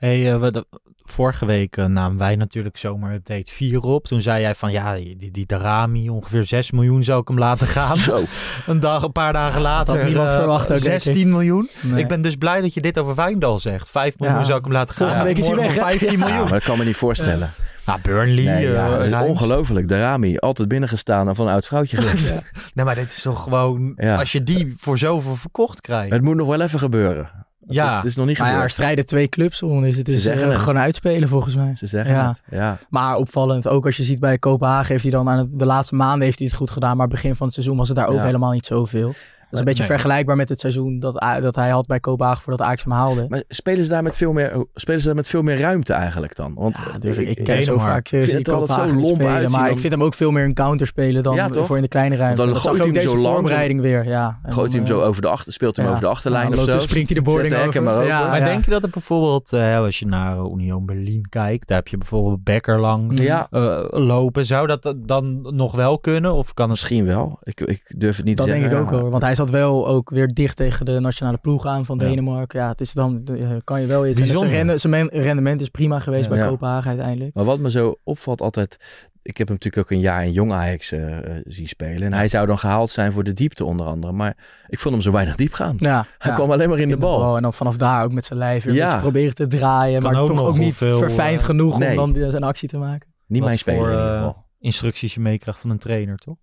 Hey, 0.00 0.32
eh, 0.32 0.40
we, 0.40 0.50
de- 0.50 0.66
vorige 1.04 1.46
week 1.46 1.76
eh, 1.76 1.84
namen 1.84 2.18
wij 2.18 2.36
natuurlijk 2.36 2.76
zomer 2.76 3.12
update 3.12 3.52
4 3.54 3.80
op. 3.80 4.06
Toen 4.06 4.20
zei 4.20 4.40
jij 4.40 4.54
van 4.54 4.72
ja, 4.72 4.94
die, 4.94 5.30
die 5.30 5.46
Darami, 5.46 6.08
ongeveer 6.10 6.44
6 6.44 6.70
miljoen 6.70 7.04
zou 7.04 7.20
ik 7.20 7.28
hem 7.28 7.38
laten 7.38 7.66
gaan. 7.66 7.96
Zo. 7.96 8.22
Een, 8.66 8.80
dag, 8.80 9.02
een 9.02 9.12
paar 9.12 9.32
dagen 9.32 9.60
later 9.60 10.04
niemand 10.04 10.28
eh, 10.28 10.34
verwacht 10.36 10.62
ook, 10.72 10.80
denk 10.82 10.94
ik. 10.96 11.00
16 11.02 11.28
miljoen. 11.30 11.68
nee. 11.82 12.00
Ik 12.02 12.08
ben 12.08 12.22
dus 12.22 12.36
blij 12.36 12.60
dat 12.60 12.74
je 12.74 12.80
dit 12.80 12.98
over 12.98 13.14
Wijndal 13.14 13.58
zegt. 13.58 13.90
5 13.90 14.18
miljoen 14.18 14.38
Ja. 14.38 14.44
zou 14.44 14.58
ik 14.58 14.64
hem 14.64 14.72
laten 14.74 14.94
gaan. 14.94 15.06
Volgende 15.06 15.28
week 15.28 15.38
is 15.38 15.46
hij 15.46 15.56
Morgen 15.56 15.74
weg, 15.74 15.84
hè? 15.84 15.90
15 15.90 16.18
Ja, 16.18 16.24
miljoen. 16.26 16.42
maar 16.42 16.52
dat 16.52 16.62
kan 16.62 16.78
me 16.78 16.84
niet 16.84 16.96
voorstellen. 16.96 17.50
Nou, 17.86 18.00
Burnley, 18.02 18.44
Nee, 18.44 18.74
eh, 18.76 19.10
ja, 19.10 19.24
ongelooflijk. 19.24 19.88
De 19.88 19.98
Rami, 20.00 20.36
altijd 20.38 20.68
binnengestaan 20.68 21.28
en 21.28 21.36
van 21.36 21.46
een 21.46 21.52
oud 21.52 21.66
vrouwtje 21.66 21.96
geweest. 22.02 22.32
Nee, 22.74 22.84
maar 22.84 22.94
dit 22.94 23.10
is 23.16 23.22
toch 23.22 23.42
gewoon... 23.42 23.92
Ja. 23.96 24.16
Als 24.16 24.32
je 24.32 24.42
die 24.42 24.74
voor 24.78 24.98
zoveel 24.98 25.34
verkocht 25.36 25.80
krijgt. 25.80 26.12
Het 26.12 26.22
moet 26.22 26.36
nog 26.36 26.46
wel 26.48 26.60
even 26.60 26.78
gebeuren. 26.78 27.30
Het, 27.70 27.78
Ja. 27.78 27.88
is, 27.88 27.94
het 27.94 28.04
is 28.04 28.16
nog 28.16 28.26
niet 28.26 28.38
Maar 28.38 28.46
ja, 28.46 28.52
er 28.52 28.58
gebeurd. 28.58 28.72
strijden 28.78 29.06
twee 29.06 29.28
clubs 29.28 29.62
om. 29.62 29.82
Dus 29.82 29.96
het 29.96 30.06
Ze 30.08 30.12
is 30.14 30.24
het. 30.24 30.56
gewoon 30.56 30.78
uitspelen 30.78 31.28
volgens 31.28 31.56
mij. 31.56 31.74
Ze 31.74 31.86
zeggen 31.86 32.14
Ja. 32.14 32.28
het. 32.28 32.42
Ja. 32.50 32.78
Maar 32.88 33.16
opvallend, 33.16 33.68
ook 33.68 33.86
als 33.86 33.96
je 33.96 34.02
ziet 34.02 34.20
bij 34.20 34.38
Kopenhagen 34.38 34.86
heeft 34.88 35.02
hij 35.02 35.12
dan 35.12 35.28
aan 35.28 35.48
de 35.52 35.64
laatste 35.66 35.94
maanden 35.94 36.22
heeft 36.24 36.38
hij 36.38 36.46
het 36.48 36.56
goed 36.56 36.70
gedaan. 36.70 36.96
Maar 36.96 37.08
begin 37.08 37.36
van 37.36 37.46
het 37.46 37.54
seizoen 37.54 37.76
was 37.76 37.88
het 37.88 37.96
daar 37.96 38.08
ook 38.08 38.20
helemaal 38.20 38.52
niet 38.52 38.66
zoveel. 38.66 39.14
Dat 39.50 39.52
is 39.52 39.58
een 39.58 39.64
beetje 39.64 39.82
Nee. 39.88 39.98
vergelijkbaar 39.98 40.36
met 40.36 40.48
het 40.48 40.60
seizoen 40.60 40.98
dat, 41.00 41.24
dat 41.42 41.54
hij 41.56 41.70
had 41.70 41.86
bij 41.86 42.00
Kopenhagen 42.00 42.42
voordat 42.42 42.66
Ajax 42.66 42.82
hem 42.84 42.92
haalde. 42.92 43.26
Maar 43.28 43.42
spelen 43.48 43.84
ze 43.84 43.90
daar 43.90 44.02
met 44.02 44.16
veel 44.16 44.32
meer, 44.32 44.66
spelen 44.74 45.00
ze 45.00 45.06
daar 45.06 45.14
met 45.14 45.28
veel 45.28 45.42
meer 45.42 45.58
ruimte 45.58 45.92
eigenlijk 45.92 46.36
dan? 46.36 46.54
Want 46.54 46.76
Ja, 46.92 46.98
durf 46.98 47.18
ik, 47.18 47.44
ken 47.44 47.64
zo 47.64 47.78
vaak 47.78 48.08
eh, 48.08 48.20
vind 48.20 48.32
het 48.32 48.48
ik 48.48 48.54
altijd 48.54 48.88
zo 48.88 48.94
lomp 48.94 49.14
spelen. 49.14 49.32
uitzien 49.32 49.50
Maar 49.50 49.64
dan- 49.64 49.74
ik 49.74 49.80
vind 49.80 49.92
hem 49.92 50.02
ook 50.02 50.14
veel 50.14 50.30
meer 50.30 50.44
een 50.44 50.54
counter 50.54 50.86
spelen 50.86 51.22
dan 51.22 51.34
Ja, 51.34 51.48
voor 51.52 51.76
in 51.76 51.82
de 51.82 51.88
kleine 51.88 52.16
ruimte. 52.16 52.36
Want 52.36 52.52
dan 52.54 52.62
dat 52.62 52.62
zag 52.72 52.82
gooit 52.82 52.94
hij 52.94 53.02
hem 53.02 53.10
zo 53.16 53.22
lang, 53.22 53.34
voorbereiding 53.34 53.80
weer. 53.80 54.06
Ja. 54.08 54.38
En 54.42 54.52
gooit 54.52 54.70
hij 54.72 54.78
hem 54.78 54.88
zo 54.88 55.00
eh, 55.00 55.06
over 55.06 55.22
de 55.22 55.28
achter, 55.28 55.52
speelt 55.52 55.76
hij 55.76 55.84
hem 55.84 55.94
ja. 55.94 55.98
over 56.00 56.10
de 56.10 56.16
achterlijn 56.16 56.48
of 56.48 56.54
loopt 56.54 56.70
zo. 56.72 56.78
springt 56.78 57.08
hij 57.08 57.18
de 57.18 57.24
boarding 57.24 57.54
over. 57.54 57.82
maar 57.82 58.04
Ja, 58.06 58.16
open. 58.18 58.30
Maar 58.30 58.38
ja. 58.38 58.44
denk 58.44 58.64
je 58.64 58.70
dat 58.70 58.82
het 58.82 58.90
bijvoorbeeld, 58.90 59.52
eh, 59.52 59.76
als 59.78 59.98
je 59.98 60.06
naar 60.06 60.36
Union 60.36 60.86
Berlin 60.86 61.26
kijkt, 61.28 61.68
daar 61.68 61.76
heb 61.76 61.88
je 61.88 61.98
bijvoorbeeld 61.98 62.44
Bekkerlang 62.44 63.18
Ja, 63.20 63.46
eh, 63.50 63.84
lopen. 63.90 64.46
Zou 64.46 64.66
dat 64.66 64.94
dan 64.96 65.40
nog 65.56 65.74
wel 65.74 65.98
kunnen? 65.98 66.32
Of 66.32 66.54
kan 66.54 66.64
het 66.64 66.70
misschien 66.70 67.04
wel. 67.06 67.38
Ik, 67.42 67.60
ik 67.60 67.82
durf 67.96 68.16
het 68.16 68.24
niet 68.24 68.36
Dat 68.36 68.46
te 68.46 68.52
denk 68.52 68.64
ik 68.64 68.70
zeggen. 68.70 68.88
ook 68.94 69.00
wel. 69.00 69.10
Want 69.10 69.22
hij 69.22 69.34
zat 69.40 69.50
wel 69.50 69.88
ook 69.88 70.10
weer 70.10 70.28
dicht 70.28 70.56
tegen 70.56 70.84
de 70.86 71.00
nationale 71.00 71.38
ploeg 71.38 71.66
aan 71.66 71.84
van 71.84 71.98
Ja. 71.98 72.04
Denemarken. 72.08 72.60
Ja, 72.60 72.68
het 72.68 72.80
is 72.80 72.92
dan 72.92 73.24
eh, 73.24 73.50
kan 73.64 73.80
je 73.80 73.86
wel 73.86 74.06
iets. 74.06 74.20
En 74.20 74.26
Zijn, 74.26 74.78
zijn 74.78 74.92
men- 74.92 75.08
rendement 75.08 75.60
is 75.60 75.68
prima 75.68 76.00
geweest 76.00 76.28
bij 76.28 76.38
Ja. 76.38 76.46
Kopenhagen 76.48 76.88
uiteindelijk. 76.88 77.34
Maar 77.34 77.44
wat 77.44 77.58
me 77.58 77.70
zo 77.70 77.96
opvalt 78.04 78.40
altijd... 78.40 78.76
Ik 79.22 79.36
heb 79.36 79.48
hem 79.48 79.56
natuurlijk 79.56 79.84
ook 79.86 79.96
een 79.96 80.02
jaar 80.02 80.24
in 80.24 80.32
Jong 80.32 80.52
Ajax 80.52 80.92
eh, 80.92 81.18
eh, 81.18 81.42
zien 81.46 81.66
spelen. 81.68 82.02
En 82.02 82.12
hij 82.12 82.28
zou 82.28 82.46
dan 82.46 82.58
gehaald 82.58 82.90
zijn 82.90 83.12
voor 83.12 83.24
de 83.24 83.32
diepte 83.32 83.64
onder 83.64 83.86
andere. 83.86 84.12
Maar 84.12 84.36
ik 84.68 84.78
vond 84.78 84.94
hem 84.94 85.02
zo 85.02 85.10
weinig 85.10 85.36
diep 85.36 85.52
gaan. 85.52 85.76
Ja, 85.78 86.06
Hij 86.18 86.30
ja. 86.30 86.36
kwam 86.36 86.50
alleen 86.50 86.68
maar 86.68 86.78
in 86.78 86.88
de 86.88 86.96
bal. 86.96 87.36
En 87.36 87.42
dan 87.42 87.54
vanaf 87.54 87.76
daar 87.76 88.04
ook 88.04 88.12
met 88.12 88.24
zijn 88.24 88.38
lijf 88.38 88.64
weer 88.64 88.74
Ja. 88.74 88.98
proberen 89.00 89.34
te 89.34 89.46
draaien. 89.46 90.00
Kan 90.00 90.12
maar 90.12 90.20
ook 90.20 90.26
toch 90.26 90.40
ook 90.40 90.52
niet 90.58 90.62
hoeveel, 90.62 90.98
verfijnd 90.98 91.42
genoeg 91.42 91.78
nee. 91.78 92.00
om 92.00 92.12
dan 92.12 92.30
zijn 92.30 92.42
actie 92.42 92.68
te 92.68 92.78
maken. 92.78 93.08
Niet 93.26 93.38
Wat 93.38 93.48
mijn 93.48 93.58
speler 93.58 93.78
voor, 93.80 93.88
in 93.90 93.96
ieder 93.98 94.16
geval. 94.16 94.44
instructies 94.58 95.14
je 95.14 95.20
meekrijgt 95.20 95.60
van 95.60 95.70
een 95.70 95.78
trainer, 95.78 96.16
toch? 96.16 96.36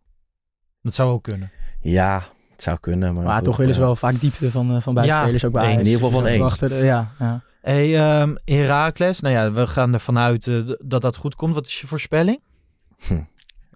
Dat 0.82 0.93
zou 0.93 1.12
ook 1.12 1.24
kunnen. 1.24 1.52
Ja, 1.80 2.22
het 2.58 2.66
zou 2.66 2.78
kunnen. 2.80 3.14
Maar, 3.14 3.24
Maar 3.24 3.41
toch 3.41 3.58
willen 3.58 3.74
ze 3.74 3.80
wel 3.80 3.95
vaak 3.95 4.20
diepte 4.20 4.51
van, 4.51 4.76
eh, 4.76 4.82
van 4.82 4.93
buitenspelers 4.93 5.45
ook 5.45 5.51
bij 5.53 5.72
in 5.72 5.78
ieder 5.78 5.93
geval 5.93 6.10
van 6.10 6.28
één. 6.28 6.49
de- 6.60 6.76
Ja, 6.76 7.12
ja. 7.20 7.41
Hey, 7.62 7.97
ehm 7.97 8.36
Heracles, 8.45 9.20
nou 9.20 9.34
ja, 9.36 9.51
we 9.51 9.68
gaan 9.68 9.93
ervan 9.93 10.18
uit 10.18 10.47
eh, 10.47 10.55
dat 10.80 11.01
dat 11.01 11.16
goed 11.16 11.36
komt. 11.36 11.53
Wat 11.53 11.66
is 11.66 11.82
je 11.82 11.88
voorspelling? 11.88 12.39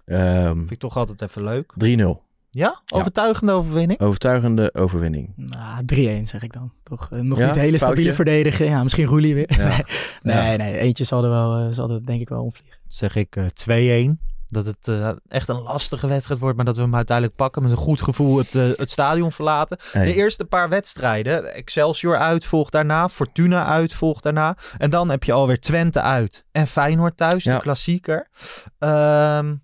Ehm, 0.04 0.56
Vind 0.58 0.70
ik 0.70 0.78
toch 0.78 0.96
altijd 0.96 1.22
even 1.22 1.44
leuk. 1.44 1.72
3-0. 1.76 2.22
Ja? 2.50 2.80
Overtuigende 2.94 3.52
overwinning? 3.52 4.00
Overtuigende 4.00 4.74
overwinning. 4.74 5.32
Nou, 5.36 5.84
3-1 5.84 6.28
zeg 6.28 6.42
ik 6.42 6.52
dan. 6.52 6.72
Toch 6.82 7.08
eh, 7.12 7.18
nog 7.18 7.38
Ja, 7.38 7.46
niet 7.46 7.54
hele 7.54 7.66
foutje? 7.78 7.86
stabiele 7.86 8.14
verdedigen. 8.14 8.66
Ja, 8.66 8.82
misschien 8.82 9.06
Roelie 9.06 9.34
weer. 9.34 9.54
Ja. 9.58 9.66
nee, 10.22 10.36
Ja. 10.36 10.42
nee, 10.42 10.56
nee, 10.56 10.78
eentje 10.78 11.04
zal 11.04 11.24
er 11.24 11.30
wel, 11.30 11.58
eh, 11.58 11.66
zal 11.74 11.90
er 11.90 12.06
denk 12.06 12.20
ik 12.20 12.28
wel 12.28 12.42
omvliegen. 12.42 12.78
Zeg 12.88 13.16
ik 13.16 13.36
eh 13.36 13.44
2-1. 13.54 14.20
Dat 14.52 14.66
het 14.66 14.88
eh, 14.88 15.10
echt 15.28 15.48
een 15.48 15.60
lastige 15.62 16.06
wedstrijd 16.06 16.40
wordt, 16.40 16.56
maar 16.56 16.64
dat 16.64 16.76
we 16.76 16.82
hem 16.82 16.94
uiteindelijk 16.94 17.36
pakken. 17.36 17.62
Met 17.62 17.70
een 17.70 17.76
goed 17.76 18.02
gevoel 18.02 18.38
het, 18.38 18.54
eh, 18.54 18.64
het 18.76 18.90
stadion 18.90 19.32
verlaten. 19.32 19.78
Hey. 19.92 20.04
De 20.04 20.14
eerste 20.14 20.44
paar 20.44 20.68
wedstrijden. 20.68 21.54
Excelsior 21.54 22.16
uit, 22.18 22.44
volgt 22.44 22.72
daarna. 22.72 23.08
Fortuna 23.08 23.66
uit, 23.66 23.92
volgt 23.92 24.22
daarna. 24.22 24.56
En 24.78 24.90
dan 24.90 25.08
heb 25.10 25.24
je 25.24 25.32
alweer 25.32 25.60
Twente 25.60 26.00
uit. 26.00 26.44
En 26.50 26.66
Feyenoord 26.66 27.16
thuis, 27.16 27.44
Ja. 27.44 27.54
de 27.56 27.62
klassieker. 27.62 28.28
Ehm, 28.78 29.54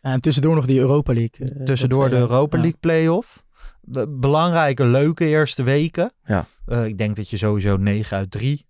En 0.00 0.20
tussendoor 0.20 0.54
nog 0.54 0.66
die 0.66 0.78
Europa 0.80 1.12
League. 1.12 1.48
eh, 1.48 1.64
tussendoor 1.64 2.08
de 2.08 2.16
Europa 2.16 2.56
ja. 2.56 2.62
League 2.62 2.80
play-off. 2.80 3.44
Be- 3.80 4.08
belangrijke, 4.08 4.84
leuke 4.84 5.24
eerste 5.24 5.62
weken. 5.62 6.12
Ja. 6.24 6.46
Eh, 6.66 6.84
ik 6.84 6.98
denk 6.98 7.16
dat 7.16 7.30
je 7.30 7.36
sowieso 7.36 7.76
9 7.76 8.16
uit 8.16 8.30
3 8.30 8.66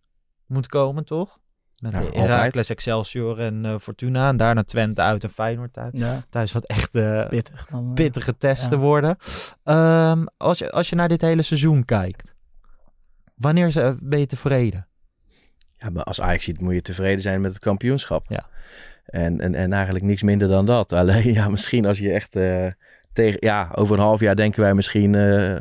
moet 0.46 0.66
komen, 0.66 1.04
toch? 1.04 1.38
Met. 1.80 1.92
Heracles, 1.92 2.70
Excelsior 2.70 3.38
en 3.38 3.64
eh, 3.64 3.74
Fortuna. 3.78 4.28
En 4.28 4.36
daarna 4.36 4.62
Twente 4.62 5.00
uit 5.00 5.24
en 5.24 5.30
Feyenoord 5.30 5.78
uit. 5.78 5.96
Ja, 5.96 6.24
Thuis 6.30 6.52
wat 6.52 6.66
echt 6.66 6.94
eh, 6.94 7.28
pittig. 7.28 7.66
Dan, 7.70 7.94
pittige 7.94 8.36
testen 8.36 8.78
ja. 8.78 8.84
worden. 8.84 9.16
Ehm, 9.64 10.24
als, 10.36 10.58
je, 10.58 10.70
als 10.70 10.88
je 10.88 10.96
naar 10.96 11.08
dit 11.08 11.20
hele 11.20 11.42
seizoen 11.42 11.84
kijkt. 11.84 12.34
Wanneer 13.34 13.70
ze- 13.70 13.96
ben 14.00 14.18
je 14.18 14.26
tevreden? 14.26 14.86
Ja, 15.76 15.90
maar 15.90 16.04
als 16.04 16.20
Ajax 16.20 16.44
ziet, 16.44 16.60
moet 16.60 16.74
je 16.74 16.82
tevreden 16.82 17.20
zijn 17.20 17.40
met 17.40 17.52
het 17.52 17.62
kampioenschap. 17.62 18.24
Ja. 18.28 18.46
En, 19.04 19.40
en, 19.40 19.54
en 19.54 19.72
eigenlijk 19.72 20.04
niks 20.04 20.22
minder 20.22 20.48
dan 20.48 20.66
dat. 20.66 20.92
Alleen 20.92 21.32
ja, 21.38 21.48
misschien 21.48 21.86
als 21.86 21.98
je 21.98 22.12
echt 22.12 22.36
eh, 22.36 22.66
tegen... 23.12 23.36
Ja, 23.40 23.70
over 23.74 23.96
een 23.96 24.02
half 24.02 24.20
jaar 24.20 24.36
denken 24.36 24.60
wij 24.60 24.74
misschien 24.74 25.14
eh, 25.14 25.56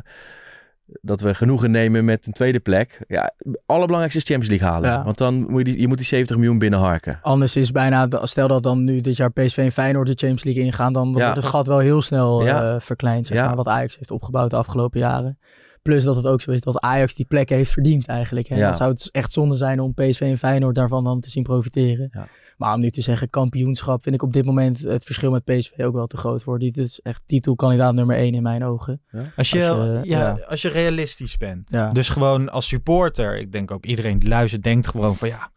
dat 1.02 1.22
we 1.22 1.34
genoegen 1.34 1.72
nemen 1.72 2.06
met 2.06 2.28
een 2.28 2.34
tweede 2.34 2.60
plek. 2.60 3.00
Ja, 3.08 3.34
allerbelangrijkste 3.66 4.18
is 4.20 4.26
Champions 4.36 4.48
League 4.50 4.68
halen. 4.68 4.90
Ja. 4.90 5.04
Want 5.04 5.18
dan 5.18 5.36
moet 5.52 5.58
je, 5.58 5.64
die, 5.64 5.80
je 5.82 5.88
moet 5.88 5.98
die 5.98 6.06
70 6.08 6.36
miljoen 6.38 6.60
binnenharken. 6.60 7.20
Anders 7.22 7.56
is 7.56 7.72
bijna, 7.72 8.08
stel 8.22 8.48
dat 8.48 8.64
dan 8.64 8.84
nu 8.84 9.02
dit 9.02 9.18
jaar 9.18 9.32
PSV 9.32 9.58
en 9.58 9.72
Feyenoord 9.72 10.08
de 10.08 10.14
Champions 10.14 10.44
League 10.44 10.64
ingaan, 10.64 10.94
dan 10.94 11.08
Ja. 11.08 11.14
wordt 11.24 11.36
het 11.36 11.46
gat 11.46 11.68
wel 11.68 11.80
heel 11.80 12.02
snel 12.02 12.44
Ja. 12.46 12.74
eh, 12.74 12.80
verkleind, 12.80 13.28
zeg 13.28 13.38
Ja. 13.38 13.46
maar, 13.48 13.56
wat 13.56 13.68
Ajax 13.68 13.98
heeft 13.98 14.12
opgebouwd 14.12 14.50
de 14.50 14.56
afgelopen 14.56 15.00
jaren. 15.00 15.40
Plus 15.82 16.04
dat 16.04 16.16
het 16.16 16.26
ook 16.28 16.42
zo 16.42 16.52
is 16.52 16.62
dat 16.62 16.80
Ajax 16.80 17.16
die 17.16 17.26
plek 17.26 17.50
heeft 17.50 17.72
verdiend 17.72 18.08
eigenlijk. 18.08 18.48
Hè? 18.48 18.60
Dan 18.60 18.74
zou 18.76 18.92
het 18.92 19.10
echt 19.12 19.32
zonde 19.32 19.56
zijn 19.56 19.80
om 19.80 19.94
PSV 19.94 20.22
en 20.22 20.38
Feyenoord 20.38 20.76
daarvan 20.76 21.04
dan 21.04 21.20
te 21.20 21.30
zien 21.30 21.44
profiteren. 21.44 22.10
Ja. 22.12 22.28
Maar 22.60 22.74
om 22.74 22.80
nu 22.80 22.90
te 22.92 23.02
zeggen 23.02 23.30
kampioenschap, 23.30 24.04
vind 24.04 24.16
ik 24.16 24.22
op 24.24 24.34
dit 24.34 24.46
moment 24.46 24.80
het 24.80 25.04
verschil 25.04 25.32
met 25.32 25.44
PSV 25.44 25.72
ook 25.80 25.94
wel 25.94 26.08
te 26.08 26.18
groot 26.18 26.44
voor. 26.44 26.60
Dit 26.60 26.78
is 26.78 27.00
echt 27.02 27.22
titelkandidaat 27.26 27.94
nummer 27.94 28.16
één 28.16 28.34
in 28.34 28.44
mijn 28.44 28.64
ogen. 28.64 29.02
Als 29.36 29.50
je, 29.50 29.70
Als 29.70 29.86
je- 29.88 30.00
ja, 30.10 30.20
ja. 30.20 30.44
als 30.48 30.62
je 30.62 30.70
realistisch 30.70 31.38
bent. 31.38 31.70
Ja. 31.70 31.90
Dus 31.90 32.10
gewoon 32.10 32.50
als 32.50 32.68
supporter. 32.68 33.38
Ik 33.38 33.52
denk 33.52 33.72
ook 33.72 33.86
iedereen 33.86 34.20
die 34.20 34.30
luistert 34.30 34.64
denkt 34.64 34.88
gewoon 34.88 35.16
van 35.16 35.28
ja. 35.28 35.52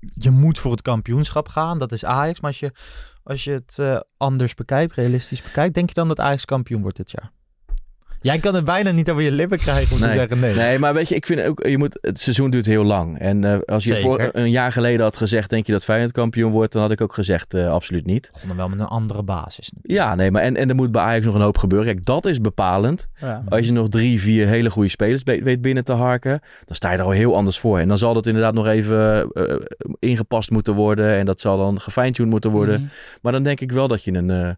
Je 0.00 0.30
moet 0.30 0.58
voor 0.58 0.70
het 0.70 0.82
kampioenschap 0.82 1.48
gaan. 1.48 1.78
Dat 1.78 1.92
is 1.92 2.04
Ajax. 2.04 2.40
Maar 2.40 2.50
als 2.50 2.60
je, 2.60 2.72
als 3.22 3.44
je 3.44 3.50
het 3.50 3.78
eh, 3.78 4.00
anders 4.16 4.54
bekijkt, 4.54 4.92
realistisch 4.92 5.42
bekijkt. 5.42 5.74
Denk 5.74 5.88
je 5.88 5.94
dan 5.94 6.08
dat 6.08 6.20
Ajax 6.20 6.44
kampioen 6.44 6.82
wordt 6.82 6.96
dit 6.96 7.10
jaar? 7.10 7.30
Jij 8.24 8.38
kan 8.38 8.54
het 8.54 8.64
bijna 8.64 8.90
niet 8.90 9.10
over 9.10 9.22
je 9.22 9.30
lippen 9.30 9.58
krijgen 9.58 9.92
om 9.92 10.02
te 10.02 10.10
zeggen 10.10 10.38
nee. 10.38 10.54
Nee, 10.54 10.78
maar 10.78 10.94
weet 10.94 11.08
je, 11.08 11.14
ik 11.14 11.26
vind 11.26 11.42
ook, 11.42 11.66
je 11.66 11.78
moet, 11.78 11.98
het 12.00 12.18
seizoen 12.18 12.50
duurt 12.50 12.66
heel 12.66 12.84
lang. 12.84 13.18
En 13.18 13.44
eh, 13.44 13.58
als 13.66 13.84
je 13.84 13.88
Zeker. 13.88 14.04
voor 14.04 14.28
een 14.32 14.50
jaar 14.50 14.72
geleden 14.72 15.00
had 15.00 15.16
gezegd, 15.16 15.50
denk 15.50 15.66
je 15.66 15.72
dat 15.72 15.84
Feyenoord 15.84 16.12
kampioen 16.12 16.52
wordt, 16.52 16.72
dan 16.72 16.82
had 16.82 16.90
ik 16.90 17.00
ook 17.00 17.14
gezegd, 17.14 17.54
eh, 17.54 17.70
absoluut 17.70 18.06
niet. 18.06 18.28
Begonnen 18.32 18.56
wel 18.56 18.68
met 18.68 18.80
een 18.80 18.86
andere 18.86 19.22
basis. 19.22 19.72
Ja, 19.82 20.14
nee, 20.14 20.30
maar 20.30 20.42
en, 20.42 20.56
en 20.56 20.68
er 20.68 20.74
moet 20.74 20.92
bij 20.92 21.02
Ajax 21.02 21.26
nog 21.26 21.34
een 21.34 21.40
hoop 21.40 21.58
gebeuren. 21.58 21.92
Kijk, 21.92 22.04
dat 22.04 22.26
is 22.26 22.40
bepalend. 22.40 23.08
Ja. 23.16 23.42
Als 23.48 23.66
je 23.66 23.72
nog 23.72 23.88
drie, 23.88 24.20
vier 24.20 24.46
hele 24.46 24.70
goede 24.70 24.88
spelers 24.88 25.22
weet 25.22 25.62
binnen 25.62 25.84
te 25.84 25.92
harken, 25.92 26.40
dan 26.64 26.76
sta 26.76 26.92
je 26.92 26.98
er 26.98 27.04
al 27.04 27.10
heel 27.10 27.36
anders 27.36 27.58
voor. 27.58 27.78
En 27.78 27.88
dan 27.88 27.98
zal 27.98 28.14
dat 28.14 28.26
inderdaad 28.26 28.54
nog 28.54 28.66
even 28.66 29.30
eh, 29.32 29.56
ingepast 29.98 30.50
moeten 30.50 30.74
worden. 30.74 31.16
En 31.16 31.26
dat 31.26 31.40
zal 31.40 31.58
dan 31.58 31.80
gefine-tuned 31.80 32.30
moeten 32.30 32.50
worden. 32.50 32.80
Mhm. 32.80 32.90
Maar 33.22 33.32
dan 33.32 33.42
denk 33.42 33.60
ik 33.60 33.72
wel 33.72 33.88
dat 33.88 34.04
je 34.04 34.12
een, 34.12 34.56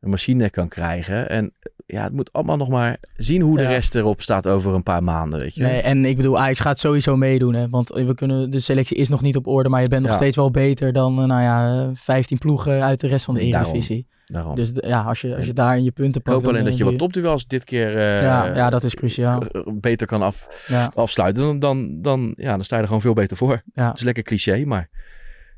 een 0.00 0.10
machine 0.10 0.50
kan 0.50 0.68
krijgen. 0.68 1.28
En 1.28 1.52
ja, 1.86 2.02
het 2.02 2.12
moet 2.12 2.32
allemaal 2.32 2.56
nog 2.56 2.68
maar 2.68 2.96
zien 3.16 3.40
hoe 3.40 3.56
de 3.56 3.62
Ja. 3.62 3.68
rest 3.68 3.94
erop 3.94 4.22
staat 4.22 4.46
over 4.46 4.74
een 4.74 4.82
paar 4.82 5.02
maanden, 5.02 5.40
weet 5.40 5.54
je. 5.54 5.62
Nee, 5.62 5.80
en 5.80 6.04
ik 6.04 6.16
bedoel, 6.16 6.38
Ajax 6.38 6.60
gaat 6.60 6.78
sowieso 6.78 7.16
meedoen. 7.16 7.54
Hè? 7.54 7.68
Want 7.68 7.88
we 7.88 8.14
kunnen, 8.14 8.50
de 8.50 8.60
selectie 8.60 8.96
is 8.96 9.08
nog 9.08 9.22
niet 9.22 9.36
op 9.36 9.46
orde, 9.46 9.68
maar 9.68 9.82
je 9.82 9.88
bent 9.88 10.02
nog 10.02 10.10
Ja. 10.10 10.16
steeds 10.16 10.36
wel 10.36 10.50
beter 10.50 10.92
dan 10.92 11.20
eh, 11.20 11.24
nou 11.26 11.42
ja, 11.42 11.82
eh, 11.82 11.88
15 11.94 12.38
ploegen 12.38 12.82
uit 12.82 13.00
de 13.00 13.06
rest 13.06 13.24
van 13.24 13.34
de. 13.34 13.40
Eredivisie. 13.40 14.06
Daarom. 14.26 14.54
Dus 14.54 14.70
ja, 14.74 15.02
als 15.02 15.20
je, 15.20 15.36
als 15.36 15.46
je 15.46 15.52
daar 15.52 15.76
in 15.76 15.84
je 15.84 15.90
punten 15.90 16.20
ik 16.20 16.26
hoop 16.26 16.34
pakt... 16.34 16.46
dan, 16.46 16.52
alleen 16.54 16.64
dat 16.64 16.72
eh, 16.72 16.78
je 16.78 16.84
wat 16.84 16.98
topduels 16.98 17.46
dit 17.46 17.64
keer 17.64 17.88
eh, 17.96 18.22
Ja, 18.22 18.54
ja, 18.56 18.70
dat 18.70 18.84
is 18.84 18.94
cruciaal. 18.94 19.42
beter 19.74 20.06
kan 20.06 20.22
af, 20.22 20.64
Ja. 20.66 20.90
afsluiten. 20.94 21.42
Dan, 21.42 21.58
dan, 21.58 22.02
dan, 22.02 22.32
ja, 22.36 22.54
dan 22.54 22.64
sta 22.64 22.74
je 22.76 22.80
er 22.80 22.86
gewoon 22.86 23.02
veel 23.02 23.12
beter 23.14 23.36
voor. 23.36 23.62
Ja. 23.74 23.88
Het 23.88 23.96
is 23.96 24.02
lekker 24.02 24.22
cliché, 24.22 24.64
maar 24.64 24.88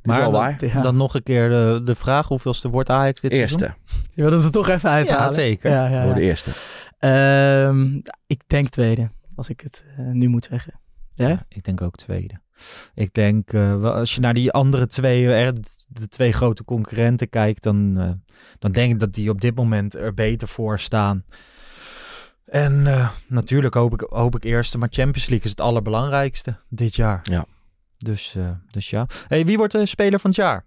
is 0.02 0.10
Maar 0.10 0.20
dan, 0.20 0.32
waar. 0.32 0.64
Ja. 0.64 0.80
dan 0.80 0.96
nog 0.96 1.14
een 1.14 1.22
keer 1.22 1.48
de, 1.48 1.80
de 1.84 1.94
vraag: 1.94 2.28
hoeveelste 2.28 2.68
wordt 2.68 2.90
Ajax 2.90 3.20
dit 3.20 3.32
Eerste. 3.32 3.58
seizoen? 3.58 3.80
Je 4.14 4.22
wilde 4.22 4.36
het 4.36 4.44
er 4.44 4.50
toch 4.50 4.68
even 4.68 4.90
uithalen? 4.90 5.24
Ja, 5.24 5.32
zeker. 5.32 5.70
Ja, 5.70 5.86
ja, 5.86 6.00
Voor 6.00 6.08
ja. 6.08 6.14
de 6.14 6.20
eerste. 6.20 6.50
Ehm, 6.98 8.00
ik 8.26 8.42
denk 8.46 8.68
tweede, 8.68 9.10
als 9.34 9.48
ik 9.48 9.60
het 9.60 9.84
eh, 9.96 10.04
nu 10.04 10.28
moet 10.28 10.44
zeggen. 10.50 10.80
Ja? 11.14 11.28
Ja, 11.28 11.46
ik 11.48 11.62
denk 11.64 11.80
ook 11.82 11.96
tweede. 11.96 12.40
Ik 12.94 13.14
denk, 13.14 13.52
eh, 13.52 13.84
als 13.84 14.14
je 14.14 14.20
naar 14.20 14.34
die 14.34 14.52
andere 14.52 14.86
twee, 14.86 15.34
eh, 15.34 15.48
de 15.88 16.08
twee 16.08 16.32
grote 16.32 16.64
concurrenten 16.64 17.28
kijkt, 17.28 17.62
dan, 17.62 17.94
eh, 17.98 18.10
dan 18.58 18.72
denk 18.72 18.92
ik 18.92 18.98
dat 18.98 19.14
die 19.14 19.30
op 19.30 19.40
dit 19.40 19.54
moment 19.54 19.94
er 19.94 20.14
beter 20.14 20.48
voor 20.48 20.78
staan. 20.78 21.24
En 22.44 22.86
eh, 22.86 23.08
natuurlijk 23.26 23.74
hoop 23.74 23.92
ik, 23.92 24.06
hoop 24.08 24.36
ik 24.36 24.44
eerste, 24.44 24.78
maar 24.78 24.88
Champions 24.90 25.26
League 25.28 25.44
is 25.44 25.50
het 25.50 25.60
allerbelangrijkste 25.60 26.56
dit 26.68 26.94
jaar. 26.96 27.20
Ja. 27.22 27.44
Dus, 28.04 28.34
eh, 28.34 28.50
dus 28.70 28.90
ja. 28.90 29.06
Hey, 29.28 29.44
wie 29.44 29.56
wordt 29.56 29.72
de 29.72 29.86
speler 29.86 30.20
van 30.20 30.30
het 30.30 30.38
jaar? 30.38 30.64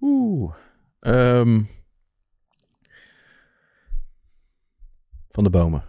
Oeh. 0.00 0.54
Ehm, 1.00 1.62
van 5.30 5.44
de 5.44 5.50
bomen. 5.50 5.84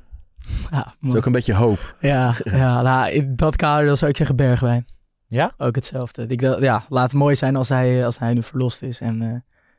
Ja, 0.71 0.95
Dat 1.01 1.11
is 1.11 1.15
ook 1.15 1.25
een 1.25 1.31
beetje 1.31 1.53
hoop. 1.53 1.95
Ja, 1.99 2.35
ja 2.43 2.81
nou, 2.81 3.11
in 3.11 3.35
dat 3.35 3.55
kader 3.55 3.85
dan 3.85 3.97
zou 3.97 4.11
ik 4.11 4.17
zeggen 4.17 4.35
Bergwijn. 4.35 4.85
Ja? 5.27 5.53
Ook 5.57 5.75
hetzelfde. 5.75 6.27
Ik, 6.27 6.41
ja, 6.41 6.85
laat 6.89 7.11
het 7.11 7.19
mooi 7.19 7.35
zijn 7.35 7.55
als 7.55 7.69
hij, 7.69 8.05
als 8.05 8.19
hij 8.19 8.33
nu 8.33 8.43
verlost 8.43 8.81
is 8.81 9.01
en, 9.01 9.21
eh, 9.21 9.27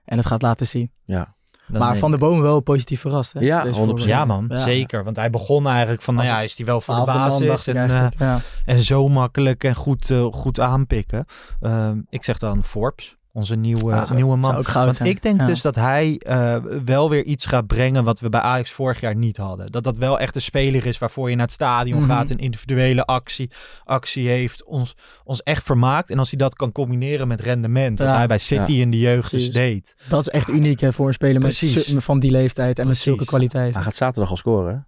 en 0.04 0.16
het 0.16 0.26
gaat 0.26 0.42
laten 0.42 0.66
zien. 0.66 0.90
Ja. 1.04 1.34
Dan 1.68 1.80
maar 1.80 1.96
Van 1.96 2.10
de 2.10 2.18
Bomen 2.18 2.42
wel 2.42 2.60
positief 2.60 3.00
verrast. 3.00 3.32
Hè? 3.32 3.40
Ja, 3.40 3.62
Deze 3.62 3.74
100%. 3.74 3.76
voorbeeld. 3.76 4.04
Ja 4.04 4.24
man, 4.24 4.44
Ja. 4.48 4.56
zeker. 4.56 5.04
Want 5.04 5.16
hij 5.16 5.30
begon 5.30 5.66
eigenlijk 5.66 6.02
van, 6.02 6.14
nou 6.14 6.26
ja, 6.26 6.40
is 6.40 6.56
hij 6.56 6.66
wel 6.66 6.80
voor 6.80 6.94
de 6.94 7.04
basis 7.04 7.66
en, 7.66 7.90
eh, 7.90 8.06
ja. 8.18 8.40
en 8.64 8.78
zo 8.78 9.08
makkelijk 9.08 9.64
en 9.64 9.74
goed, 9.74 10.10
eh, 10.10 10.24
goed 10.32 10.60
aanpikken. 10.60 11.24
Ehm, 11.60 11.98
ik 12.08 12.24
zeg 12.24 12.38
dan 12.38 12.64
Forbes, 12.64 13.16
onze 13.36 13.54
nieuwe, 13.56 14.04
nieuwe 14.14 14.36
man. 14.36 14.42
zou 14.50 14.56
ook 14.58 14.68
goud 14.68 14.84
Want 14.84 14.96
zijn. 14.96 15.08
ik 15.08 15.22
denk 15.22 15.40
Ja. 15.40 15.46
dus 15.46 15.62
dat 15.62 15.74
hij 15.74 16.18
eh, 16.18 16.56
wel 16.84 17.10
weer 17.10 17.24
iets 17.24 17.46
gaat 17.46 17.66
brengen 17.66 18.04
wat 18.04 18.20
we 18.20 18.28
bij 18.28 18.40
Ajax 18.40 18.70
vorig 18.70 19.00
jaar 19.00 19.16
niet 19.16 19.36
hadden. 19.36 19.66
Dat 19.72 19.84
dat 19.84 19.96
wel 19.96 20.18
echt 20.18 20.34
een 20.34 20.40
speler 20.40 20.86
is 20.86 20.98
waarvoor 20.98 21.30
je 21.30 21.36
naar 21.36 21.44
het 21.44 21.54
stadion 21.54 21.98
Mhm. 21.98 22.08
gaat, 22.10 22.30
een 22.30 22.38
individuele 22.38 23.04
actie, 23.04 23.50
actie 23.84 24.28
heeft, 24.28 24.64
ons, 24.64 24.96
ons 25.24 25.42
echt 25.42 25.62
vermaakt. 25.64 26.10
En 26.10 26.18
als 26.18 26.30
hij 26.30 26.38
dat 26.38 26.54
kan 26.54 26.72
combineren 26.72 27.28
met 27.28 27.40
rendement, 27.40 27.98
wat 27.98 28.08
hij 28.08 28.26
bij 28.26 28.38
City 28.38 28.72
Ja. 28.72 28.80
in 28.82 28.90
de 28.90 28.98
jeugd 28.98 29.30
dus 29.30 29.52
deed. 29.52 29.96
Dat 30.08 30.20
is 30.20 30.28
echt 30.28 30.48
uniek 30.48 30.80
hè, 30.80 30.92
voor 30.92 31.06
een 31.06 31.12
speler 31.12 31.42
met 31.42 31.62
van 31.96 32.20
die 32.20 32.30
leeftijd 32.30 32.78
en 32.78 32.86
met 32.86 32.96
zulke 32.96 33.24
kwaliteit. 33.24 33.74
Hij 33.74 33.82
gaat 33.82 33.94
zaterdag 33.94 34.30
al 34.30 34.36
scoren. 34.36 34.86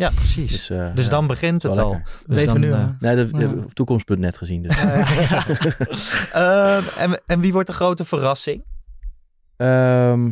Ja, 0.00 0.10
precies. 0.14 0.50
Dus, 0.52 0.70
eh, 0.70 0.94
Dus 0.94 1.04
ja, 1.04 1.10
dan 1.10 1.26
begint 1.26 1.62
het 1.62 1.78
al. 1.78 1.90
lekker. 1.90 2.12
Dus 2.26 2.36
weten 2.36 2.52
we 2.52 2.58
nu. 2.58 2.72
hè. 2.72 2.86
Nee, 3.00 3.16
dat 3.16 3.30
Ja. 3.30 3.38
heb 3.38 3.50
ik 3.56 3.64
op 3.64 3.72
toekomst.net 3.74 4.38
gezien. 4.38 4.62
Dus. 4.62 4.76
Ehm, 6.32 6.82
en, 6.98 7.20
en 7.26 7.40
wie 7.40 7.52
wordt 7.52 7.68
de 7.68 7.74
grote 7.74 8.04
verrassing? 8.04 8.64
Ehm, 9.56 10.30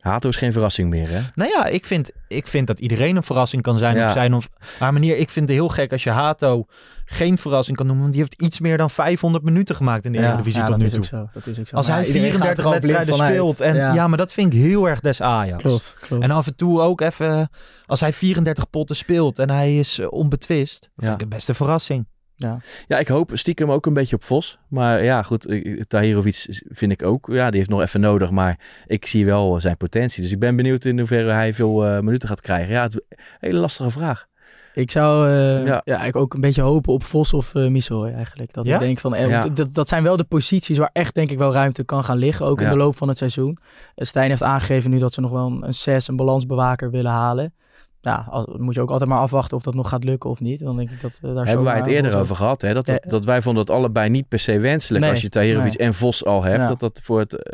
Hato 0.00 0.28
is 0.28 0.36
geen 0.36 0.52
verrassing 0.52 0.90
meer, 0.90 1.08
hè? 1.08 1.20
Nou 1.34 1.50
ja, 1.50 1.66
ik 1.66 1.84
vind, 1.84 2.10
ik 2.28 2.46
vind 2.46 2.66
dat 2.66 2.78
iedereen 2.80 3.16
een 3.16 3.22
verrassing 3.22 3.62
kan 3.62 3.78
zijn 3.78 3.96
Ja. 3.96 4.06
op 4.06 4.12
zijn 4.12 4.34
of 4.34 4.48
haar 4.78 4.92
manier. 4.92 5.16
Ik 5.16 5.30
vind 5.30 5.48
het 5.48 5.56
heel 5.56 5.68
gek 5.68 5.92
als 5.92 6.04
je 6.04 6.10
Hato 6.10 6.66
geen 7.04 7.38
verrassing 7.38 7.76
kan 7.76 7.86
noemen. 7.86 8.04
Want 8.04 8.14
die 8.16 8.24
heeft 8.24 8.42
iets 8.42 8.60
meer 8.60 8.76
dan 8.76 8.90
500 8.90 9.44
minuten 9.44 9.76
gemaakt 9.76 10.04
in 10.04 10.12
de 10.12 10.18
Eredivisie 10.18 10.60
ja, 10.60 10.66
tot 10.66 10.70
dat 10.70 10.78
nu 10.78 10.84
is 10.84 10.92
toe. 10.92 11.00
ook 11.00 11.06
zo. 11.08 11.28
Dat 11.32 11.46
is 11.46 11.58
ook 11.60 11.66
zo. 11.66 11.76
Als 11.76 11.86
Maar 11.86 11.96
hij 11.96 12.06
ja, 12.06 12.12
iedereen 12.14 12.30
gaat 12.32 12.40
34 12.40 12.64
er 12.64 12.72
al 12.72 12.78
blind 12.80 12.96
wedstrijden 12.96 13.36
speelt. 13.36 13.60
En, 13.60 13.76
ja. 13.76 13.94
ja. 13.94 14.08
maar 14.08 14.18
dat 14.18 14.32
vind 14.32 14.52
ik 14.52 14.58
heel 14.60 14.88
erg 14.88 15.00
des 15.00 15.20
Ajax. 15.22 15.62
klopt, 15.62 15.96
klopt. 16.00 16.22
En 16.22 16.30
af 16.30 16.46
en 16.46 16.56
toe 16.56 16.80
ook 16.80 17.00
even, 17.00 17.48
als 17.86 18.00
hij 18.00 18.12
34 18.12 18.70
potten 18.70 18.96
speelt 18.96 19.38
en 19.38 19.50
hij 19.50 19.78
is 19.78 19.98
eh, 19.98 20.06
onbetwist, 20.12 20.80
dat 20.80 20.90
Ja. 20.94 21.02
vind 21.02 21.14
ik 21.14 21.20
het 21.20 21.28
best 21.28 21.48
een 21.48 21.54
verrassing. 21.54 22.06
Ja. 22.36 22.58
ja, 22.86 22.98
ik 22.98 23.08
hoop 23.08 23.30
stiekem 23.34 23.70
ook 23.70 23.86
een 23.86 23.92
beetje 23.92 24.16
op 24.16 24.22
Vos. 24.22 24.58
Maar 24.68 25.04
ja, 25.04 25.22
goed, 25.22 25.46
eh, 25.46 25.80
Tahirovic 25.80 26.46
vind 26.68 26.92
ik 26.92 27.02
ook. 27.02 27.28
Ja, 27.32 27.48
die 27.50 27.58
heeft 27.58 27.70
nog 27.70 27.80
even 27.80 28.00
nodig. 28.00 28.30
Maar 28.30 28.58
ik 28.86 29.06
zie 29.06 29.26
wel 29.26 29.60
zijn 29.60 29.76
potentie. 29.76 30.22
Dus 30.22 30.32
ik 30.32 30.38
ben 30.38 30.56
benieuwd 30.56 30.84
in 30.84 30.98
hoeverre 30.98 31.32
hij 31.32 31.54
veel 31.54 31.86
uh, 31.86 32.00
minuten 32.00 32.28
gaat 32.28 32.40
krijgen. 32.40 32.72
Ja, 32.72 32.82
het 32.82 33.04
hele 33.40 33.58
lastige 33.58 33.90
vraag. 33.90 34.26
Ik 34.74 34.90
zou 34.90 35.28
uh, 35.28 35.66
ja. 35.66 35.80
ja. 35.84 36.02
ik 36.04 36.16
ook 36.16 36.34
een 36.34 36.40
beetje 36.40 36.62
hopen 36.62 36.92
op 36.92 37.04
Vos 37.04 37.32
of 37.32 37.54
uh, 37.54 37.68
Missouri 37.68 38.12
eigenlijk. 38.12 38.52
Dat 38.52 38.66
ja? 38.66 38.74
ik 38.74 38.80
denk 38.80 38.98
van, 38.98 39.14
eh, 39.14 39.28
ja. 39.28 39.48
dat, 39.48 39.74
dat 39.74 39.88
zijn 39.88 40.02
wel 40.02 40.16
de 40.16 40.24
posities 40.24 40.78
waar 40.78 40.90
echt 40.92 41.14
denk 41.14 41.30
ik 41.30 41.38
wel 41.38 41.52
ruimte 41.52 41.84
kan 41.84 42.04
gaan 42.04 42.16
liggen. 42.16 42.46
Ook 42.46 42.60
in 42.60 42.68
de 42.68 42.76
loop 42.76 42.96
van 42.96 43.08
het 43.08 43.18
seizoen. 43.18 43.58
Stijn 43.96 44.30
heeft 44.30 44.42
aangegeven 44.42 44.90
nu 44.90 44.98
dat 44.98 45.12
ze 45.12 45.20
nog 45.20 45.30
wel 45.30 45.46
een, 45.46 45.66
een 45.66 45.74
6, 45.74 46.08
een 46.08 46.16
balansbewaker 46.16 46.90
willen 46.90 47.10
halen. 47.10 47.54
Ja, 48.00 48.26
als, 48.30 48.46
moet 48.56 48.74
je 48.74 48.80
ook 48.80 48.90
altijd 48.90 49.10
maar 49.10 49.18
afwachten 49.18 49.56
of 49.56 49.62
dat 49.62 49.74
nog 49.74 49.88
gaat 49.88 50.04
lukken 50.04 50.30
of 50.30 50.40
niet. 50.40 50.60
Dan 50.60 50.76
denk 50.76 50.90
ik 50.90 51.00
dat 51.00 51.18
uh, 51.24 51.34
daar 51.34 51.46
Hebben 51.46 51.64
wij 51.64 51.76
het 51.76 51.86
eerder 51.86 52.16
over 52.16 52.36
gehad. 52.36 52.62
Hè? 52.62 52.74
Dat, 52.74 52.86
dat, 52.86 53.04
dat, 53.08 53.24
wij 53.24 53.42
vonden 53.42 53.66
dat 53.66 53.76
allebei 53.76 54.08
niet 54.08 54.28
per 54.28 54.38
se 54.38 54.58
wenselijk. 54.58 55.02
Nee, 55.02 55.12
als 55.12 55.22
je 55.22 55.28
Tahirovic 55.28 55.78
nee. 55.78 55.86
en 55.86 55.94
Vos 55.94 56.24
al 56.24 56.42
hebt. 56.42 56.68
Dat 56.68 56.80
dat 56.80 57.00
voor 57.02 57.18
het, 57.20 57.48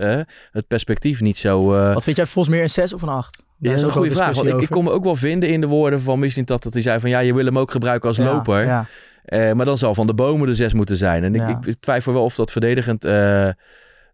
het 0.50 0.66
perspectief 0.66 1.20
niet 1.20 1.38
zo... 1.38 1.64
Wat 1.64 2.02
vind 2.02 2.16
jij 2.16 2.26
Vos 2.26 2.48
meer 2.48 2.62
een 2.62 2.70
6 2.70 2.92
of 2.92 3.02
een 3.02 3.08
8? 3.08 3.48
Ja, 3.60 3.70
dat 3.70 3.78
is 3.78 3.82
een 3.82 3.90
goede 3.90 4.14
vraag. 4.14 4.36
Want 4.36 4.48
ik, 4.48 4.60
ik, 4.60 4.70
kon 4.70 4.84
me 4.84 4.90
ook 4.90 5.04
wel 5.04 5.16
vinden 5.16 5.48
in 5.48 5.60
de 5.60 5.66
woorden 5.66 6.00
van 6.00 6.18
misschien 6.18 6.44
dat, 6.44 6.62
dat 6.62 6.72
hij 6.72 6.82
zei 6.82 7.00
van 7.00 7.10
ja, 7.10 7.18
je 7.18 7.34
wil 7.34 7.44
hem 7.44 7.58
ook 7.58 7.70
gebruiken 7.70 8.08
als 8.08 8.16
ja, 8.16 8.24
loper. 8.24 8.64
Ja. 8.64 8.86
Uh, 9.26 9.52
maar 9.52 9.66
dan 9.66 9.78
zal 9.78 9.94
Van 9.94 10.06
de 10.06 10.14
Bomen 10.14 10.46
de 10.46 10.54
zes 10.54 10.72
moeten 10.72 10.96
zijn. 10.96 11.24
En 11.24 11.34
ik, 11.34 11.66
ik, 11.66 11.76
twijfel 11.80 12.12
wel 12.12 12.24
of 12.24 12.34
dat 12.34 12.52
verdedigend, 12.52 13.04
uh, 13.04 13.48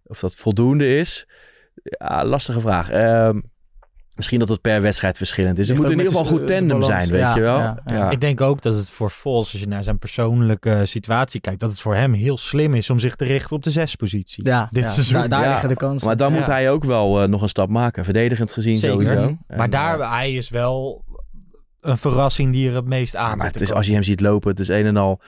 of 0.05 0.20
dat 0.20 0.36
voldoende 0.36 0.99
is. 0.99 1.26
Ja, 1.82 2.24
lastige 2.24 2.61
vraag. 2.61 2.92
Uh, 2.92 3.28
Misschien 4.16 4.38
dat 4.38 4.48
het 4.48 4.60
per 4.60 4.82
wedstrijd 4.82 5.16
verschillend 5.16 5.58
is. 5.58 5.68
Het 5.68 5.76
moet 5.76 5.90
in 5.90 5.98
ieder 5.98 6.06
geval 6.06 6.24
goed 6.24 6.46
tandem 6.46 6.82
zijn, 6.82 7.08
weet 7.08 7.20
ja, 7.20 7.34
je 7.34 7.40
wel. 7.40 7.58
Ja, 7.58 7.82
ja. 7.86 8.10
Ik 8.10 8.20
denk 8.20 8.40
ook 8.40 8.62
dat 8.62 8.74
het 8.74 8.90
voor 8.90 9.10
Vos, 9.10 9.52
als 9.52 9.60
je 9.60 9.66
naar 9.66 9.84
zijn 9.84 9.98
persoonlijke 9.98 10.80
situatie 10.84 11.40
kijkt, 11.40 11.60
dat 11.60 11.70
het 11.70 11.80
voor 11.80 11.94
hem 11.94 12.12
heel 12.12 12.38
slim 12.38 12.74
is 12.74 12.90
om 12.90 12.98
zich 12.98 13.16
te 13.16 13.24
richten 13.24 13.56
op 13.56 13.62
de 13.62 13.70
zespositie. 13.70 14.46
Ja, 14.46 14.68
dit 14.70 14.90
seizoen. 14.90 15.18
Daar, 15.18 15.28
daar 15.28 15.48
liggen 15.48 15.68
de 15.68 15.76
kansen. 15.76 16.06
Maar 16.06 16.16
dan 16.16 16.32
moet 16.32 16.46
hij 16.46 16.70
ook 16.70 16.84
wel 16.84 17.22
uh, 17.22 17.28
nog 17.28 17.42
een 17.42 17.48
stap 17.48 17.68
maken. 17.68 18.04
Verdedigend 18.04 18.52
gezien 18.52 18.76
Zeker. 18.76 19.06
sowieso. 19.06 19.36
Maar 19.48 19.58
en, 19.58 19.70
daar, 19.70 20.10
hij 20.10 20.34
is 20.34 20.48
wel 20.48 21.04
een 21.80 21.98
verrassing 21.98 22.52
die 22.52 22.68
er 22.68 22.74
het 22.74 22.86
meest 22.86 23.16
aan 23.16 23.38
maar 23.38 23.46
het 23.46 23.60
is, 23.60 23.72
Als 23.72 23.86
je 23.86 23.92
hem 23.92 24.02
ziet 24.02 24.20
lopen, 24.20 24.50
het 24.50 24.60
is 24.60 24.68
een 24.68 24.86
en 24.86 24.96
al 24.96 25.20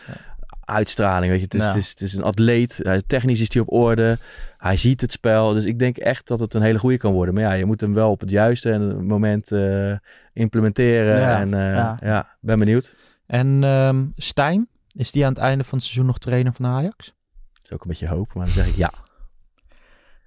uitstraling. 0.68 1.30
Weet 1.30 1.40
je, 1.40 1.44
het 1.44 1.54
is, 1.54 1.60
ja. 1.60 1.66
het, 1.66 1.76
is, 1.76 1.88
het 1.88 2.00
is 2.00 2.14
een 2.14 2.22
atleet. 2.22 3.02
Technisch 3.06 3.40
is 3.40 3.52
hij 3.52 3.62
op 3.62 3.72
orde. 3.72 4.18
Hij 4.58 4.76
ziet 4.76 5.00
het 5.00 5.12
spel. 5.12 5.52
Dus 5.52 5.64
ik 5.64 5.78
denk 5.78 5.96
echt 5.96 6.26
dat 6.26 6.40
het 6.40 6.54
een 6.54 6.62
hele 6.62 6.78
goede 6.78 6.96
kan 6.96 7.12
worden. 7.12 7.34
Maar 7.34 7.42
ja, 7.42 7.52
je 7.52 7.64
moet 7.64 7.80
hem 7.80 7.94
wel 7.94 8.10
op 8.10 8.20
het 8.20 8.30
juiste 8.30 8.78
moment 9.02 9.52
uh, 9.52 9.96
implementeren. 10.32 11.20
Ja, 11.20 11.40
en 11.40 11.52
uh, 11.52 11.58
ja. 11.58 11.98
ja. 12.00 12.36
ben 12.40 12.58
benieuwd. 12.58 12.94
En 13.26 13.62
um, 13.62 14.12
Stijn, 14.16 14.68
is 14.92 15.10
die 15.10 15.24
aan 15.24 15.32
het 15.32 15.42
einde 15.42 15.64
van 15.64 15.78
het 15.78 15.86
seizoen 15.86 16.06
nog 16.06 16.18
trainer 16.18 16.52
van 16.52 16.66
Ajax? 16.66 17.06
Dat 17.52 17.64
is 17.64 17.72
ook 17.72 17.82
een 17.82 17.88
beetje 17.88 18.08
hoop, 18.08 18.34
maar 18.34 18.44
dan 18.44 18.54
zeg 18.54 18.66
ik 18.66 18.76
ja. 18.76 18.92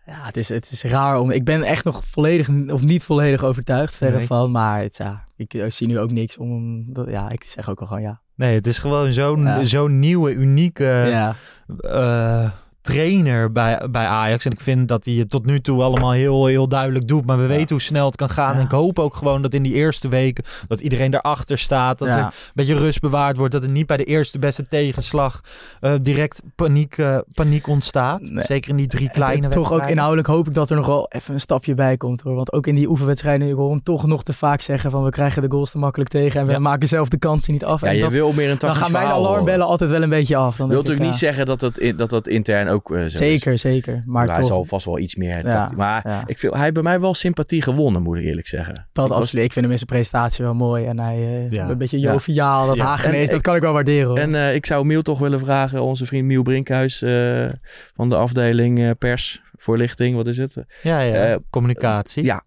Ja, 0.06 0.26
het 0.26 0.38
is, 0.38 0.50
het 0.50 0.72
is 0.72 0.84
raar 0.84 1.20
om. 1.20 1.32
Ik 1.32 1.46
ben 1.46 1.64
echt 1.64 1.84
nog 1.84 2.06
volledig 2.06 2.50
of 2.50 2.82
niet 2.82 3.04
volledig 3.04 3.44
overtuigd 3.44 3.96
verder 3.96 4.18
nee. 4.18 4.28
van. 4.28 4.52
Maar 4.52 4.82
het, 4.82 4.98
ja, 4.98 5.24
ik, 5.36 5.54
ik, 5.54 5.72
zie 5.72 5.88
nu 5.88 6.00
ook 6.00 6.12
niks 6.12 6.38
om. 6.38 6.86
Ja, 7.08 7.30
ik 7.30 7.44
zeg 7.44 7.70
ook 7.70 7.80
al 7.80 7.88
gewoon 7.88 8.02
ja. 8.02 8.22
Nee, 8.42 8.56
het 8.56 8.68
is 8.68 8.78
gewoon 8.78 9.14
zo'n 9.14 9.44
ja. 9.44 9.64
zo'n 9.64 10.00
nieuwe, 10.00 10.34
unieke 10.34 10.84
ja. 11.10 11.36
uh, 11.84 12.52
trainer 12.82 13.52
bij, 13.52 13.88
bij 13.92 14.06
Ajax. 14.06 14.46
En 14.46 14.52
ik 14.52 14.60
vind 14.60 14.88
dat 14.88 15.06
hij 15.06 15.14
het 15.14 15.30
tot 15.30 15.46
nu 15.46 15.62
toe 15.62 15.82
allemaal 15.82 16.12
heel, 16.12 16.46
heel 16.46 16.68
duidelijk 16.68 17.08
doet. 17.08 17.26
Maar 17.26 17.38
we 17.38 17.44
ja. 17.44 17.50
weten 17.50 17.70
hoe 17.70 17.82
snel 17.82 18.06
het 18.06 18.16
kan 18.16 18.30
gaan. 18.30 18.56
En 18.56 18.66
ik 18.66 18.72
hoop 18.72 19.00
ook 19.00 19.16
gewoon 19.16 19.42
dat 19.42 19.54
in 19.54 19.64
die 19.64 19.74
eerste 19.74 20.08
weken 20.08 20.44
dat 20.68 20.80
iedereen 20.80 21.14
erachter 21.14 21.58
staat. 21.58 22.00
Dat 22.00 22.08
er 22.08 22.18
een 22.18 22.32
beetje 22.54 22.78
rust 22.78 23.00
bewaard 23.00 23.38
wordt. 23.38 23.54
Dat 23.54 23.64
er 23.64 23.72
niet 23.72 23.88
bij 23.88 23.98
de 23.98 24.04
eerste 24.04 24.40
beste 24.40 24.64
tegenslag 24.64 25.42
uh, 25.82 25.94
direct 26.02 26.42
paniek, 26.56 26.98
uh, 26.98 27.18
paniek 27.34 27.68
ontstaat. 27.68 28.22
Nee. 28.22 28.44
Zeker 28.44 28.70
in 28.70 28.76
die 28.76 28.88
drie 28.88 29.10
kleine 29.10 29.42
Toch 29.42 29.54
wedstrijden. 29.54 29.86
ook 29.86 29.92
inhoudelijk 29.92 30.28
hoop 30.28 30.48
ik 30.48 30.54
dat 30.54 30.70
er 30.70 30.76
nog 30.76 30.86
wel 30.86 31.08
even 31.10 31.34
een 31.34 31.40
stapje 31.40 31.74
bij 31.74 31.98
komt. 31.98 32.22
hoor. 32.22 32.36
Want 32.36 32.54
ook 32.54 32.68
in 32.68 32.76
die 32.76 32.90
oefenwedstrijden, 32.90 33.48
ik 33.48 33.56
hoor 33.56 33.70
hem 33.70 33.84
toch 33.84 34.08
nog 34.08 34.24
te 34.24 34.34
vaak 34.34 34.62
zeggen 34.62 34.92
van 34.92 35.04
we 35.04 35.10
krijgen 35.10 35.42
de 35.42 35.52
goals 35.52 35.72
te 35.72 35.78
makkelijk 35.78 36.10
tegen. 36.10 36.40
En 36.40 36.48
we 36.48 36.60
maken 36.60 36.88
zelf 36.88 37.10
de 37.10 37.18
kansen 37.18 37.54
niet 37.54 37.66
af. 37.66 37.82
Ja, 37.82 37.88
en 37.88 37.96
je 37.96 38.02
dat, 38.02 38.12
wil 38.12 38.34
meer 38.34 38.50
een 38.50 38.58
Dan 38.58 38.76
gaan 38.76 38.92
mijn 38.92 39.06
alarmbellen 39.06 39.66
altijd 39.66 39.92
wel 39.92 40.02
een 40.02 40.10
beetje 40.10 40.36
af. 40.36 40.56
Dan 40.56 40.68
Wilt 40.68 40.82
natuurlijk 40.82 41.10
niet 41.10 41.20
zeggen 41.20 41.46
dat 41.46 41.60
dat, 41.60 41.78
in, 41.78 41.96
dat, 41.96 42.10
dat 42.10 42.28
intern 42.28 42.70
ook 42.72 42.90
uh, 42.90 43.02
zo 43.02 43.18
Zeker, 43.18 43.54
is. 43.54 43.62
zeker. 43.62 44.04
Maar 44.06 44.26
hij 44.26 44.36
toch... 44.36 44.46
zal 44.46 44.66
vast 44.66 44.86
wel 44.86 45.00
iets 45.00 45.16
meer. 45.16 45.46
Ja, 45.48 45.72
maar 45.76 46.02
ja. 46.08 46.24
ik 46.26 46.40
vind, 46.40 46.54
hij 46.54 46.62
heeft 46.62 46.74
bij 46.74 46.84
mij 46.84 47.00
wel 47.00 47.14
sympathie 47.14 47.62
gewonnen, 47.62 48.02
moet 48.02 48.18
ik 48.18 48.24
eerlijk 48.24 48.48
zeggen. 48.48 48.88
Dat 48.94 49.06
ik 49.06 49.12
absoluut. 49.12 49.34
Was... 49.34 49.44
Ik 49.44 49.54
vind 49.54 49.66
hem 49.66 49.72
in 49.72 49.78
zijn 49.78 49.90
presentatie 49.90 50.46
wel 50.46 50.56
mooi. 50.56 50.86
En 50.86 51.00
hij 51.00 51.18
uh, 51.18 51.50
ja. 51.50 51.70
een 51.70 51.78
beetje 51.78 52.00
joviaal, 52.00 52.68
dat 52.68 52.76
ja. 52.76 52.84
Hagenees, 52.84 53.30
dat 53.30 53.42
kan 53.42 53.56
ik 53.56 53.62
wel 53.62 53.74
waarderen. 53.74 54.08
Hoor. 54.08 54.18
En 54.18 54.30
uh, 54.30 54.56
ik 54.56 54.66
zou 54.66 54.86
Miel 54.86 55.02
toch 55.02 55.20
willen 55.20 55.40
vragen, 55.40 55.82
onze 55.82 56.06
vriend 56.06 56.26
Miel 56.26 56.42
Brinkhuis 56.42 57.02
uh, 57.02 57.50
van 57.96 58.10
de 58.10 58.16
afdeling 58.16 58.98
pers, 58.98 59.42
voorlichting, 59.58 60.16
wat 60.16 60.28
is 60.28 60.38
het? 60.38 60.58
Ja, 60.84 61.00
ja. 61.00 61.40
communicatie. 61.50 62.24
ja, 62.24 62.44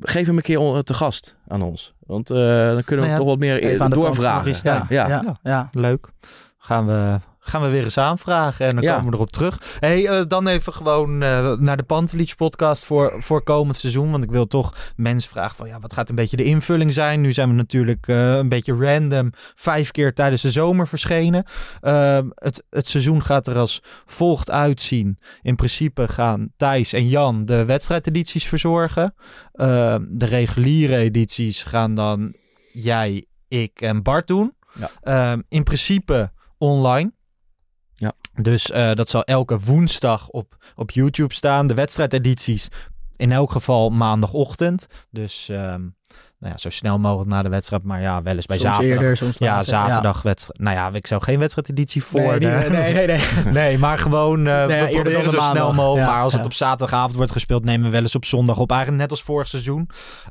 geef 0.00 0.26
hem 0.26 0.36
een 0.36 0.42
keer 0.42 0.82
te 0.82 0.94
gast 0.94 1.36
aan 1.48 1.62
ons. 1.62 1.94
Want 2.06 2.26
dan 2.26 2.84
kunnen 2.84 3.04
we 3.04 3.12
nou 3.12 3.16
toch 3.16 3.26
wat 3.26 3.38
meer 3.38 3.88
doorvragen. 3.88 4.54
Ja, 4.62 4.86
ja. 4.88 5.08
Ja. 5.08 5.38
ja, 5.42 5.68
leuk. 5.72 6.08
Gaan 6.58 6.86
we 6.86 7.18
gaan 7.50 7.62
we 7.62 7.68
weer 7.68 7.84
eens 7.84 7.98
aanvragen 7.98 8.66
en 8.66 8.74
dan 8.74 8.84
ja. 8.84 8.94
komen 8.94 9.10
we 9.10 9.16
erop 9.16 9.32
terug. 9.32 9.78
hey, 9.78 10.02
uh, 10.02 10.26
dan 10.28 10.46
even 10.46 10.72
gewoon 10.72 11.22
uh, 11.22 11.52
naar 11.56 11.76
de 11.76 11.82
Pantelich 11.82 12.36
podcast 12.36 12.84
voor, 12.84 13.14
voor 13.18 13.42
komend 13.42 13.76
seizoen. 13.76 14.10
Want 14.10 14.24
ik 14.24 14.30
wil 14.30 14.46
toch 14.46 14.92
mensen 14.96 15.30
vragen 15.30 15.56
van 15.56 15.68
ja, 15.68 15.80
wat 15.80 15.92
gaat 15.92 16.08
een 16.08 16.14
beetje 16.14 16.36
de 16.36 16.44
invulling 16.44 16.92
zijn? 16.92 17.20
Nu 17.20 17.32
zijn 17.32 17.48
we 17.48 17.54
natuurlijk 17.54 18.06
uh, 18.06 18.36
een 18.36 18.48
beetje 18.48 18.74
random 18.74 19.30
vijf 19.54 19.90
keer 19.90 20.14
tijdens 20.14 20.42
de 20.42 20.50
zomer 20.50 20.88
verschenen. 20.88 21.44
Ehm, 21.80 22.28
het, 22.34 22.64
het 22.70 22.86
seizoen 22.86 23.22
gaat 23.22 23.46
er 23.46 23.56
als 23.56 23.82
volgt 24.06 24.50
uitzien. 24.50 25.18
In 25.42 25.56
principe 25.56 26.08
gaan 26.08 26.52
Thijs 26.56 26.92
en 26.92 27.08
Jan 27.08 27.44
de 27.44 27.64
wedstrijdedities 27.64 28.46
verzorgen. 28.46 29.14
Ehm, 29.52 30.04
de 30.08 30.26
reguliere 30.26 30.96
edities 30.96 31.62
gaan 31.62 31.94
dan 31.94 32.34
jij, 32.72 33.24
ik 33.48 33.80
en 33.80 34.02
Bart 34.02 34.26
doen. 34.26 34.54
Ja. 35.02 35.32
Um, 35.32 35.44
in 35.48 35.62
principe 35.62 36.32
online. 36.58 37.12
Ja. 38.00 38.12
Dus 38.42 38.70
uh, 38.70 38.92
dat 38.92 39.08
zal 39.08 39.24
elke 39.24 39.60
woensdag 39.60 40.28
op, 40.28 40.56
op 40.76 40.90
YouTube 40.90 41.34
staan. 41.34 41.66
De 41.66 41.74
wedstrijdedities 41.74 42.68
in 43.16 43.32
elk 43.32 43.52
geval 43.52 43.90
maandagochtend. 43.90 44.86
Dus 45.10 45.48
um, 45.48 45.94
nou 46.40 46.52
ja, 46.52 46.58
zo 46.58 46.70
snel 46.70 46.98
mogelijk 46.98 47.30
na 47.30 47.42
de 47.42 47.48
wedstrijd. 47.48 47.82
Maar 47.82 48.00
ja, 48.00 48.22
wel 48.22 48.34
eens 48.34 48.46
bij 48.46 48.58
soms 48.58 48.74
zaterdag. 48.74 48.98
Eerder, 49.00 49.16
soms 49.16 49.38
ja, 49.38 49.46
later, 49.46 49.64
zaterdag 49.64 50.16
ja. 50.16 50.22
wedstrijd. 50.22 50.60
Nou 50.60 50.76
ja, 50.76 50.90
ik 50.92 51.06
zou 51.06 51.22
geen 51.22 51.38
wedstrijdeditie 51.38 52.04
voor. 52.04 52.20
Nee, 52.20 52.38
nee, 52.38 52.92
nee, 52.92 53.06
nee. 53.06 53.20
nee, 53.52 53.78
maar 53.78 53.98
gewoon 53.98 54.46
uh, 54.46 54.66
nee, 54.66 54.86
we 54.86 54.94
proberen 54.94 55.24
zo 55.24 55.30
maandag. 55.30 55.50
snel 55.50 55.72
mogelijk. 55.72 56.06
Ja, 56.06 56.12
maar 56.12 56.22
als 56.22 56.32
ja. 56.32 56.38
het 56.38 56.46
op 56.46 56.52
zaterdagavond 56.52 57.14
wordt 57.14 57.32
gespeeld, 57.32 57.64
nemen 57.64 57.84
we 57.84 57.92
wel 57.92 58.00
eens 58.00 58.14
op 58.14 58.24
zondag 58.24 58.58
op. 58.58 58.70
Eigenlijk 58.70 59.00
net 59.00 59.10
als 59.10 59.22
vorig 59.22 59.48
seizoen. 59.48 59.88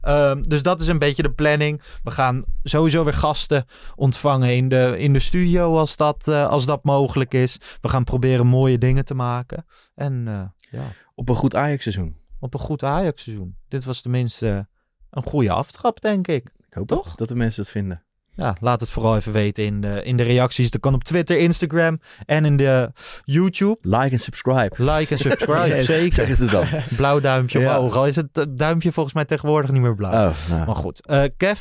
Um, 0.08 0.48
dus 0.48 0.64
dat 0.64 0.82
is 0.82 0.88
een 0.88 0.98
beetje 0.98 1.22
de 1.22 1.32
planning. 1.32 1.82
We 2.04 2.12
gaan 2.12 2.44
sowieso 2.64 3.04
weer 3.04 3.14
gasten 3.14 3.66
ontvangen 3.96 4.56
in 4.56 4.70
de, 4.70 4.96
in 4.98 5.14
de 5.14 5.20
studio 5.20 5.78
als 5.78 5.96
dat, 5.96 6.28
uh, 6.30 6.48
als 6.48 6.66
dat 6.66 6.84
mogelijk 6.84 7.34
is. 7.34 7.60
We 7.82 7.90
gaan 7.90 8.04
proberen 8.04 8.48
mooie 8.48 8.78
dingen 8.78 9.06
te 9.06 9.14
maken. 9.14 9.66
En 9.96 10.26
uh, 10.28 10.42
ja. 10.60 10.88
Op 11.16 11.30
een 11.30 11.36
goed 11.36 11.56
Ajax-seizoen. 11.56 12.16
Op 12.40 12.54
een 12.54 12.60
goed 12.60 12.84
Ajax-seizoen. 12.84 13.56
Dit 13.68 13.86
was 13.86 14.02
tenminste 14.02 14.68
een 15.12 15.24
goede 15.24 15.52
aftrap, 15.52 16.02
denk 16.02 16.28
ik. 16.28 16.44
Ik 16.68 16.74
hoop 16.74 16.88
Toch? 16.88 17.16
dat 17.16 17.28
de 17.28 17.36
mensen 17.36 17.62
het 17.62 17.72
vinden. 17.72 18.04
Ja, 18.36 18.56
laat 18.62 18.80
het 18.80 18.90
vooral 18.90 19.16
even 19.16 19.32
weten 19.32 19.64
in 19.64 19.82
de, 19.82 20.04
in 20.04 20.18
de 20.18 20.24
reacties. 20.24 20.72
Dat 20.72 20.82
kan 20.82 20.94
op 20.94 21.04
Twitter, 21.04 21.38
Instagram 21.38 22.00
en 22.26 22.46
in 22.46 22.58
de 22.58 22.92
YouTube. 23.24 23.78
Like 23.82 24.10
en 24.10 24.20
subscribe. 24.20 24.84
Like 24.84 25.12
en 25.14 25.18
subscribe, 25.20 25.68
yes, 25.76 25.86
zeker. 25.86 26.12
Zeggen 26.14 26.36
ze 26.36 26.46
dan. 26.46 26.66
Blauw 26.98 27.20
duimpje 27.20 27.60
Ja. 27.60 27.78
omhoog. 27.78 27.96
Al 27.96 28.08
is 28.08 28.16
het 28.16 28.46
duimpje 28.50 28.92
volgens 28.92 29.16
mij 29.16 29.26
tegenwoordig 29.26 29.72
niet 29.72 29.82
meer 29.82 29.96
blauw. 29.96 30.30
Oh, 30.30 30.36
nou. 30.50 30.66
Maar 30.66 30.76
goed. 30.76 31.06
Eh, 31.06 31.24
Kev, 31.38 31.60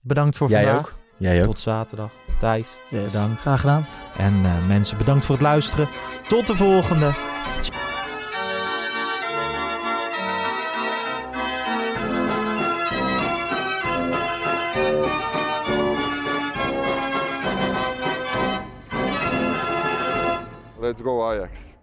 bedankt 0.00 0.36
voor 0.36 0.48
Jij 0.48 0.64
vandaag. 0.64 0.80
ook. 0.80 0.98
Jij 1.18 1.38
ook. 1.38 1.44
Tot 1.44 1.60
zaterdag. 1.60 2.10
Thijs, 2.38 2.66
Yes. 2.90 3.04
bedankt. 3.04 3.40
Graag 3.40 3.60
gedaan. 3.60 3.86
En 4.16 4.34
eh, 4.44 4.66
mensen, 4.66 4.96
bedankt 4.98 5.24
voor 5.24 5.34
het 5.34 5.44
luisteren. 5.44 5.88
Tot 6.28 6.46
de 6.46 6.54
volgende. 6.54 7.10
Let's 20.88 21.02
go 21.02 21.30
Ajax. 21.30 21.77